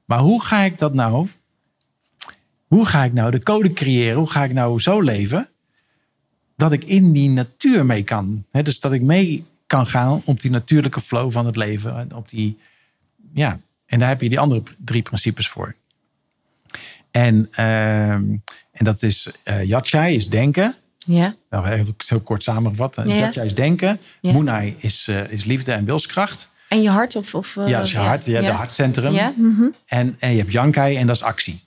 Maar 0.06 0.20
hoe 0.20 0.44
ga 0.44 0.60
ik 0.62 0.78
dat 0.78 0.94
nou? 0.94 1.28
Hoe 2.68 2.86
ga 2.86 3.04
ik 3.04 3.14
nou 3.14 3.32
de 3.32 3.44
code 3.44 3.74
creëren? 3.74 4.18
Hoe 4.18 4.30
ga 4.30 4.44
ik 4.44 4.54
nou 4.54 4.80
zo 4.80 5.02
leven 5.02 5.50
dat 6.56 6.72
ik 6.72 6.84
in 6.84 7.12
die 7.12 7.30
natuur 7.30 7.86
mee 7.86 8.04
kan? 8.04 8.46
Dus 8.52 8.80
dat 8.80 8.92
ik 8.92 9.02
mee 9.02 9.46
kan 9.68 9.88
gaan 9.88 10.22
op 10.26 10.42
die 10.42 10.52
natuurlijke 10.52 11.02
flow 11.02 11.32
van 11.32 11.46
het 11.46 11.56
leven. 11.56 11.98
en 11.98 12.16
Op 12.16 12.30
die, 12.30 12.58
ja, 13.34 13.60
en 13.86 14.00
daar 14.00 14.10
heb 14.10 14.22
je 14.22 14.30
die 14.30 14.40
andere 14.40 14.64
drie 14.78 15.02
principes 15.02 15.48
voor. 15.48 15.76
En, 17.12 17.48
ehm, 17.52 18.36
en 18.72 18.86
dat 18.86 19.04
is 19.04 19.32
uh, 19.44 19.64
Yatchai 19.64 20.16
is 20.16 20.30
denken. 20.30 20.76
Ja. 20.98 21.36
Nou, 21.50 21.68
even 21.68 21.96
zo 21.98 22.20
kort 22.20 22.44
samengevat. 22.44 22.96
Ja, 22.96 23.04
ja. 23.04 23.14
Yatchai 23.14 23.46
is 23.46 23.56
denken. 23.56 24.00
Ja. 24.22 24.32
Munai 24.32 24.76
is, 24.78 25.08
eh, 25.08 25.32
is 25.32 25.44
liefde 25.44 25.72
en 25.72 25.86
wilskracht. 25.86 26.50
En 26.68 26.82
je 26.82 26.90
hart 26.90 27.16
of... 27.16 27.36
of 27.36 27.58
eh, 27.58 27.68
ja, 27.68 27.80
is 27.80 27.92
je 27.92 27.98
hart. 27.98 28.26
Je 28.26 28.32
hebt 28.32 28.46
ja. 28.46 28.52
de 28.52 28.58
hartcentrum. 28.58 29.14
Ja. 29.14 29.34
mhm. 29.38 29.64
En, 29.86 30.16
en 30.20 30.32
je 30.32 30.38
hebt 30.38 30.52
Yankai 30.52 30.96
en 30.96 31.08
dat 31.08 31.16
is 31.16 31.24
actie. 31.24 31.64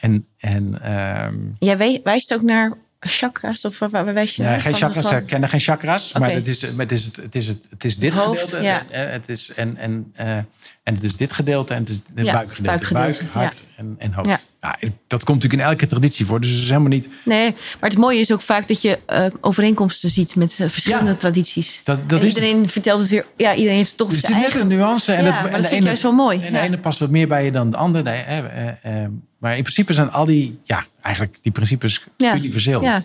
En, 0.00 0.26
en 0.38 0.78
ehm, 0.82 1.34
Jij 1.58 2.00
wijst 2.02 2.34
ook 2.34 2.42
naar 2.42 2.72
chakra's 3.00 3.64
of 3.64 3.78
waar, 3.78 4.14
wijs 4.14 4.36
je 4.36 4.42
nee, 4.42 4.50
naar? 4.50 4.60
geen 4.60 4.74
chakras, 4.74 5.10
ik 5.12 5.26
ken 5.26 5.48
geen 5.48 5.60
chakras. 5.60 6.12
Maar 6.12 6.28
Oké. 6.28 6.38
het 6.38 6.48
is, 6.48 6.62
het, 6.62 6.92
is, 6.92 7.04
het, 7.04 7.16
het, 7.16 7.34
is 7.34 7.46
het, 7.46 7.66
het 7.70 7.84
is 7.84 7.96
dit 7.98 8.14
Het 8.14 8.24
hoofd, 8.24 8.40
gedeelte. 8.40 8.64
ja. 8.66 8.84
eh, 8.90 9.10
Het 9.10 9.28
is, 9.28 9.52
en, 9.56 9.76
en, 9.76 10.10
eh, 10.14 10.36
en 10.82 10.94
het 10.94 11.04
is 11.04 11.16
dit 11.16 11.32
gedeelte 11.32 11.74
en 11.74 11.80
het 11.80 11.88
is 11.88 11.96
het 12.14 12.26
Ja, 12.26 12.32
buikgedeelte. 12.32 12.62
buikgedeelte, 12.92 13.18
Buik, 13.24 13.32
hart 13.32 13.62
en, 13.76 13.94
en 13.98 14.12
hoofd. 14.12 14.28
Ja. 14.28 14.38
Ja, 14.80 14.88
dat 15.06 15.24
komt 15.24 15.42
natuurlijk 15.42 15.62
in 15.62 15.68
elke 15.68 15.86
traditie 15.86 16.26
voor. 16.26 16.40
Dus 16.40 16.50
het 16.50 16.58
is 16.58 16.68
helemaal 16.68 16.88
niet... 16.88 17.08
Nee, 17.24 17.54
maar 17.80 17.90
het 17.90 17.98
mooie 17.98 18.18
is 18.20 18.32
ook 18.32 18.40
vaak 18.40 18.68
dat 18.68 18.82
je 18.82 18.98
eh, 19.06 19.26
overeenkomsten 19.40 20.10
ziet 20.10 20.36
met 20.36 20.56
eh, 20.58 20.68
verschillende 20.68 21.10
Ja. 21.10 21.16
tradities. 21.16 21.80
Dat, 21.84 22.08
dat 22.08 22.20
en 22.20 22.26
is 22.26 22.34
iedereen 22.34 22.68
vertelt 22.68 23.00
het 23.00 23.08
weer. 23.08 23.26
Ja, 23.36 23.54
iedereen 23.54 23.76
heeft 23.76 23.96
toch 23.96 24.10
Dus 24.10 24.20
zijn 24.20 24.32
het 24.34 24.46
is 24.46 24.52
net 24.52 24.62
een 24.62 24.68
nuance. 24.68 25.12
En 25.12 25.24
Ja, 25.24 25.30
maar 25.30 25.44
en 25.44 25.50
dat 25.50 25.60
vind 25.60 25.66
ik 25.72 25.76
ene- 25.78 25.86
juist 25.86 26.02
wel 26.02 26.12
mooi, 26.12 26.40
En 26.42 26.52
de 26.52 26.58
ja. 26.58 26.64
ene 26.64 26.78
past 26.78 26.98
wat 26.98 27.10
meer 27.10 27.28
bij 27.28 27.44
je 27.44 27.52
dan 27.52 27.70
de 27.70 27.76
andere. 27.76 28.04
Nee, 28.04 28.22
eh, 28.22 28.38
eh, 28.38 29.02
eh, 29.04 29.10
maar 29.40 29.56
in 29.56 29.62
principe 29.62 29.92
zijn 29.92 30.10
al 30.10 30.24
die, 30.24 30.58
ja, 30.64 30.84
eigenlijk 31.02 31.38
die 31.42 31.52
principes 31.52 32.06
Ja. 32.16 32.36
universeel. 32.36 32.82
Ja, 32.82 33.04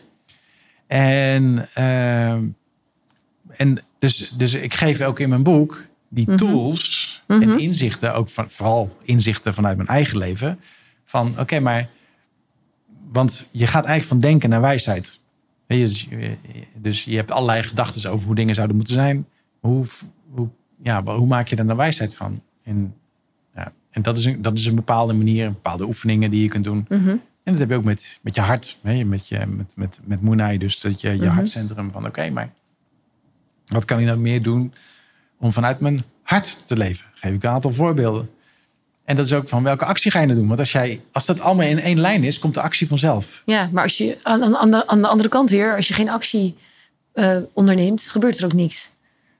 En, 0.88 1.68
ehm, 1.74 2.44
en 3.48 3.80
dus, 4.00 4.30
dus 4.30 4.54
ik 4.54 4.74
geef 4.74 5.02
ook 5.02 5.20
in 5.20 5.30
mijn 5.30 5.44
boek 5.44 5.84
die 6.10 6.26
Mhm. 6.28 6.38
tools 6.38 7.24
en 7.28 7.60
inzichten, 7.60 8.16
ook 8.16 8.30
van, 8.30 8.50
vooral 8.50 8.98
inzichten 9.04 9.54
vanuit 9.54 9.78
mijn 9.78 9.90
eigen 9.90 10.18
leven. 10.18 10.60
Van 11.06 11.40
oké, 11.40 11.60
maar, 11.60 11.90
want 13.12 13.50
je 13.52 13.68
gaat 13.68 13.86
eigenlijk 13.86 14.08
van 14.22 14.30
denken 14.32 14.50
naar 14.50 14.62
wijsheid. 14.62 15.20
Dus, 15.68 16.08
je- 16.10 16.38
dus 16.76 17.04
je 17.04 17.16
hebt 17.16 17.32
allerlei 17.32 17.64
gedachten 17.64 18.12
over 18.12 18.26
hoe 18.26 18.36
dingen 18.36 18.56
zouden 18.56 18.76
moeten 18.76 18.94
zijn. 18.94 19.28
Hoe, 19.60 19.86
hoe, 20.32 20.48
ja, 20.84 21.04
hoe 21.04 21.28
maak 21.28 21.48
je 21.48 21.56
er 21.56 21.66
naar 21.66 21.76
wijsheid 21.76 22.16
van? 22.16 22.42
En, 22.64 22.96
en 23.96 24.02
dat, 24.02 24.18
is 24.18 24.26
een, 24.26 24.41
dat 24.41 24.58
is 24.58 24.66
een 24.66 24.76
bepaalde 24.76 25.14
manier, 25.14 25.46
een 25.46 25.54
bepaalde 25.54 25.86
oefeningen 25.86 26.32
die 26.32 26.41
je 26.41 26.48
kunt 26.48 26.64
doen. 26.64 26.86
Mhm. 26.89 27.10
En 27.10 27.52
dat 27.52 27.58
heb 27.58 27.70
je 27.70 27.76
ook 27.76 27.84
met, 27.84 28.20
met 28.22 28.36
je 28.36 28.41
hart, 28.41 28.78
hè? 28.82 29.04
met, 29.04 29.28
je, 29.28 29.46
met, 29.48 29.74
met, 29.76 30.00
met 30.04 30.22
Moenai. 30.22 30.58
Dus 30.58 30.80
dat 30.80 31.02
je 31.02 31.10
je 31.10 31.16
Mhm. 31.26 31.28
hartcentrum 31.36 31.91
van 31.91 32.06
oké, 32.06 32.30
maar 32.30 32.50
wat 33.66 33.86
kan 33.86 34.00
ik 34.00 34.06
nou 34.06 34.18
meer 34.18 34.41
doen 34.41 34.74
om 35.39 35.52
vanuit 35.52 35.80
mijn 35.80 36.04
hart 36.22 36.58
te 36.66 36.78
leven? 36.78 37.06
Geef 37.14 37.34
ik 37.34 37.43
een 37.43 37.50
aantal 37.50 37.72
voorbeelden. 37.74 38.30
En 39.06 39.16
dat 39.16 39.26
is 39.26 39.34
ook 39.34 39.48
van 39.48 39.64
welke 39.64 39.86
actie 39.86 40.12
ga 40.12 40.20
je 40.20 40.26
nou 40.26 40.39
doen? 40.39 40.48
Want 40.48 40.60
als, 40.60 40.72
jij, 40.72 41.02
als 41.12 41.26
dat 41.26 41.39
allemaal 41.39 41.68
in 41.68 41.80
één 41.80 42.00
lijn 42.00 42.24
is, 42.24 42.39
komt 42.39 42.54
de 42.54 42.62
actie 42.62 42.88
vanzelf. 42.88 43.41
ja, 43.46 43.70
maar 43.72 43.84
als 43.84 43.98
je 43.98 44.18
aan, 44.24 44.43
aan, 44.43 44.56
aan 44.58 44.72
de, 44.72 44.88
aan 44.88 45.02
de 45.02 45.08
andere 45.08 45.30
kant 45.30 45.50
weer, 45.50 45.76
als 45.76 45.88
je 45.88 45.93
geen 45.93 46.10
actie 46.10 46.56
eh, 47.14 47.38
onderneemt, 47.54 48.02
gebeurt 48.02 48.38
er 48.39 48.46
ook 48.46 48.54
niks. 48.54 48.89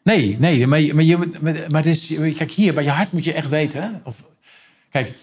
Nee, 0.03 0.38
nee, 0.39 0.68
maar, 0.68 0.80
je- 0.80 0.93
maar, 0.93 1.03
je, 1.03 1.66
maar, 1.70 1.86
is, 1.86 2.08
kijk, 2.36 2.51
hier 2.51 2.74
bij 2.74 2.84
je 2.84 2.89
hart 2.89 3.12
moet 3.12 3.24
je 3.24 3.34
echt 3.34 3.49
weten. 3.49 4.01
Of, 4.03 4.24
kijk, 4.96 5.18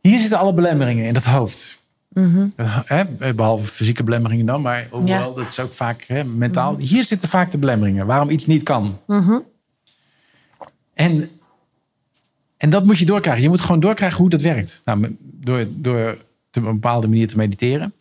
hier 0.00 0.20
zitten 0.20 0.38
alle 0.38 0.54
belemmeringen 0.54 1.04
in 1.04 1.14
dat 1.14 1.24
hoofd. 1.24 1.82
Mhm. 2.08 2.48
Hè, 2.84 3.04
behalve 3.34 3.66
fysieke 3.66 4.02
belemmeringen 4.02 4.46
dan, 4.46 4.62
maar 4.62 4.86
overal, 4.90 5.34
dat 5.34 5.46
is 5.46 5.60
ook 5.60 5.72
vaak 5.72 6.08
mentaal. 6.24 6.76
Hier 6.76 7.04
zitten 7.04 7.28
vaak 7.28 7.50
de 7.50 7.58
belemmeringen, 7.58 8.06
waarom 8.06 8.30
iets 8.30 8.46
niet 8.46 8.62
kan. 8.62 8.98
Mhm. 9.06 9.38
En, 10.94 11.30
en 12.56 12.70
dat 12.70 12.84
moet 12.84 12.98
je 12.98 13.04
doorkrijgen. 13.04 13.42
Je 13.42 13.48
moet 13.48 13.60
gewoon 13.60 13.80
doorkrijgen 13.80 14.18
hoe 14.18 14.30
dat 14.30 14.40
werkt. 14.40 14.80
Nou, 14.84 15.16
door, 15.20 15.66
door 15.70 16.16
te- 16.50 16.60
op 16.60 16.66
een 16.66 16.72
bepaalde 16.72 17.08
manier 17.08 17.28
te 17.28 17.36
mediteren, 17.36 17.94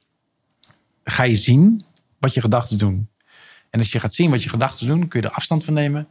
ga 1.03 1.23
je 1.23 1.35
zien 1.35 1.83
wat 2.19 2.33
je 2.33 2.41
gedachten 2.41 2.77
doen. 2.77 3.09
En 3.69 3.79
als 3.79 3.91
je 3.91 3.99
gaat 3.99 4.13
zien 4.13 4.29
wat 4.29 4.43
je 4.43 4.49
gedachten 4.49 4.87
doen, 4.87 5.07
kun 5.07 5.21
je 5.21 5.27
er 5.27 5.33
afstand 5.33 5.63
van 5.63 5.73
nemen. 5.73 6.07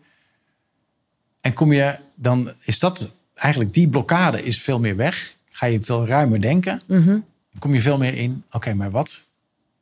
En 1.41 1.53
kom 1.53 1.73
je, 1.73 1.97
dan 2.15 2.53
is 2.65 2.79
dat 2.79 3.13
eigenlijk 3.35 3.75
die 3.75 3.89
blokkade 3.89 4.45
is 4.45 4.61
veel 4.61 4.79
meer 4.81 4.97
weg. 4.97 5.37
Ga 5.51 5.67
je 5.67 5.83
veel 5.83 6.07
ruimer 6.07 6.41
denken. 6.41 6.81
Dan 7.51 7.63
kom 7.63 7.75
je 7.75 7.81
veel 7.81 7.99
meer 7.99 8.15
in, 8.15 8.45
oké, 8.51 8.75
maar 8.75 8.91
wat, 8.91 9.21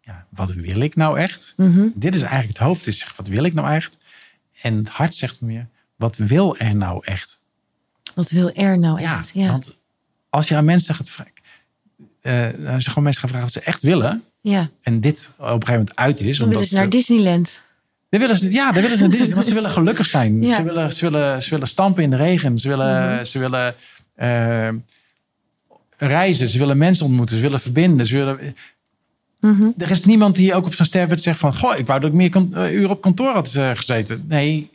ja, 0.00 0.26
wat 0.28 0.52
wil 0.52 0.80
ik 0.80 0.96
nou 0.96 1.18
echt? 1.18 1.54
Mhm. 1.56 1.86
Dit 1.94 2.14
is 2.14 2.22
eigenlijk 2.22 2.58
het 2.58 2.66
hoofd, 2.66 2.86
is 2.86 2.98
zegt, 2.98 3.16
wat 3.16 3.28
wil 3.28 3.44
ik 3.44 3.54
nou 3.54 3.74
echt? 3.74 3.98
En 4.62 4.76
het 4.76 4.88
hart 4.88 5.14
zegt 5.14 5.40
meer, 5.40 5.66
wat 5.96 6.16
wil 6.16 6.56
er 6.56 6.74
nou 6.74 7.04
echt? 7.04 7.40
Wat 8.14 8.30
wil 8.30 8.52
er 8.54 8.78
nou 8.78 9.00
echt? 9.00 9.30
Ja, 9.34 9.46
want 9.46 9.76
als 10.28 10.48
je 10.48 10.56
aan 10.56 10.64
mensen 10.64 10.94
gaat 10.94 11.08
vragen, 11.08 11.32
eh, 12.20 12.72
als 12.74 12.84
je 12.84 12.88
gewoon 12.88 13.04
mensen 13.04 13.22
gaat 13.22 13.30
vragen 13.30 13.40
wat 13.40 13.52
ze 13.52 13.60
echt 13.60 13.82
willen, 13.82 14.24
ja. 14.40 14.68
en 14.82 15.00
dit 15.00 15.30
op 15.36 15.44
een 15.44 15.50
gegeven 15.50 15.72
moment 15.72 15.96
uit 15.96 16.20
is, 16.20 16.36
dan 16.36 16.46
omdat 16.46 16.52
willen 16.52 16.68
ze 16.68 16.74
naar 16.74 16.90
Disneyland. 16.90 17.60
Dan 18.12 18.20
willen 18.20 18.36
ze, 18.36 18.50
ja, 18.52 18.72
dan 18.72 18.82
willen 18.82 18.98
ze 18.98 19.08
Disney, 19.08 19.30
want 19.34 19.44
ze 19.44 19.54
willen 19.54 19.70
gelukkig 19.70 20.06
zijn. 20.06 20.42
Ja. 20.42 20.54
Ze, 20.56 20.62
willen, 20.62 20.92
ze, 20.92 21.10
willen, 21.10 21.42
ze 21.42 21.50
willen 21.50 21.66
stampen 21.68 22.02
in 22.02 22.10
de 22.10 22.16
regen. 22.16 22.58
Ze 22.58 22.68
willen, 22.68 23.14
Mhm. 23.14 23.24
ze 23.24 23.38
willen 23.38 23.74
eh, 24.14 24.68
reizen. 25.96 26.48
Ze 26.48 26.58
willen 26.58 26.78
mensen 26.78 27.06
ontmoeten. 27.06 27.36
Ze 27.36 27.42
willen 27.42 27.60
verbinden. 27.60 28.06
Ze 28.06 28.16
willen, 28.16 28.56
Mhm. 29.40 29.66
er 29.78 29.90
is 29.90 30.04
niemand 30.04 30.36
die 30.36 30.54
ook 30.54 30.66
op 30.66 30.74
zijn 30.74 30.88
sterfbed 30.88 31.22
zegt 31.22 31.38
van... 31.38 31.54
Goh, 31.56 31.78
ik 31.78 31.86
wou 31.86 32.00
dat 32.00 32.10
ik 32.10 32.16
meer 32.16 32.30
eh, 32.52 32.72
uren 32.72 32.90
op 32.90 33.00
kantoor 33.00 33.32
had 33.32 33.54
eh, 33.54 33.70
gezeten. 33.74 34.24
Nee, 34.28 34.70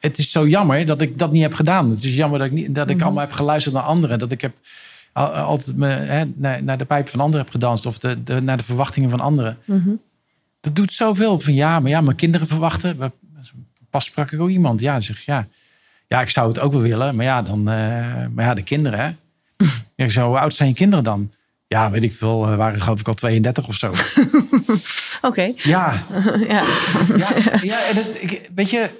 het 0.00 0.18
is 0.18 0.30
zo 0.30 0.48
jammer 0.48 0.86
dat 0.86 1.00
ik 1.00 1.18
dat 1.18 1.32
niet 1.32 1.42
heb 1.42 1.54
gedaan. 1.54 1.90
Het 1.90 2.04
is 2.04 2.14
jammer 2.14 2.38
dat 2.38 2.48
ik, 2.48 2.52
niet, 2.54 2.74
dat 2.74 2.90
ik 2.90 2.96
Mhm. 2.96 3.04
allemaal 3.04 3.24
heb 3.24 3.32
geluisterd 3.32 3.74
naar 3.74 3.84
anderen. 3.84 4.18
Dat 4.18 4.30
ik 4.30 4.40
heb 4.40 4.52
al- 5.12 5.32
altijd 5.32 5.76
me, 5.76 5.86
hè, 5.86 6.24
naar, 6.34 6.62
naar 6.62 6.78
de 6.78 6.84
pijpen 6.84 7.10
van 7.10 7.20
anderen 7.20 7.40
heb 7.44 7.50
gedanst. 7.50 7.86
Of 7.86 7.98
de, 7.98 8.22
de, 8.22 8.40
naar 8.40 8.56
de 8.56 8.64
verwachtingen 8.64 9.10
van 9.10 9.20
anderen. 9.20 9.58
Mhm. 9.64 9.90
Dat 10.62 10.76
doet 10.76 10.92
zoveel. 10.92 11.38
Van 11.40 11.54
ja, 11.54 11.80
maar 11.80 11.90
ja, 11.90 12.00
mijn 12.00 12.16
kinderen 12.16 12.46
verwachten. 12.46 13.12
Pas 13.90 14.04
sprak 14.04 14.30
ik 14.32 14.40
ook 14.40 14.48
iemand. 14.48 14.80
Ja, 14.80 15.00
zegt 15.00 15.24
ja. 15.24 15.48
Ja, 16.08 16.20
ik 16.20 16.28
zou 16.30 16.48
het 16.48 16.58
ook 16.58 16.72
wel 16.72 16.80
willen. 16.80 17.16
Maar 17.16 17.24
ja, 17.24 17.42
dan, 17.42 17.58
eh, 17.58 18.26
maar 18.34 18.44
ja 18.44 18.54
de 18.54 18.62
kinderen. 18.62 18.98
Hè? 18.98 19.06
Ja, 19.96 20.04
ik 20.04 20.10
zou, 20.10 20.28
hoe 20.28 20.38
oud 20.38 20.54
zijn 20.54 20.68
je 20.68 20.74
kinderen 20.74 21.04
dan? 21.04 21.32
Ja, 21.68 21.90
weet 21.90 22.02
ik 22.02 22.14
veel. 22.14 22.46
eh, 22.48 22.56
waren 22.56 22.80
geloof 22.80 23.00
ik 23.00 23.08
al 23.08 23.14
32 23.14 23.68
of 23.68 23.74
zo. 23.74 23.92
Oké, 25.28 25.52
Ja, 25.56 26.04
ja. 26.48 26.64
ja, 27.16 27.34
ja 27.62 27.86
en 27.88 27.96
het, 27.96 28.16
ik, 28.20 28.50
weet 28.54 28.70
je. 28.70 28.90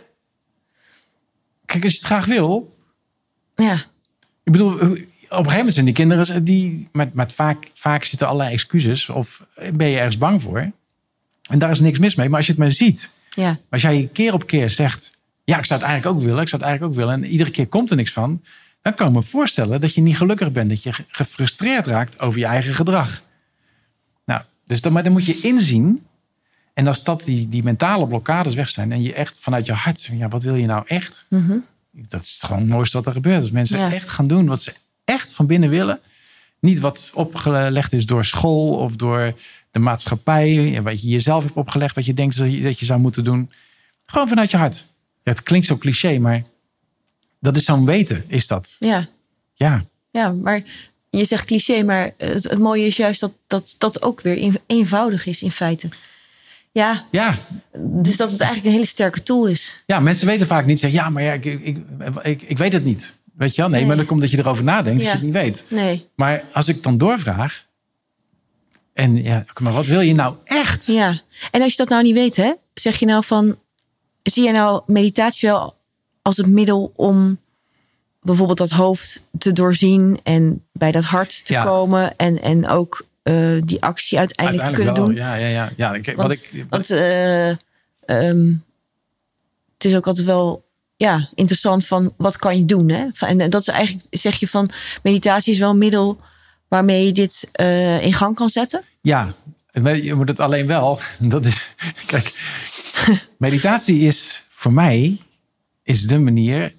Kijk, 1.66 1.84
als 1.84 1.92
je 1.92 1.98
het 1.98 2.06
graag 2.06 2.26
wil. 2.26 2.76
ja. 3.56 3.84
Ik 4.44 4.52
bedoel, 4.52 4.70
gegeven 5.28 5.56
moment 5.56 5.72
zijn 5.74 5.84
die 5.84 5.94
kinderen, 5.94 6.44
die, 6.44 6.88
met, 6.92 7.14
met 7.14 7.32
vaak, 7.32 7.70
vaak 7.74 8.04
zitten 8.04 8.26
allerlei 8.28 8.52
excuses. 8.52 9.08
Of 9.08 9.46
ben 9.72 9.88
je 9.88 9.96
ergens 9.96 10.18
bang 10.18 10.42
voor. 10.42 10.70
En 11.50 11.58
daar 11.58 11.70
is 11.70 11.80
niks 11.80 11.98
mis 11.98 12.14
mee. 12.14 12.28
Maar 12.28 12.36
als 12.36 12.46
je 12.46 12.52
het 12.52 12.60
maar 12.60 12.72
ziet. 12.72 13.10
Ja. 13.34 13.58
Als 13.70 13.82
jij 13.82 14.08
keer 14.12 14.32
op 14.32 14.46
keer 14.46 14.70
zegt, 14.70 15.10
ja, 15.44 15.58
ik 15.58 15.64
zou 15.64 15.80
het 15.80 15.88
eigenlijk 15.88 16.18
ook 16.18 16.24
willen. 16.24 16.42
Ik 16.42 16.48
zou 16.48 16.62
het 16.62 16.70
eigenlijk 16.70 16.92
ook 17.00 17.04
willen. 17.06 17.22
En 17.24 17.30
iedere 17.30 17.50
keer 17.50 17.66
komt 17.66 17.90
er 17.90 17.96
niks 17.96 18.12
van. 18.12 18.42
Dan 18.82 18.94
kan 18.94 19.06
ik 19.08 19.12
me 19.14 19.22
voorstellen 19.22 19.80
dat 19.80 19.94
je 19.94 20.00
niet 20.00 20.16
gelukkig 20.16 20.52
bent. 20.52 20.68
Dat 20.68 20.82
je 20.82 20.92
gefrustreerd 21.08 21.86
raakt 21.86 22.20
over 22.20 22.38
je 22.38 22.46
eigen 22.46 22.74
gedrag. 22.74 23.22
Nou, 24.24 24.42
dus 24.66 24.80
dan, 24.80 24.92
maar 24.92 25.02
dan 25.02 25.12
moet 25.12 25.24
je 25.26 25.40
inzien. 25.40 26.06
En 26.74 26.86
als 26.86 27.04
dat 27.04 27.22
die, 27.24 27.48
die 27.48 27.62
mentale 27.62 28.06
blokkades 28.06 28.54
weg 28.54 28.68
zijn. 28.68 28.92
En 28.92 29.02
je 29.02 29.14
echt 29.14 29.38
vanuit 29.40 29.66
je 29.66 29.72
hart, 29.72 30.08
ja, 30.12 30.28
wat 30.28 30.42
wil 30.42 30.54
je 30.54 30.66
nou 30.66 30.82
echt? 30.86 31.26
Mhm. 31.28 31.56
Dat 31.90 32.22
is 32.22 32.38
gewoon 32.40 32.60
het 32.60 32.70
mooiste 32.70 32.96
wat 32.96 33.06
er 33.06 33.12
gebeurt. 33.12 33.40
Als 33.40 33.50
mensen 33.50 33.78
Ja. 33.78 33.92
echt 33.92 34.08
gaan 34.08 34.26
doen 34.26 34.46
wat 34.46 34.62
ze 34.62 34.74
echt 35.04 35.30
van 35.32 35.46
binnen 35.46 35.68
willen. 35.68 36.00
Niet 36.60 36.80
wat 36.80 37.10
opgelegd 37.14 37.92
is 37.92 38.06
door 38.06 38.24
school 38.24 38.74
of 38.76 38.96
door 38.96 39.34
de 39.72 39.78
maatschappij. 39.78 40.74
en 40.76 40.82
Wat 40.82 41.02
je 41.02 41.08
jezelf 41.08 41.42
hebt 41.42 41.56
opgelegd, 41.56 41.94
wat 41.94 42.06
je 42.06 42.14
denkt 42.14 42.36
dat 42.38 42.52
je, 42.52 42.62
dat 42.62 42.78
je 42.78 42.84
zou 42.84 43.00
moeten 43.00 43.24
doen. 43.24 43.50
Gewoon 44.06 44.28
vanuit 44.28 44.50
je 44.50 44.56
hart. 44.56 44.84
Ja, 45.22 45.30
het 45.30 45.42
klinkt 45.42 45.66
zo 45.66 45.76
cliché, 45.76 46.18
maar 46.18 46.42
dat 47.40 47.56
is 47.56 47.64
zo'n 47.64 47.84
weten, 47.84 48.24
is 48.26 48.46
dat. 48.46 48.76
Ja. 48.78 49.06
Ja, 49.54 49.84
ja, 50.10 50.28
maar 50.32 50.62
je 51.10 51.24
zegt 51.24 51.44
cliché, 51.44 51.82
maar 51.82 52.10
het, 52.18 52.44
het 52.44 52.58
mooie 52.58 52.86
is 52.86 52.96
juist 52.96 53.20
dat 53.20 53.32
dat, 53.46 53.74
dat 53.78 54.02
ook 54.02 54.20
weer 54.20 54.42
een- 54.42 54.60
eenvoudig 54.66 55.26
is 55.26 55.42
in 55.42 55.50
feite. 55.52 55.88
Ja, 56.72 57.04
ja, 57.10 57.38
dus 57.78 58.16
dat 58.16 58.30
het 58.30 58.40
eigenlijk 58.40 58.64
een 58.64 58.72
hele 58.80 58.86
sterke 58.86 59.22
tool 59.22 59.46
is. 59.46 59.82
ja 59.86 60.00
mensen 60.00 60.26
weten 60.26 60.46
vaak 60.46 60.66
niet. 60.66 60.78
Zeggen, 60.78 61.00
ja, 61.00 61.10
maar 61.10 61.22
ja, 61.22 61.32
ik, 61.32 61.44
ik, 61.44 61.78
ik, 62.22 62.42
ik 62.42 62.58
weet 62.58 62.72
het 62.72 62.84
niet. 62.84 63.14
Weet 63.36 63.54
je 63.54 63.60
wel? 63.60 63.70
Nee, 63.70 63.78
Nee. 63.78 63.88
maar 63.88 63.96
dan 63.96 64.06
komt 64.06 64.20
dat 64.20 64.30
je 64.30 64.38
erover 64.38 64.64
nadenkt 64.64 64.98
dat 64.98 65.06
Ja. 65.06 65.08
je 65.08 65.16
het 65.16 65.24
niet 65.24 65.32
weet. 65.42 65.64
Nee. 65.68 66.06
Maar 66.14 66.44
als 66.52 66.68
ik 66.68 66.82
dan 66.82 66.98
doorvraag. 66.98 67.66
En 68.92 69.22
ja, 69.22 69.44
maar 69.60 69.72
wat 69.72 69.86
wil 69.86 70.00
je 70.00 70.14
nou 70.14 70.34
echt? 70.44 70.86
Ja, 70.86 71.20
en 71.50 71.62
als 71.62 71.70
je 71.70 71.76
dat 71.76 71.88
nou 71.88 72.02
niet 72.02 72.14
weet, 72.14 72.36
hè, 72.36 72.52
zeg 72.74 72.96
je 72.96 73.06
nou 73.06 73.24
van, 73.24 73.58
zie 74.22 74.44
je 74.44 74.52
nou 74.52 74.82
meditatie 74.86 75.48
wel 75.48 75.76
als 76.22 76.36
het 76.36 76.46
middel 76.46 76.92
om 76.96 77.38
bijvoorbeeld 78.22 78.58
dat 78.58 78.70
hoofd 78.70 79.28
te 79.38 79.52
doorzien 79.52 80.20
en 80.22 80.64
bij 80.72 80.92
dat 80.92 81.04
hart 81.04 81.46
te 81.46 81.52
Ja. 81.52 81.64
komen 81.64 82.16
en, 82.16 82.42
en 82.42 82.68
ook 82.68 83.06
eh, 83.22 83.56
die 83.64 83.82
actie 83.82 84.18
uiteindelijk, 84.18 84.66
te 84.68 84.72
kunnen 84.74 84.94
wel, 84.94 85.04
doen? 85.04 85.14
Ja, 85.14 85.34
ja, 85.34 85.46
ja. 85.46 85.70
ja 85.76 85.94
ik, 85.94 86.06
wat 86.06 86.14
Want, 86.16 86.32
ik, 86.32 86.50
wat 86.52 86.66
want 86.68 86.90
eh, 86.90 87.48
ehm, 88.04 88.52
het 89.74 89.84
is 89.84 89.94
ook 89.94 90.06
altijd 90.06 90.26
wel 90.26 90.64
ja, 90.96 91.28
interessant 91.34 91.86
van 91.86 92.12
wat 92.16 92.36
kan 92.36 92.56
je 92.58 92.64
doen. 92.64 92.90
Hè? 92.90 93.06
En 93.26 93.50
dat 93.50 93.60
is 93.60 93.68
eigenlijk, 93.68 94.06
zeg 94.10 94.36
je 94.36 94.48
van, 94.48 94.70
meditatie 95.02 95.52
is 95.52 95.58
wel 95.58 95.70
een 95.70 95.78
middel 95.78 96.20
waarmee 96.72 97.06
je 97.06 97.12
dit 97.12 97.48
eh, 97.52 98.04
in 98.04 98.12
gang 98.12 98.34
kan 98.34 98.48
zetten. 98.48 98.82
Ja, 99.00 99.34
je 100.02 100.14
moet 100.14 100.28
het 100.28 100.40
alleen 100.40 100.66
wel. 100.66 101.00
Dat 101.18 101.44
is, 101.46 101.74
kijk, 102.06 102.32
meditatie 103.36 104.00
is 104.00 104.46
voor 104.50 104.72
mij 104.72 105.18
is 105.82 106.06
de 106.06 106.18
manier 106.18 106.74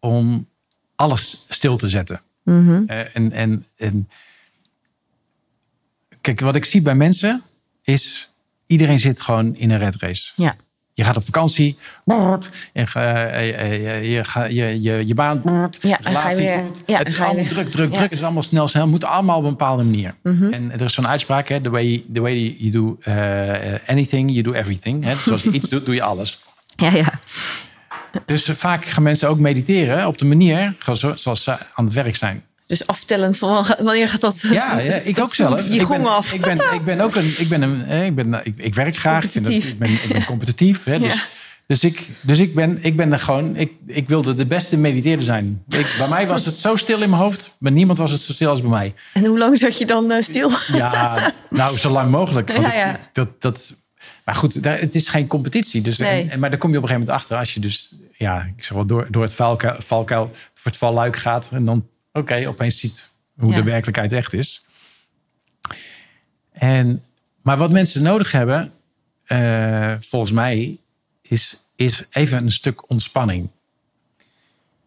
om 0.00 0.48
alles 0.94 1.44
stil 1.48 1.76
te 1.76 1.88
zetten. 1.88 2.22
Mhm. 2.42 2.82
Eh, 2.86 3.16
en, 3.16 3.32
en, 3.32 3.66
en 3.76 4.08
kijk, 6.20 6.40
wat 6.40 6.56
ik 6.56 6.64
zie 6.64 6.82
bij 6.82 6.94
mensen 6.94 7.42
is 7.82 8.32
iedereen 8.66 8.98
zit 8.98 9.20
gewoon 9.20 9.56
in 9.56 9.70
een 9.70 9.78
red 9.78 9.96
race. 9.96 10.32
Ja. 10.36 10.56
Je 10.98 11.04
gaat 11.04 11.16
op 11.16 11.24
vakantie. 11.24 11.78
En 12.72 12.88
ga, 12.88 13.26
eh, 13.26 13.60
eh, 13.60 14.02
je, 14.02 14.54
je, 14.54 14.82
je, 14.82 15.06
je, 15.06 15.14
baan. 15.14 15.42
Ja, 15.80 15.98
ja, 16.86 16.98
het 16.98 17.08
is 17.08 17.20
allemaal 17.20 17.44
druk, 17.44 17.70
druk, 17.70 17.90
druk. 17.92 18.02
Het 18.02 18.12
is 18.12 18.22
allemaal 18.22 18.42
snel, 18.42 18.68
snel. 18.68 18.82
Het 18.82 18.90
moet 18.90 19.04
allemaal 19.04 19.38
op 19.38 19.44
een 19.44 19.50
bepaalde 19.50 19.82
manier. 19.84 20.14
Mhm. 20.22 20.52
En 20.52 20.72
er 20.72 20.80
is 20.80 20.94
zo'n 20.94 21.08
uitspraak. 21.08 21.48
Hè, 21.48 21.60
the, 21.60 21.70
way, 21.70 22.04
the 22.12 22.20
way 22.20 22.56
you 22.58 22.70
do 22.70 22.96
eh, 23.02 23.74
anything, 23.86 24.30
you 24.30 24.42
do 24.42 24.52
everything. 24.52 25.04
Hè. 25.04 25.14
Dus 25.14 25.30
als 25.30 25.42
je 25.42 25.50
iets 25.58 25.70
doet, 25.70 25.86
doe 25.86 25.94
je 25.94 26.02
alles. 26.02 26.42
Ja, 26.76 26.90
ja. 26.90 27.12
Dus 28.26 28.48
eh, 28.48 28.54
vaak 28.54 28.84
gaan 28.84 29.02
mensen 29.02 29.28
ook 29.28 29.38
mediteren 29.38 30.06
op 30.06 30.18
de 30.18 30.24
manier 30.24 30.76
zo- 30.94 31.16
zoals 31.16 31.42
ze 31.42 31.56
aan 31.74 31.84
het 31.84 31.94
werk 31.94 32.16
zijn. 32.16 32.42
Dus 32.68 32.86
aftellend 32.86 33.38
van 33.38 33.66
wanneer 33.82 34.08
gaat 34.08 34.20
dat? 34.20 34.40
Ja, 34.40 34.78
ja 34.78 34.94
ik 34.94 35.20
ook 35.22 35.34
zelf. 35.34 35.68
Je 35.72 35.80
ik, 35.80 35.88
ben, 35.88 36.06
af. 36.06 36.32
ik, 36.32 36.40
ben, 36.40 36.60
ik 36.74 36.84
ben 36.84 37.00
ook 37.00 37.14
een. 37.14 37.34
Ik, 37.38 37.48
ben 37.48 37.62
een, 37.62 37.88
ik, 38.04 38.14
ben, 38.14 38.34
ik, 38.44 38.54
ik 38.56 38.74
werk 38.74 38.96
graag. 38.96 39.24
Ik, 39.24 39.30
vind 39.30 39.44
dat, 39.44 39.54
ik, 39.54 39.78
ben, 39.78 39.90
ik 39.90 40.08
ben 40.12 40.24
competitief. 40.24 40.84
Hè, 40.84 40.98
dus 40.98 41.14
Ja. 41.14 41.22
dus, 41.66 41.84
ik, 41.84 42.06
dus 42.20 42.38
ik, 42.38 42.54
ben, 42.54 42.78
ik 42.80 42.96
ben 42.96 43.12
er 43.12 43.18
gewoon. 43.18 43.56
Ik, 43.56 43.72
ik 43.86 44.08
wilde 44.08 44.34
de 44.34 44.46
beste 44.46 44.76
mediteerder 44.76 45.24
zijn. 45.24 45.62
Ik, 45.68 45.94
bij 45.98 46.08
mij 46.08 46.26
was 46.26 46.44
het 46.44 46.54
zo 46.56 46.76
stil 46.76 47.02
in 47.02 47.10
mijn 47.10 47.22
hoofd. 47.22 47.56
Bij 47.58 47.72
niemand 47.72 47.98
was 47.98 48.10
het 48.10 48.20
zo 48.20 48.32
stil 48.32 48.48
als 48.50 48.60
bij 48.60 48.70
mij. 48.70 48.94
En 49.12 49.24
hoe 49.24 49.38
lang 49.38 49.58
zat 49.58 49.78
je 49.78 49.86
dan 49.86 50.10
eh, 50.10 50.22
stil? 50.22 50.50
Ja, 50.72 51.32
nou, 51.50 51.76
zo 51.76 51.90
lang 51.90 52.10
mogelijk. 52.10 52.52
Want 52.52 52.62
Ja, 52.66 52.74
ja. 52.74 53.00
dat, 53.12 53.40
dat, 53.40 53.74
maar 54.24 54.34
goed, 54.34 54.62
daar, 54.62 54.80
het 54.80 54.94
is 54.94 55.08
geen 55.08 55.26
competitie. 55.26 55.80
Dus, 55.82 55.98
Nee. 55.98 56.22
en, 56.22 56.30
en- 56.30 56.38
maar 56.40 56.50
daar 56.50 56.58
kom 56.58 56.70
je 56.70 56.76
op 56.76 56.82
een 56.82 56.88
gegeven 56.88 57.08
moment 57.10 57.24
achter. 57.24 57.38
Als 57.38 57.54
je 57.54 57.60
dus, 57.60 57.94
ja, 58.16 58.52
ik 58.56 58.64
zeg 58.64 58.72
wel, 58.76 58.86
door, 58.86 59.06
door 59.10 59.22
het 59.22 59.34
valkuil, 59.34 59.76
valkuil 59.78 60.30
voor 60.54 60.70
het 60.70 60.76
valluik 60.80 61.16
gaat. 61.16 61.48
En 61.52 61.64
dan, 61.64 61.86
oké, 62.18 62.48
opeens 62.48 62.78
ziet 62.78 63.08
hoe 63.38 63.50
Ja. 63.50 63.56
de 63.56 63.62
werkelijkheid 63.62 64.12
echt 64.12 64.32
is. 64.32 64.62
En, 66.52 67.02
maar 67.42 67.56
wat 67.56 67.70
mensen 67.70 68.02
nodig 68.02 68.32
hebben, 68.32 68.72
eh, 69.24 69.94
volgens 70.00 70.32
mij, 70.32 70.78
is, 71.22 71.56
is 71.76 72.04
even 72.10 72.44
een 72.44 72.52
stuk 72.52 72.90
ontspanning. 72.90 73.48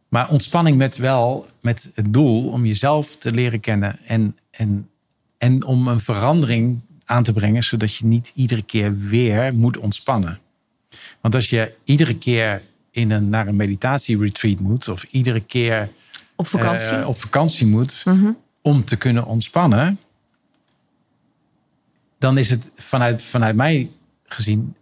Maar 0.08 0.30
ontspanning 0.30 0.78
met 0.78 0.98
wel 0.98 1.48
met 1.62 1.90
het 1.94 2.14
doel 2.14 2.50
om 2.50 2.66
jezelf 2.66 3.16
te 3.16 3.32
leren 3.32 3.60
kennen 3.60 4.00
en, 4.06 4.38
en, 4.52 4.90
en 5.38 5.64
om 5.64 5.88
een 5.88 6.00
verandering 6.00 6.80
aan 7.06 7.24
te 7.24 7.34
brengen, 7.34 7.64
zodat 7.64 7.96
je 7.96 8.06
niet 8.06 8.32
iedere 8.36 8.62
keer 8.62 8.98
weer 8.98 9.54
moet 9.54 9.78
ontspannen. 9.78 10.40
Want 11.22 11.36
als 11.36 11.50
je 11.50 11.76
iedere 11.84 12.18
keer 12.18 12.62
in 12.92 13.12
een, 13.12 13.30
naar 13.30 13.48
een 13.48 13.56
meditatieretreat 13.56 14.60
moet, 14.60 14.88
of 14.88 15.04
iedere 15.04 15.40
keer 15.40 15.90
Op 16.42 16.48
vakantie? 16.48 16.88
eh, 16.88 17.08
op 17.08 17.18
vakantie 17.20 17.68
moet 17.68 18.01
Mhm. 18.05 18.32
om 18.62 18.86
te 18.86 18.96
kunnen 18.96 19.26
ontspannen, 19.26 20.00
dan 22.18 22.38
is 22.38 22.50
het 22.50 22.72
vanuit, 22.76 23.22
vanuit 23.24 23.55
mij 23.55 23.89
gezien, 24.24 24.76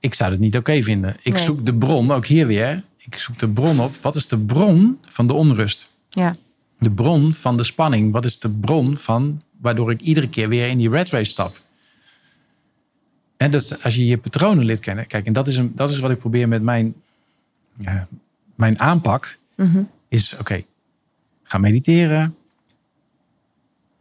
ik 0.00 0.14
zou 0.14 0.30
het 0.30 0.40
niet 0.40 0.56
oké 0.56 0.82
vinden. 0.82 1.16
Ik 1.22 1.32
Nee. 1.32 1.42
zoek 1.42 1.66
de 1.66 1.74
bron, 1.74 2.10
ook 2.10 2.26
hier 2.26 2.46
weer, 2.46 2.82
ik 2.98 3.18
zoek 3.18 3.38
de 3.38 3.48
bron 3.48 3.80
op. 3.80 3.96
Wat 3.96 4.16
is 4.16 4.28
de 4.28 4.38
bron 4.38 4.98
van 5.04 5.26
de 5.26 5.32
onrust? 5.32 5.88
Ja. 6.08 6.36
De 6.78 6.90
bron 6.90 7.34
van 7.34 7.56
de 7.56 7.64
spanning? 7.64 8.12
Wat 8.12 8.24
is 8.24 8.38
de 8.38 8.50
bron 8.50 8.98
van 8.98 9.42
waardoor 9.60 9.90
ik 9.90 10.00
iedere 10.00 10.28
keer 10.28 10.48
weer 10.48 10.68
in 10.68 10.78
die 10.78 10.90
red 10.90 11.08
race 11.08 11.30
stap? 11.30 11.60
En 13.36 13.50
dat 13.50 13.82
als 13.82 13.94
je 13.94 14.06
je 14.06 14.18
patronen 14.18 14.64
leert 14.64 14.80
kennen. 14.80 15.06
Kijk, 15.06 15.26
en 15.26 15.32
dat 15.32 15.46
is, 15.48 15.56
een, 15.56 15.72
dat 15.74 15.90
is 15.90 15.98
wat 15.98 16.10
ik 16.10 16.18
probeer 16.18 16.48
met 16.48 16.62
mijn, 16.62 16.94
ja, 17.78 18.08
mijn 18.54 18.80
aanpak. 18.80 19.38
Mhm. 19.56 19.82
Is 20.08 20.36
oké, 20.40 20.64
ga 21.48 21.58
mediteren. 21.58 22.36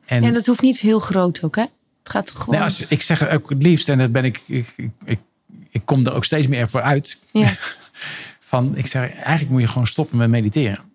En 0.06 0.34
dat 0.34 0.46
hoeft 0.46 0.62
niet 0.62 0.80
heel 0.80 1.00
groot 1.00 1.44
ook, 1.44 1.56
hè? 1.56 1.62
Het 1.62 2.10
gaat 2.10 2.32
gewoon... 2.32 2.56
nee, 2.56 2.64
als, 2.64 2.82
ik 2.88 3.02
zeg 3.02 3.30
ook 3.30 3.50
het 3.50 3.64
liefst, 3.64 3.90
en 3.90 3.98
dat 3.98 4.12
ben 4.12 4.26
ik, 4.26 4.42
ik, 4.46 4.74
ik, 4.76 4.90
ik, 5.06 5.20
ik 5.70 5.82
kom 5.86 6.06
er 6.06 6.14
ook 6.14 6.26
steeds 6.26 6.48
meer 6.48 6.70
voor 6.70 6.82
uit. 6.82 7.20
Ja. 7.32 7.54
Van, 8.40 8.78
ik 8.78 8.88
zeg, 8.88 9.14
eigenlijk 9.14 9.50
moet 9.50 9.62
je 9.62 9.68
gewoon 9.68 9.88
stoppen 9.88 10.18
met 10.18 10.30
mediteren. 10.30 10.87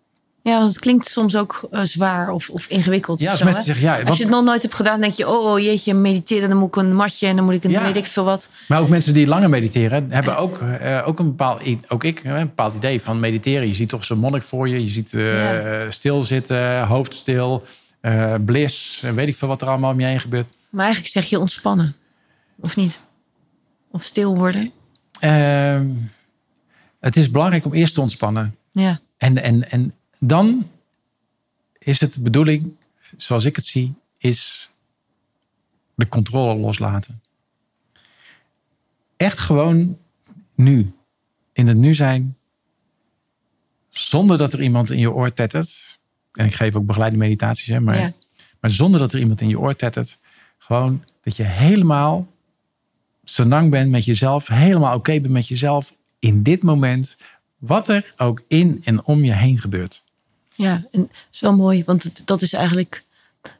Ja, 0.42 0.56
want 0.56 0.68
het 0.68 0.78
klinkt 0.78 1.06
soms 1.10 1.36
ook 1.36 1.68
eh, 1.70 1.80
zwaar 1.82 2.30
of, 2.30 2.50
of 2.50 2.66
ingewikkeld. 2.66 3.20
Ja, 3.20 3.30
als 3.30 3.38
zo, 3.38 3.44
mensen 3.44 3.64
zeggen, 3.64 3.84
ja, 3.84 4.02
Als 4.02 4.16
je 4.16 4.22
het 4.22 4.32
nog 4.32 4.44
nooit 4.44 4.62
hebt 4.62 4.74
gedaan, 4.74 5.00
denk 5.00 5.14
je... 5.14 5.28
oh, 5.28 5.50
oh 5.50 5.58
jeetje, 5.58 5.94
mediteren, 5.94 6.48
dan 6.48 6.58
moet 6.58 6.68
ik 6.68 6.76
een 6.76 6.94
matje... 6.94 7.26
en 7.26 7.36
dan 7.36 7.44
moet 7.44 7.54
ik 7.54 7.64
een 7.64 7.70
Ja. 7.70 7.82
weet 7.82 7.96
ik 7.96 8.06
veel 8.06 8.24
wat. 8.24 8.48
Maar 8.68 8.80
ook 8.80 8.88
mensen 8.88 9.14
die 9.14 9.26
langer 9.26 9.48
mediteren, 9.48 10.10
hebben 10.10 10.36
ook, 10.36 10.58
eh, 10.60 11.02
ook 11.06 11.18
een 11.18 11.24
bepaald, 11.26 11.62
ook 11.88 12.04
ik, 12.04 12.24
een 12.24 12.38
bepaald 12.46 12.74
idee 12.74 13.02
van 13.02 13.20
mediteren. 13.20 13.68
Je 13.68 13.74
ziet 13.74 13.88
toch 13.88 14.04
zo'n 14.04 14.18
monnik 14.18 14.42
voor 14.42 14.68
je, 14.68 14.84
je 14.84 14.90
ziet 14.90 15.14
eh 15.14 15.84
Ja. 15.84 15.90
stilzitten, 15.90 16.86
hoofd 16.86 17.14
stil, 17.14 17.64
bliss, 18.44 19.00
weet 19.14 19.28
ik 19.28 19.36
veel 19.36 19.48
wat 19.48 19.62
er 19.62 19.68
allemaal 19.68 19.92
om 19.92 20.00
je 20.00 20.06
heen 20.06 20.20
gebeurt. 20.20 20.48
Maar 20.70 20.84
eigenlijk 20.84 21.14
zeg 21.14 21.24
je 21.24 21.38
ontspannen. 21.40 21.94
Of 22.60 22.76
niet? 22.76 23.00
Of 23.90 24.02
stil 24.02 24.36
worden. 24.36 24.70
Ehm, 25.20 25.86
het 27.00 27.16
is 27.16 27.30
belangrijk 27.30 27.64
om 27.64 27.72
eerst 27.72 27.94
te 27.94 28.00
ontspannen. 28.00 28.56
Ja. 28.72 29.00
En, 29.16 29.42
en, 29.42 29.70
en 29.70 29.94
dan 30.24 30.70
is 31.78 32.00
het 32.00 32.14
de 32.14 32.20
bedoeling, 32.20 32.76
zoals 33.16 33.44
ik 33.44 33.56
het 33.56 33.66
zie, 33.66 33.94
is 34.18 34.70
de 35.94 36.08
controle 36.08 36.54
loslaten. 36.54 37.22
Echt 39.16 39.38
gewoon 39.38 39.98
nu. 40.54 40.92
In 41.52 41.68
het 41.68 41.76
nu 41.76 41.94
zijn. 41.94 42.36
Zonder 43.90 44.38
dat 44.38 44.52
er 44.52 44.62
iemand 44.62 44.90
in 44.90 44.98
je 44.98 45.10
oor 45.12 45.32
tettert. 45.32 45.98
En 46.32 46.46
ik 46.46 46.54
geef 46.54 46.76
ook 46.76 46.86
begeleide 46.86 47.16
meditaties, 47.16 47.66
hè, 47.66 47.80
maar, 47.80 47.98
Ja. 47.98 48.12
maar 48.60 48.70
zonder 48.70 49.00
dat 49.00 49.12
er 49.12 49.20
iemand 49.20 49.40
in 49.40 49.48
je 49.48 49.58
oor 49.58 49.74
tettert. 49.76 50.18
Gewoon 50.58 51.04
dat 51.20 51.36
je 51.36 51.42
helemaal 51.42 52.26
senang 53.24 53.70
bent 53.70 53.90
met 53.90 54.04
jezelf. 54.04 54.46
Helemaal 54.46 54.94
oké 54.96 55.20
bent 55.20 55.32
met 55.32 55.48
jezelf 55.48 55.94
in 56.18 56.42
dit 56.42 56.62
moment. 56.62 57.16
Wat 57.58 57.88
er 57.88 58.14
ook 58.16 58.42
in 58.48 58.80
en 58.84 59.04
om 59.04 59.24
je 59.24 59.32
heen 59.32 59.58
gebeurt. 59.58 60.02
Ja, 60.62 60.72
en 60.92 61.00
dat 61.00 61.08
is 61.32 61.40
wel 61.40 61.56
mooi, 61.56 61.82
want 61.86 62.02
het- 62.02 62.22
dat 62.24 62.42
is 62.42 62.52
eigenlijk. 62.52 63.02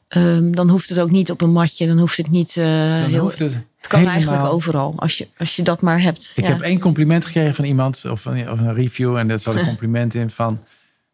ehm, 0.07 0.51
dan 0.51 0.69
hoeft 0.69 0.89
het 0.89 0.99
ook 0.99 1.11
niet 1.11 1.31
op 1.31 1.41
een 1.41 1.51
matje, 1.51 1.87
dan 1.87 1.99
hoeft 1.99 2.17
het 2.17 2.29
niet. 2.31 2.57
eh, 2.57 2.63
Dan 2.99 3.09
heel, 3.09 3.21
hoeft 3.21 3.39
het, 3.39 3.53
het 3.53 3.87
kan 3.87 3.99
helemaal- 3.99 4.19
eigenlijk 4.21 4.53
overal, 4.53 4.93
als 4.97 5.17
je, 5.17 5.27
als 5.37 5.55
je 5.55 5.61
dat 5.63 5.81
maar 5.81 6.01
hebt. 6.01 6.31
Ik 6.35 6.43
ja. 6.43 6.49
heb 6.51 6.61
één 6.61 6.79
compliment 6.79 7.25
gekregen 7.25 7.55
van 7.55 7.65
iemand, 7.65 8.03
of 8.09 8.25
een, 8.25 8.51
of 8.51 8.59
een 8.59 8.73
review, 8.73 9.15
en 9.17 9.27
daar 9.27 9.39
zat 9.39 9.55
een 9.55 9.65
compliment 9.73 10.13
in 10.15 10.29
van, 10.29 10.59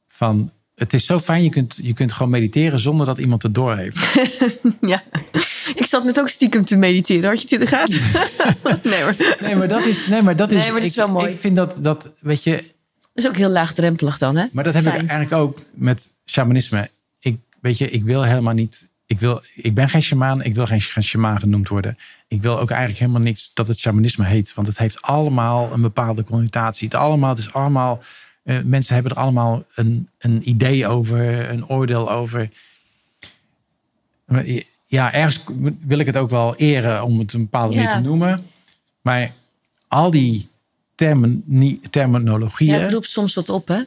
van 0.09 0.51
het 0.75 0.93
is 0.93 1.05
zo 1.05 1.19
fijn, 1.19 1.43
je 1.43 1.49
kunt, 1.49 1.79
je 1.81 1.93
kunt 1.93 2.13
gewoon 2.13 2.31
mediteren 2.31 2.79
zonder 2.79 3.05
dat 3.05 3.17
iemand 3.17 3.43
het 3.43 3.55
door 3.55 3.75
heeft. 3.75 3.97
ja. 4.81 5.03
Ik 5.75 5.85
zat 5.85 6.03
net 6.03 6.19
ook 6.19 6.29
stiekem 6.29 6.65
te 6.65 6.77
mediteren. 6.77 7.29
Had 7.29 7.41
je 7.41 7.43
het 7.43 7.51
in 7.51 7.59
de 7.59 7.67
gaten? 7.67 7.99
nee. 8.91 9.03
Dat 9.03 9.39
Nee, 9.41 9.55
maar 9.55 9.67
dat 9.67 9.85
is, 9.85 10.07
nee, 10.07 10.21
maar 10.21 10.35
dat 10.35 10.51
is, 10.51 10.61
Nee, 10.61 10.71
maar 10.71 10.75
dat 10.81 10.89
is 10.89 10.95
ik, 10.95 10.97
wel 10.97 11.07
mooi. 11.09 11.27
ik 11.29 11.39
vind 11.39 11.55
dat, 11.55 11.77
dat, 11.81 12.09
weet 12.19 12.43
je, 12.43 12.63
is 13.19 13.27
ook 13.27 13.37
heel 13.37 13.49
laagdrempelig 13.49 14.17
dan, 14.17 14.35
hè? 14.35 14.45
maar 14.51 14.63
dat 14.63 14.73
heb 14.73 14.83
Fijn. 14.83 15.01
ik 15.03 15.09
eigenlijk 15.09 15.41
ook 15.41 15.61
met 15.73 16.09
shamanisme. 16.25 16.89
Ik, 17.19 17.37
weet 17.61 17.77
je, 17.77 17.89
ik 17.91 18.03
wil 18.03 18.23
helemaal 18.23 18.53
niet, 18.53 18.85
ik, 19.05 19.19
wil, 19.19 19.41
ik 19.55 19.73
ben 19.73 19.89
geen 19.89 20.01
shamaan, 20.01 20.41
ik 20.43 20.55
wil 20.55 20.65
geen, 20.65 20.81
geen 20.81 21.03
shamaan 21.03 21.39
genoemd 21.39 21.67
worden. 21.67 21.97
Ik 22.27 22.41
wil 22.41 22.59
ook 22.59 22.69
eigenlijk 22.69 22.99
helemaal 22.99 23.21
niets 23.21 23.53
dat 23.53 23.67
het 23.67 23.79
shamanisme 23.79 24.25
heet, 24.25 24.53
want 24.53 24.67
het 24.67 24.77
heeft 24.77 25.01
allemaal 25.01 25.73
een 25.73 25.81
bepaalde 25.81 26.23
connotatie. 26.23 26.87
Het, 26.87 26.97
allemaal, 26.97 27.29
het 27.29 27.39
is 27.39 27.53
allemaal, 27.53 28.01
eh, 28.43 28.59
mensen 28.63 28.93
hebben 28.93 29.11
er 29.11 29.17
allemaal 29.17 29.63
een, 29.75 30.09
een 30.17 30.49
idee 30.49 30.87
over, 30.87 31.49
een 31.49 31.67
oordeel 31.67 32.11
over. 32.11 32.49
Maar 34.25 34.45
Ja, 34.85 35.13
ergens 35.13 35.43
wil 35.79 35.99
ik 35.99 36.05
het 36.05 36.17
ook 36.17 36.29
wel 36.29 36.55
eren 36.55 37.03
om 37.03 37.19
het 37.19 37.33
een 37.33 37.41
bepaalde 37.41 37.75
manier 37.75 37.89
Ja. 37.89 37.95
te 37.95 38.01
noemen. 38.01 38.39
Maar 39.01 39.33
al 39.87 40.11
die 40.11 40.48
termen, 40.99 41.43
terminologieën. 41.89 42.73
Ja, 42.73 42.79
het 42.79 42.93
roept 42.93 43.09
soms 43.09 43.33
wat 43.33 43.49
op, 43.49 43.67
hè? 43.67 43.81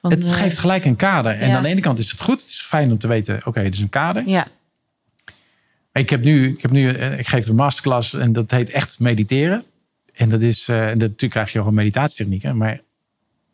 Van, 0.00 0.10
Het 0.10 0.24
eh, 0.24 0.32
geeft 0.32 0.58
gelijk 0.58 0.84
een 0.84 0.96
kader. 0.96 1.32
En 1.32 1.48
ja. 1.48 1.56
aan 1.56 1.62
de 1.62 1.68
ene 1.68 1.80
kant 1.80 1.98
is 1.98 2.10
het 2.10 2.20
goed. 2.20 2.40
Het 2.40 2.48
is 2.48 2.62
fijn 2.62 2.90
om 2.90 2.98
te 2.98 3.08
weten, 3.08 3.40
oké, 3.46 3.60
het 3.60 3.74
is 3.74 3.80
een 3.80 3.88
kader. 3.88 4.28
Ja, 4.28 4.48
Ik 5.92 6.10
heb 6.10 6.22
nu, 6.22 6.48
ik 6.48 6.62
heb 6.62 6.70
nu, 6.70 6.92
eh, 6.92 7.18
ik 7.18 7.26
geef 7.28 7.48
een 7.48 7.54
masterclass 7.54 8.14
en 8.14 8.32
dat 8.32 8.50
heet 8.50 8.70
echt 8.70 8.98
mediteren. 8.98 9.64
En 10.14 10.28
dat 10.28 10.42
is, 10.42 10.68
en 10.68 10.98
dat, 10.98 11.08
natuurlijk 11.08 11.32
krijg 11.32 11.52
je 11.52 11.60
ook 11.60 11.66
een 11.66 11.74
meditatietechnieken. 11.74 12.56
Maar 12.56 12.80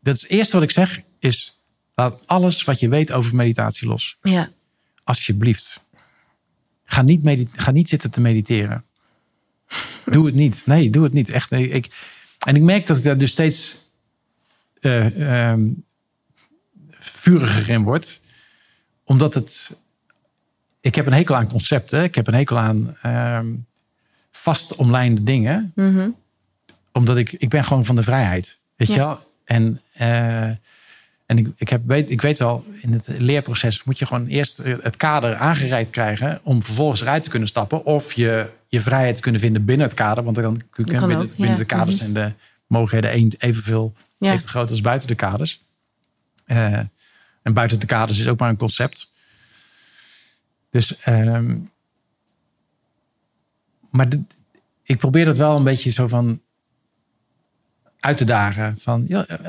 dat 0.00 0.16
is 0.16 0.22
het 0.22 0.30
eerste 0.30 0.54
wat 0.54 0.62
ik 0.62 0.70
zeg, 0.70 1.00
is 1.18 1.60
laat 1.94 2.26
alles 2.26 2.64
wat 2.64 2.80
je 2.80 2.88
weet 2.88 3.12
over 3.12 3.34
meditatie 3.34 3.88
los. 3.88 4.16
ja. 4.22 4.48
Alsjeblieft. 5.04 5.84
Ga 6.84 7.02
niet, 7.02 7.48
ga 7.52 7.70
niet 7.70 7.88
zitten 7.88 8.10
te 8.10 8.20
mediteren. 8.20 8.84
Doe 10.04 10.26
het 10.26 10.34
niet. 10.34 10.62
Nee, 10.66 10.90
doe 10.90 11.04
het 11.04 11.12
niet. 11.12 11.30
Echt. 11.30 11.50
Nee, 11.50 11.68
ik, 11.68 11.88
en 12.44 12.56
ik 12.56 12.62
merk 12.62 12.86
dat 12.86 12.96
ik 12.96 13.02
daar 13.02 13.18
dus 13.18 13.30
steeds 13.32 13.76
eh, 14.80 15.50
ehm, 15.50 15.70
vuriger 16.90 17.70
in 17.70 17.82
word. 17.82 18.20
Omdat 19.04 19.34
het. 19.34 19.76
Ik 20.80 20.94
heb 20.94 21.06
een 21.06 21.12
hekel 21.12 21.34
aan 21.36 21.48
concepten. 21.48 22.02
Ik 22.02 22.14
heb 22.14 22.26
een 22.26 22.34
hekel 22.34 22.58
aan 22.58 22.96
ehm 23.02 23.46
vast 24.36 24.74
omlijnde 24.74 25.22
dingen. 25.22 25.72
Mhm. 25.74 26.08
Omdat 26.92 27.16
ik, 27.16 27.32
ik 27.32 27.48
ben 27.48 27.64
gewoon 27.64 27.84
van 27.84 27.96
de 27.96 28.02
vrijheid. 28.02 28.58
Weet 28.76 28.88
Ja. 28.88 28.94
je 28.94 29.00
wel? 29.00 29.32
En, 29.44 29.80
eh, 29.92 30.42
en 31.26 31.38
ik, 31.38 31.48
ik, 31.56 31.68
heb, 31.68 31.82
weet, 31.86 32.10
ik 32.10 32.20
weet 32.20 32.38
wel, 32.38 32.64
in 32.80 32.92
het 32.92 33.06
leerproces 33.18 33.84
moet 33.84 33.98
je 33.98 34.06
gewoon 34.06 34.26
eerst 34.26 34.56
het 34.56 34.96
kader 34.96 35.36
aangereikt 35.36 35.90
krijgen. 35.90 36.38
om 36.42 36.62
vervolgens 36.62 37.00
eruit 37.00 37.24
te 37.24 37.30
kunnen 37.30 37.48
stappen. 37.48 37.84
Of 37.84 38.12
je 38.12 38.48
je 38.74 38.80
vrijheid 38.80 39.20
kunnen 39.20 39.40
vinden 39.40 39.64
binnen 39.64 39.86
het 39.86 39.96
kader. 39.96 40.24
Want 40.24 40.36
dan 40.36 40.62
kun 40.70 40.84
je 40.86 40.92
kan 40.96 41.08
binnen, 41.08 41.26
ook, 41.26 41.30
ja. 41.32 41.36
binnen 41.38 41.58
de 41.58 41.64
kaders 41.64 42.00
en 42.00 42.12
de 42.14 42.32
mogelijkheden 42.66 43.34
evenveel 43.38 43.94
Ja. 44.18 44.32
even 44.32 44.48
groot 44.48 44.70
als 44.70 44.80
buiten 44.80 45.08
de 45.08 45.14
kaders. 45.14 45.62
Eh, 46.44 46.72
en 47.42 47.52
buiten 47.52 47.80
de 47.80 47.86
kaders 47.86 48.18
is 48.18 48.28
ook 48.28 48.38
maar 48.38 48.48
een 48.48 48.56
concept. 48.56 49.12
Dus, 50.70 50.98
ehm, 51.00 51.56
maar 53.90 54.06
ik 54.82 54.98
probeer 54.98 55.24
dat 55.24 55.38
wel 55.38 55.56
een 55.56 55.64
beetje 55.64 55.90
zo 55.90 56.08
van 56.08 56.40
uit 58.00 58.16
te 58.16 58.24
dagen. 58.24 58.76
Van, 58.80 59.04
ja, 59.08 59.26
eh, 59.26 59.46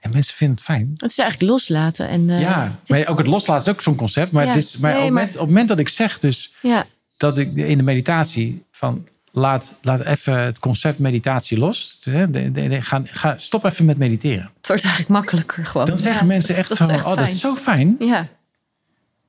en 0.00 0.10
mensen 0.12 0.34
vinden 0.34 0.56
het 0.56 0.64
fijn. 0.64 0.90
Het 0.96 1.10
is 1.10 1.18
eigenlijk 1.18 1.50
loslaten. 1.50 2.08
En, 2.08 2.30
eh, 2.30 2.40
ja, 2.40 2.62
het 2.64 2.72
is- 2.82 2.88
maar 2.88 3.06
ook 3.08 3.18
het 3.18 3.26
loslaten 3.26 3.66
is 3.66 3.72
ook 3.78 3.82
zo'n 3.82 3.94
concept. 3.96 4.32
Maar, 4.32 4.44
Ja, 4.44 4.52
het 4.52 4.64
is, 4.64 4.76
maar, 4.76 4.92
nee, 4.92 5.02
op, 5.04 5.10
maar- 5.10 5.12
moment, 5.14 5.34
op 5.34 5.40
het 5.40 5.48
moment 5.48 5.68
dat 5.68 5.78
ik 5.78 5.88
zeg 5.88 6.18
dus 6.18 6.54
ja, 6.62 6.86
dat 7.16 7.38
ik 7.38 7.56
in 7.56 7.76
de 7.78 7.84
meditatie 7.84 8.64
van 8.78 9.06
laat, 9.30 9.74
laat 9.82 10.00
even 10.00 10.38
het 10.42 10.58
concept 10.58 10.98
meditatie 10.98 11.58
los. 11.58 12.00
De- 12.02 12.30
de- 12.30 12.52
de- 12.52 12.82
ga, 12.82 13.02
ga, 13.04 13.34
stop 13.38 13.64
even 13.64 13.84
met 13.84 13.98
mediteren. 13.98 14.50
het 14.56 14.66
wordt 14.66 14.82
eigenlijk 14.82 15.08
makkelijker 15.08 15.66
gewoon. 15.66 15.86
Dan 15.86 15.98
zeggen 15.98 16.26
Ja, 16.26 16.32
mensen 16.32 16.56
echt 16.56 16.76
van, 16.76 16.90
oh, 16.90 17.04
dat 17.16 17.28
is 17.28 17.40
zo 17.40 17.54
fijn. 17.56 17.96
Ja, 17.98 18.28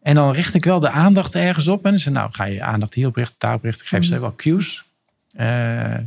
En 0.02 0.16
dan 0.16 0.32
richt 0.32 0.54
ik 0.54 0.64
wel 0.66 0.80
de 0.80 0.90
aandacht 0.90 1.36
ergens 1.36 1.68
op. 1.68 1.86
En 1.86 1.92
dan 1.92 2.00
zeg 2.00 2.14
nou, 2.14 2.32
ga 2.32 2.44
je 2.44 2.64
aandacht 2.64 2.94
hierop 2.94 3.16
richten, 3.16 3.36
daarop 3.38 3.64
richten. 3.64 3.88
Geef 3.88 4.00
Mhm. 4.00 4.10
ze 4.10 4.20
wel 4.20 4.36
cues. 4.36 4.84
Eh, 5.34 5.94
dat 5.94 6.02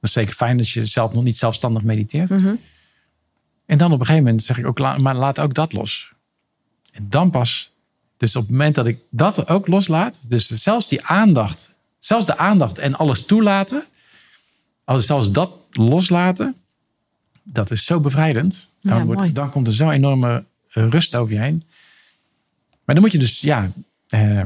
is 0.00 0.12
zeker 0.12 0.34
fijn 0.34 0.58
als 0.58 0.74
je 0.74 0.86
zelf 0.86 1.12
nog 1.12 1.22
niet 1.22 1.36
zelfstandig 1.36 1.82
mediteert. 1.82 2.28
Mhm. 2.30 2.54
En 3.66 3.78
dan 3.78 3.92
op 3.92 4.00
een 4.00 4.06
gegeven 4.06 4.24
moment 4.24 4.42
zeg 4.42 4.58
ik 4.58 4.66
ook, 4.66 4.78
maar 4.98 5.14
laat 5.14 5.38
ook 5.40 5.54
dat 5.54 5.72
los. 5.72 6.12
En 6.92 7.06
dan 7.08 7.30
pas, 7.30 7.70
dus 8.16 8.36
op 8.36 8.42
het 8.42 8.50
moment 8.50 8.74
dat 8.74 8.86
ik 8.86 8.98
dat 9.10 9.48
ook 9.48 9.66
loslaat, 9.66 10.18
dus 10.28 10.48
zelfs 10.50 10.88
die 10.88 11.04
aandacht, 11.04 11.69
zelfs 12.00 12.26
de 12.26 12.36
aandacht 12.36 12.78
en 12.78 12.94
alles 12.94 13.26
toelaten, 13.26 13.84
als 14.84 15.06
zelfs 15.06 15.30
dat 15.30 15.52
loslaten, 15.70 16.56
dat 17.42 17.70
is 17.70 17.84
zo 17.84 18.00
bevrijdend. 18.00 18.68
Dan, 18.80 18.98
Ja, 18.98 19.04
wordt, 19.04 19.34
dan 19.34 19.50
komt 19.50 19.66
er 19.66 19.72
zo'n 19.74 19.90
enorme 19.90 20.44
eh, 20.70 20.88
rust 20.88 21.14
over 21.14 21.34
je 21.34 21.40
heen. 21.40 21.62
Maar 22.84 22.94
dan 22.94 23.00
moet 23.04 23.12
je 23.12 23.18
dus, 23.18 23.40
ja, 23.40 23.70
eh, 24.08 24.42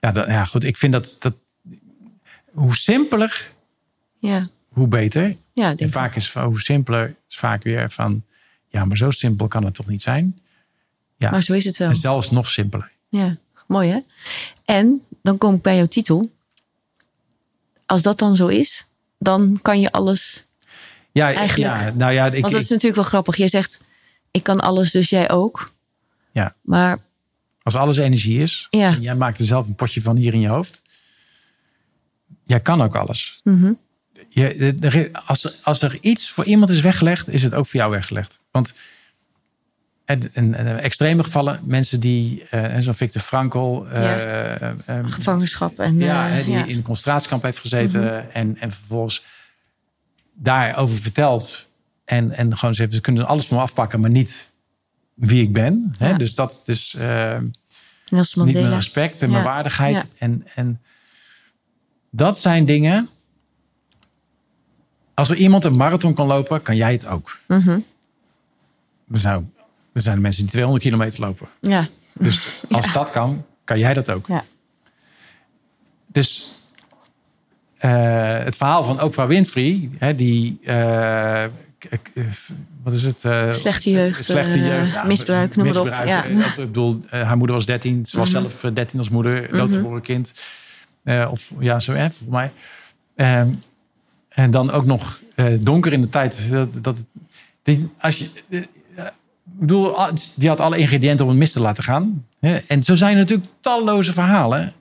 ja, 0.00 0.10
dat, 0.12 0.26
ja, 0.26 0.44
goed, 0.44 0.64
ik 0.64 0.76
vind 0.76 0.92
dat, 0.92 1.16
dat 1.18 1.34
hoe 2.52 2.76
simpeler, 2.76 3.50
ja, 4.18 4.48
hoe 4.68 4.86
beter. 4.86 5.36
ja, 5.52 5.74
En 5.76 5.90
vaak 5.90 6.16
is 6.16 6.32
hoe 6.34 6.60
simpeler 6.60 7.14
is 7.28 7.36
vaak 7.36 7.62
weer 7.62 7.90
van 7.90 8.22
ja, 8.68 8.84
maar 8.84 8.96
zo 8.96 9.10
simpel 9.10 9.48
kan 9.48 9.64
het 9.64 9.74
toch 9.74 9.86
niet 9.86 10.02
zijn? 10.02 10.38
Ja, 11.16 11.30
Maar 11.30 11.42
zo 11.42 11.52
is 11.52 11.64
het 11.64 11.76
wel. 11.76 11.88
en 11.88 11.96
zelfs 11.96 12.30
nog 12.30 12.48
simpeler. 12.48 12.90
Ja, 13.08 13.36
mooi 13.66 13.88
hè? 13.88 13.98
En 14.64 15.02
dan 15.22 15.38
kom 15.38 15.54
ik 15.54 15.62
bij 15.62 15.76
jouw 15.76 15.86
titel. 15.86 16.30
Als 17.88 18.02
dat 18.02 18.18
dan 18.18 18.36
zo 18.36 18.46
is, 18.46 18.84
dan 19.18 19.58
kan 19.62 19.80
je 19.80 19.92
alles. 19.92 20.44
Ja, 21.12 21.32
Eigenlijk. 21.34 21.76
ja 21.76 21.92
nou 21.94 22.12
ja, 22.12 22.26
ik, 22.26 22.40
Want 22.40 22.52
dat 22.52 22.62
is 22.62 22.68
natuurlijk 22.68 22.96
wel 22.96 23.04
grappig. 23.04 23.36
Jij 23.36 23.48
zegt, 23.48 23.80
ik 24.30 24.42
kan 24.42 24.60
alles, 24.60 24.90
dus 24.90 25.08
jij 25.10 25.30
ook. 25.30 25.72
Ja. 26.32 26.54
Maar 26.62 26.98
als 27.62 27.74
alles 27.76 27.96
energie 27.96 28.40
is, 28.42 28.66
Ja. 28.70 28.92
en 28.92 29.00
jij 29.00 29.14
maakt 29.14 29.38
er 29.38 29.46
zelf 29.46 29.66
een 29.66 29.74
potje 29.74 30.02
van 30.02 30.16
hier 30.16 30.34
in 30.34 30.40
je 30.40 30.48
hoofd. 30.48 30.82
Jij 32.44 32.60
kan 32.60 32.82
ook 32.82 32.96
alles. 32.96 33.42
Je, 34.28 34.74
er- 34.80 35.10
als, 35.26 35.64
als 35.64 35.82
er 35.82 35.98
iets 36.00 36.30
voor 36.30 36.44
iemand 36.44 36.70
is 36.70 36.80
weggelegd, 36.80 37.28
is 37.28 37.42
het 37.42 37.54
ook 37.54 37.66
voor 37.66 37.80
jou 37.80 37.90
weggelegd. 37.90 38.40
Want 38.50 38.72
en, 40.08 40.34
en, 40.34 40.54
en 40.54 40.78
extreme 40.78 41.24
gevallen, 41.24 41.60
mensen 41.62 42.00
die, 42.00 42.44
eh 42.50 42.76
zo'n 42.78 42.94
Victor 42.94 43.22
Frankl, 43.22 43.84
eh, 43.92 44.62
eh, 44.62 44.74
gevangenschap 45.04 45.78
en. 45.78 45.98
ja, 45.98 46.42
die 46.42 46.50
ja. 46.52 46.64
in 46.64 46.76
een 46.76 46.82
concentratiekamp 46.82 47.42
heeft 47.42 47.58
gezeten 47.58 48.00
Mhm. 48.02 48.22
en, 48.32 48.56
en 48.60 48.72
vervolgens 48.72 49.24
daarover 50.34 50.96
vertelt. 50.96 51.66
En, 52.04 52.32
en 52.32 52.56
gewoon 52.56 52.74
ze 52.74 52.86
ze 52.90 53.00
kunnen 53.00 53.26
alles 53.26 53.48
maar 53.48 53.60
afpakken, 53.60 54.00
maar 54.00 54.10
niet 54.10 54.52
wie 55.14 55.42
ik 55.42 55.52
ben. 55.52 55.94
Hè? 55.98 56.16
Dus 56.16 56.34
dat 56.34 56.62
is 56.66 56.96
niet 58.10 58.34
mijn 58.34 58.70
respect 58.74 59.22
en 59.22 59.30
mijn 59.30 59.44
waardigheid. 59.44 60.06
En, 60.18 60.46
en 60.54 60.80
dat 62.10 62.38
zijn 62.38 62.64
dingen. 62.64 63.08
Als 65.14 65.30
er 65.30 65.36
iemand 65.36 65.64
een 65.64 65.76
marathon 65.76 66.14
kan 66.14 66.26
lopen, 66.26 66.62
kan 66.62 66.76
jij 66.76 66.92
het 66.92 67.06
ook. 67.06 67.38
Er 69.12 69.18
zijn, 69.18 69.52
er 69.92 70.00
zijn 70.00 70.20
mensen 70.20 70.42
die 70.42 70.50
200 70.52 70.84
kilometer 70.84 71.20
lopen. 71.20 71.48
Ja, 71.60 71.86
Dus 72.12 72.46
als 72.70 72.92
dat 72.92 73.10
kan, 73.10 73.44
kan 73.64 73.78
jij 73.78 73.94
dat 73.94 74.10
ook. 74.10 74.26
Ja. 74.26 74.44
Dus 76.06 76.54
eh, 77.78 78.38
het 78.44 78.56
verhaal 78.56 78.82
van 78.82 79.02
Oprah 79.02 79.28
Winfrey, 79.28 79.90
hè, 79.98 80.14
die, 80.14 80.58
eh, 80.64 81.44
wat 82.82 82.94
is 82.94 83.02
het? 83.02 83.24
eh, 83.24 83.52
Slechte 83.52 83.90
jeugd, 83.90 84.24
slechte 84.24 84.58
jeugd, 84.58 85.04
misbruik, 85.04 85.56
noem 85.56 85.66
maar 85.66 85.80
op. 85.80 85.86
Ja. 85.86 86.24
ik 86.24 86.54
bedoel, 86.56 87.00
haar 87.10 87.36
moeder 87.36 87.56
was 87.56 87.66
13, 87.66 88.06
ze 88.06 88.18
was 88.18 88.30
Mhm. 88.30 88.40
zelf 88.40 88.64
eh, 88.64 88.74
13 88.74 88.98
als 88.98 89.08
moeder, 89.08 89.52
doodgeboren 89.52 90.02
kind. 90.02 90.32
Eh, 91.04 91.28
of 91.30 91.50
ja, 91.58 91.80
zo 91.80 91.92
hè, 91.92 92.10
volgens 92.10 92.28
mij. 92.30 92.52
Ehm, 93.16 93.48
en 94.28 94.50
dan 94.50 94.70
ook 94.70 94.84
nog 94.84 95.20
donker 95.60 95.92
in 95.92 96.00
de 96.00 96.08
tijd. 96.08 96.48
Dat, 96.50 96.78
dat, 96.82 97.04
die, 97.62 97.88
als 98.00 98.18
je, 98.18 98.28
bedoel, 99.58 99.96
ah, 99.96 100.12
die 100.34 100.48
had 100.48 100.60
alle 100.60 100.78
ingrediënten 100.78 101.24
om 101.24 101.30
het 101.30 101.40
mis 101.40 101.52
te 101.52 101.60
laten 101.60 101.82
gaan. 101.84 102.26
En 102.66 102.82
zo 102.82 102.94
zijn 102.94 103.12
er 103.12 103.18
natuurlijk 103.18 103.48
talloze 103.60 104.12
verhalen. 104.12 104.72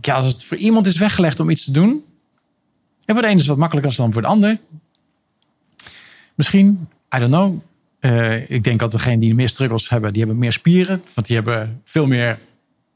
Ja, 0.00 0.14
als 0.14 0.32
het 0.32 0.44
voor 0.44 0.56
iemand 0.56 0.86
is 0.86 0.96
weggelegd 0.96 1.40
om 1.40 1.50
iets 1.50 1.64
te 1.64 1.70
doen. 1.72 2.04
En 3.04 3.14
voor 3.14 3.22
de 3.22 3.28
ene 3.28 3.34
is 3.34 3.40
het 3.40 3.48
wat 3.50 3.58
makkelijker 3.58 3.96
dan 3.96 4.12
voor 4.12 4.22
de 4.22 4.28
ander. 4.28 4.58
Misschien, 6.34 6.88
I 7.16 7.18
don't 7.18 7.30
know. 7.32 7.58
Eh, 8.00 8.50
ik 8.50 8.64
denk 8.64 8.80
dat 8.80 8.92
degenen 8.92 9.18
die 9.18 9.34
meer 9.34 9.48
struggles 9.48 9.88
hebben, 9.88 10.12
die 10.12 10.22
hebben 10.22 10.38
meer 10.40 10.52
spieren. 10.52 11.02
Want 11.14 11.26
die 11.26 11.36
hebben 11.36 11.80
veel 11.84 12.06
meer 12.06 12.38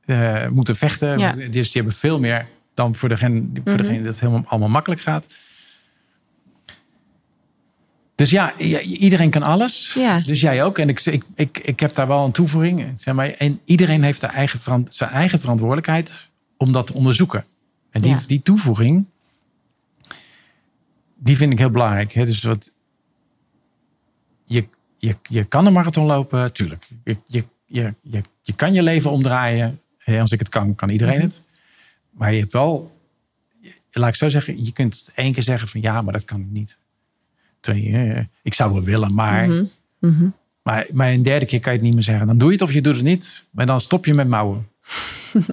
eh, 0.05 0.49
moeten 0.49 0.77
vechten. 0.77 1.19
Ja. 1.19 1.33
Dus 1.33 1.51
die 1.73 1.83
hebben 1.83 1.93
veel 1.93 2.19
meer 2.19 2.47
dan 2.75 2.97
voor 2.97 3.09
degene, 3.09 3.45
voor 3.55 3.73
Mhm. 3.73 3.77
degene 3.83 3.99
dat 4.03 4.07
het 4.13 4.21
helemaal 4.21 4.45
allemaal 4.47 4.69
makkelijk 4.69 5.01
gaat. 5.01 5.27
Dus 8.23 8.31
ja, 8.31 8.57
iedereen 8.83 9.31
kan 9.31 9.43
alles. 9.43 9.93
Ja. 9.95 10.19
Dus 10.21 10.41
jij 10.41 10.65
ook. 10.65 10.79
En 10.79 10.89
ik, 10.89 11.01
ik, 11.01 11.25
ik, 11.35 11.59
ik 11.59 11.81
heb 11.81 11.95
daar 11.95 12.07
wel 12.07 12.25
een 12.25 12.33
toevoeging. 12.33 12.93
Zeg 12.97 13.15
maar, 13.15 13.29
en 13.29 13.61
iedereen 13.65 14.03
heeft 14.03 14.23
eigen, 14.23 14.87
zijn 14.91 15.11
eigen 15.11 15.41
verantwoordelijkheid 15.41 16.31
om 16.57 16.73
dat 16.73 16.87
te 16.87 16.93
onderzoeken. 16.93 17.45
En 17.91 18.01
die, 18.01 18.11
Ja. 18.11 18.23
die 18.27 18.43
toevoeging, 18.43 19.07
die 21.17 21.37
vind 21.37 21.53
ik 21.53 21.59
heel 21.59 21.71
belangrijk. 21.71 22.13
Hè? 22.13 22.25
Dus 22.25 22.43
wat, 22.43 22.73
je, 24.47 24.67
je, 24.97 25.17
je 25.23 25.45
kan 25.45 25.67
een 25.67 25.73
marathon 25.73 26.07
lopen, 26.07 26.53
tuurlijk. 26.53 26.89
Je, 27.05 27.17
je, 27.27 27.45
je, 27.67 27.95
je, 28.03 28.23
je 28.43 28.53
kan 28.53 28.73
je 28.73 28.83
leven 28.83 29.11
omdraaien. 29.11 29.81
Als 30.05 30.33
ik 30.33 30.39
het 30.39 30.49
kan, 30.49 30.75
kan 30.75 30.89
iedereen 30.89 31.15
Mhm. 31.17 31.25
het. 31.25 31.41
Maar 32.11 32.33
je 32.33 32.41
hebt 32.41 32.53
wel, 32.53 33.01
laat 33.91 34.09
ik 34.09 34.15
zo 34.15 34.29
zeggen, 34.29 34.65
je 34.65 34.73
kunt 34.73 35.11
één 35.15 35.33
keer 35.33 35.43
zeggen 35.43 35.69
van 35.69 35.81
ja, 35.81 36.03
maar 36.03 36.13
dat 36.13 36.25
kan 36.25 36.41
ik 36.41 36.51
niet. 36.51 36.81
Twee, 37.63 38.29
ik 38.43 38.55
zou 38.55 38.73
wel 38.73 38.83
willen, 38.83 39.15
maar, 39.15 39.49
Mhm. 39.49 39.65
Mhm. 39.99 40.27
maar, 40.63 40.87
maar 40.93 41.11
een 41.11 41.23
derde 41.23 41.47
keer 41.47 41.61
kan 41.61 41.73
je 41.73 41.79
het 41.79 41.87
niet 41.87 41.95
meer 41.95 42.05
zeggen. 42.05 42.27
Dan 42.27 42.39
doe 42.39 42.47
je 42.49 42.55
het 42.55 42.63
of 42.63 42.73
je 42.73 42.81
doet 42.83 42.95
het 42.95 43.05
niet. 43.05 43.45
Maar 43.51 43.67
dan 43.67 43.81
stop 43.81 44.05
je 44.07 44.15
met 44.15 44.29
mouwen. 44.29 44.67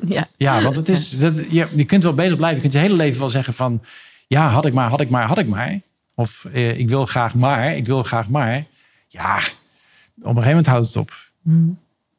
Ja. 0.07 0.27
Ja, 0.37 0.61
want 0.61 0.75
het 0.75 0.89
is, 0.89 1.09
dat, 1.09 1.37
je, 1.49 1.67
je 1.75 1.85
kunt 1.85 2.03
wel 2.03 2.13
bezig 2.13 2.35
blijven. 2.37 2.55
Je 2.55 2.61
kunt 2.61 2.73
je 2.73 2.79
hele 2.79 2.95
leven 2.95 3.19
wel 3.19 3.29
zeggen 3.29 3.53
van... 3.53 3.81
ja, 4.27 4.49
had 4.49 4.65
ik 4.65 4.73
maar, 4.73 4.89
had 4.89 5.01
ik 5.01 5.09
maar, 5.09 5.23
had 5.27 5.37
ik 5.37 5.47
maar. 5.47 5.79
Of 6.15 6.45
eh, 6.53 6.77
ik 6.79 6.89
wil 6.89 7.05
graag 7.05 7.35
maar, 7.35 7.75
ik 7.75 7.85
wil 7.85 8.03
graag 8.03 8.29
maar. 8.29 8.65
Ja, 9.07 9.35
op 9.37 9.41
een 10.15 10.27
gegeven 10.29 10.47
moment 10.47 10.67
houdt 10.67 10.87
het 10.87 10.95
op. 10.95 11.11
Mhm. 11.41 11.57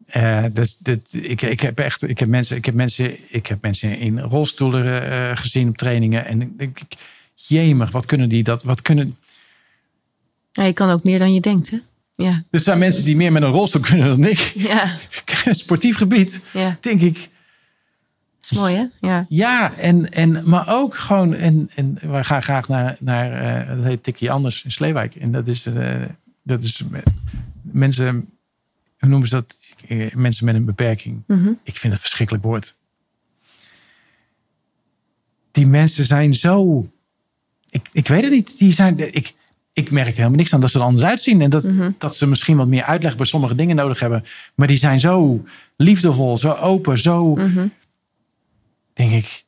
Eh, 0.06 0.44
dus 0.52 0.76
dit, 0.76 1.08
ik, 1.12 1.42
ik 1.42 1.60
heb 1.60 1.78
echt, 1.78 2.08
ik 2.08 2.18
heb 2.18 2.28
mensen, 2.28 2.56
ik 2.56 2.64
heb 2.64 2.74
mensen, 2.74 3.16
ik 3.28 3.46
heb 3.46 3.58
mensen 3.62 3.98
in 3.98 4.20
rolstoelen 4.20 5.10
eh, 5.10 5.36
gezien 5.36 5.68
op 5.68 5.76
trainingen 5.76 6.26
en 6.26 6.42
ik, 6.42 6.80
ik- 6.80 6.96
jemig, 7.34 7.90
wat 7.90 8.06
kunnen 8.06 8.28
die 8.28 8.42
dat? 8.42 8.62
Wat 8.62 8.82
kunnen? 8.82 9.16
Ja, 10.52 10.62
je 10.64 10.72
kan 10.72 10.90
ook 10.90 11.02
meer 11.04 11.18
dan 11.18 11.34
je 11.34 11.40
denkt, 11.40 11.70
hè? 11.70 11.78
Ja. 12.14 12.42
Er 12.50 12.60
zijn 12.60 12.78
mensen 12.78 13.04
die 13.04 13.16
meer 13.16 13.32
met 13.32 13.42
een 13.42 13.48
rolstoel 13.50 13.80
kunnen 13.82 14.08
dan 14.08 14.24
ik. 14.24 14.38
Ja. 14.38 14.96
Sportief 15.50 15.96
gebied, 15.96 16.40
Ja. 16.52 16.78
denk 16.80 17.00
ik. 17.00 17.14
Dat 18.40 18.50
is 18.50 18.56
mooi, 18.56 18.74
hè? 18.74 18.84
Ja. 19.08 19.26
Ja, 19.28 19.74
en, 19.76 20.10
en, 20.12 20.42
maar 20.48 20.68
ook 20.74 20.94
gewoon, 20.96 21.34
en, 21.34 21.70
en 21.74 21.98
we 22.00 22.24
gaan 22.24 22.42
graag 22.42 22.68
naar, 22.68 22.96
naar 23.00 23.32
eh, 23.60 23.76
dat 23.76 23.84
heet 23.84 24.02
Tikkie 24.02 24.30
Anders 24.30 24.64
in 24.64 24.70
Sleewijk. 24.72 25.14
En 25.14 25.32
dat 25.32 25.48
is, 25.48 25.66
eh, 25.66 26.02
dat 26.42 26.62
is 26.62 26.82
mensen, 27.62 28.28
hoe 28.98 29.08
noemen 29.08 29.28
ze 29.28 29.34
dat? 29.34 29.56
Eh, 29.88 30.14
Mensen 30.14 30.44
met 30.44 30.54
een 30.54 30.64
beperking. 30.64 31.22
Mhm. 31.26 31.50
Ik 31.62 31.76
vind 31.76 31.92
het 31.92 32.02
verschrikkelijk 32.02 32.44
woord. 32.44 32.74
Die 35.50 35.66
mensen 35.66 36.04
zijn 36.04 36.34
zo, 36.34 36.86
ik, 37.70 37.88
ik 37.92 38.08
weet 38.08 38.22
het 38.22 38.32
niet, 38.32 38.58
die 38.58 38.72
zijn, 38.72 39.14
ik, 39.14 39.32
ik 39.80 39.90
merk 39.90 40.08
er 40.08 40.14
helemaal 40.16 40.36
niks 40.36 40.54
aan 40.54 40.60
dat 40.60 40.70
ze 40.70 40.78
er 40.78 40.84
anders 40.84 41.04
uitzien. 41.08 41.40
En 41.40 41.50
dat, 41.50 41.64
Mhm. 41.64 41.90
dat 41.98 42.16
ze 42.16 42.26
misschien 42.26 42.56
wat 42.56 42.66
meer 42.66 42.82
uitleg 42.82 43.16
bij 43.16 43.26
sommige 43.26 43.54
dingen 43.54 43.76
nodig 43.76 44.00
hebben. 44.00 44.24
Maar 44.54 44.66
die 44.66 44.76
zijn 44.76 45.00
zo 45.00 45.44
liefdevol, 45.76 46.36
zo 46.38 46.52
open, 46.52 46.98
zo 46.98 47.34
Mhm. 47.34 47.66
denk 48.92 49.12
ik. 49.12 49.44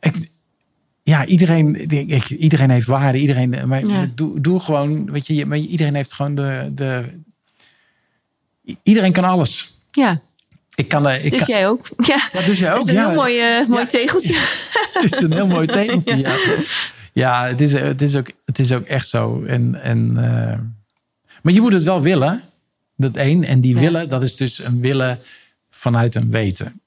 ik- 0.00 0.28
ja, 1.02 1.26
iedereen, 1.26 1.72
denk 1.88 2.10
ik, 2.10 2.28
iedereen 2.30 2.70
heeft 2.70 2.86
waarde. 2.86 3.18
Iedereen, 3.18 3.68
maar 3.68 3.86
Ja. 3.86 4.10
doe, 4.14 4.40
doe 4.40 4.60
gewoon, 4.60 5.10
weet 5.10 5.26
je, 5.26 5.34
je- 5.34 5.46
maar 5.46 5.58
iedereen 5.58 5.94
heeft 5.94 6.12
gewoon 6.12 6.34
de, 6.34 6.70
de. 6.74 7.04
Iedereen 8.82 9.12
kan 9.12 9.24
alles. 9.24 9.72
Ja. 9.90 10.20
Ik 10.74 10.88
kan, 10.88 11.08
eh, 11.08 11.24
ik 11.24 11.30
Dus 11.30 11.38
kan, 11.44 11.54
jij 11.54 11.68
ook? 11.68 11.88
Ja. 11.96 12.28
ja, 12.32 12.40
dus 12.46 12.58
jij 12.58 12.68
Dat 12.70 12.76
ook. 12.80 12.82
is 12.88 12.94
een 12.94 13.00
ja. 13.00 13.06
heel 13.06 13.14
mooi, 13.16 13.38
eh, 13.38 13.66
mooi 13.68 13.80
Ja. 13.82 13.86
tegeltje. 13.86 14.34
Het 14.92 15.12
is 15.12 15.20
een 15.20 15.32
heel 15.32 15.46
mooi 15.46 15.66
tegeltje. 15.66 16.16
Ja, 16.26 16.36
ja 17.18 17.46
het, 17.46 17.60
is, 17.60 17.72
het, 17.72 18.02
is 18.02 18.16
ook, 18.16 18.30
het 18.44 18.58
is 18.58 18.72
ook 18.72 18.84
echt 18.86 19.08
zo. 19.08 19.44
En, 19.44 19.82
en, 19.82 20.16
eh, 20.16 20.58
maar 21.42 21.52
je 21.52 21.60
moet 21.60 21.72
het 21.72 21.82
wel 21.82 22.00
willen. 22.02 22.42
Dat 22.96 23.16
één. 23.16 23.44
En 23.44 23.60
die 23.60 23.74
Ja. 23.74 23.80
willen, 23.80 24.08
dat 24.08 24.22
is 24.22 24.36
dus 24.36 24.58
een 24.64 24.80
willen 24.80 25.18
vanuit 25.70 26.14
een 26.14 26.30
weten. 26.30 26.80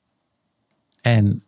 En, 1.01 1.43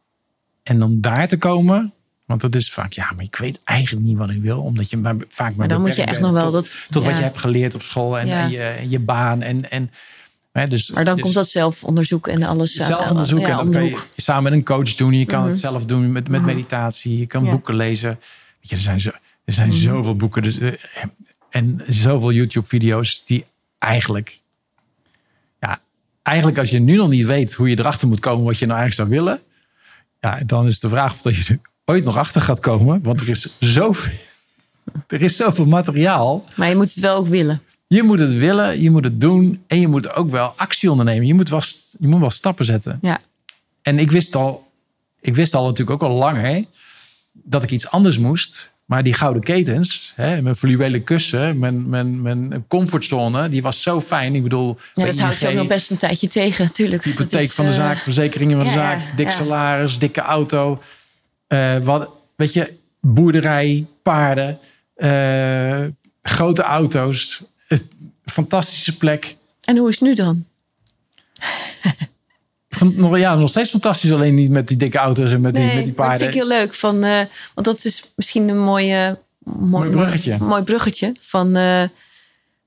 en 0.64 0.84
om 0.84 1.01
daar 1.01 1.27
te 1.27 1.38
komen. 1.38 1.93
Want 2.26 2.41
dat 2.41 2.55
is 2.55 2.72
vaak, 2.72 2.93
ja, 2.93 3.11
maar 3.15 3.23
ik 3.26 3.35
weet 3.35 3.61
eigenlijk 3.64 4.05
niet 4.05 4.18
wat 4.18 4.30
ik 4.30 4.41
wil. 4.41 4.61
Omdat 4.61 4.89
je 4.89 4.97
maar 4.97 5.15
vaak 5.30 5.55
maar 5.55 5.68
dan 5.68 5.81
moet 5.81 5.95
je 5.95 6.03
echt 6.03 6.19
nog 6.19 6.31
wel 6.31 6.43
tot, 6.43 6.53
dat... 6.53 6.77
tot 6.89 7.03
wat 7.03 7.18
je 7.18 7.23
hebt 7.23 7.38
geleerd 7.38 7.76
op 7.76 7.81
school 7.81 8.19
en, 8.19 8.27
Ja. 8.27 8.43
en, 8.43 8.49
je, 8.49 8.64
en 8.64 8.89
je 8.89 8.99
baan. 8.99 9.41
En, 9.41 9.72
en, 9.72 9.91
hè, 10.51 10.68
dus, 10.68 10.91
Maar 10.91 11.05
dan 11.05 11.14
dus- 11.14 11.23
komt 11.23 11.35
dat 11.35 11.49
zelfonderzoek 11.49 12.27
en 12.27 12.43
alles. 12.43 12.80
aan- 12.80 12.88
zelf 12.88 13.10
onderzoeken. 13.11 13.47
ja, 13.47 13.53
en 13.53 13.60
om 13.60 13.65
dat 13.65 13.73
de 13.73 13.80
kan 13.80 13.88
je 13.89 13.95
hoek. 13.95 14.07
samen 14.15 14.43
met 14.43 14.53
een 14.53 14.64
coach 14.64 14.95
doen. 14.95 15.14
Je 15.14 15.26
kan 15.26 15.39
Mhm. 15.39 15.49
het 15.49 15.60
zelf 15.60 15.85
doen 15.85 16.11
met, 16.11 16.27
met 16.27 16.41
Mhm. 16.41 16.49
meditatie. 16.55 17.18
Je 17.18 17.26
kan 17.26 17.49
boeken 17.49 17.76
lezen. 17.76 18.19
Je, 18.65 18.76
er 18.76 18.81
zijn, 18.81 19.02
zo, 19.02 19.10
er 19.45 19.53
zijn 19.53 19.68
Mhm. 19.68 19.77
zoveel 19.77 20.15
boeken. 20.15 20.44
Dus, 20.44 20.60
eh, 20.60 20.72
en 21.49 21.81
zoveel 21.88 22.31
YouTube-video's 22.31 23.26
die 23.26 23.45
eigenlijk... 23.77 24.40
Ja, 25.61 25.81
eigenlijk 26.23 26.57
als 26.57 26.69
je 26.69 26.80
nu 26.80 26.95
nog 26.95 27.10
niet 27.10 27.26
weet 27.26 27.53
hoe 27.53 27.69
je 27.69 27.80
erachter 27.80 28.07
moet 28.07 28.19
komen... 28.19 28.45
wat 28.45 28.57
je 28.60 28.65
nou 28.65 28.80
eigenlijk 28.80 29.10
zou 29.10 29.23
willen... 29.23 29.41
Ja, 30.22 30.40
dan 30.45 30.65
is 30.65 30.80
de 30.80 30.90
vraag 30.90 31.14
of 31.14 31.22
dat 31.22 31.35
je 31.35 31.53
er 31.53 31.60
ooit 31.85 32.03
nog 32.03 32.18
achter 32.18 32.41
gaat 32.41 32.60
komen. 32.60 33.02
Want 33.02 33.22
er 33.22 33.30
is 33.30 33.56
zoveel, 33.60 34.11
er 35.07 35.22
is 35.22 35.35
zoveel 35.35 35.65
materiaal. 35.65 36.45
Maar 36.56 36.69
je 36.69 36.76
moet 36.76 36.90
het 36.94 36.99
wel 36.99 37.15
ook 37.15 37.27
willen. 37.27 37.61
Je 37.88 38.03
moet 38.03 38.19
het 38.19 38.34
willen, 38.34 38.81
je 38.81 38.90
moet 38.91 39.03
het 39.03 39.22
doen... 39.22 39.64
en 39.68 39.80
je 39.80 39.88
moet 39.88 40.14
ook 40.14 40.30
wel 40.30 40.53
actie 40.56 40.91
ondernemen. 40.91 41.27
Je 41.27 41.34
moet 41.34 41.49
wel, 41.49 41.61
je 41.99 42.07
moet 42.07 42.19
wel 42.19 42.30
stappen 42.30 42.65
zetten. 42.65 42.98
Ja. 43.02 43.22
En 43.81 43.99
ik 43.99 44.11
wist 44.11 44.35
al, 44.35 44.72
ik 45.22 45.35
wist 45.35 45.53
al 45.53 45.64
natuurlijk 45.65 46.03
ook 46.03 46.10
al 46.10 46.18
lang 46.18 46.38
hè, 46.41 46.64
dat 47.34 47.64
ik 47.64 47.72
iets 47.72 47.89
anders 47.89 48.18
moest. 48.18 48.72
Maar 48.85 49.03
die 49.03 49.14
gouden 49.14 49.43
ketens, 49.43 50.14
hè, 50.15 50.41
mijn 50.41 50.55
fluwelen 50.55 51.03
kussen, 51.03 51.60
mijn, 51.60 51.89
mijn, 51.89 52.22
mijn 52.22 52.65
comfortzone, 52.68 53.49
die 53.49 53.61
was 53.61 53.81
zo 53.81 54.01
fijn. 54.01 54.35
Ik 54.35 54.43
bedoel, 54.43 54.77
Ja, 54.93 55.05
dat 55.05 55.18
houdt 55.19 55.39
je 55.39 55.47
ook 55.47 55.53
nog 55.53 55.68
best 55.68 55.91
een 55.91 55.97
tijdje 55.97 56.27
tegen, 56.27 56.73
tuurlijk. 56.73 57.03
Dat 57.03 57.14
hypotheek 57.14 57.47
is, 57.47 57.53
van 57.53 57.65
de 57.65 57.72
eh, 57.72 57.77
zaak, 57.77 57.97
verzekeringen 57.97 58.57
van 58.57 58.65
de 58.65 58.72
zaak, 58.72 59.18
dik 59.18 59.26
ja. 59.26 59.31
salaris, 59.31 59.97
dikke 59.99 60.22
auto. 60.22 60.81
eh, 61.47 61.77
wat, 61.77 62.10
weet 62.35 62.53
je, 62.53 62.73
boerderij, 62.99 63.85
paarden, 64.01 64.60
eh, 64.95 65.84
grote 66.22 66.61
auto's, 66.61 67.41
fantastische 68.26 68.97
plek. 68.97 69.35
En 69.61 69.77
hoe 69.77 69.89
is 69.89 69.99
het 69.99 70.10
nu 70.10 70.15
dan? 70.15 70.45
Van, 72.75 72.93
nog, 72.95 73.17
ja, 73.17 73.35
nog 73.35 73.49
steeds 73.49 73.69
fantastisch, 73.69 74.11
alleen 74.11 74.33
niet 74.35 74.49
met 74.49 74.67
die 74.67 74.77
dikke 74.77 74.97
auto's 74.97 75.31
en 75.31 75.41
met, 75.41 75.55
die, 75.55 75.63
met 75.63 75.73
die 75.73 75.81
maar 75.81 75.85
dat 75.85 75.95
paarden. 75.95 76.19
vind 76.19 76.29
ik 76.29 76.35
heel 76.35 76.47
leuk. 76.47 76.73
Van, 76.73 77.03
eh, 77.03 77.19
want 77.53 77.67
dat 77.67 77.85
is 77.85 78.03
misschien 78.15 78.49
een 78.49 78.59
mooie, 78.59 79.19
mooi, 79.43 79.67
Mooi 79.69 79.89
bruggetje. 79.89 80.37
Mooi, 80.39 80.63
bruggetje. 80.63 81.15
Van, 81.19 81.55
eh, 81.55 81.81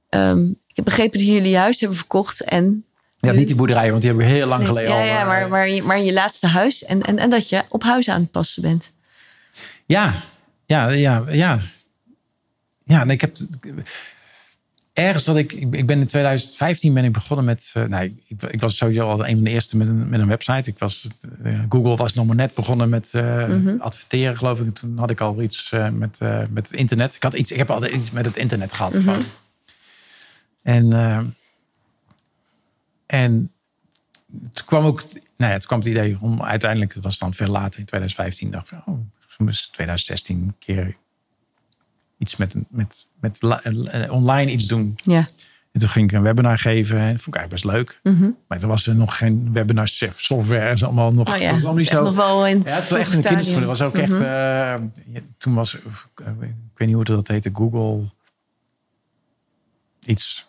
ehm, 0.09 0.45
ik 0.51 0.77
heb 0.77 0.85
begrepen 0.85 1.19
dat 1.19 1.29
jullie 1.29 1.51
je 1.51 1.57
huis 1.57 1.81
hebben 1.81 1.99
verkocht. 1.99 2.41
En, 2.45 2.85
Ja, 3.19 3.33
niet 3.33 3.47
die 3.47 3.57
boerderijen, 3.57 3.91
want 3.91 4.03
die 4.03 4.11
hebben 4.11 4.29
we 4.29 4.35
heel 4.35 4.47
lang 4.47 4.59
Nee, 4.61 4.69
geleden 4.69 4.91
ja, 4.91 5.01
al. 5.01 5.07
ja, 5.07 5.21
eh, 5.21 5.27
maar, 5.27 5.49
maar, 5.49 5.69
je, 5.69 5.83
maar 5.83 6.01
je 6.01 6.13
laatste 6.13 6.47
huis. 6.47 6.85
En, 6.85 7.03
en, 7.03 7.19
en 7.19 7.31
dat 7.31 7.49
je 7.49 7.63
op 7.69 7.83
huis 7.83 8.09
aan 8.09 8.21
het 8.21 8.31
passen 8.31 8.63
bent. 8.63 8.93
Ja, 9.87 10.15
ja, 10.67 10.89
ja, 10.89 11.25
ja. 11.31 11.61
Ja, 12.85 13.01
en 13.01 13.11
ik 13.11 13.21
heb 13.21 13.37
ergens 14.97 15.25
dat 15.25 15.37
ik, 15.37 15.53
ik 15.53 15.87
ben 15.87 16.01
in 16.01 16.07
2015 16.07 16.95
ben 16.95 17.05
ik 17.05 17.13
begonnen 17.13 17.45
met, 17.45 17.71
eh, 17.75 17.85
nee, 17.85 18.23
ik, 18.27 18.43
ik 18.43 18.61
was 18.61 18.77
sowieso 18.77 19.09
al 19.09 19.27
een 19.27 19.35
van 19.35 19.45
de 19.45 19.51
eerste 19.51 19.77
met 19.77 19.89
een, 19.89 20.09
met 20.09 20.21
een 20.21 20.29
website. 20.29 20.71
Ik 20.71 20.79
was, 20.79 21.09
eh, 21.43 21.63
Google 21.69 21.97
was 21.97 22.15
nog 22.15 22.27
maar 22.27 22.37
net 22.37 22.55
begonnen 22.55 22.89
met 22.89 23.11
eh, 23.15 23.47
Mhm. 23.47 23.77
adverteren, 23.81 24.37
geloof 24.37 24.61
ik. 24.61 24.67
En 24.67 24.73
toen 24.73 24.99
had 24.99 25.11
ik 25.11 25.21
al 25.21 25.43
iets 25.43 25.71
met, 25.93 26.19
met 26.51 26.67
het 26.69 26.73
internet. 26.73 27.15
Ik 27.15 27.23
had 27.23 27.35
iets, 27.35 27.51
ik 27.51 27.57
heb 27.59 27.71
altijd 27.71 27.93
iets 27.93 28.11
met 28.11 28.25
het 28.25 28.37
internet 28.37 28.73
gehad. 28.73 28.97
Gewoon. 28.97 29.23
En, 30.63 30.93
en 33.07 33.51
toen 34.53 34.67
kwam 34.67 34.85
ook, 34.85 35.03
nou 35.37 35.53
ja, 35.53 35.59
toen 35.59 35.67
kwam 35.67 35.79
het 35.79 35.89
idee 35.89 36.17
om 36.21 36.43
uiteindelijk, 36.43 36.95
dat 36.95 37.03
was 37.05 37.19
dan 37.19 37.35
veel 37.35 37.47
later 37.49 37.79
in 37.81 37.87
2015, 37.87 38.51
dacht 38.51 38.71
ik, 38.73 38.79
oh, 38.87 38.99
misschien 39.39 39.73
2016 39.73 40.37
een 40.37 40.55
keer 40.59 40.97
iets 42.19 42.37
met, 42.37 42.55
een- 42.55 42.67
met, 42.71 43.07
met 43.27 43.43
la- 43.43 43.63
eh, 43.63 44.13
online 44.13 44.51
iets 44.51 44.67
doen. 44.67 44.99
Ja. 45.05 45.29
En 45.73 45.81
toen 45.81 45.89
ging 45.91 46.11
ik 46.11 46.17
een 46.17 46.23
webinar 46.23 46.59
geven 46.59 46.99
en 46.99 47.13
dat 47.13 47.23
vond 47.23 47.37
ik 47.37 47.43
eigenlijk 47.43 47.51
best 47.63 47.77
leuk. 47.77 48.01
Mhm. 48.15 48.31
Maar 48.49 48.61
er 48.63 48.67
was 48.67 48.87
er 48.87 48.95
nog 48.95 49.17
geen 49.17 49.53
webinar 49.53 49.89
software. 49.89 50.71
is 50.73 50.85
allemaal 50.85 51.13
nog. 51.13 51.27
Ja, 51.29 51.33
dat 51.39 51.43
was 51.51 51.53
allemaal 51.59 51.75
niet 51.75 51.87
zo. 51.89 52.03
nog 52.03 52.15
wel 52.15 52.47
in 52.47 52.63
Ja, 52.65 52.71
het 52.71 52.89
was 52.89 52.99
echt 52.99 53.11
kinderschoenen. 53.11 53.69
Het 53.69 53.79
was 53.79 53.83
ook 53.83 53.97
echt. 53.97 54.11
Mhm. 54.11 54.23
eh, 54.23 54.29
ja, 55.13 55.21
toen 55.39 55.55
was. 55.55 55.75
Ik 55.75 55.83
weet 56.77 56.89
niet 56.89 56.95
hoe 56.95 57.05
dat 57.05 57.29
heette. 57.29 57.51
Google. 57.53 58.05
Iets. 60.05 60.47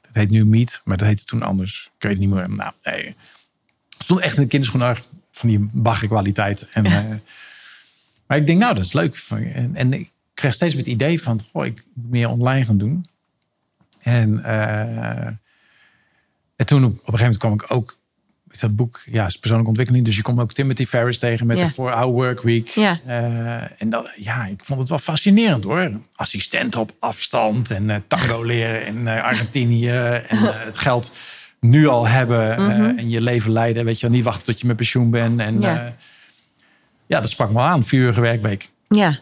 Dat 0.00 0.10
heet 0.12 0.30
nu 0.30 0.44
Meet, 0.44 0.80
maar 0.84 0.96
dat 0.96 1.06
heette 1.08 1.24
toen 1.24 1.42
anders. 1.42 1.90
Ik 1.96 2.02
weet 2.02 2.12
het 2.12 2.20
niet 2.20 2.30
meer. 2.30 2.50
Nou, 2.50 2.72
nee. 2.82 3.06
Het 3.06 3.16
stond 3.98 4.20
echt 4.20 4.36
in 4.36 4.42
de 4.42 4.48
kinderschoenen 4.48 4.96
van 5.30 5.48
die 5.48 5.68
bagger 5.72 6.08
kwaliteit. 6.08 6.68
En, 6.68 6.84
eh, 6.84 7.04
maar 8.26 8.36
ik 8.38 8.46
denk, 8.46 8.58
nou, 8.58 8.74
dat 8.74 8.84
is 8.84 8.92
leuk. 8.92 9.26
En, 9.30 9.70
en 9.74 9.92
ik 9.92 10.10
kreeg 10.42 10.54
steeds 10.54 10.74
het 10.74 10.86
idee 10.86 11.22
van, 11.22 11.40
goh, 11.52 11.66
ik 11.66 11.84
moet 11.94 12.10
meer 12.10 12.28
online 12.28 12.64
gaan 12.64 12.78
doen. 12.78 13.06
En, 14.00 14.44
eh, 14.44 15.26
en 16.56 16.66
toen 16.66 16.84
op, 16.84 16.90
op 16.90 16.96
een 16.98 17.18
gegeven 17.18 17.18
moment 17.24 17.36
kwam 17.38 17.52
ik 17.52 17.64
ook 17.68 17.98
met 18.44 18.60
dat 18.60 18.76
boek, 18.76 19.00
ja, 19.06 19.26
is 19.26 19.32
persoonlijke 19.38 19.68
ontwikkeling. 19.68 20.04
Dus 20.04 20.16
je 20.16 20.22
komt 20.22 20.40
ook 20.40 20.52
Timothy 20.52 20.86
Ferris 20.86 21.18
tegen 21.18 21.46
met 21.46 21.56
de 21.58 21.72
4-Hour 21.72 22.12
Work 22.12 22.42
Week. 22.42 22.68
Ja. 22.68 23.00
Eh, 23.06 23.80
en 23.82 23.90
dat, 23.90 24.10
ja, 24.16 24.46
ik 24.46 24.64
vond 24.64 24.80
het 24.80 24.88
wel 24.88 24.98
fascinerend 24.98 25.64
hoor. 25.64 25.90
Assistent 26.14 26.76
op 26.76 26.92
afstand 26.98 27.70
en 27.70 27.90
eh, 27.90 27.96
tango 28.06 28.42
leren 28.52 28.86
in 28.86 29.08
Argentinië. 29.08 29.88
en 30.28 30.38
het 30.64 30.78
geld 30.78 31.12
nu 31.60 31.86
al 31.86 32.08
hebben 32.08 32.62
Mhm. 32.62 32.98
en 32.98 33.10
je 33.10 33.20
leven 33.20 33.52
leiden. 33.52 33.84
Weet 33.84 34.00
je, 34.00 34.08
niet 34.08 34.24
wachten 34.24 34.44
tot 34.44 34.60
je 34.60 34.66
met 34.66 34.76
pensioen 34.76 35.10
bent. 35.10 35.40
En 35.40 35.60
Ja. 35.60 37.20
dat 37.20 37.30
sprak 37.30 37.50
me 37.50 37.60
aan. 37.60 37.84
Vier 37.84 38.00
uur 38.00 38.20
werkweek. 38.20 38.68
Ja. 38.88 39.18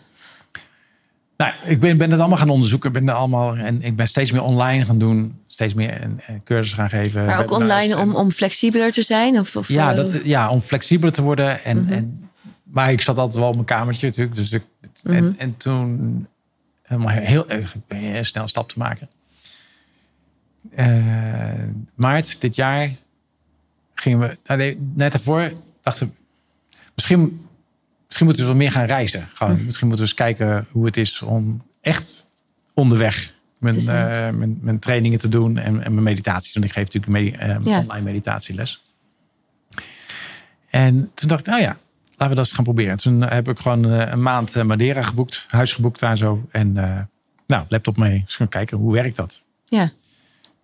Nou, 1.41 1.53
ik 1.65 1.81
ben, 1.81 1.97
ben 1.97 2.11
het 2.11 2.21
allemaal 2.21 2.39
gaan 2.39 2.51
onderzoeken. 2.51 2.93
Ben 2.93 3.09
allemaal, 3.09 3.57
en 3.57 3.83
ik 3.83 3.97
ben 3.97 4.09
steeds 4.09 4.33
meer 4.33 4.43
online 4.43 4.85
gaan 4.85 4.99
doen. 4.99 5.39
Steeds 5.47 5.75
meer 5.75 6.03
een, 6.03 6.21
een 6.27 6.43
cursus 6.45 6.73
gaan 6.73 6.89
geven. 6.89 7.25
Maar 7.25 7.41
ook 7.41 7.51
online 7.51 7.99
om, 7.99 8.15
om 8.15 8.31
flexibeler 8.31 8.93
te 8.93 9.03
zijn? 9.03 9.39
Of, 9.39 9.57
of, 9.57 9.69
Ja, 9.69 9.91
eh, 9.91 9.97
dat, 9.97 10.21
ja, 10.25 10.51
om 10.51 10.61
flexibeler 10.61 11.13
te 11.13 11.23
worden. 11.23 11.65
En, 11.65 11.83
Mhm. 11.83 11.93
en, 11.93 12.31
maar 12.63 12.93
ik 12.93 13.01
zat 13.01 13.19
altijd 13.19 13.39
wel 13.39 13.49
op 13.49 13.55
mijn 13.55 13.67
kamertje 13.67 14.07
natuurlijk. 14.07 14.37
Dus 14.37 14.53
ik, 14.53 14.63
Mhm. 15.03 15.15
en, 15.17 15.35
en 15.39 15.57
toen 15.57 16.27
helemaal 16.83 17.15
heel, 17.15 17.45
heel 17.89 18.25
snel 18.25 18.43
een 18.43 18.49
stap 18.49 18.69
te 18.69 18.79
maken. 18.79 19.09
Eh, 20.75 20.87
maart 21.95 22.41
dit 22.41 22.55
jaar 22.55 22.91
gingen 23.95 24.19
we... 24.19 24.39
nou 24.45 24.59
nee, 24.59 24.79
net 24.95 25.13
daarvoor 25.13 25.53
dachten 25.83 26.07
we... 26.07 26.13
Misschien, 26.95 27.47
misschien 28.11 28.27
moeten 28.27 28.43
we 28.45 28.51
wat 28.51 28.59
meer 28.61 28.73
gaan 28.73 28.85
reizen. 28.87 29.29
Gewoon, 29.33 29.55
Mhm. 29.55 29.65
Misschien 29.65 29.87
moeten 29.89 30.07
we 30.07 30.11
eens 30.13 30.21
kijken 30.21 30.67
hoe 30.71 30.85
het 30.87 30.97
is 30.97 31.23
om 31.23 31.63
echt 31.81 32.27
onderweg... 32.75 33.33
Mijn, 33.59 33.79
eh, 33.79 33.85
mijn, 34.31 34.59
mijn 34.61 34.79
trainingen 34.79 35.19
te 35.19 35.29
doen 35.29 35.59
en, 35.59 35.83
en 35.85 35.93
mijn 35.93 36.03
meditaties. 36.03 36.53
Want 36.53 36.65
ik 36.67 36.73
geef 36.73 36.85
natuurlijk 36.85 37.13
medi- 37.13 37.37
eh, 37.37 37.57
Ja. 37.65 37.79
online 37.79 38.05
meditatieles. 38.05 38.83
En 40.71 41.11
toen 41.15 41.29
dacht 41.29 41.41
ik, 41.41 41.47
nou 41.47 41.61
ja, 41.61 41.77
laten 42.11 42.29
we 42.29 42.35
dat 42.35 42.39
eens 42.39 42.53
gaan 42.53 42.65
proberen. 42.65 42.97
Toen 42.97 43.21
heb 43.21 43.49
ik 43.49 43.59
gewoon 43.59 43.91
eh, 43.93 44.11
een 44.11 44.23
maand 44.23 44.63
Madeira 44.65 45.03
geboekt, 45.03 45.45
huis 45.49 45.73
geboekt 45.73 46.01
daar 46.01 46.19
zo. 46.19 46.49
En 46.51 46.73
nou, 47.47 47.65
laptop 47.69 47.97
mee. 47.97 48.23
Dus 48.25 48.37
gaan 48.37 48.49
kijken, 48.49 48.79
hoe 48.79 48.93
werkt 48.93 49.17
dat? 49.17 49.43
Ja. 49.67 49.91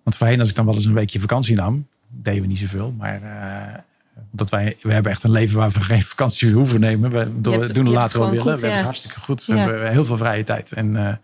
Want 0.03 0.17
voorheen, 0.17 0.41
als 0.41 0.49
ik 0.49 0.55
dan 0.55 0.65
wel 0.65 0.75
eens 0.75 0.85
een 0.85 0.95
weekje 0.95 1.21
vakantie 1.21 1.57
nam, 1.57 1.87
deden 2.09 2.41
we 2.43 2.47
niet 2.49 2.59
zoveel. 2.59 2.95
Maar 2.99 3.21
dat 4.31 4.51
wij, 4.51 4.77
we 4.83 4.93
hebben 4.93 5.13
echt 5.13 5.23
een 5.25 5.31
leven 5.31 5.59
waar 5.59 5.71
we 5.71 5.81
geen 5.95 6.03
vakantie 6.03 6.53
hoeven 6.53 6.81
nemen. 6.81 7.11
We 7.11 7.41
doen 7.41 7.61
het 7.61 7.77
later 7.77 8.19
wel 8.21 8.31
willen. 8.31 8.45
goed, 8.45 8.55
we 8.55 8.59
hebben 8.61 8.73
het 8.73 8.85
hartstikke 8.85 9.21
goed. 9.21 9.45
We 9.45 9.55
Ja. 9.55 9.59
hebben 9.59 9.91
heel 9.91 10.05
veel 10.05 10.17
vrije 10.17 10.45
tijd. 10.45 10.73
En, 10.73 10.97
eh, 10.97 11.03
maar 11.03 11.21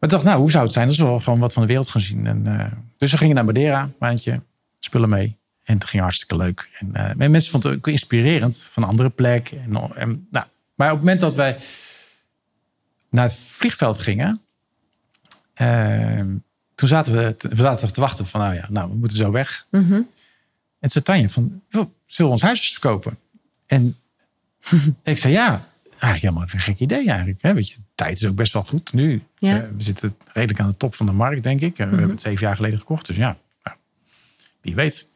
ik 0.00 0.08
dacht, 0.08 0.24
nou, 0.24 0.38
hoe 0.38 0.50
zou 0.50 0.64
het 0.64 0.72
zijn 0.72 0.88
als 0.88 0.98
we 0.98 1.04
wel 1.04 1.20
gewoon 1.20 1.38
wat 1.38 1.52
van 1.52 1.62
de 1.62 1.68
wereld 1.68 1.88
gaan 1.88 2.00
zien? 2.00 2.26
En, 2.26 2.60
eh, 2.60 2.66
dus 2.98 3.10
we 3.10 3.16
gingen 3.18 3.34
naar 3.34 3.44
Madeira, 3.44 3.90
maandje, 3.98 4.40
spullen 4.80 5.08
mee. 5.08 5.36
En 5.64 5.74
het 5.74 5.84
ging 5.84 6.02
hartstikke 6.02 6.36
leuk. 6.36 6.68
En, 6.78 6.90
eh, 6.94 7.24
en 7.24 7.30
mensen 7.30 7.50
vonden 7.50 7.70
het 7.70 7.78
ook 7.78 7.88
inspirerend 7.88 8.66
van 8.70 8.84
andere 8.84 9.10
plek. 9.10 9.50
En, 9.50 9.76
en, 9.94 10.26
nou, 10.30 10.46
maar 10.74 10.88
op 10.88 10.96
het 10.96 11.04
moment 11.04 11.20
dat 11.20 11.34
wij 11.34 11.56
naar 13.10 13.24
het 13.24 13.34
vliegveld 13.34 13.98
gingen, 13.98 14.40
toen 16.74 16.88
zaten 16.88 17.16
we, 17.16 17.36
te, 17.36 17.48
we 17.48 17.56
zaten 17.56 17.92
te 17.92 18.00
wachten 18.00 18.26
van, 18.26 18.40
nou 18.40 18.54
ja, 18.54 18.66
nou, 18.70 18.90
we 18.90 18.96
moeten 18.96 19.16
zo 19.16 19.30
weg. 19.30 19.66
Mhm. 19.70 20.00
En 20.84 20.90
toen 20.90 21.02
zei 21.02 21.04
Tanja 21.04 21.28
van, 21.28 21.62
zullen 22.06 22.30
we 22.30 22.36
ons 22.36 22.42
huis 22.42 22.70
verkopen? 22.72 23.18
En 23.66 23.96
ik 25.02 25.18
zei, 25.18 25.32
ja, 25.32 25.64
eigenlijk 25.88 26.22
helemaal 26.22 26.46
geen 26.46 26.60
gek 26.60 26.78
idee 26.78 27.08
eigenlijk. 27.08 27.42
Hè? 27.42 27.54
Weet 27.54 27.68
je, 27.68 27.74
de 27.76 27.82
tijd 27.94 28.16
is 28.20 28.26
ook 28.26 28.34
best 28.34 28.52
wel 28.52 28.62
goed 28.62 28.92
nu. 28.92 29.22
Ja. 29.38 29.56
Eh, 29.62 29.68
we 29.76 29.82
zitten 29.82 30.16
redelijk 30.32 30.60
aan 30.60 30.68
de 30.68 30.76
top 30.76 30.94
van 30.94 31.06
de 31.06 31.12
markt, 31.12 31.42
denk 31.42 31.60
ik. 31.60 31.72
Eh, 31.78 31.86
We 31.86 31.92
hebben 31.92 32.10
het 32.10 32.20
zeven 32.20 32.46
jaar 32.46 32.56
geleden 32.56 32.78
gekocht, 32.78 33.06
dus 33.06 33.16
ja, 33.16 33.36
nou, 33.62 33.76
wie 34.60 34.74
weet. 34.74 35.06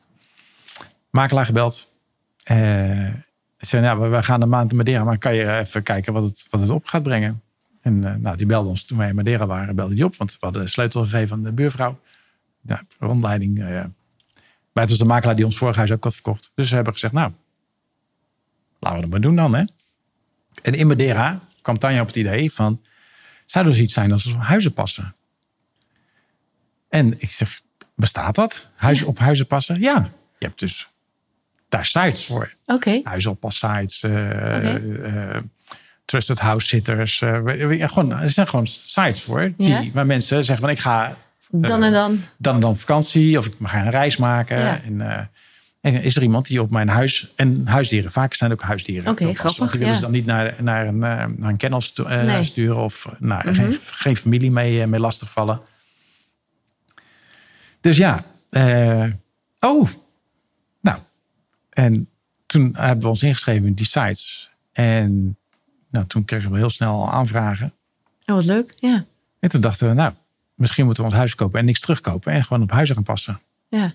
Makelaar 1.10 1.46
gebeld. 1.46 1.94
Ik 2.44 3.68
zei, 3.68 3.82
nou, 3.82 4.10
we- 4.10 4.22
gaan 4.22 4.42
een 4.42 4.48
maand 4.48 4.72
Madeira, 4.72 5.04
maar 5.04 5.18
kan 5.18 5.34
je 5.34 5.56
even 5.58 5.82
kijken 5.82 6.12
wat 6.12 6.22
het, 6.22 6.44
wat 6.50 6.60
het 6.60 6.70
op 6.70 6.86
gaat 6.86 7.02
brengen? 7.02 7.42
En 7.80 7.98
nou, 8.22 8.36
die 8.36 8.46
belde 8.46 8.68
ons 8.68 8.84
toen 8.84 8.98
wij 8.98 9.08
in 9.08 9.14
Madeira 9.14 9.46
waren, 9.46 9.76
belde 9.76 9.94
die 9.94 10.04
op. 10.04 10.16
Want 10.16 10.30
we 10.32 10.36
hadden 10.40 10.62
de 10.62 10.68
sleutel 10.68 11.02
gegeven 11.02 11.36
aan 11.36 11.42
de 11.42 11.52
buurvrouw. 11.52 11.98
Ja, 12.60 12.82
rondleiding. 12.98 13.58
Eh, 14.78 14.82
maar 14.82 14.82
het 14.82 14.90
was 14.90 14.98
de 14.98 15.04
makelaar 15.14 15.36
die 15.36 15.44
ons 15.44 15.56
vorig 15.56 15.76
huis 15.76 15.92
ook 15.92 16.04
had 16.04 16.14
verkocht. 16.14 16.50
Dus 16.54 16.68
we 16.68 16.74
hebben 16.74 16.92
gezegd, 16.92 17.12
nou, 17.12 17.32
laten 18.78 18.96
we 18.96 19.02
dat 19.02 19.10
maar 19.10 19.20
doen 19.20 19.36
dan. 19.36 19.54
Hè? 19.54 19.62
En 20.62 20.74
in 20.74 20.86
Madeira 20.86 21.40
kwam 21.62 21.78
Tanja 21.78 22.00
op 22.00 22.06
het 22.06 22.16
idee 22.16 22.52
van... 22.52 22.80
zou 23.44 23.66
er 23.66 23.74
zoiets 23.74 23.94
zijn 23.94 24.12
als 24.12 24.34
huizen 24.38 24.72
passen? 24.72 25.14
En 26.88 27.20
ik 27.20 27.30
zeg, 27.30 27.60
bestaat 27.94 28.34
dat? 28.34 28.68
Huizen 28.76 29.06
op 29.06 29.18
huizen 29.18 29.46
passen? 29.46 29.80
Ja, 29.80 30.10
je 30.38 30.46
hebt 30.46 30.58
dus 30.58 30.88
daar 31.68 31.86
sites 31.86 32.24
voor. 32.24 32.54
Oké. 32.64 33.00
Huizenoppas-sites, 33.02 34.02
eh, 34.02 34.10
Oké. 34.10 35.00
eh, 35.02 35.40
trusted 36.04 36.38
house 36.38 36.66
sitters. 36.66 37.20
eh, 37.20 37.78
ja, 37.78 37.86
gewoon, 37.86 38.12
er 38.12 38.30
zijn 38.30 38.48
gewoon 38.48 38.66
sites 38.66 39.22
voor. 39.22 39.52
Die, 39.56 39.68
Ja. 39.68 39.90
Waar 39.92 40.06
mensen 40.06 40.44
zeggen 40.44 40.64
van 40.64 40.74
ik 40.74 40.78
ga 40.78 41.16
Dan 41.50 41.82
en 41.82 41.92
dan. 41.92 42.20
dan 42.36 42.54
en 42.54 42.60
dan 42.60 42.76
vakantie 42.78 43.38
of 43.38 43.46
ik 43.46 43.54
ga 43.62 43.84
een 43.84 43.90
reis 43.90 44.16
maken. 44.16 44.58
Ja. 44.58 44.80
En, 44.82 45.00
eh, 45.00 45.24
en 45.80 46.02
is 46.02 46.16
er 46.16 46.22
iemand 46.22 46.46
die 46.46 46.62
op 46.62 46.70
mijn 46.70 46.88
huis 46.88 47.32
en 47.36 47.66
huisdieren, 47.66 48.10
vaak 48.12 48.34
zijn 48.34 48.50
het 48.50 48.60
ook 48.60 48.66
huisdieren. 48.66 49.10
Oké, 49.10 49.24
passen. 49.24 49.36
grappig, 49.38 49.58
Want 49.58 49.70
die 49.70 49.80
willen 49.80 49.94
ja. 49.94 50.00
ze 50.00 50.04
dan 50.06 50.14
niet 50.14 50.26
naar, 50.26 50.54
naar, 50.62 50.86
een, 50.86 51.02
eh, 51.02 51.24
naar 51.36 51.50
een 51.50 51.56
kennel 51.56 51.82
eh, 51.94 52.22
Nee. 52.22 52.44
sturen 52.44 52.76
of 52.76 53.06
eh, 53.06 53.12
nou, 53.18 53.54
geen, 53.54 53.72
geen 53.80 54.16
familie 54.16 54.50
mee, 54.50 54.80
eh, 54.82 54.86
mee 54.88 55.00
lastigvallen. 55.00 55.60
Dus 57.80 57.96
ja, 57.96 58.24
eh, 58.50 59.04
oh, 59.60 59.88
nou. 60.80 60.98
En 61.70 62.08
toen 62.46 62.74
hebben 62.76 63.02
we 63.02 63.08
ons 63.08 63.22
ingeschreven 63.22 63.66
in 63.66 63.74
die 63.74 63.86
sites. 63.86 64.50
En 64.72 65.36
nou, 65.90 66.06
toen 66.06 66.24
kregen 66.24 66.50
we 66.50 66.56
heel 66.56 66.70
snel 66.70 67.10
aanvragen. 67.12 67.72
Oh, 68.26 68.34
wat 68.34 68.44
leuk. 68.44 68.74
Ja. 68.76 69.04
En 69.40 69.48
toen 69.48 69.60
dachten 69.60 69.88
we, 69.88 69.94
nou, 69.94 70.12
misschien 70.58 70.84
moeten 70.84 71.02
we 71.02 71.08
ons 71.08 71.18
huis 71.18 71.34
kopen 71.34 71.58
en 71.58 71.64
niks 71.64 71.80
terugkopen. 71.80 72.32
En 72.32 72.42
gewoon 72.44 72.62
op 72.62 72.70
huizen 72.70 72.94
gaan 72.94 73.04
passen. 73.04 73.40
Ja. 73.68 73.92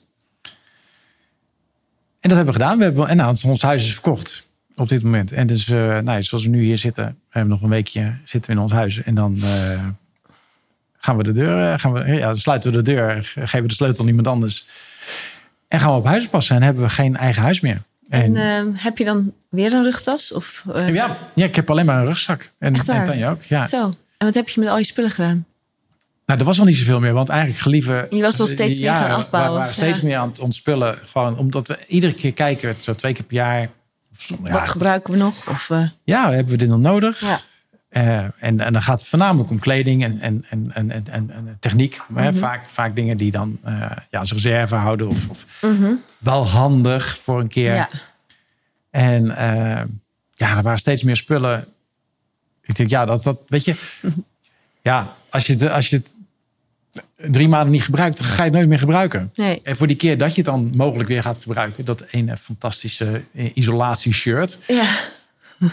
En 2.19 2.29
dat 2.29 2.37
hebben 2.37 2.53
we 2.53 2.59
gedaan. 2.59 2.77
We 2.77 2.83
hebben, 2.83 3.07
en 3.07 3.17
nou, 3.17 3.37
ons 3.45 3.61
huis 3.61 3.83
is 3.83 3.93
verkocht 3.93 4.47
op 4.75 4.89
dit 4.89 5.03
moment. 5.03 5.31
En 5.31 5.47
dus, 5.47 5.69
eh, 5.69 5.99
nou, 5.99 6.23
zoals 6.23 6.43
we 6.43 6.49
nu 6.49 6.63
hier 6.63 6.77
zitten, 6.77 7.05
we 7.05 7.29
hebben 7.29 7.51
nog 7.51 7.61
een 7.61 7.69
weekje 7.69 8.13
zitten 8.23 8.51
we 8.51 8.57
in 8.57 8.63
ons 8.63 8.71
huis. 8.71 9.03
En 9.03 9.15
dan 9.15 9.37
eh, 9.43 9.87
gaan 10.97 11.17
we 11.17 11.23
de 11.23 11.31
deur, 11.31 11.71
eh, 11.71 11.79
gaan 11.79 11.93
we, 11.93 12.13
ja, 12.13 12.35
sluiten 12.35 12.71
we 12.71 12.77
de 12.77 12.91
deur, 12.91 13.23
geven 13.23 13.61
we 13.61 13.67
de 13.67 13.73
sleutel 13.73 14.01
aan 14.01 14.07
iemand 14.07 14.27
anders. 14.27 14.67
En 15.67 15.79
gaan 15.79 15.91
we 15.91 15.97
op 15.97 16.05
huis 16.05 16.27
passen 16.27 16.55
en 16.55 16.61
hebben 16.61 16.83
we 16.83 16.89
geen 16.89 17.17
eigen 17.17 17.41
huis 17.41 17.61
meer. 17.61 17.81
En 18.09 18.21
En, 18.21 18.35
ehm, 18.35 18.67
heb 18.73 18.97
je 18.97 19.03
dan 19.03 19.33
weer 19.49 19.73
een 19.73 19.83
rugtas? 19.83 20.31
Of, 20.33 20.65
ja, 20.75 21.17
ja, 21.33 21.45
ik 21.45 21.55
heb 21.55 21.69
alleen 21.69 21.85
maar 21.85 21.99
een 21.99 22.05
rugzak. 22.05 22.51
En, 22.57 22.75
en 22.75 23.03
Tanja 23.03 23.29
ook. 23.29 23.43
Ja. 23.43 23.67
Zo. 23.67 23.83
En 24.17 24.25
wat 24.25 24.35
heb 24.35 24.49
je 24.49 24.59
met 24.59 24.69
al 24.69 24.77
je 24.77 24.83
spullen 24.83 25.11
gedaan? 25.11 25.45
Nou, 26.25 26.39
er 26.39 26.45
was 26.45 26.59
al 26.59 26.65
niet 26.65 26.77
zoveel 26.77 26.99
meer, 26.99 27.13
want 27.13 27.29
eigenlijk 27.29 27.61
gelieven. 27.61 28.07
Je 28.09 28.21
was 28.21 28.37
wel 28.37 28.47
steeds 28.47 28.79
meer 28.79 28.89
gaan 28.93 29.11
afbouwen. 29.11 29.51
We 29.53 29.57
waren 29.59 29.73
steeds 29.73 29.97
Ja. 29.99 30.03
meer 30.03 30.17
aan 30.17 30.27
het 30.29 30.39
ontspullen. 30.39 30.97
Gewoon 31.03 31.37
omdat 31.37 31.67
we 31.67 31.77
iedere 31.87 32.13
keer 32.13 32.33
kijken, 32.33 32.75
zo 32.79 32.93
twee 32.95 33.13
keer 33.13 33.23
per 33.25 33.35
jaar. 33.35 33.69
Ja, 34.17 34.51
Wat 34.51 34.69
gebruiken 34.69 35.13
we 35.13 35.19
nog? 35.19 35.47
Of, 35.49 35.69
eh, 35.69 35.89
ja, 36.03 36.31
hebben 36.31 36.51
we 36.53 36.57
dit 36.59 36.69
nog 36.69 36.79
nodig? 36.79 37.19
ja. 37.21 37.39
Eh, 37.89 38.17
en, 38.17 38.59
en 38.59 38.73
dan 38.73 38.81
gaat 38.81 38.99
het 38.99 39.07
voornamelijk 39.07 39.49
om 39.49 39.59
kleding 39.59 40.03
en, 40.03 40.21
en, 40.21 40.45
en, 40.49 40.73
en, 40.73 40.91
en, 41.11 41.57
techniek. 41.59 42.01
Maar 42.07 42.23
Mhm. 42.31 42.39
vaak, 42.39 42.69
vaak 42.69 42.95
dingen 42.95 43.17
die 43.17 43.31
dan 43.31 43.59
eh, 43.63 43.73
ja, 44.09 44.19
als 44.19 44.31
reserve 44.33 44.75
houden. 44.75 45.07
Of, 45.07 45.27
of 45.29 45.45
Mhm. 45.61 45.91
wel 46.17 46.47
handig 46.47 47.17
voor 47.17 47.39
een 47.39 47.47
keer. 47.47 47.73
ja. 47.73 47.89
En 48.89 49.25
ja, 50.31 50.57
er 50.57 50.63
waren 50.63 50.79
steeds 50.79 51.03
meer 51.03 51.15
spullen. 51.15 51.65
Ik 52.61 52.75
denk, 52.75 52.89
ja, 52.89 53.05
dat, 53.05 53.23
dat 53.23 53.39
weet 53.47 53.65
je. 53.65 53.75
Ja, 54.83 55.15
als 55.29 55.45
je, 55.47 55.53
het- 55.53 55.69
als 55.69 55.89
je 55.89 55.95
het 55.95 56.13
drie 57.33 57.47
maanden 57.47 57.71
niet 57.71 57.83
gebruikt, 57.83 58.17
dan 58.17 58.27
ga 58.27 58.35
je 58.37 58.43
het 58.43 58.53
nooit 58.53 58.67
meer 58.67 58.79
gebruiken. 58.79 59.31
Nee. 59.35 59.59
En 59.63 59.77
voor 59.77 59.87
die 59.87 59.95
keer 59.95 60.17
dat 60.17 60.29
je 60.29 60.35
het 60.41 60.45
dan 60.45 60.71
mogelijk 60.75 61.09
weer 61.09 61.21
gaat 61.21 61.37
gebruiken, 61.41 61.85
dat 61.85 62.03
ene 62.11 62.37
fantastische 62.37 63.21
eh, 63.35 63.49
isolatieshirt. 63.53 64.57
Ja. 64.67 64.85
dat 65.59 65.69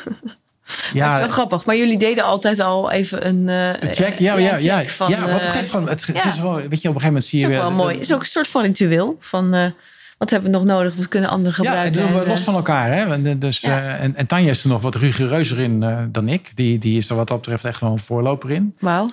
is 0.66 0.91
Ja, 0.93 1.19
wel 1.19 1.28
grappig. 1.28 1.65
Maar 1.65 1.77
jullie 1.77 1.99
deden 1.99 2.24
altijd 2.24 2.61
al 2.61 2.91
even 2.91 3.27
een... 3.27 3.49
eh, 3.49 3.91
check. 3.93 4.19
Ja, 4.19 4.37
ja, 4.37 4.57
ja. 4.59 4.85
van, 4.85 5.11
ja, 5.11 5.20
want 5.20 5.32
het 5.32 5.43
eh, 5.45 5.51
geeft 5.51 5.70
gewoon. 5.70 5.89
Het, 5.89 6.07
het 6.07 6.16
ja. 6.16 6.31
is 6.32 6.41
wel, 6.41 6.55
weet 6.55 6.62
je, 6.62 6.69
op 6.69 6.73
een 6.74 6.81
gegeven 7.01 7.07
moment 7.07 7.24
zie 7.24 7.39
is 7.39 7.45
je 7.45 7.47
ook 7.47 7.53
weer. 7.53 7.62
wel 7.62 7.70
mooi. 7.70 7.95
Het 7.95 8.03
is 8.03 8.15
ook 8.15 8.20
een 8.20 8.27
soort 8.27 8.49
van 8.49 8.62
ritueel. 8.62 9.16
Van 9.20 9.74
wat 10.21 10.31
hebben 10.31 10.51
we 10.51 10.57
nog 10.57 10.67
nodig? 10.67 10.95
Wat 10.95 11.09
kunnen 11.09 11.31
anderen 11.31 11.63
Ja, 11.63 11.71
en 11.71 11.93
gebruiken? 11.93 12.03
doen 12.13 12.21
we 12.23 12.29
los 12.29 12.39
eh, 12.39 12.45
van 12.45 12.55
elkaar. 12.55 12.93
Hè? 12.93 13.13
En, 13.13 13.39
Dus, 13.39 13.61
Ja. 13.61 13.81
eh, 13.81 14.03
en, 14.03 14.17
en 14.17 14.27
Tanja 14.27 14.51
is 14.51 14.63
er 14.63 14.69
nog 14.69 14.83
wat 14.83 14.95
rigoureuzer 14.95 15.59
in 15.59 15.83
eh, 15.83 16.03
dan 16.09 16.29
ik. 16.29 16.57
Die, 16.57 16.79
die 16.79 16.97
is 16.97 17.11
er 17.11 17.17
wat 17.17 17.29
dat 17.29 17.37
betreft 17.41 17.65
echt 17.65 17.81
wel 17.81 17.93
een 17.93 17.99
voorloper 17.99 18.51
in. 18.51 18.77
Wauw. 18.79 19.11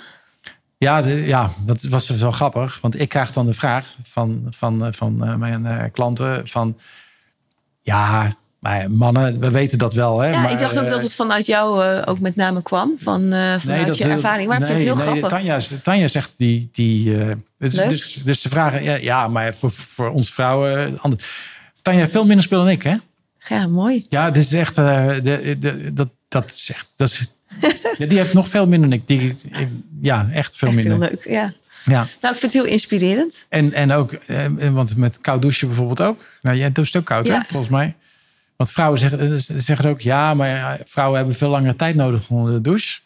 Ja, 0.78 1.02
de, 1.02 1.26
ja, 1.26 1.52
dat 1.66 1.82
was 1.82 2.10
wel 2.10 2.32
grappig. 2.32 2.80
Want 2.82 3.00
ik 3.00 3.10
krijg 3.10 3.32
dan 3.32 3.46
de 3.46 3.54
vraag 3.54 3.96
van, 4.04 4.48
van, 4.50 4.86
eh, 4.86 4.92
van 4.92 5.24
eh, 5.26 5.36
mijn 5.36 5.66
eh, 5.66 5.84
klanten 5.92 6.48
van... 6.48 6.78
Ja, 7.82 8.34
Maar 8.60 8.92
mannen, 8.92 9.40
we 9.40 9.52
weten 9.52 9.78
dat 9.78 9.94
wel. 9.94 10.20
Hè? 10.20 10.30
Ja, 10.30 10.42
maar, 10.42 10.52
ik 10.52 10.60
dacht 10.60 10.78
ook 10.80 10.86
eh, 10.86 10.90
dat 10.92 11.02
het 11.02 11.14
vanuit 11.14 11.46
jou 11.46 11.86
eh, 11.86 12.02
ook 12.06 12.20
met 12.20 12.36
name 12.36 12.62
kwam. 12.62 12.94
Van, 12.98 13.34
eh, 13.34 13.56
vanuit 13.60 13.98
je 13.98 14.04
eh, 14.04 14.12
ervaring. 14.12 14.48
Maar 14.48 14.60
ik 14.60 14.66
vind 14.66 14.78
het 14.78 14.88
heel 14.88 14.96
nee, 14.96 15.04
grappig. 15.06 15.30
Tanja, 15.30 15.60
Tanja 15.84 16.08
zegt 16.08 16.32
die. 16.38 16.70
die 16.72 17.18
eh, 17.24 17.32
dus, 17.58 17.74
dus, 17.74 18.22
dus 18.24 18.42
ze 18.42 18.50
vragen, 18.50 18.84
ja, 18.84 18.96
ja 18.96 19.28
maar 19.28 19.56
voor, 19.56 19.72
voor 19.72 20.10
ons 20.10 20.34
vrouwen. 20.34 21.00
Ander, 21.02 21.20
Tanja 21.82 22.08
veel 22.08 22.26
minder 22.26 22.44
spullen 22.44 22.64
dan 22.66 22.74
ik, 22.74 22.84
hè? 22.84 22.96
Ja, 23.56 23.68
mooi. 23.68 24.06
Ja, 24.10 24.32
dit 24.32 24.44
is 24.44 24.54
echt. 24.54 24.78
eh, 24.78 25.08
de, 25.24 25.56
de, 25.60 25.94
dat, 25.94 26.10
dat 26.28 26.46
is 26.52 26.70
echt. 26.74 26.94
Dat 26.96 27.08
is, 27.10 27.28
ja, 27.98 28.06
die 28.06 28.18
heeft 28.18 28.34
nog 28.34 28.48
veel 28.48 28.68
minder 28.68 28.90
dan 28.90 29.00
ik. 29.00 29.08
Die, 29.08 29.36
ja, 30.02 30.30
echt 30.34 30.58
veel 30.58 30.68
Echt 30.68 30.78
minder. 30.78 30.94
heel 31.00 31.10
leuk. 31.10 31.26
Ja. 31.28 31.54
Ja. 31.86 32.08
Nou, 32.22 32.34
ik 32.34 32.40
vind 32.40 32.54
het 32.54 32.62
heel 32.64 32.72
inspirerend. 32.72 33.46
En, 33.50 33.74
en 33.74 33.92
ook, 33.92 34.12
eh, 34.14 34.46
want 34.72 34.98
met 34.98 35.18
koud 35.22 35.42
douchen 35.42 35.68
bijvoorbeeld 35.68 36.02
ook. 36.02 36.26
Nou, 36.42 36.58
jij 36.58 36.72
doucht 36.72 36.96
ook 36.96 37.06
koud, 37.06 37.28
Ja. 37.28 37.34
hè, 37.34 37.40
volgens 37.48 37.72
mij. 37.72 37.96
Want 38.58 38.72
vrouwen 38.72 39.00
zeggen, 39.00 39.34
eh, 39.34 39.40
zeggen 39.58 39.90
ook, 39.90 40.02
ja, 40.02 40.34
maar 40.34 40.80
vrouwen 40.86 41.18
hebben 41.18 41.36
veel 41.36 41.50
langere 41.50 41.76
tijd 41.76 41.96
nodig 41.96 42.30
onder 42.30 42.54
de 42.54 42.62
douche. 42.62 43.00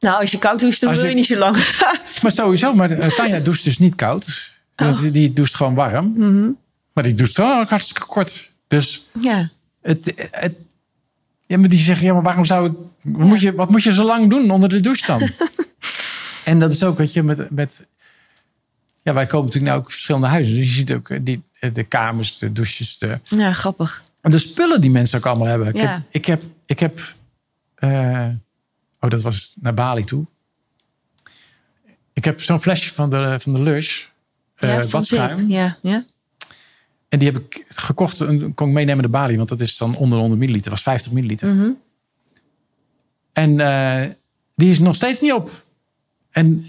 Nou, 0.00 0.20
als 0.20 0.30
je 0.30 0.38
koud 0.38 0.60
doucht, 0.60 0.80
dan 0.80 0.88
Als 0.90 0.98
wil 0.98 1.08
je 1.08 1.14
je- 1.14 1.20
niet 1.20 1.28
zo 1.30 1.36
lang. 1.38 1.56
Maar 2.22 2.32
sowieso, 2.32 2.74
maar 2.74 2.90
eh, 2.90 3.08
Tanja 3.10 3.40
doucht 3.40 3.64
dus 3.64 3.78
niet 3.78 3.94
koud. 3.94 4.52
Oh. 4.76 5.02
Die, 5.12 5.32
doucht 5.32 5.54
gewoon 5.54 5.74
warm. 5.74 6.12
Mhm. 6.16 6.48
Maar 6.92 7.04
die 7.04 7.14
doucht 7.14 7.36
wel 7.36 7.60
ook 7.60 7.68
hartstikke 7.68 8.06
kort. 8.06 8.50
Dus 8.68 9.06
ja. 9.20 9.50
het, 9.82 10.28
het, 10.30 10.54
ja, 11.46 11.58
maar 11.58 11.68
die 11.68 11.78
zeggen, 11.78 12.06
ja, 12.06 12.12
maar 12.12 12.22
waarom 12.22 12.44
zou 12.44 12.66
ik, 12.66 12.72
wat, 13.02 13.26
moet 13.28 13.40
je, 13.40 13.54
wat 13.54 13.70
moet 13.70 13.82
je 13.82 13.92
zo 13.92 14.04
lang 14.04 14.30
doen 14.30 14.50
onder 14.50 14.68
de 14.68 14.80
douche 14.80 15.06
dan? 15.06 15.30
en 16.44 16.58
dat 16.58 16.70
is 16.70 16.84
ook, 16.84 16.98
weet 16.98 17.12
je, 17.12 17.22
met, 17.22 17.50
met 17.50 17.86
ja, 19.02 19.12
wij 19.12 19.26
komen 19.26 19.46
natuurlijk 19.46 19.72
nou 19.72 19.84
ook 19.84 19.90
verschillende 19.90 20.26
huizen. 20.26 20.54
Dus 20.54 20.66
je 20.66 20.72
ziet 20.72 20.92
ook 20.92 21.10
eh, 21.10 21.18
die, 21.22 21.42
de 21.72 21.84
kamers, 21.84 22.38
de 22.38 22.52
douches, 22.52 22.98
de, 22.98 23.18
ja, 23.24 23.52
grappig. 23.52 24.02
En 24.24 24.30
de 24.30 24.38
spullen 24.38 24.80
die 24.80 24.90
mensen 24.90 25.18
ook 25.18 25.26
allemaal 25.26 25.46
hebben. 25.46 25.68
Ik 25.68 25.80
heb, 25.80 26.02
ik 26.10 26.24
heb, 26.26 26.42
ik 26.66 26.78
heb 26.78 27.00
eh, 27.74 28.28
oh, 29.00 29.10
dat 29.10 29.22
was 29.22 29.56
naar 29.60 29.74
Bali 29.74 30.04
toe. 30.04 30.26
Ik 32.12 32.24
heb 32.24 32.42
zo'n 32.42 32.60
flesje 32.60 32.92
van 32.92 33.10
de, 33.10 33.36
van 33.40 33.52
de 33.52 33.62
Lush, 33.62 34.06
eh 34.54 34.68
ja, 34.68 34.86
badschuim. 34.90 35.38
zeep. 35.38 35.48
Ja, 35.48 35.78
ja. 35.82 36.04
En 37.08 37.18
die 37.18 37.30
heb 37.32 37.42
ik 37.42 37.64
gekocht 37.68 38.20
en 38.20 38.54
kon 38.54 38.68
ik 38.68 38.74
meenemen 38.74 39.02
naar 39.02 39.10
Bali. 39.10 39.36
Want 39.36 39.48
dat 39.48 39.60
is 39.60 39.76
dan 39.76 39.96
onder 39.96 40.14
de 40.14 40.20
100 40.20 40.40
milliliter. 40.40 40.70
was 40.70 40.82
50 40.82 41.12
milliliter. 41.12 41.54
Mhm. 41.54 41.70
En 43.32 43.60
eh, 43.60 44.10
die 44.54 44.70
is 44.70 44.78
nog 44.78 44.94
steeds 44.94 45.20
niet 45.20 45.32
op. 45.32 45.64
En, 46.30 46.66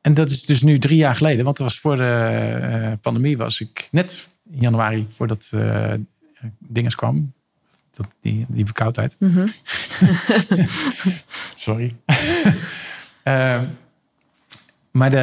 en 0.00 0.14
dat 0.14 0.30
is 0.30 0.44
dus 0.44 0.62
nu 0.62 0.78
drie 0.78 0.96
jaar 0.96 1.16
geleden. 1.16 1.44
Want 1.44 1.56
dat 1.56 1.66
was 1.66 1.78
voor 1.78 1.96
de 1.96 2.98
pandemie. 3.00 3.36
Was 3.36 3.60
ik 3.60 3.88
net 3.90 4.28
in 4.50 4.60
januari 4.60 5.06
voordat 5.08 5.50
dinges 6.58 6.94
kwam. 6.94 7.32
Dat, 7.90 8.06
die, 8.20 8.46
die 8.48 8.64
verkoudheid. 8.64 9.16
Mhm. 9.18 9.46
Sorry. 11.54 11.94
Eh, 13.22 13.62
maar 14.90 15.10
de... 15.10 15.18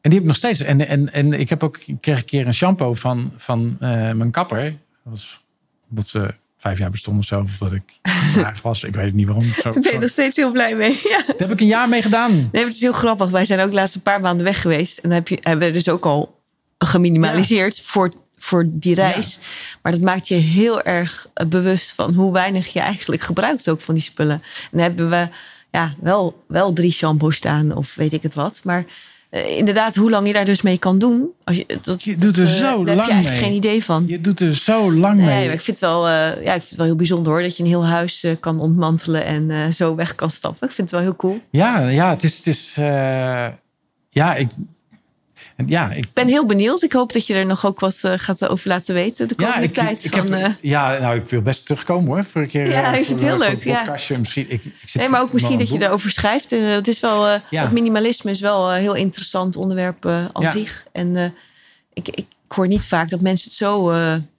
En 0.00 0.10
die 0.10 0.12
heb 0.12 0.20
ik 0.20 0.24
nog 0.24 0.36
steeds. 0.36 0.60
En, 0.60 0.88
en, 0.88 1.12
en 1.12 1.32
ik 1.32 1.48
heb 1.48 1.62
ook, 1.62 1.78
ik 1.86 2.00
kreeg 2.00 2.18
een 2.18 2.24
keer 2.24 2.46
een 2.46 2.54
shampoo 2.54 2.94
van, 2.94 3.32
van 3.36 3.76
eh, 3.80 4.12
mijn 4.12 4.30
kapper. 4.30 4.62
Dat 4.64 5.12
was 5.12 5.44
omdat 5.90 6.06
ze 6.06 6.34
vijf 6.56 6.78
jaar 6.78 6.90
bestond 6.90 7.18
of 7.18 7.24
zo. 7.24 7.40
Of 7.40 7.58
dat 7.58 7.72
ik 7.72 7.98
jarig 8.34 8.62
was. 8.62 8.84
Ik 8.84 8.94
weet 8.94 9.04
het 9.04 9.14
niet 9.14 9.26
waarom. 9.26 9.44
Zo, 9.44 9.62
Daar 9.62 9.82
ben 9.82 9.92
je 9.92 9.98
nog 9.98 10.10
steeds 10.10 10.36
heel 10.36 10.52
blij 10.52 10.76
mee. 10.76 11.00
Ja. 11.02 11.22
Daar 11.26 11.36
heb 11.36 11.50
ik 11.50 11.60
een 11.60 11.66
jaar 11.66 11.88
mee 11.88 12.02
gedaan. 12.02 12.48
Nee, 12.52 12.64
het 12.64 12.74
is 12.74 12.80
heel 12.80 12.92
grappig. 12.92 13.30
Wij 13.30 13.44
zijn 13.44 13.60
ook 13.60 13.72
laatst 13.72 13.94
een 13.94 14.02
paar 14.02 14.20
maanden 14.20 14.44
weg 14.44 14.60
geweest. 14.60 14.98
En 14.98 15.08
dan 15.08 15.18
heb 15.18 15.28
je, 15.28 15.38
hebben 15.42 15.66
we 15.66 15.72
dus 15.72 15.88
ook 15.88 16.06
al 16.06 16.40
geminimaliseerd 16.78 17.80
voor, 17.80 18.12
voor 18.46 18.64
die 18.68 18.94
reis. 18.94 19.38
Maar 19.82 19.92
dat 19.92 20.00
maakt 20.00 20.28
je 20.28 20.34
heel 20.34 20.82
erg 20.82 21.28
eh, 21.34 21.46
bewust 21.46 21.92
van 21.92 22.14
hoe 22.14 22.32
weinig 22.32 22.72
je 22.72 22.80
eigenlijk 22.80 23.22
gebruikt 23.22 23.68
ook 23.68 23.80
van 23.80 23.94
die 23.94 24.02
spullen. 24.02 24.34
En 24.40 24.68
dan 24.70 24.80
hebben 24.80 25.10
we 25.10 25.28
ja, 25.70 25.94
wel, 26.00 26.42
wel 26.48 26.72
drie 26.72 26.90
shampoos 26.92 27.36
staan 27.36 27.76
of 27.76 27.94
weet 27.94 28.12
ik 28.12 28.22
het 28.22 28.34
wat. 28.34 28.60
Maar 28.64 28.84
eh, 29.30 29.56
inderdaad, 29.56 29.94
hoe 29.94 30.10
lang 30.10 30.26
je 30.26 30.32
daar 30.32 30.44
dus 30.44 30.62
mee 30.62 30.78
kan 30.78 30.98
doen. 30.98 31.28
Als 31.44 31.56
je, 31.56 31.66
dat, 31.82 32.02
Je 32.02 32.14
doet 32.14 32.36
er 32.36 32.46
eh, 32.46 32.52
zo 32.52 32.84
daar 32.84 32.96
heb 32.96 32.96
lang 32.96 33.06
je 33.06 33.12
eigenlijk 33.12 33.40
mee. 33.40 33.44
geen 33.44 33.56
idee 33.56 33.84
van. 33.84 34.04
Je 34.06 34.20
doet 34.20 34.40
er 34.40 34.54
zo 34.54 34.92
lang 34.92 35.16
Nee, 35.16 35.26
mee. 35.26 35.44
maar 35.44 35.54
ik 35.54 35.60
vind, 35.60 35.80
het 35.80 35.90
wel, 35.90 36.08
ja, 36.08 36.32
ik 36.34 36.46
vind 36.46 36.68
het 36.68 36.76
wel 36.76 36.86
heel 36.86 36.96
bijzonder 36.96 37.32
hoor. 37.32 37.42
Dat 37.42 37.56
je 37.56 37.62
een 37.62 37.68
heel 37.68 37.86
huis 37.86 38.24
kan 38.40 38.60
ontmantelen 38.60 39.24
en 39.24 39.74
zo 39.74 39.94
weg 39.94 40.14
kan 40.14 40.30
stappen. 40.30 40.68
Ik 40.68 40.74
vind 40.74 40.90
het 40.90 40.98
wel 41.00 41.08
heel 41.08 41.16
cool. 41.16 41.40
Ja, 41.50 41.88
ja, 41.88 42.10
het 42.10 42.24
is... 42.24 42.36
Het 42.36 42.46
is 42.46 42.74
ja, 44.10 44.34
ik... 44.34 44.48
Ja, 45.66 45.90
ik 45.90 46.06
ben 46.12 46.28
heel 46.28 46.46
benieuwd. 46.46 46.82
Ik 46.82 46.92
hoop 46.92 47.12
dat 47.12 47.26
je 47.26 47.34
er 47.34 47.46
nog 47.46 47.66
ook 47.66 47.80
wat 47.80 47.98
eh, 48.02 48.12
gaat 48.16 48.48
over 48.48 48.68
laten 48.68 48.94
weten 48.94 49.28
de 49.28 49.34
Ja, 49.36 49.44
komende 49.46 49.66
ik, 49.66 49.74
tijd. 49.74 50.04
ik 50.04 50.14
van, 50.16 50.32
heb, 50.32 50.44
eh, 50.44 50.54
ja, 50.60 50.98
nou, 50.98 51.16
ik 51.16 51.28
wil 51.28 51.42
best 51.42 51.66
terugkomen 51.66 52.06
hoor. 52.06 52.24
Voor 52.24 52.40
een 52.42 52.48
keer. 52.48 52.68
Ja, 52.68 52.92
eh, 52.92 52.98
ik 52.98 53.06
vind 53.06 53.06
voor, 53.06 53.14
het 53.30 53.38
heel 53.40 53.42
eh, 53.42 53.48
leuk, 53.48 53.64
ja. 53.64 54.16
Misschien, 54.18 54.44
ik, 54.48 54.64
ik 54.64 54.72
zit 54.86 55.00
nee, 55.00 55.08
maar 55.10 55.20
ook 55.20 55.32
misschien 55.32 55.58
dat 55.58 55.68
je 55.68 55.82
erover 55.82 56.10
schrijft. 56.10 56.52
Eh, 56.52 56.68
het 56.70 56.88
is 56.88 57.00
wel, 57.00 57.26
eh, 57.26 57.40
Ja. 57.50 57.62
het 57.62 57.72
minimalisme 57.72 58.30
is 58.30 58.40
wel 58.40 58.72
een 58.72 58.80
heel 58.80 58.94
interessant 58.94 59.56
onderwerp 59.56 60.04
eh 60.04 60.24
aan 60.32 60.42
Ja. 60.42 60.52
zich. 60.52 60.84
En 60.92 61.16
eh, 61.16 61.24
ik, 61.92 62.08
ik 62.08 62.26
hoor 62.48 62.66
niet 62.66 62.84
vaak 62.84 63.10
dat 63.10 63.20
mensen 63.20 63.48
het 63.48 63.58
zo, 63.58 63.90
eh, 63.90 63.96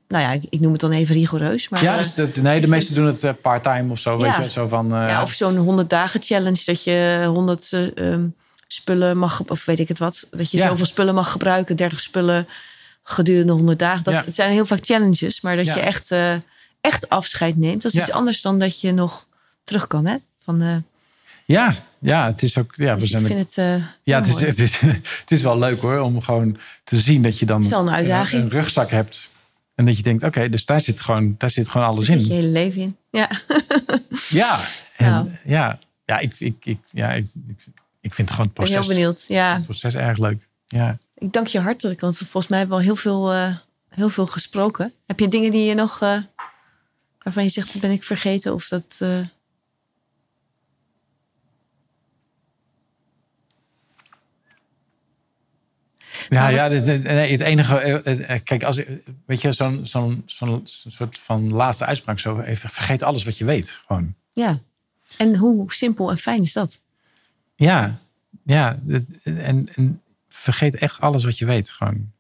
nou 0.08 0.24
ja, 0.24 0.32
ik, 0.50 0.60
noem 0.60 0.72
het 0.72 0.82
dan 0.82 0.92
even 0.92 1.16
rigoureus. 1.16 1.70
Maar, 1.70 1.84
Ja, 1.84 1.92
eh, 1.92 1.98
dus 1.98 2.16
dat, 2.16 2.36
nee, 2.36 2.62
de 2.62 2.68
meesten 2.68 2.96
doen 2.96 3.06
het 3.06 3.24
eh, 3.24 3.32
part-time 3.42 3.92
of 3.92 4.00
zo. 4.00 4.18
Weet 4.18 4.32
Ja. 4.36 4.42
je, 4.42 4.50
zo 4.50 4.68
van. 4.68 4.94
eh, 4.96 5.08
ja, 5.08 5.22
of 5.22 5.32
zo'n 5.32 5.58
100 5.58 5.90
dagen 5.90 6.22
challenge 6.24 6.62
dat 6.66 6.84
je 6.84 7.24
100 7.28 7.70
eh, 7.72 8.12
ehm, 8.14 8.22
spullen 8.68 9.18
mag, 9.18 9.42
of 9.48 9.66
weet 9.66 9.80
ik 9.80 9.88
het 9.88 9.98
wat, 10.00 10.28
dat 10.32 10.52
je 10.52 10.58
Ja. 10.58 10.68
zoveel 10.68 10.86
spullen 10.86 11.16
mag 11.16 11.32
gebruiken, 11.32 11.76
30 11.76 12.00
spullen 12.00 12.48
gedurende 13.04 13.54
100 13.54 13.80
dagen. 13.80 14.04
Dat, 14.04 14.14
Ja. 14.14 14.24
Het 14.26 14.36
zijn 14.36 14.52
heel 14.52 14.66
vaak 14.66 14.86
challenges, 14.86 15.42
maar 15.42 15.56
dat 15.56 15.66
Ja. 15.66 15.74
je 15.76 15.80
echt, 15.82 16.12
eh, 16.12 16.34
echt 16.82 17.10
afscheid 17.10 17.58
neemt. 17.58 17.82
Dat 17.82 17.94
is 17.94 18.00
iets 18.02 18.12
anders 18.12 18.42
dan 18.42 18.60
dat 18.60 18.82
je 18.82 18.92
nog 18.92 19.26
terug 19.64 19.88
kan, 19.88 20.06
hè? 20.06 20.16
Van, 20.44 20.62
eh, 20.62 20.76
ja, 21.46 21.76
ja, 22.00 22.26
het 22.26 22.44
is 22.44 22.58
ook. 22.58 22.74
Ja, 22.76 22.94
we 22.94 23.00
dus 23.00 23.10
zijn 23.10 23.22
ik 23.22 23.28
vind 23.28 23.40
het. 23.40 23.58
eh, 23.58 23.84
ja, 24.04 24.18
het 24.20 24.28
is, 24.28 24.40
het, 24.40 24.60
is, 24.60 24.80
het 25.22 25.32
is 25.32 25.42
wel 25.42 25.58
leuk 25.60 25.80
hoor. 25.82 26.00
Om 26.00 26.22
gewoon 26.22 26.58
te 26.84 26.98
zien 26.98 27.22
dat 27.24 27.40
je 27.40 27.46
dan 27.46 27.74
een 27.74 27.90
uitdaging. 27.90 28.44
een 28.44 28.50
rugzak 28.50 28.90
hebt. 28.92 29.30
En 29.76 29.86
dat 29.86 29.98
je 29.98 30.04
denkt, 30.04 30.24
oké, 30.24 30.50
dus 30.50 30.66
daar 30.66 30.82
zit 30.82 31.02
gewoon, 31.02 31.36
daar 31.38 31.50
zit 31.50 31.70
gewoon 31.70 31.88
alles 31.88 32.08
Daar 32.08 32.18
zit 32.18 32.28
je 32.28 32.34
in. 32.34 32.40
hele 32.40 32.52
leven 32.52 32.82
in. 32.82 32.98
Ja, 33.12 33.30
Ja, 34.30 34.60
en, 34.98 35.12
Nou. 35.12 35.30
ja, 35.46 35.80
ja, 36.06 36.20
ik, 36.20 36.40
ik, 36.40 36.56
ik, 36.66 36.78
ja 36.92 37.12
ik, 37.14 37.26
ik, 37.48 37.66
ik 38.08 38.14
vind 38.14 38.32
gewoon 38.32 38.46
het 38.48 38.58
ik 38.58 38.64
ben 38.64 38.66
heel 38.68 38.76
proces, 38.76 38.96
benieuwd. 38.96 39.26
Ja, 39.28 39.54
het 39.54 39.64
proces 39.64 39.96
erg 39.96 40.18
leuk. 40.18 40.48
Ja. 40.68 40.98
ik 41.16 41.34
dank 41.34 41.48
je 41.48 41.60
hartelijk, 41.60 42.00
want 42.02 42.18
volgens 42.18 42.48
mij 42.48 42.60
hebben 42.60 42.78
we 42.78 42.84
al 42.84 42.88
heel 42.90 43.02
veel, 43.02 43.32
eh, 43.34 43.56
heel 43.90 44.10
veel 44.10 44.28
gesproken. 44.28 44.94
Heb 45.06 45.20
je 45.20 45.28
dingen 45.28 45.52
die 45.52 45.66
je 45.66 45.74
nog, 45.74 46.02
eh, 46.02 46.18
waarvan 47.24 47.44
je 47.44 47.50
zegt, 47.50 47.80
ben 47.80 47.92
ik 47.92 48.04
vergeten 48.04 48.54
of 48.54 48.68
dat. 48.68 48.96
eh, 49.00 49.20
Ja, 56.30 56.42
Maar 56.42 56.54
ja 56.54 56.70
dit- 56.70 56.86
dit- 56.86 57.04
nee, 57.04 57.32
het 57.32 57.42
enige. 57.42 58.42
Kijk, 58.44 58.64
als, 58.64 58.82
weet 59.26 59.42
je, 59.42 59.52
zo'n 59.52 59.80
zo'n 59.86 60.24
zo'n 60.26 60.62
soort 60.66 61.20
van 61.20 61.52
laatste 61.54 61.86
uitspraak 61.86 62.20
zo. 62.20 62.40
Even 62.40 62.70
vergeet 62.70 63.04
alles 63.04 63.24
wat 63.24 63.38
je 63.38 63.46
weet. 63.46 63.70
Gewoon. 63.88 64.16
Ja. 64.34 64.60
En 65.18 65.36
hoe 65.36 65.74
simpel 65.74 66.10
en 66.10 66.18
fijn 66.18 66.42
is 66.42 66.54
dat? 66.54 66.82
Ja, 67.58 67.98
ja. 68.44 68.80
En, 69.24 69.70
en 69.76 70.02
vergeet 70.30 70.76
echt 70.76 71.02
alles 71.02 71.24
wat 71.24 71.38
je 71.38 71.46
weet. 71.46 71.70
Gewoon. 71.70 72.12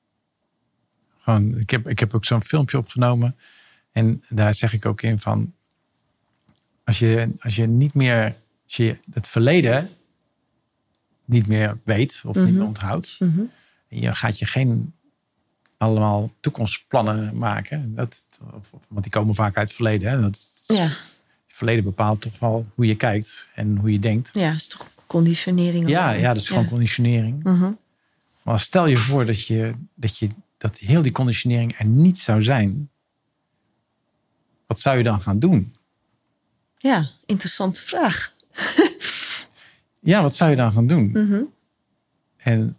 Gewoon 1.19 1.57
ik, 1.57 1.69
heb, 1.69 1.87
ik 1.89 1.99
heb 1.99 2.13
ook 2.13 2.25
zo'n 2.25 2.43
filmpje 2.43 2.77
opgenomen. 2.77 3.35
En 3.91 4.23
daar 4.29 4.53
zeg 4.55 4.73
ik 4.73 4.85
ook 4.85 5.01
in 5.01 5.19
van. 5.19 5.53
Als 6.83 6.99
je, 6.99 7.29
als 7.39 7.55
je 7.55 7.67
niet 7.67 7.93
meer. 7.93 8.35
Als 8.65 8.75
je 8.75 8.97
het 9.13 9.27
verleden 9.27 9.89
niet 11.25 11.47
meer 11.47 11.77
weet 11.83 12.21
of 12.25 12.35
niet 12.35 12.43
Mhm. 12.45 12.53
meer 12.53 12.65
onthoudt. 12.65 13.15
Mhm. 13.19 13.41
je 13.87 14.15
gaat 14.15 14.39
je 14.39 14.45
geen 14.45 14.93
allemaal 15.77 16.31
toekomstplannen 16.39 17.37
maken. 17.37 17.95
Dat, 17.95 18.23
want 18.87 19.03
die 19.03 19.11
komen 19.11 19.35
vaak 19.35 19.57
uit 19.57 19.67
het 19.67 19.75
verleden. 19.75 20.09
Hè? 20.11 20.21
Dat, 20.21 20.47
Ja, 20.67 20.83
Het 20.83 20.93
verleden 21.47 21.83
bepaalt 21.83 22.21
toch 22.21 22.39
wel 22.39 22.65
hoe 22.75 22.85
je 22.85 22.95
kijkt 22.95 23.47
en 23.55 23.77
hoe 23.77 23.91
je 23.91 23.99
denkt. 23.99 24.29
ja, 24.33 24.53
is 24.53 24.67
toch 24.67 24.89
conditionering? 25.07 25.89
Ja, 25.89 26.11
ja 26.11 26.33
dat 26.33 26.41
is 26.41 26.47
gewoon 26.47 26.67
conditionering. 26.69 27.43
Mhm. 27.43 27.71
Maar 28.43 28.59
stel 28.59 28.87
je 28.87 28.97
voor 28.97 29.25
dat, 29.25 29.45
je, 29.47 29.73
dat, 29.95 30.17
je, 30.17 30.27
dat 30.57 30.77
heel 30.77 31.01
die 31.01 31.11
conditionering 31.11 31.75
er 31.79 31.85
niet 31.85 32.17
zou 32.17 32.43
zijn. 32.43 32.89
Wat 34.67 34.79
zou 34.79 34.97
je 34.97 35.03
dan 35.03 35.21
gaan 35.21 35.39
doen? 35.39 35.75
Ja, 36.77 37.09
interessante 37.25 37.81
vraag. 37.81 38.33
Ja, 39.99 40.21
wat 40.21 40.35
zou 40.35 40.49
je 40.49 40.55
dan 40.55 40.71
gaan 40.71 40.87
doen? 40.87 41.09
Mhm. 41.13 41.39
En 42.37 42.77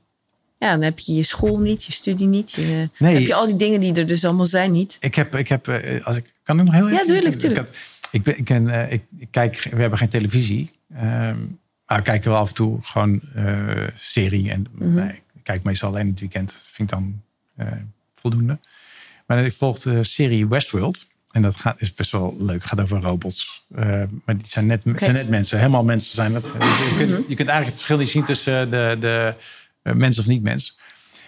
Ja, 0.59 0.71
dan 0.71 0.83
heb 0.83 0.99
je 0.99 1.15
je 1.15 1.23
school 1.23 1.59
niet, 1.61 1.85
je 1.85 1.93
studie 1.93 2.27
niet. 2.27 2.51
Je, 2.51 2.89
Nee. 2.99 3.15
Heb 3.15 3.23
je 3.27 3.35
al 3.35 3.47
die 3.47 3.57
dingen 3.57 3.81
die 3.81 3.95
er 3.95 4.07
dus 4.07 4.25
allemaal 4.25 4.47
zijn 4.47 4.73
niet. 4.73 4.97
ik 5.01 5.15
heb, 5.15 5.35
ik 5.35 5.49
heb 5.49 5.69
eh, 5.69 6.07
als 6.07 6.17
ik 6.17 6.33
kan 6.43 6.59
ik 6.59 6.65
nog 6.65 6.75
heel 6.75 6.89
Ja, 6.89 6.95
even. 6.95 7.07
tuurlijk, 7.07 7.35
Ik, 7.35 7.41
tuurlijk. 7.41 7.67
had- 7.67 7.77
ik, 8.11 8.23
ben, 8.23 8.39
ik, 8.39 8.45
ben, 8.45 8.69
eh, 8.69 8.93
ik, 8.93 9.03
ik 9.19 9.29
kijk, 9.31 9.63
we 9.71 9.81
hebben 9.81 9.99
geen 9.99 10.09
televisie. 10.09 10.71
Ehm, 10.95 11.39
maar 11.89 11.97
we 11.99 12.05
kijken 12.05 12.31
wel 12.31 12.41
af 12.41 12.49
en 12.49 12.55
toe 12.55 12.79
gewoon 12.83 13.21
eh, 13.35 13.87
serie. 13.95 14.51
En 14.51 14.67
Mhm. 14.73 14.95
nee, 14.95 15.09
ik 15.09 15.43
kijk 15.43 15.63
meestal 15.63 15.89
alleen 15.89 16.07
het 16.07 16.21
weekend. 16.21 16.53
Vind 16.67 16.93
ik 16.93 16.99
dan 16.99 17.23
eh, 17.57 17.73
voldoende. 18.15 18.59
Maar 19.27 19.45
ik 19.45 19.53
volg 19.53 19.79
de 19.79 20.05
serie 20.05 20.49
Westworld. 20.49 21.07
En 21.29 21.43
dat 21.43 21.57
gaat, 21.57 21.81
is 21.81 21.95
best 21.95 22.11
wel 22.11 22.37
leuk. 22.39 22.55
Het 22.55 22.65
gaat 22.65 22.81
over 22.81 23.01
robots. 23.01 23.67
Uh, 23.77 23.85
maar 24.25 24.37
die 24.37 24.47
zijn 24.47 24.67
net, 24.67 24.83
zijn 24.97 25.13
net 25.13 25.29
mensen. 25.29 25.59
Helemaal 25.59 25.85
mensen 25.85 26.15
zijn 26.15 26.33
dat. 26.33 26.45
Je 26.45 26.95
kunt, 26.97 27.11
je 27.11 27.35
kunt 27.35 27.49
eigenlijk 27.49 27.67
het 27.67 27.75
verschil 27.75 27.97
niet 27.99 28.09
zien 28.09 28.25
tussen 28.25 28.71
de, 28.71 28.97
de 29.01 29.35
uh, 29.83 29.93
mens 29.93 30.19
of 30.19 30.27
niet 30.27 30.43
mens. 30.43 30.79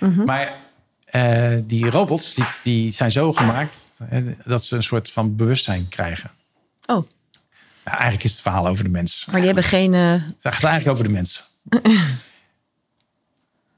Mhm. 0.01 0.25
Maar 0.25 0.53
uh, 1.13 1.59
die 1.65 1.91
robots 1.91 2.35
die, 2.35 2.45
die 2.63 2.93
zijn 2.93 3.13
zo 3.13 3.33
gemaakt 3.33 3.87
dat 4.45 4.65
ze 4.65 4.77
een 4.77 4.83
soort 4.83 5.11
van 5.11 5.37
bewustzijn 5.37 5.89
krijgen. 5.89 6.31
Oh. 6.87 7.07
Eigenlijk 7.85 8.25
is 8.25 8.31
het 8.31 8.41
verhaal 8.41 8.67
over 8.67 8.85
de 8.85 8.91
mens. 8.91 9.25
Maar 9.27 9.37
die 9.37 9.47
hebben 9.47 9.65
geen. 9.65 9.93
Uh... 9.93 10.13
Het 10.41 10.55
gaat 10.55 10.65
eigenlijk 10.65 10.89
over 10.89 11.05
de 11.05 11.11
mens. 11.11 11.51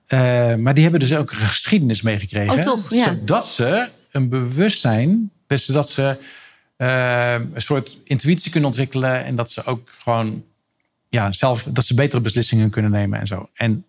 uh, 0.08 0.54
maar 0.62 0.74
die 0.74 0.82
hebben 0.82 1.00
dus 1.00 1.14
ook 1.14 1.30
een 1.30 1.36
geschiedenis 1.36 2.02
meegekregen. 2.02 2.54
Oh, 2.54 2.60
toch? 2.60 2.90
Ja. 2.90 3.04
Zodat 3.04 3.46
ze 3.46 3.88
een 4.10 4.28
bewustzijn, 4.28 5.30
dus 5.46 5.64
zodat 5.64 5.90
ze 5.90 6.16
uh, 6.76 7.32
een 7.32 7.62
soort 7.62 7.98
intuïtie 8.04 8.50
kunnen 8.50 8.68
ontwikkelen. 8.68 9.24
En 9.24 9.36
dat 9.36 9.50
ze 9.50 9.64
ook 9.64 9.90
gewoon 9.98 10.44
ja, 11.08 11.32
zelf, 11.32 11.68
dat 11.70 11.84
ze 11.84 11.94
betere 11.94 12.20
beslissingen 12.20 12.70
kunnen 12.70 12.90
nemen 12.90 13.20
en 13.20 13.26
zo. 13.26 13.48
En 13.54 13.84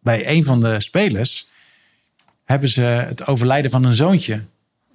bij 0.00 0.28
een 0.28 0.44
van 0.44 0.60
de 0.60 0.80
spelers 0.80 1.48
hebben 2.44 2.68
ze 2.68 2.80
het 2.80 3.26
overlijden 3.26 3.70
van 3.70 3.84
een 3.84 3.94
zoontje 3.94 4.44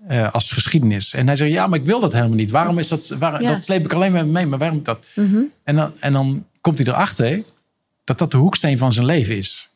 uh, 0.10 0.34
als 0.34 0.52
geschiedenis. 0.52 1.14
En 1.14 1.28
hij 1.28 1.36
zegt, 1.36 1.52
ja, 1.52 1.68
maar 1.68 1.80
ik 1.80 1.86
wil 1.86 2.00
dat 2.00 2.14
helemaal 2.14 2.36
niet. 2.36 2.52
Waarom 2.52 2.80
is 2.80 2.88
dat? 2.88 3.08
Waar, 3.08 3.42
Ja. 3.42 3.52
Dat 3.52 3.64
sleep 3.64 3.84
ik 3.86 3.94
alleen 3.94 4.12
maar 4.12 4.26
mee, 4.26 4.46
maar 4.46 4.60
waarom 4.60 4.84
dat? 4.84 5.06
Mhm. 5.16 5.42
En, 5.64 5.76
dan, 5.76 5.94
en 6.00 6.14
dan 6.14 6.46
komt 6.62 6.78
hij 6.80 6.88
erachter 6.88 7.44
dat 8.04 8.18
dat 8.18 8.32
de 8.32 8.38
hoeksteen 8.38 8.78
van 8.78 8.94
zijn 8.94 9.06
leven 9.06 9.38
is. 9.38 9.70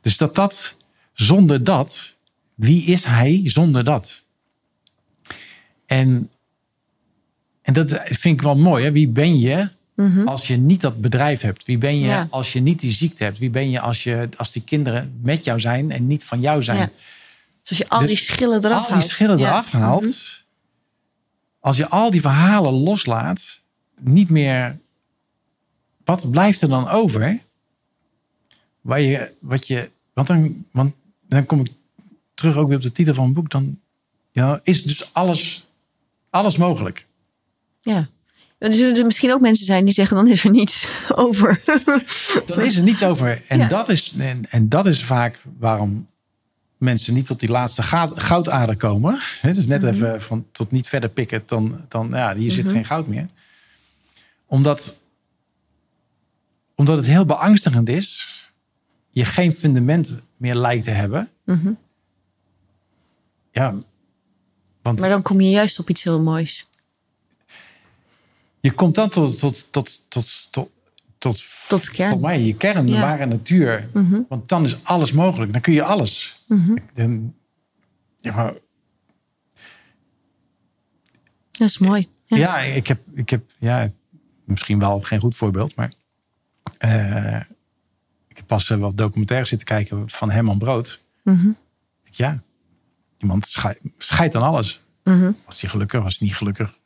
Dus 0.00 0.16
dat 0.16 0.34
dat, 0.34 0.76
zonder 1.12 1.64
dat, 1.64 2.12
wie 2.54 2.82
is 2.84 3.04
hij 3.04 3.40
zonder 3.44 3.84
dat? 3.84 4.20
En, 5.86 6.30
en 7.62 7.72
dat 7.72 7.90
vind 8.04 8.24
ik 8.38 8.42
wel 8.42 8.56
mooi. 8.56 8.84
Hè? 8.84 8.92
Wie 8.92 9.08
ben 9.08 9.38
je 9.40 9.68
Mhm. 9.96 10.28
als 10.28 10.46
je 10.46 10.56
niet 10.56 10.80
dat 10.80 11.00
bedrijf 11.00 11.40
hebt? 11.40 11.64
Wie 11.64 11.78
ben 11.78 11.98
je 11.98 12.06
Ja. 12.06 12.26
als 12.30 12.52
je 12.52 12.60
niet 12.60 12.80
die 12.80 12.92
ziekte 12.92 13.24
hebt? 13.24 13.38
Wie 13.38 13.50
ben 13.50 13.70
je 13.70 13.80
als, 13.80 14.02
je 14.02 14.28
als 14.36 14.52
die 14.52 14.62
kinderen 14.62 15.18
met 15.22 15.44
jou 15.44 15.60
zijn 15.60 15.90
en 15.90 16.06
niet 16.06 16.24
van 16.24 16.40
jou 16.40 16.62
zijn? 16.62 16.78
Ja. 16.78 16.90
Dus 17.64 17.70
als 17.70 17.78
je 17.78 17.88
al 17.88 17.98
Dus 17.98 18.08
die 18.08 18.16
schillen 18.16 18.64
eraf 18.64 18.84
al 18.84 18.90
haalt. 18.90 19.00
die 19.02 19.10
schillen 19.10 19.38
Ja. 19.38 19.48
eraf 19.48 19.70
haalt. 19.70 20.02
Mhm. 20.02 20.12
Als 21.60 21.76
je 21.76 21.88
al 21.88 22.10
die 22.10 22.20
verhalen 22.20 22.72
loslaat, 22.72 23.60
niet 24.00 24.30
meer. 24.30 24.78
Wat 26.04 26.30
blijft 26.30 26.62
er 26.62 26.68
dan 26.68 26.88
over? 26.88 27.38
Waar 28.80 29.00
je, 29.00 29.30
wat 29.40 29.66
je, 29.66 29.90
want, 30.12 30.26
dan, 30.28 30.64
want 30.70 30.94
dan 31.28 31.46
kom 31.46 31.60
ik 31.60 31.68
terug 32.34 32.56
ook 32.56 32.68
weer 32.68 32.76
op 32.76 32.82
de 32.82 32.92
titel 32.92 33.14
van 33.14 33.22
mijn 33.22 33.34
boek. 33.34 33.50
Dan 33.50 33.78
ja, 34.32 34.60
is 34.62 34.82
dus 34.82 35.14
alles, 35.14 35.64
alles 36.30 36.56
mogelijk. 36.56 37.06
Ja. 37.80 38.08
Er 38.58 38.72
zullen 38.72 38.96
er 38.96 39.04
misschien 39.04 39.32
ook 39.32 39.40
mensen 39.40 39.66
zijn 39.66 39.84
die 39.84 39.94
zeggen: 39.94 40.16
dan 40.16 40.28
is 40.28 40.44
er 40.44 40.50
niets 40.50 40.88
over. 41.14 41.62
Dan 42.46 42.60
is 42.60 42.76
er 42.76 42.82
niets 42.82 43.02
over. 43.04 43.42
En, 43.48 43.58
Ja. 43.58 43.66
dat, 43.68 43.88
is, 43.88 44.14
en, 44.18 44.50
en 44.50 44.68
dat 44.68 44.86
is 44.86 45.04
vaak 45.04 45.42
waarom 45.58 46.06
mensen 46.84 47.14
niet 47.14 47.26
tot 47.26 47.40
die 47.40 47.48
laatste 47.48 47.82
goud- 47.82 48.22
goudader 48.22 48.76
komen. 48.76 49.18
Het 49.40 49.56
is 49.56 49.66
net 49.66 49.82
Mhm. 49.82 49.92
even 49.94 50.22
van 50.22 50.46
tot 50.52 50.70
niet 50.70 50.88
verder 50.88 51.10
pikken, 51.10 51.42
dan, 51.46 51.80
dan 51.88 52.08
ja, 52.08 52.36
hier 52.36 52.50
zit 52.50 52.64
Mhm. 52.64 52.74
geen 52.74 52.84
goud 52.84 53.06
meer. 53.06 53.28
Omdat, 54.46 54.94
omdat 56.74 56.96
het 56.96 57.06
heel 57.06 57.24
beangstigend 57.26 57.88
is, 57.88 58.38
je 59.10 59.24
geen 59.24 59.52
fundament 59.52 60.16
meer 60.36 60.54
lijkt 60.54 60.84
te 60.84 60.90
hebben. 60.90 61.30
Mhm. 61.44 61.72
Ja, 63.52 63.74
want 64.82 64.98
Maar 65.00 65.08
dan 65.08 65.22
kom 65.22 65.40
je 65.40 65.50
juist 65.50 65.78
op 65.78 65.90
iets 65.90 66.02
heel 66.02 66.20
moois. 66.22 66.66
je 68.60 68.72
komt 68.72 68.94
dan 68.94 69.08
tot, 69.08 69.38
tot, 69.38 69.66
tot, 69.72 70.00
tot, 70.08 70.46
tot, 70.50 70.70
tot, 71.32 71.42
Tot 71.68 71.90
kern. 71.90 72.10
voor 72.10 72.20
mij 72.20 72.40
je 72.42 72.56
kern, 72.56 72.86
de 72.86 72.92
Ja. 72.92 73.00
ware 73.00 73.26
natuur. 73.26 73.88
Mhm. 73.92 74.20
Want 74.28 74.48
dan 74.48 74.64
is 74.64 74.84
alles 74.84 75.12
mogelijk. 75.12 75.52
Dan 75.52 75.60
kun 75.60 75.72
je 75.72 75.82
alles. 75.82 76.44
Mhm. 76.48 76.76
Dan, 76.94 77.34
ja, 78.20 78.34
maar 78.34 78.52
Dat 81.50 81.68
is 81.68 81.78
mooi. 81.78 82.08
Ja. 82.26 82.36
Ja, 82.36 82.58
ik 82.60 82.86
heb, 82.86 82.98
ik 83.14 83.30
heb 83.30 83.42
ja, 83.58 83.90
misschien 84.44 84.78
wel 84.78 85.00
geen 85.00 85.20
goed 85.20 85.36
voorbeeld, 85.36 85.76
maar 85.76 85.92
eh, 86.78 87.40
ik 88.28 88.36
heb 88.36 88.46
pas 88.46 88.70
eh, 88.70 88.78
wat 88.78 88.96
documentaires 88.96 89.48
zitten 89.48 89.66
kijken 89.66 90.08
van 90.08 90.30
Herman 90.30 90.58
Brood. 90.58 91.00
Mhm. 91.22 91.48
Ja, 92.10 92.42
iemand 93.18 93.46
scheidt, 93.48 93.80
scheidt 93.98 94.34
aan 94.34 94.42
alles. 94.42 94.80
Mhm. 95.04 95.32
Was 95.46 95.60
hij 95.60 95.70
gelukkig, 95.70 96.02
was 96.02 96.18
hij 96.18 96.28
niet 96.28 96.36
gelukkig? 96.36 96.78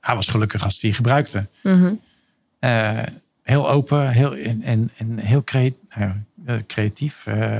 Hij 0.00 0.14
was 0.14 0.26
gelukkig 0.28 0.64
als 0.64 0.80
hij 0.80 0.92
gebruikte. 0.92 1.46
Mhm. 1.62 1.94
Eh, 3.44 3.54
heel 3.54 3.70
open 3.70 4.10
heel, 4.10 4.34
en, 4.36 4.62
en, 4.62 4.90
en 4.96 5.18
heel 5.18 5.44
creatief. 5.44 5.78
creatief. 6.66 7.26
eh. 7.26 7.58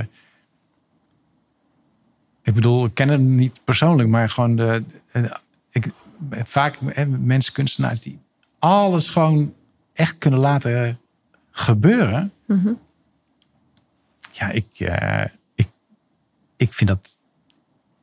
ik 2.41 2.53
bedoel, 2.53 2.85
ik 2.85 2.93
ken 2.93 3.09
hem 3.09 3.35
niet 3.35 3.61
persoonlijk, 3.63 4.09
maar 4.09 4.29
gewoon 4.29 4.55
de, 4.55 4.83
de- 5.11 5.37
ik, 5.69 5.87
vaak 6.43 6.75
eh, 6.81 7.05
mensen, 7.07 7.53
kunstenaars 7.53 7.99
die 8.01 8.19
alles 8.59 9.09
gewoon 9.09 9.53
echt 9.93 10.17
kunnen 10.17 10.39
laten 10.39 10.99
gebeuren. 11.51 12.31
Mhm. 12.45 12.73
Ja, 14.31 14.49
ik, 14.49 14.65
eh, 14.79 15.25
ik, 15.55 15.67
ik 16.57 16.73
vind 16.73 16.89
dat 16.89 17.17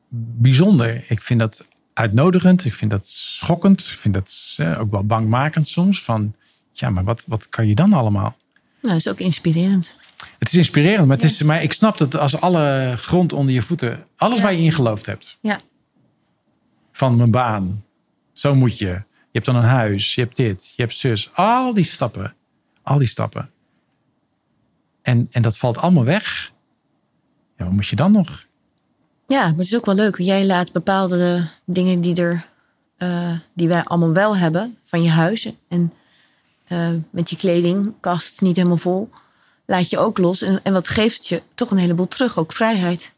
bijzonder. 0.08 1.04
Ik 1.08 1.22
vind 1.22 1.40
dat 1.40 1.68
uitnodigend. 1.92 2.64
Ik 2.64 2.72
vind 2.74 2.90
dat 2.90 3.06
schokkend. 3.06 3.80
Ik 3.80 3.86
vind 3.86 4.14
dat 4.14 4.54
eh, 4.56 4.80
ook 4.80 4.90
wel 4.90 5.04
bangmakend 5.06 5.66
soms. 5.66 6.02
Van, 6.04 6.34
ja, 6.72 6.90
maar 6.90 7.04
wat, 7.04 7.24
wat 7.26 7.48
kan 7.48 7.66
je 7.66 7.74
dan 7.74 7.92
allemaal? 7.92 8.36
Nou, 8.80 8.94
dat 8.94 8.96
is 8.96 9.08
ook 9.08 9.18
inspirerend. 9.18 9.96
Het 10.38 10.48
is 10.52 10.54
inspirerend, 10.58 11.06
maar, 11.06 11.16
het 11.16 11.24
is, 11.24 11.42
maar 11.42 11.62
ik 11.62 11.72
snap 11.72 11.98
dat 11.98 12.16
als 12.16 12.40
alle 12.40 12.94
grond 12.96 13.32
onder 13.32 13.54
je 13.54 13.62
voeten, 13.62 14.06
alles 14.16 14.36
Ja. 14.36 14.42
waar 14.42 14.52
je 14.54 14.62
in 14.62 14.72
geloofd 14.72 15.06
hebt, 15.06 15.38
Ja. 15.40 15.60
van 16.92 17.16
mijn 17.16 17.30
baan, 17.30 17.84
zo 18.32 18.54
moet 18.54 18.78
je. 18.78 18.86
Je 18.86 19.38
hebt 19.38 19.46
dan 19.46 19.56
een 19.56 19.62
huis, 19.62 20.14
je 20.14 20.20
hebt 20.20 20.36
dit, 20.36 20.72
je 20.76 20.82
hebt 20.82 20.94
zus, 20.96 21.34
al 21.34 21.74
die 21.74 21.84
stappen, 21.84 22.34
al 22.82 22.98
die 22.98 23.06
stappen. 23.06 23.50
En, 25.02 25.28
en 25.30 25.42
dat 25.42 25.58
valt 25.58 25.78
allemaal 25.78 26.04
weg. 26.04 26.52
Ja, 27.56 27.64
wat 27.64 27.72
moet 27.74 27.86
je 27.88 27.96
dan 27.96 28.12
nog? 28.12 28.46
Ja, 29.26 29.40
maar 29.48 29.56
het 29.56 29.66
is 29.66 29.76
ook 29.76 29.86
wel 29.86 29.94
leuk. 29.94 30.18
Jij 30.18 30.46
laat 30.46 30.72
bepaalde 30.72 31.48
dingen 31.64 32.00
die, 32.00 32.14
er, 32.16 32.46
eh, 32.96 33.32
die 33.54 33.68
wij 33.68 33.82
allemaal 33.84 34.12
wel 34.12 34.36
hebben 34.36 34.76
van 34.84 35.02
je 35.02 35.10
huis. 35.10 35.48
En 35.68 35.92
eh, 36.72 36.88
met 37.10 37.30
je 37.30 37.36
kledingkast 37.36 38.40
niet 38.40 38.56
helemaal 38.56 38.76
vol. 38.76 39.10
Laat 39.66 39.90
je 39.90 39.98
ook 39.98 40.18
los. 40.18 40.42
En, 40.42 40.60
en 40.62 40.72
wat 40.72 40.88
geeft 40.88 41.26
je 41.26 41.42
toch 41.54 41.70
een 41.70 41.78
heleboel 41.78 42.08
terug. 42.08 42.38
Ook 42.38 42.52
vrijheid. 42.52 43.12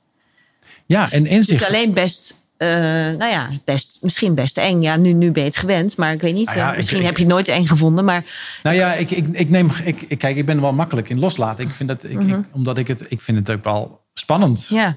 Ja, 0.87 1.11
en 1.11 1.23
Het 1.23 1.31
is 1.31 1.37
inzicht. 1.37 1.65
alleen 1.67 1.93
best, 1.93 2.35
eh, 2.57 2.69
nou 2.69 3.27
ja, 3.27 3.51
best, 3.65 3.99
misschien 4.03 4.35
best 4.35 4.59
eng. 4.59 4.83
Ja, 4.83 4.97
nu, 4.97 5.13
nu 5.13 5.31
ben 5.33 5.43
je 5.43 5.49
het 5.49 5.59
gewend. 5.59 5.97
Maar 5.97 6.13
ik 6.13 6.21
weet 6.21 6.35
niet. 6.35 6.47
Nou 6.47 6.59
ja, 6.59 6.71
eh, 6.71 6.77
misschien 6.77 6.99
ik- 6.99 7.05
heb 7.05 7.17
je 7.17 7.23
het 7.23 7.33
nooit 7.33 7.49
eng 7.49 7.67
gevonden. 7.67 8.05
Maar 8.05 8.25
Nou 8.63 8.77
ja, 8.77 8.95
ik, 8.95 9.11
ik, 9.11 9.27
ik 9.33 9.51
neem, 9.51 9.71
ik, 9.85 10.03
ik, 10.03 10.19
kijk, 10.19 10.37
ik 10.37 10.47
ben 10.47 10.61
wel 10.61 10.73
makkelijk 10.73 11.09
in 11.09 11.19
loslaten. 11.19 11.65
Ik 11.69 11.75
vind 11.75 11.89
dat, 11.89 12.05
ik, 12.05 12.23
ik, 12.23 12.37
omdat 12.51 12.79
ik 12.79 12.89
het, 12.89 13.07
ik 13.09 13.21
vind 13.21 13.39
het 13.39 13.51
ook 13.57 13.65
wel 13.65 14.01
spannend. 14.15 14.65
Mhm. 14.71 14.75
ja, 14.75 14.97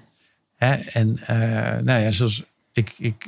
Hè? 0.55 0.73
En 0.75 1.19
nou 1.83 2.01
ja, 2.01 2.11
zoals 2.11 2.43
ik, 2.73 2.93
ik 2.97 3.25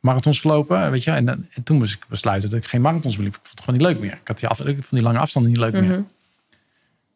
marathons 0.00 0.40
gelopen, 0.40 0.90
weet 0.90 1.04
je. 1.04 1.10
En, 1.10 1.24
dan- 1.24 1.46
en 1.54 1.62
toen 1.62 1.76
moest 1.76 1.94
ik 1.94 2.04
besluiten 2.08 2.50
dat 2.50 2.58
ik 2.58 2.66
geen 2.66 2.80
marathons 2.80 3.16
meer 3.16 3.24
liep. 3.24 3.34
Ik 3.34 3.40
vond 3.42 3.50
het 3.58 3.64
gewoon 3.64 3.78
niet 3.80 3.88
leuk 3.88 4.00
meer. 4.00 4.18
Ik 4.20 4.28
had 4.28 4.38
die, 4.38 4.48
af, 4.48 4.60
ik 4.60 4.74
vond 4.74 4.90
die 4.90 5.02
lange 5.02 5.18
afstanden 5.18 5.50
niet 5.50 5.60
leuk 5.60 5.72
meer. 5.72 5.82
Mhm. 5.82 6.00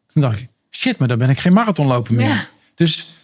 Toen 0.06 0.22
dacht 0.22 0.40
ik, 0.40 0.48
shit, 0.70 0.98
maar 0.98 1.08
dan 1.08 1.18
ben 1.18 1.30
ik 1.30 1.38
geen 1.38 1.52
marathonloper 1.52 2.14
meer. 2.14 2.26
Ja. 2.28 2.44
Dus, 2.74 3.14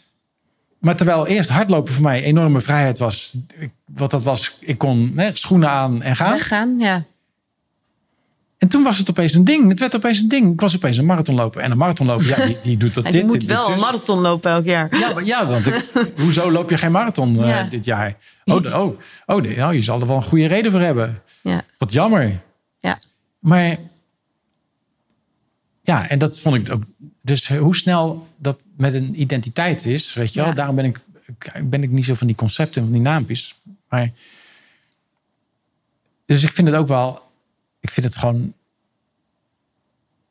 maar 0.78 0.96
terwijl 0.96 1.26
eerst 1.26 1.48
hardlopen 1.50 1.92
voor 1.92 2.02
mij 2.02 2.22
enorme 2.22 2.60
vrijheid 2.60 2.98
was. 2.98 3.32
Ik, 3.58 3.70
wat 3.84 4.10
dat 4.10 4.22
was, 4.22 4.56
ik 4.60 4.78
kon 4.78 5.12
hè, 5.16 5.30
schoenen 5.34 5.68
aan 5.70 6.02
en 6.02 6.16
gaan. 6.16 6.30
weggaan. 6.32 6.78
Ja. 6.78 7.04
En 8.60 8.68
toen 8.68 8.82
was 8.82 8.98
het 8.98 9.10
opeens 9.10 9.34
een 9.34 9.44
ding. 9.44 9.68
Het 9.68 9.80
werd 9.80 9.96
opeens 9.96 10.18
een 10.20 10.28
ding. 10.28 10.52
Ik 10.52 10.60
was 10.60 10.76
opeens 10.76 10.96
een 10.96 11.04
marathonloper. 11.06 11.60
En 11.62 11.70
een 11.70 11.76
marathonloper, 11.76 12.26
ja, 12.26 12.46
die, 12.46 12.56
die 12.62 12.76
doet 12.76 12.94
dat 12.94 13.04
dit. 13.12 13.12
je 13.14 13.24
moet 13.24 13.32
dit, 13.40 13.44
wel 13.48 13.66
dit, 13.66 13.74
een 13.74 13.80
marathon 13.80 14.18
lopen 14.20 14.50
elk 14.50 14.64
jaar. 14.64 14.98
Ja, 14.98 15.12
maar, 15.12 15.24
ja 15.24 15.46
want 15.46 15.66
ik- 15.66 15.86
hoezo 16.22 16.50
loop 16.50 16.70
je 16.70 16.76
geen 16.78 16.92
marathon 16.92 17.42
eh, 17.42 17.48
Ja. 17.48 17.62
dit 17.62 17.84
jaar? 17.84 18.16
Oh, 18.44 18.64
oh, 18.74 18.98
oh 19.26 19.42
nou, 19.42 19.74
je 19.74 19.80
zal 19.80 20.00
er 20.00 20.06
wel 20.06 20.16
een 20.16 20.22
goede 20.22 20.46
reden 20.46 20.70
voor 20.70 20.80
hebben. 20.80 21.22
Ja. 21.42 21.62
Wat 21.78 21.92
jammer. 21.92 22.40
Ja. 22.78 22.98
Maar 23.38 23.76
ja, 25.82 26.08
en 26.08 26.18
dat 26.18 26.38
vond 26.40 26.56
ik 26.56 26.74
ook. 26.74 26.82
Dus 27.22 27.48
hoe 27.48 27.76
snel 27.76 28.28
dat 28.36 28.60
met 28.76 28.94
een 28.94 29.20
identiteit 29.20 29.86
is, 29.86 30.14
weet 30.14 30.32
je 30.32 30.38
wel. 30.40 30.48
Ja. 30.48 30.54
Daarom 30.54 30.76
ben 30.76 30.84
ik, 30.84 30.98
ben 31.62 31.82
ik 31.82 31.90
niet 31.90 32.04
zo 32.04 32.14
van 32.14 32.26
die 32.26 32.36
concepten, 32.36 32.82
van 32.82 32.92
die 32.92 33.00
naampjes. 33.00 33.54
Maar 33.88 34.10
dus 36.26 36.42
ik 36.42 36.52
vind 36.52 36.68
het 36.68 36.76
ook 36.76 36.88
wel. 36.88 37.28
Ik 37.80 37.90
vind 37.90 38.06
het 38.06 38.16
gewoon. 38.16 38.52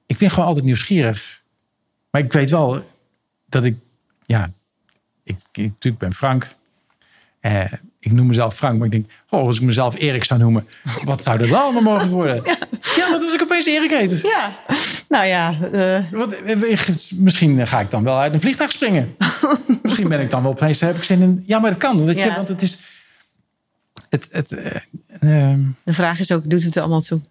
Ik 0.05 0.17
ben 0.17 0.29
gewoon 0.29 0.45
altijd 0.45 0.65
nieuwsgierig. 0.65 1.41
Maar 2.11 2.21
ik 2.21 2.33
weet 2.33 2.49
wel 2.49 2.85
dat 3.45 3.63
ik. 3.63 3.77
Ja, 4.25 4.51
ik, 5.23 5.35
ik 5.51 5.63
natuurlijk 5.63 5.97
ben 6.03 6.13
Frank. 6.13 6.47
Eh, 7.39 7.71
ik 7.99 8.11
noem 8.11 8.27
mezelf 8.27 8.55
Frank, 8.55 8.77
maar 8.77 8.85
ik 8.85 8.91
denk, 8.91 9.11
oh, 9.29 9.45
als 9.45 9.55
ik 9.57 9.61
mezelf 9.61 9.95
Erik 9.97 10.23
zou 10.23 10.39
noemen, 10.39 10.67
wat 11.03 11.23
zou 11.23 11.41
er 11.41 11.47
dan 11.47 11.61
allemaal 11.61 11.81
mogelijk 11.81 12.11
worden? 12.11 12.43
Ja, 12.95 13.11
wat 13.11 13.21
als 13.21 13.33
ik 13.33 13.41
opeens 13.41 13.65
Erik 13.65 13.89
heet? 13.89 14.21
Ja, 14.21 14.57
nou 15.09 15.25
ja. 15.25 15.57
eh, 15.71 16.11
Wat, 16.11 16.35
misschien 17.15 17.67
ga 17.67 17.79
ik 17.79 17.91
dan 17.91 18.03
wel 18.03 18.17
uit 18.19 18.33
een 18.33 18.41
vliegtuig 18.41 18.71
springen. 18.71 19.15
misschien 19.83 20.07
ben 20.07 20.19
ik 20.19 20.29
dan 20.31 20.41
wel 20.41 20.51
opeens, 20.51 20.79
heb 20.79 20.95
ik 20.95 21.03
zin 21.03 21.21
in. 21.21 21.43
Ja, 21.47 21.59
maar 21.59 21.69
dat 21.69 21.79
kan, 21.79 22.05
weet 22.05 22.15
je, 22.15 22.21
Ja. 22.25 22.35
want 22.35 22.47
het 22.47 22.61
is. 22.61 22.77
Het, 24.09 24.27
het, 24.31 24.51
eh, 24.51 25.53
de 25.83 25.93
vraag 25.93 26.19
is 26.19 26.31
ook, 26.31 26.49
doet 26.49 26.63
het 26.63 26.75
er 26.75 26.81
allemaal 26.81 27.01
toe? 27.01 27.21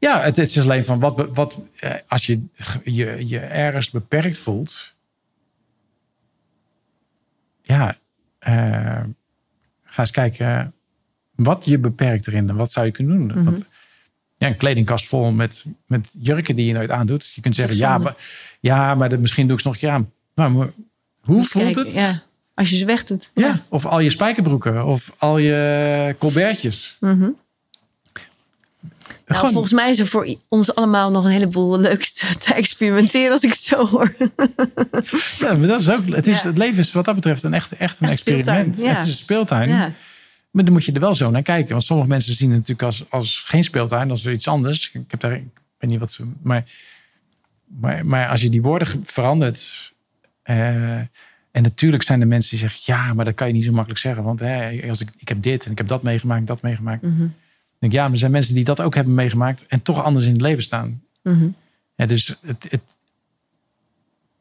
Ja, 0.00 0.20
het, 0.20 0.38
is 0.38 0.60
alleen 0.60 0.84
van 0.84 1.00
wat, 1.00 1.28
wat 1.34 1.58
eh, 1.76 1.94
als 2.08 2.26
je, 2.26 2.40
je 2.84 3.28
je 3.28 3.38
ergens 3.38 3.90
beperkt 3.90 4.38
voelt. 4.38 4.94
Ja, 7.62 7.96
eh, 8.38 9.02
ga 9.84 10.00
eens 10.00 10.10
kijken 10.10 10.72
wat 11.34 11.64
je 11.64 11.78
beperkt 11.78 12.26
erin 12.26 12.48
en 12.48 12.56
wat 12.56 12.72
zou 12.72 12.86
je 12.86 12.92
kunnen 12.92 13.28
doen. 13.28 13.44
Want, 13.44 13.64
ja, 14.36 14.46
een 14.46 14.56
kledingkast 14.56 15.06
vol 15.06 15.32
met, 15.32 15.64
met 15.86 16.14
jurken 16.18 16.56
die 16.56 16.66
je 16.66 16.72
nooit 16.72 16.90
aandoet. 16.90 17.32
Je 17.34 17.40
kunt 17.40 17.54
zeggen, 17.54 17.76
ja, 17.76 17.98
maar, 17.98 18.16
ja, 18.60 18.94
maar 18.94 19.08
dat, 19.08 19.18
misschien 19.18 19.46
doe 19.46 19.56
ik 19.56 19.62
ze 19.62 19.66
nog 19.68 19.76
een 19.76 19.82
keer 19.82 19.90
aan. 19.90 20.12
Nou, 20.34 20.50
maar 20.50 20.70
hoe 21.20 21.38
Dus 21.38 21.48
voelt 21.48 21.76
het? 21.76 21.92
Ja, 21.92 22.22
als 22.54 22.70
je 22.70 22.76
ze 22.76 22.84
wegdoet. 22.84 23.30
Ja, 23.34 23.60
of 23.68 23.86
al 23.86 24.00
je 24.00 24.10
spijkerbroeken 24.10 24.86
of 24.86 25.14
al 25.18 25.38
je 25.38 26.16
colbertjes. 26.18 26.96
Mhm. 27.00 27.28
Nou, 29.30 29.42
Gewoon- 29.42 29.52
volgens 29.52 29.72
mij 29.80 29.90
is 29.90 29.98
er 29.98 30.06
voor 30.06 30.36
ons 30.48 30.74
allemaal 30.74 31.10
nog 31.10 31.24
een 31.24 31.30
heleboel 31.30 31.78
leuks 31.80 32.12
te, 32.12 32.26
te 32.38 32.54
experimenteren 32.54 33.32
als 33.32 33.42
ik 33.42 33.50
het 33.50 33.58
zo 33.60 33.86
hoor. 33.86 34.14
Ja, 35.38 35.54
maar 35.54 35.66
dat 35.68 35.80
is 35.80 35.90
ook, 35.90 36.06
het, 36.08 36.26
is, 36.26 36.42
Ja. 36.42 36.48
het 36.48 36.58
leven 36.58 36.78
is 36.78 36.92
wat 36.92 37.04
dat 37.04 37.14
betreft 37.14 37.42
een 37.42 37.54
echt, 37.54 37.72
echt 37.72 38.00
een 38.00 38.08
experiment. 38.08 38.76
ja. 38.76 38.84
Het 38.92 39.02
is 39.02 39.08
een 39.08 39.14
speeltuin. 39.18 39.68
Ja. 39.68 39.92
Maar 40.50 40.64
dan 40.64 40.72
moet 40.72 40.84
je 40.84 40.92
er 40.92 41.00
wel 41.00 41.14
zo 41.14 41.30
naar 41.30 41.42
kijken. 41.42 41.70
Want 41.72 41.82
sommige 41.84 42.08
mensen 42.08 42.34
zien 42.34 42.48
het 42.48 42.58
natuurlijk 42.58 42.86
als, 42.86 43.04
als 43.10 43.42
geen 43.46 43.64
speeltuin. 43.64 44.16
Weer 44.22 44.32
iets 44.32 44.48
anders. 44.48 44.90
Ik 44.92 45.10
heb 45.10 45.20
daar, 45.20 45.32
ik 45.32 45.42
weet 45.78 45.90
niet 45.90 46.00
wat 46.00 46.12
ze. 46.12 46.24
Maar, 46.42 46.64
maar, 47.80 48.06
maar 48.06 48.28
als 48.28 48.40
je 48.40 48.48
die 48.50 48.62
woorden 48.62 49.02
verandert. 49.04 49.92
eh, 50.42 50.94
en 51.50 51.62
natuurlijk 51.62 52.02
zijn 52.02 52.20
er 52.20 52.26
mensen 52.26 52.50
die 52.50 52.58
zeggen: 52.58 52.80
ja, 52.84 53.14
maar 53.14 53.24
dat 53.24 53.34
kan 53.34 53.46
je 53.46 53.52
niet 53.52 53.64
zo 53.64 53.72
makkelijk 53.72 54.00
zeggen. 54.00 54.22
Want 54.24 54.40
hè, 54.40 54.80
als 54.88 55.00
ik, 55.00 55.08
ik 55.18 55.28
heb 55.28 55.42
dit 55.42 55.64
en 55.64 55.70
ik 55.70 55.78
heb 55.78 55.88
dat 55.88 56.02
meegemaakt, 56.02 56.46
dat 56.46 56.62
meegemaakt. 56.62 57.02
Mhm. 57.02 57.26
Denk 57.80 57.92
ja, 57.92 58.02
maar 58.02 58.12
er 58.12 58.18
zijn 58.18 58.30
mensen 58.30 58.54
die 58.54 58.64
dat 58.64 58.80
ook 58.80 58.94
hebben 58.94 59.14
meegemaakt. 59.14 59.66
en 59.66 59.82
toch 59.82 60.04
anders 60.04 60.26
in 60.26 60.32
het 60.32 60.40
leven 60.40 60.62
staan. 60.62 61.02
Mhm. 61.22 61.48
Ja, 61.94 62.06
dus 62.06 62.36
het, 62.40 62.66
het, 62.70 62.82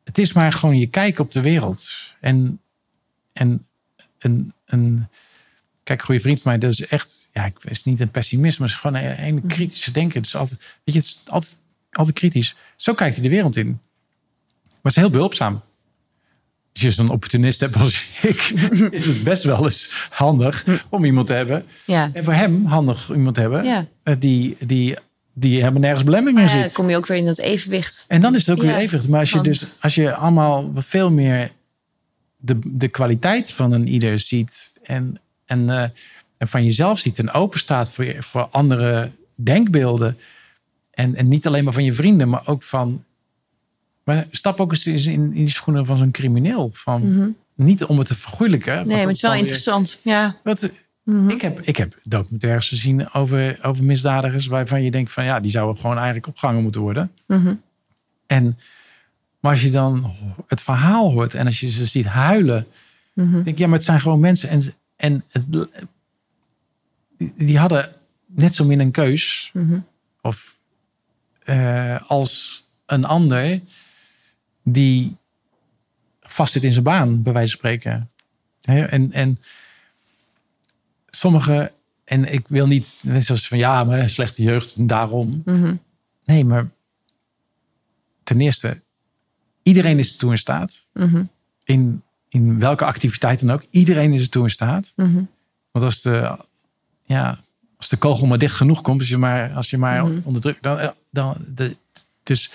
het 0.04 0.18
is 0.18 0.34
maar 0.34 0.54
gewoon 0.54 0.78
je 0.78 0.88
kijk 0.88 1.20
op 1.20 1.32
de 1.32 1.42
wereld. 1.42 1.90
En, 2.20 2.60
en 3.34 3.66
een, 4.20 4.54
een, 4.66 5.08
kijk, 5.84 6.00
een 6.00 6.06
goede 6.06 6.22
vriend 6.22 6.42
van 6.42 6.52
mij, 6.52 6.60
dat 6.60 6.72
is 6.72 6.88
echt, 6.88 7.30
ja, 7.34 7.46
ik 7.46 7.64
is 7.64 7.84
niet 7.84 8.00
een 8.00 8.12
pessimist, 8.12 8.60
maar 8.60 8.68
het 8.68 8.78
is 8.78 8.82
gewoon 8.82 9.02
een, 9.02 9.24
een 9.24 9.48
kritische 9.48 9.92
denken. 9.92 10.18
Het 10.18 10.28
is 10.28 10.36
altijd, 10.36 10.60
weet 10.60 10.96
je, 10.96 11.00
het 11.00 11.04
is 11.04 11.22
altijd, 11.26 11.56
altijd 11.92 12.16
kritisch. 12.16 12.56
Zo 12.76 12.94
kijkt 12.94 13.14
hij 13.16 13.24
de 13.24 13.30
wereld 13.30 13.56
in. 13.56 13.68
Maar 13.68 14.78
het 14.82 14.92
is 14.92 15.02
heel 15.02 15.10
behulpzaam. 15.10 15.62
Als 16.86 16.96
je 16.96 17.02
zo'n 17.04 17.10
opportunist 17.12 17.60
hebt 17.60 17.76
als 17.76 18.06
ik, 18.22 18.38
is 18.92 19.06
het 19.06 19.24
best 19.24 19.44
wel 19.44 19.64
eens 19.64 20.08
handig 20.10 20.66
om 20.90 21.06
iemand 21.06 21.28
te 21.28 21.34
hebben. 21.34 21.66
Ja. 21.86 22.10
En 22.14 22.24
voor 22.24 22.34
hem 22.34 22.66
handig 22.66 23.10
iemand 23.12 23.36
te 23.36 23.42
hebben 23.42 23.64
Ja. 23.64 23.86
eh, 24.04 24.16
die, 24.20 24.58
die, 24.60 24.96
die 25.34 25.58
helemaal 25.60 25.80
nergens 25.82 26.04
belemmering 26.04 26.40
in 26.40 26.46
ja, 26.46 26.52
zit. 26.52 26.62
dan 26.62 26.72
kom 26.72 26.90
je 26.90 26.96
ook 26.96 27.06
weer 27.08 27.18
in 27.18 27.26
dat 27.26 27.38
evenwicht. 27.38 28.06
En 28.08 28.22
dan 28.22 28.36
is 28.36 28.46
het 28.46 28.58
ook 28.58 28.64
weer 28.64 28.76
evenwicht. 28.76 29.10
Maar 29.10 29.20
als 29.20 29.30
je 29.32 29.42
dus 29.42 29.66
als 29.80 29.96
je 29.96 30.14
allemaal 30.14 30.72
veel 30.76 31.12
meer 31.12 31.52
de, 32.38 32.60
de 32.64 32.88
kwaliteit 32.88 33.52
van 33.52 33.72
een 33.72 33.88
ieder 33.88 34.20
ziet 34.20 34.72
en, 34.84 35.20
en, 35.46 35.70
eh, 35.70 35.84
en 36.38 36.48
van 36.48 36.64
jezelf 36.64 37.00
ziet 37.00 37.20
en 37.20 37.32
open 37.32 37.60
staat 37.60 37.92
voor, 37.92 38.16
voor 38.20 38.48
andere 38.52 39.12
denkbeelden. 39.36 40.18
En, 40.92 41.16
en 41.16 41.28
niet 41.28 41.48
alleen 41.48 41.64
maar 41.64 41.74
van 41.74 41.84
je 41.84 41.94
vrienden, 41.94 42.30
maar 42.30 42.42
ook 42.46 42.64
van. 42.64 43.04
Maar 44.16 44.28
stap 44.32 44.60
ook 44.60 44.72
eens 44.72 45.06
in, 45.06 45.22
in 45.22 45.32
die 45.32 45.50
schoenen 45.50 45.86
van 45.86 45.98
zo'n 45.98 46.12
crimineel. 46.12 46.70
Van, 46.74 47.36
Niet 47.56 47.84
om 47.86 47.98
het 47.98 48.08
te 48.08 48.16
vergoeilijken. 48.16 48.74
Mhm. 48.80 48.88
Nee, 48.88 48.98
maar 48.98 49.06
het 49.06 49.16
is 49.16 49.22
wel 49.22 49.32
weer- 49.32 49.40
interessant. 49.40 49.98
Ja. 50.02 50.36
wat, 50.44 50.70
ik, 51.28 51.42
heb, 51.42 51.62
ik 51.62 51.78
heb 51.78 51.98
documentaires 52.04 52.70
gezien 52.70 53.14
over, 53.14 53.60
over 53.62 53.84
misdadigers 53.84 54.48
waarvan 54.48 54.84
je 54.84 54.92
denkt 54.92 55.12
van 55.12 55.24
ja, 55.24 55.40
die 55.40 55.52
zouden 55.52 55.82
gewoon 55.82 55.96
eigenlijk 55.96 56.28
opgehangen 56.28 56.62
moeten 56.64 56.82
worden. 56.82 57.12
Mhm. 57.28 57.54
En 58.26 58.60
maar 59.40 59.52
als 59.52 59.62
je 59.62 59.70
dan 59.70 60.14
het 60.48 60.62
verhaal 60.62 61.12
hoort 61.12 61.34
en 61.34 61.46
als 61.46 61.60
je 61.60 61.70
ze 61.70 61.86
ziet 61.86 62.06
huilen, 62.06 62.68
Mhm. 63.14 63.32
denk 63.32 63.46
ik 63.46 63.58
ja, 63.58 63.66
maar 63.68 63.76
het 63.78 63.86
zijn 63.86 64.00
gewoon 64.02 64.20
mensen 64.20 64.50
en, 64.50 64.74
en 64.96 65.24
het, 65.32 65.46
die- 67.38 67.58
hadden 67.58 67.90
net 68.26 68.56
zo 68.56 68.66
min 68.66 68.80
een 68.80 68.92
keus 68.92 69.50
Mhm. 69.54 69.80
of 70.22 70.58
eh, 71.44 71.96
als 72.08 72.64
een 72.86 73.06
ander 73.06 73.60
die 74.72 75.18
vast 76.22 76.54
zit 76.54 76.64
in 76.64 76.72
zijn 76.72 76.84
baan, 76.84 77.24
bij 77.24 77.34
wijze 77.34 77.50
van 77.50 77.58
spreken. 77.58 78.10
En, 78.62 79.12
en 79.12 79.40
sommige, 81.10 81.72
en 82.04 82.34
ik 82.34 82.48
wil 82.48 82.68
niet, 82.68 82.96
net 83.02 83.24
zoals 83.26 83.48
van 83.48 83.58
ja, 83.58 83.84
maar 83.84 84.10
slechte 84.10 84.44
jeugd 84.44 84.76
en 84.76 84.88
daarom. 84.88 85.42
Mhm. 85.46 85.76
Nee, 86.26 86.46
maar 86.46 86.70
ten 88.24 88.42
eerste, 88.42 88.82
iedereen 89.64 90.00
is 90.00 90.12
ertoe 90.12 90.32
in 90.32 90.38
staat. 90.38 90.86
Mhm. 90.94 91.24
In, 91.64 92.04
in 92.30 92.60
welke 92.60 92.86
activiteit 92.86 93.40
dan 93.40 93.52
ook. 93.52 93.64
Iedereen 93.70 94.14
is 94.14 94.22
ertoe 94.22 94.44
in 94.44 94.50
staat. 94.50 94.94
Mhm. 94.96 95.24
Want 95.72 95.86
als 95.86 96.02
de, 96.02 96.38
ja, 97.06 97.40
als 97.78 97.90
de 97.90 97.98
kogel 97.98 98.28
maar 98.28 98.38
dicht 98.38 98.56
genoeg 98.56 98.82
komt, 98.82 99.00
als 99.00 99.10
je 99.10 99.18
maar, 99.18 99.54
als 99.54 99.70
je 99.70 99.78
maar 99.78 100.06
Mhm. 100.06 100.20
onder 100.24 100.42
druk, 100.42 100.62
dan, 100.62 100.94
dan 101.10 101.46
de, 101.48 101.76
dus, 102.24 102.52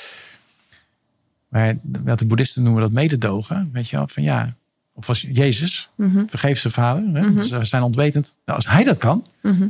maar 1.55 1.77
wat 2.05 2.19
de 2.19 2.25
boeddhisten 2.27 2.63
noemen 2.63 2.83
dat 2.83 2.93
mededogen, 2.93 3.71
weet 3.73 3.89
je 3.89 3.97
wel, 3.97 4.09
van 4.09 4.23
ja, 4.23 4.55
of 4.95 5.09
als 5.09 5.27
Jezus, 5.33 5.89
Mhm. 5.97 6.23
vergeef 6.27 6.59
zijn 6.61 6.73
vader, 6.73 7.03
hè, 7.13 7.43
ze 7.45 7.65
zijn 7.65 7.83
ontwetend. 7.83 8.33
Nou, 8.45 8.59
als 8.59 8.69
hij 8.69 8.85
dat 8.85 8.99
kan, 8.99 9.27
Mhm. 9.43 9.67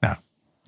nou, 0.00 0.16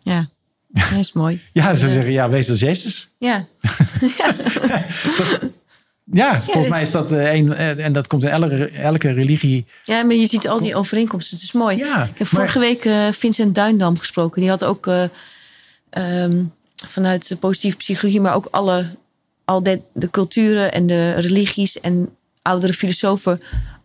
Ja. 0.02 0.28
Dat 0.68 0.98
is 0.98 1.12
mooi. 1.12 1.40
ja, 1.52 1.74
ze 1.74 1.86
Ja. 1.86 1.92
zeggen 1.92 2.12
ja, 2.12 2.28
wees 2.28 2.50
als 2.50 2.60
Jezus. 2.60 3.08
Ja. 3.18 3.46
Ja, 6.04 6.40
volgens 6.42 6.68
mij 6.68 6.82
is 6.82 6.90
dat 6.90 7.12
eh, 7.12 7.34
een, 7.34 7.52
eh, 7.54 7.84
en 7.84 7.92
dat 7.92 8.06
komt 8.06 8.22
in 8.24 8.28
elke, 8.30 8.68
elke 8.68 9.10
religie. 9.12 9.66
ja, 9.84 10.02
maar 10.02 10.14
je 10.14 10.26
ziet 10.26 10.48
al 10.48 10.60
die 10.60 10.74
overeenkomsten. 10.76 11.36
Het 11.36 11.44
is 11.44 11.52
mooi. 11.52 11.76
Ja, 11.76 12.04
Ik 12.04 12.18
heb 12.18 12.26
vorige 12.26 12.58
week 12.58 12.84
eh, 12.84 13.08
Vincent 13.12 13.54
Duindam 13.54 13.98
gesproken. 13.98 14.40
Die 14.40 14.50
had 14.50 14.64
ook 14.64 14.86
eh, 14.86 15.04
ehm, 15.90 16.42
vanuit 16.86 17.28
de 17.28 17.36
positieve 17.36 17.76
psychologie, 17.76 18.20
maar 18.20 18.34
ook 18.34 18.46
alle, 18.50 18.86
al 19.44 19.62
de, 19.62 19.80
de 19.94 20.10
culturen 20.10 20.72
en 20.72 20.86
de 20.86 21.12
religies 21.12 21.80
en 21.80 22.16
oudere 22.42 22.72
filosofen 22.72 23.38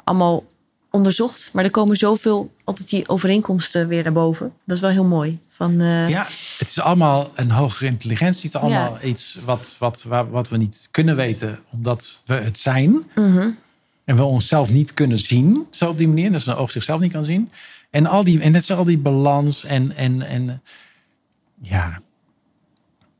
allemaal 0.03 0.43
onderzocht. 0.91 1.49
Maar 1.53 1.63
er 1.63 1.71
komen 1.71 1.97
zoveel, 1.97 2.53
altijd 2.63 2.89
die 2.89 3.09
overeenkomsten 3.09 3.87
weer 3.87 4.03
naar 4.03 4.13
boven. 4.13 4.53
Dat 4.65 4.75
is 4.75 4.81
wel 4.81 4.91
heel 4.91 5.03
mooi. 5.03 5.39
Van, 5.49 5.81
eh, 5.81 6.09
Ja, 6.09 6.23
het 6.57 6.67
is 6.67 6.79
allemaal 6.79 7.31
een 7.35 7.51
hogere 7.51 7.85
intelligentie. 7.85 8.45
Het 8.45 8.55
is 8.55 8.61
allemaal 8.61 8.97
iets 9.03 9.37
wat, 9.45 9.75
wat, 9.79 10.03
wat 10.29 10.49
we 10.49 10.57
niet 10.57 10.87
kunnen 10.91 11.15
weten, 11.15 11.59
omdat 11.71 12.21
we 12.25 12.33
het 12.33 12.59
zijn. 12.59 13.03
mhm. 13.15 13.49
En 14.05 14.15
we 14.15 14.23
onszelf 14.23 14.71
niet 14.71 14.93
kunnen 14.93 15.17
zien, 15.17 15.67
zo 15.71 15.89
op 15.89 15.97
die 15.97 16.07
manier. 16.07 16.31
Dat 16.31 16.45
een 16.45 16.55
oog 16.55 16.71
zichzelf 16.71 16.99
niet 16.99 17.11
kan 17.11 17.25
zien. 17.25 17.51
En, 17.89 18.05
al 18.05 18.23
die, 18.23 18.41
en 18.41 18.53
het 18.53 18.63
is 18.63 18.71
al 18.71 18.83
die 18.83 18.97
balans 18.97 19.63
en, 19.65 19.95
en, 19.95 20.21
en 20.21 20.61
ja. 21.61 22.01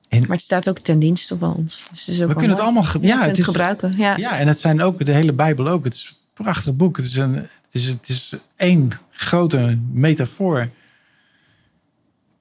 En, 0.07 0.19
Maar 0.19 0.29
het 0.29 0.41
staat 0.41 0.69
ook 0.69 0.79
ten 0.79 0.99
dienste 0.99 1.37
van 1.37 1.55
ons. 1.55 1.85
Dus 1.91 2.05
het 2.05 2.15
is 2.15 2.21
ook 2.21 2.27
we 2.27 2.33
kunnen 2.35 2.55
het 2.55 2.65
allemaal 2.65 2.83
ge- 2.83 2.99
Ja, 3.01 3.19
het 3.19 3.29
het 3.29 3.37
is, 3.39 3.45
gebruiken. 3.45 3.93
Ja. 3.97 4.17
Ja, 4.17 4.37
en 4.37 4.47
het 4.47 4.59
zijn 4.59 4.81
ook 4.81 5.05
de 5.05 5.11
hele 5.13 5.33
Bijbel 5.33 5.67
ook. 5.67 5.83
Het 5.83 5.93
is 5.93 6.07
een 6.09 6.43
prachtig 6.43 6.75
boek. 6.75 6.97
Het 6.97 7.05
is, 7.05 7.15
een, 7.15 7.33
het 7.35 7.49
is, 7.71 7.85
het 7.87 8.09
is 8.09 8.33
één 8.55 8.89
grote 9.11 9.77
metafoor. 9.91 10.69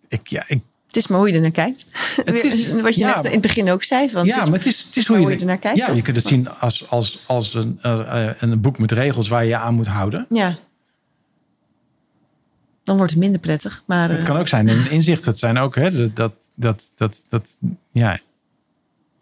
Ik, 0.09 0.27
ja, 0.27 0.45
ik, 0.47 0.61
Het 0.87 0.97
is 0.97 1.07
maar 1.07 1.19
hoe 1.19 1.29
je 1.29 1.35
er 1.35 1.41
naar 1.41 1.51
kijkt. 1.51 1.85
Weer- 2.25 2.45
is- 2.55 2.71
Wat 2.81 2.95
je 2.95 3.01
ja, 3.01 3.15
net 3.17 3.25
in 3.25 3.31
het 3.31 3.41
begin 3.41 3.71
ook 3.71 3.83
zei. 3.83 4.09
Van, 4.11 4.25
ja, 4.25 4.35
het 4.35 4.43
is- 4.43 4.49
maar 4.51 4.59
het 4.59 4.69
is, 4.69 4.83
het 4.85 4.97
is 4.97 5.07
hoe 5.07 5.17
je, 5.17 5.23
hoe 5.23 5.33
je 5.33 5.39
ernaar 5.39 5.59
kijkt, 5.59 5.79
Ja, 5.79 5.91
je 5.93 6.03
kunt 6.03 6.17
het 6.17 6.27
zien 6.27 6.49
als, 6.51 6.91
als, 6.91 7.23
als 7.27 7.55
een, 7.55 7.79
eh, 7.83 8.29
een 8.39 8.61
boek 8.61 8.79
met 8.79 8.93
regels 8.93 9.29
waar 9.29 9.43
je 9.43 9.49
je 9.49 9.57
aan 9.57 9.75
moet 9.75 9.87
houden. 9.87 10.27
ja. 10.31 10.59
Dan 12.85 12.97
wordt 12.97 13.13
het 13.13 13.21
minder 13.21 13.41
prettig. 13.41 13.83
Maar 13.87 14.09
Het 14.09 14.19
eh, 14.19 14.25
kan 14.25 14.37
ook 14.37 14.49
zijn 14.49 14.69
een 14.69 14.91
inzicht. 14.91 15.25
Het 15.25 15.39
zijn 15.39 15.59
ook 15.59 15.75
hè, 15.75 16.13
dat, 16.13 16.33
dat, 16.57 16.91
dat, 16.95 17.25
dat, 17.29 17.57
ja, 17.93 18.21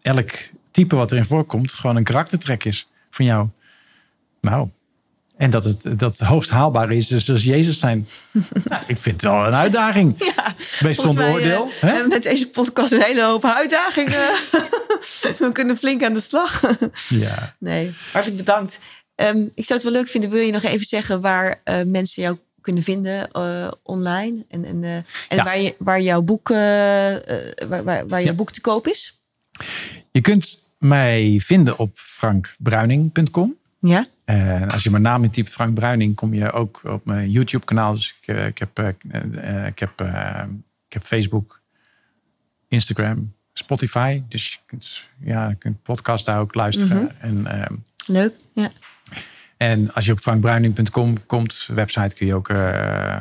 elk 0.01 0.31
type 0.71 0.95
wat 0.95 1.11
erin 1.11 1.25
voorkomt 1.25 1.73
gewoon 1.73 1.95
een 1.95 2.03
karaktertrek 2.03 2.63
is 2.63 2.87
van 3.09 3.25
jou. 3.25 3.47
Nou, 4.41 4.69
en 5.37 5.49
dat 5.49 5.63
het, 5.63 5.99
dat 5.99 6.17
het 6.17 6.27
hoogst 6.27 6.49
haalbaar 6.49 6.91
is, 6.91 7.07
dus 7.07 7.29
als 7.29 7.43
Jezus 7.43 7.79
zijn. 7.79 8.07
nou, 8.63 8.83
ik 8.87 8.97
vind 8.97 9.21
het 9.21 9.31
wel 9.31 9.45
een 9.45 9.53
uitdaging. 9.53 10.15
ja, 10.35 10.55
Wees 10.79 10.97
zonder 10.97 11.29
oordeel. 11.31 11.69
eh, 11.81 12.07
met 12.07 12.23
deze 12.23 12.47
podcast 12.49 12.91
een 12.91 13.01
hele 13.01 13.23
hoop 13.23 13.45
uitdagingen. 13.45 14.29
we 15.39 15.49
kunnen 15.51 15.77
flink 15.77 16.03
aan 16.03 16.13
de 16.13 16.21
slag. 16.21 16.61
Ja. 17.09 17.55
nee, 17.59 17.91
hartelijk 18.11 18.37
bedankt. 18.37 18.79
Ehm, 19.15 19.45
ik 19.53 19.65
zou 19.65 19.79
het 19.79 19.83
wel 19.83 19.91
leuk 19.99 20.09
vinden. 20.09 20.29
Wil 20.29 20.41
je 20.41 20.51
nog 20.51 20.63
even 20.63 20.85
zeggen 20.85 21.21
waar 21.21 21.61
uh, 21.65 21.81
mensen 21.85 22.21
jou 22.23 22.37
kunnen 22.65 22.83
vinden 22.83 23.29
uh, 23.33 23.71
online? 23.83 24.45
En, 24.47 24.65
en, 24.65 24.83
uh, 24.83 24.95
en 24.95 25.05
ja. 25.29 25.43
waar, 25.43 25.59
je, 25.59 25.75
waar 25.79 26.01
jouw 26.01 26.21
boek, 26.21 26.47
waar, 26.47 27.83
waar, 27.83 28.07
waar 28.07 28.23
jouw 28.23 28.33
boek 28.33 28.51
te 28.51 28.61
koop 28.61 28.87
is? 28.87 29.23
Je 30.11 30.21
kunt 30.21 30.73
mij 30.77 31.39
vinden 31.43 31.77
op 31.77 31.97
frankbruining.com. 31.97 33.55
Ja. 33.79 34.05
En 34.25 34.71
als 34.71 34.83
je 34.83 34.89
mijn 34.89 35.03
naam 35.03 35.23
intypt, 35.23 35.49
Frank 35.49 35.73
Bruining, 35.73 36.15
kom 36.15 36.33
je 36.33 36.51
ook 36.51 36.81
op 36.83 37.05
mijn 37.05 37.31
YouTube-kanaal. 37.31 37.93
Dus 37.93 38.15
ik, 38.21 38.35
ik, 38.35 38.57
heb, 38.57 38.79
ik, 38.79 39.79
heb, 39.79 40.01
ik 40.87 40.93
heb 40.93 41.03
Facebook, 41.03 41.61
Instagram, 42.67 43.33
Spotify. 43.53 44.21
Dus 44.27 44.53
je 44.53 44.59
kunt, 44.65 45.03
ja, 45.19 45.49
je 45.49 45.55
kunt 45.55 45.83
podcast 45.83 46.25
daar 46.25 46.39
ook 46.39 46.53
luisteren. 46.53 47.01
Mhm. 47.03 47.13
en, 47.19 47.37
uh, 47.47 47.77
Leuk, 48.05 48.33
ja. 48.53 48.71
En 49.57 49.93
als 49.93 50.05
je 50.05 50.11
op 50.11 50.19
frankbruining.com 50.19 51.25
komt, 51.25 51.69
website, 51.73 52.15
kun 52.15 52.27
je 52.27 52.35
ook 52.35 52.49
uh, 52.49 53.19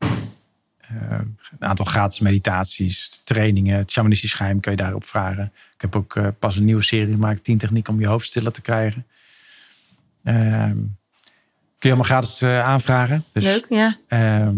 uh, 0.00 1.18
een 1.58 1.68
aantal 1.68 1.84
gratis 1.84 2.20
meditaties, 2.20 3.20
trainingen, 3.24 3.78
het 3.78 3.90
shamanistisch 3.90 4.34
geheim 4.34 4.60
kun 4.60 4.70
je 4.70 4.76
daarop 4.76 5.04
vragen. 5.04 5.52
Ik 5.74 5.80
heb 5.80 5.96
ook 5.96 6.14
uh, 6.14 6.28
pas 6.38 6.56
een 6.56 6.64
nieuwe 6.64 6.82
serie 6.82 7.12
gemaakt, 7.12 7.44
10 7.44 7.58
technieken 7.58 7.92
om 7.92 8.00
je 8.00 8.06
hoofd 8.06 8.26
stiller 8.26 8.52
te 8.52 8.62
krijgen. 8.62 9.06
Ehm, 10.24 10.76
kun 11.78 11.90
je 11.90 11.94
allemaal 11.94 12.04
gratis 12.04 12.42
aanvragen. 12.42 13.24
Dus, 13.32 13.44
Leuk, 13.44 13.66
ja. 13.68 13.96
ehm, 14.08 14.56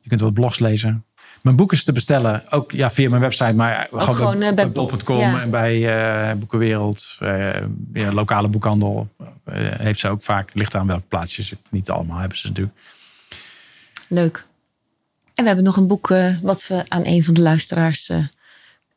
je 0.00 0.08
kunt 0.08 0.20
wat 0.20 0.34
blogs 0.34 0.58
lezen. 0.58 1.04
Mijn 1.42 1.56
boek 1.56 1.72
is 1.72 1.84
te 1.84 1.92
bestellen, 1.92 2.42
ook 2.50 2.72
ja, 2.72 2.90
via 2.90 3.08
mijn 3.08 3.20
website, 3.20 3.54
maar 3.54 3.86
Ook 3.90 4.00
gewoon, 4.00 4.14
gewoon, 4.14 4.38
bij, 4.38 4.48
eh, 4.48 4.54
bij 4.54 4.70
bol.com 4.70 5.18
ja. 5.18 5.40
en 5.40 5.50
bij 5.50 5.98
eh, 6.30 6.34
Boekenwereld. 6.36 7.16
eh, 7.18 7.48
ja, 7.92 8.12
lokale 8.12 8.48
boekhandel 8.48 9.08
heeft 9.78 10.00
ze 10.00 10.08
ook 10.08 10.22
vaak. 10.22 10.50
Ligt 10.54 10.74
aan 10.74 10.86
welk 10.86 11.08
plaatsje 11.08 11.42
zit. 11.42 11.58
Niet 11.70 11.90
allemaal 11.90 12.18
hebben 12.18 12.38
ze 12.38 12.46
natuurlijk. 12.48 12.76
Leuk. 14.08 14.36
En 15.34 15.42
we 15.42 15.46
hebben 15.46 15.64
nog 15.64 15.76
een 15.76 15.86
boek 15.86 16.08
wat 16.42 16.66
we 16.66 16.84
aan 16.88 17.02
een 17.04 17.24
van 17.24 17.34
de 17.34 17.40
luisteraars 17.42 18.10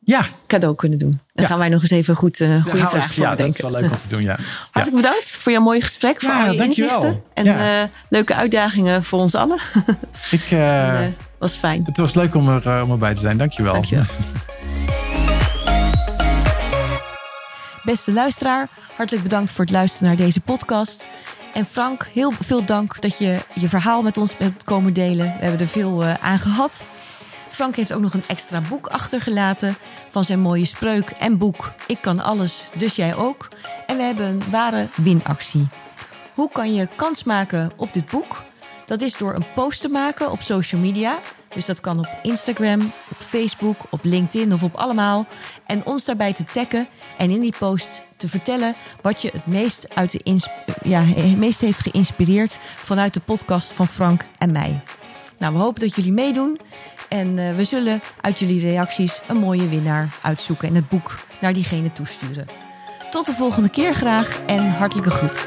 Ja, 0.06 0.26
cadeau 0.46 0.74
kunnen 0.74 0.98
doen. 0.98 1.20
Ja. 1.32 1.46
gaan 1.46 1.58
wij 1.58 1.68
nog 1.68 1.80
eens 1.82 1.90
even 1.90 2.16
goed, 2.16 2.40
eh 2.40 2.48
daar 2.48 2.60
goede 2.62 2.78
we 2.80 2.88
vraag 2.88 3.12
voor 3.14 3.22
ja 3.24 3.30
dat 3.34 3.38
is 3.38 3.56
bedenken. 3.56 3.72
wel 3.72 3.80
leuk 3.80 3.90
om 3.92 3.98
te 3.98 4.08
doen. 4.08 4.22
Ja. 4.30 4.36
Hartelijk 4.70 5.02
bedankt 5.02 5.26
voor 5.28 5.52
jouw 5.52 5.60
mooie 5.62 5.82
gesprek. 5.82 6.20
Voor 6.20 6.30
Ja, 6.30 6.46
al 6.46 6.52
je 6.52 6.58
dankjewel. 6.58 7.02
inzichten. 7.02 7.22
En 7.34 7.44
Ja. 7.44 7.90
leuke 8.08 8.34
uitdagingen 8.34 9.04
voor 9.04 9.20
ons 9.20 9.34
allen. 9.34 9.58
Ik, 10.30 10.50
En, 10.50 11.16
was 11.44 11.56
fijn. 11.56 11.82
het 11.84 11.96
was 11.96 12.14
leuk 12.14 12.34
om, 12.34 12.48
er, 12.48 12.66
eh, 12.66 12.82
om 12.82 12.90
erbij 12.90 13.14
te 13.14 13.20
zijn. 13.20 13.36
Dankjewel. 13.36 13.72
Dankjewel. 13.72 14.04
Beste 17.84 18.12
luisteraar, 18.12 18.68
hartelijk 18.96 19.22
bedankt 19.22 19.50
voor 19.50 19.64
het 19.64 19.74
luisteren 19.74 20.08
naar 20.08 20.16
deze 20.16 20.40
podcast. 20.40 21.08
En 21.54 21.66
Frank, 21.66 22.08
heel 22.12 22.32
veel 22.40 22.64
dank 22.64 23.00
dat 23.00 23.18
je 23.18 23.38
je 23.54 23.68
verhaal 23.68 24.02
met 24.02 24.16
ons 24.16 24.36
bent 24.36 24.64
komen 24.64 24.92
delen. 24.92 25.26
We 25.26 25.42
hebben 25.42 25.60
er 25.60 25.68
veel 25.68 26.04
eh, 26.04 26.14
aan 26.14 26.38
gehad. 26.38 26.84
Frank 27.48 27.76
heeft 27.76 27.92
ook 27.92 28.02
nog 28.02 28.14
een 28.14 28.26
extra 28.26 28.60
boek 28.60 28.86
achtergelaten 28.86 29.76
van 30.10 30.24
zijn 30.24 30.40
mooie 30.40 30.64
spreuk 30.64 31.10
en 31.10 31.38
boek 31.38 31.72
Ik 31.86 31.98
kan 32.00 32.20
alles, 32.20 32.64
dus 32.78 32.96
jij 32.96 33.14
ook. 33.14 33.48
En 33.86 33.96
we 33.96 34.02
hebben 34.02 34.26
een 34.26 34.42
ware 34.50 34.86
winactie. 34.96 35.66
Hoe 36.34 36.50
kan 36.52 36.74
je 36.74 36.88
kans 36.96 37.24
maken 37.24 37.72
op 37.76 37.92
dit 37.92 38.10
boek? 38.10 38.42
Dat 38.86 39.00
is 39.00 39.16
door 39.16 39.34
een 39.34 39.44
post 39.54 39.80
te 39.80 39.88
maken 39.88 40.30
op 40.30 40.40
social 40.40 40.80
media. 40.80 41.18
Dus 41.54 41.66
dat 41.66 41.80
kan 41.80 41.98
op 41.98 42.08
Instagram, 42.22 42.80
op 43.10 43.16
Facebook, 43.18 43.76
op 43.90 44.00
LinkedIn 44.02 44.52
of 44.52 44.62
op 44.62 44.74
allemaal. 44.74 45.26
En 45.66 45.84
ons 45.84 46.04
daarbij 46.04 46.32
te 46.32 46.44
taggen 46.44 46.86
en 47.18 47.30
in 47.30 47.40
die 47.40 47.54
post 47.58 48.02
te 48.16 48.28
vertellen 48.28 48.74
wat 49.00 49.22
je 49.22 49.30
het 49.32 49.46
meest, 49.46 49.94
uit 49.94 50.10
de 50.10 50.40
ja, 50.82 51.02
het 51.02 51.38
meest 51.38 51.60
heeft 51.60 51.80
geïnspireerd 51.80 52.58
vanuit 52.76 53.14
de 53.14 53.20
podcast 53.20 53.72
van 53.72 53.88
Frank 53.88 54.24
en 54.38 54.52
mij. 54.52 54.80
Nou, 55.38 55.52
we 55.52 55.58
hopen 55.58 55.80
dat 55.80 55.94
jullie 55.94 56.12
meedoen. 56.12 56.60
En 57.08 57.38
eh, 57.38 57.56
we 57.56 57.64
zullen 57.64 58.00
uit 58.20 58.38
jullie 58.38 58.60
reacties 58.60 59.20
een 59.28 59.36
mooie 59.36 59.68
winnaar 59.68 60.08
uitzoeken 60.22 60.68
en 60.68 60.74
het 60.74 60.88
boek 60.88 61.18
naar 61.40 61.52
diegene 61.52 61.92
toesturen. 61.92 62.46
Tot 63.10 63.26
de 63.26 63.32
volgende 63.32 63.68
keer 63.68 63.94
graag 63.94 64.40
en 64.46 64.70
hartelijke 64.70 65.10
groet. 65.10 65.46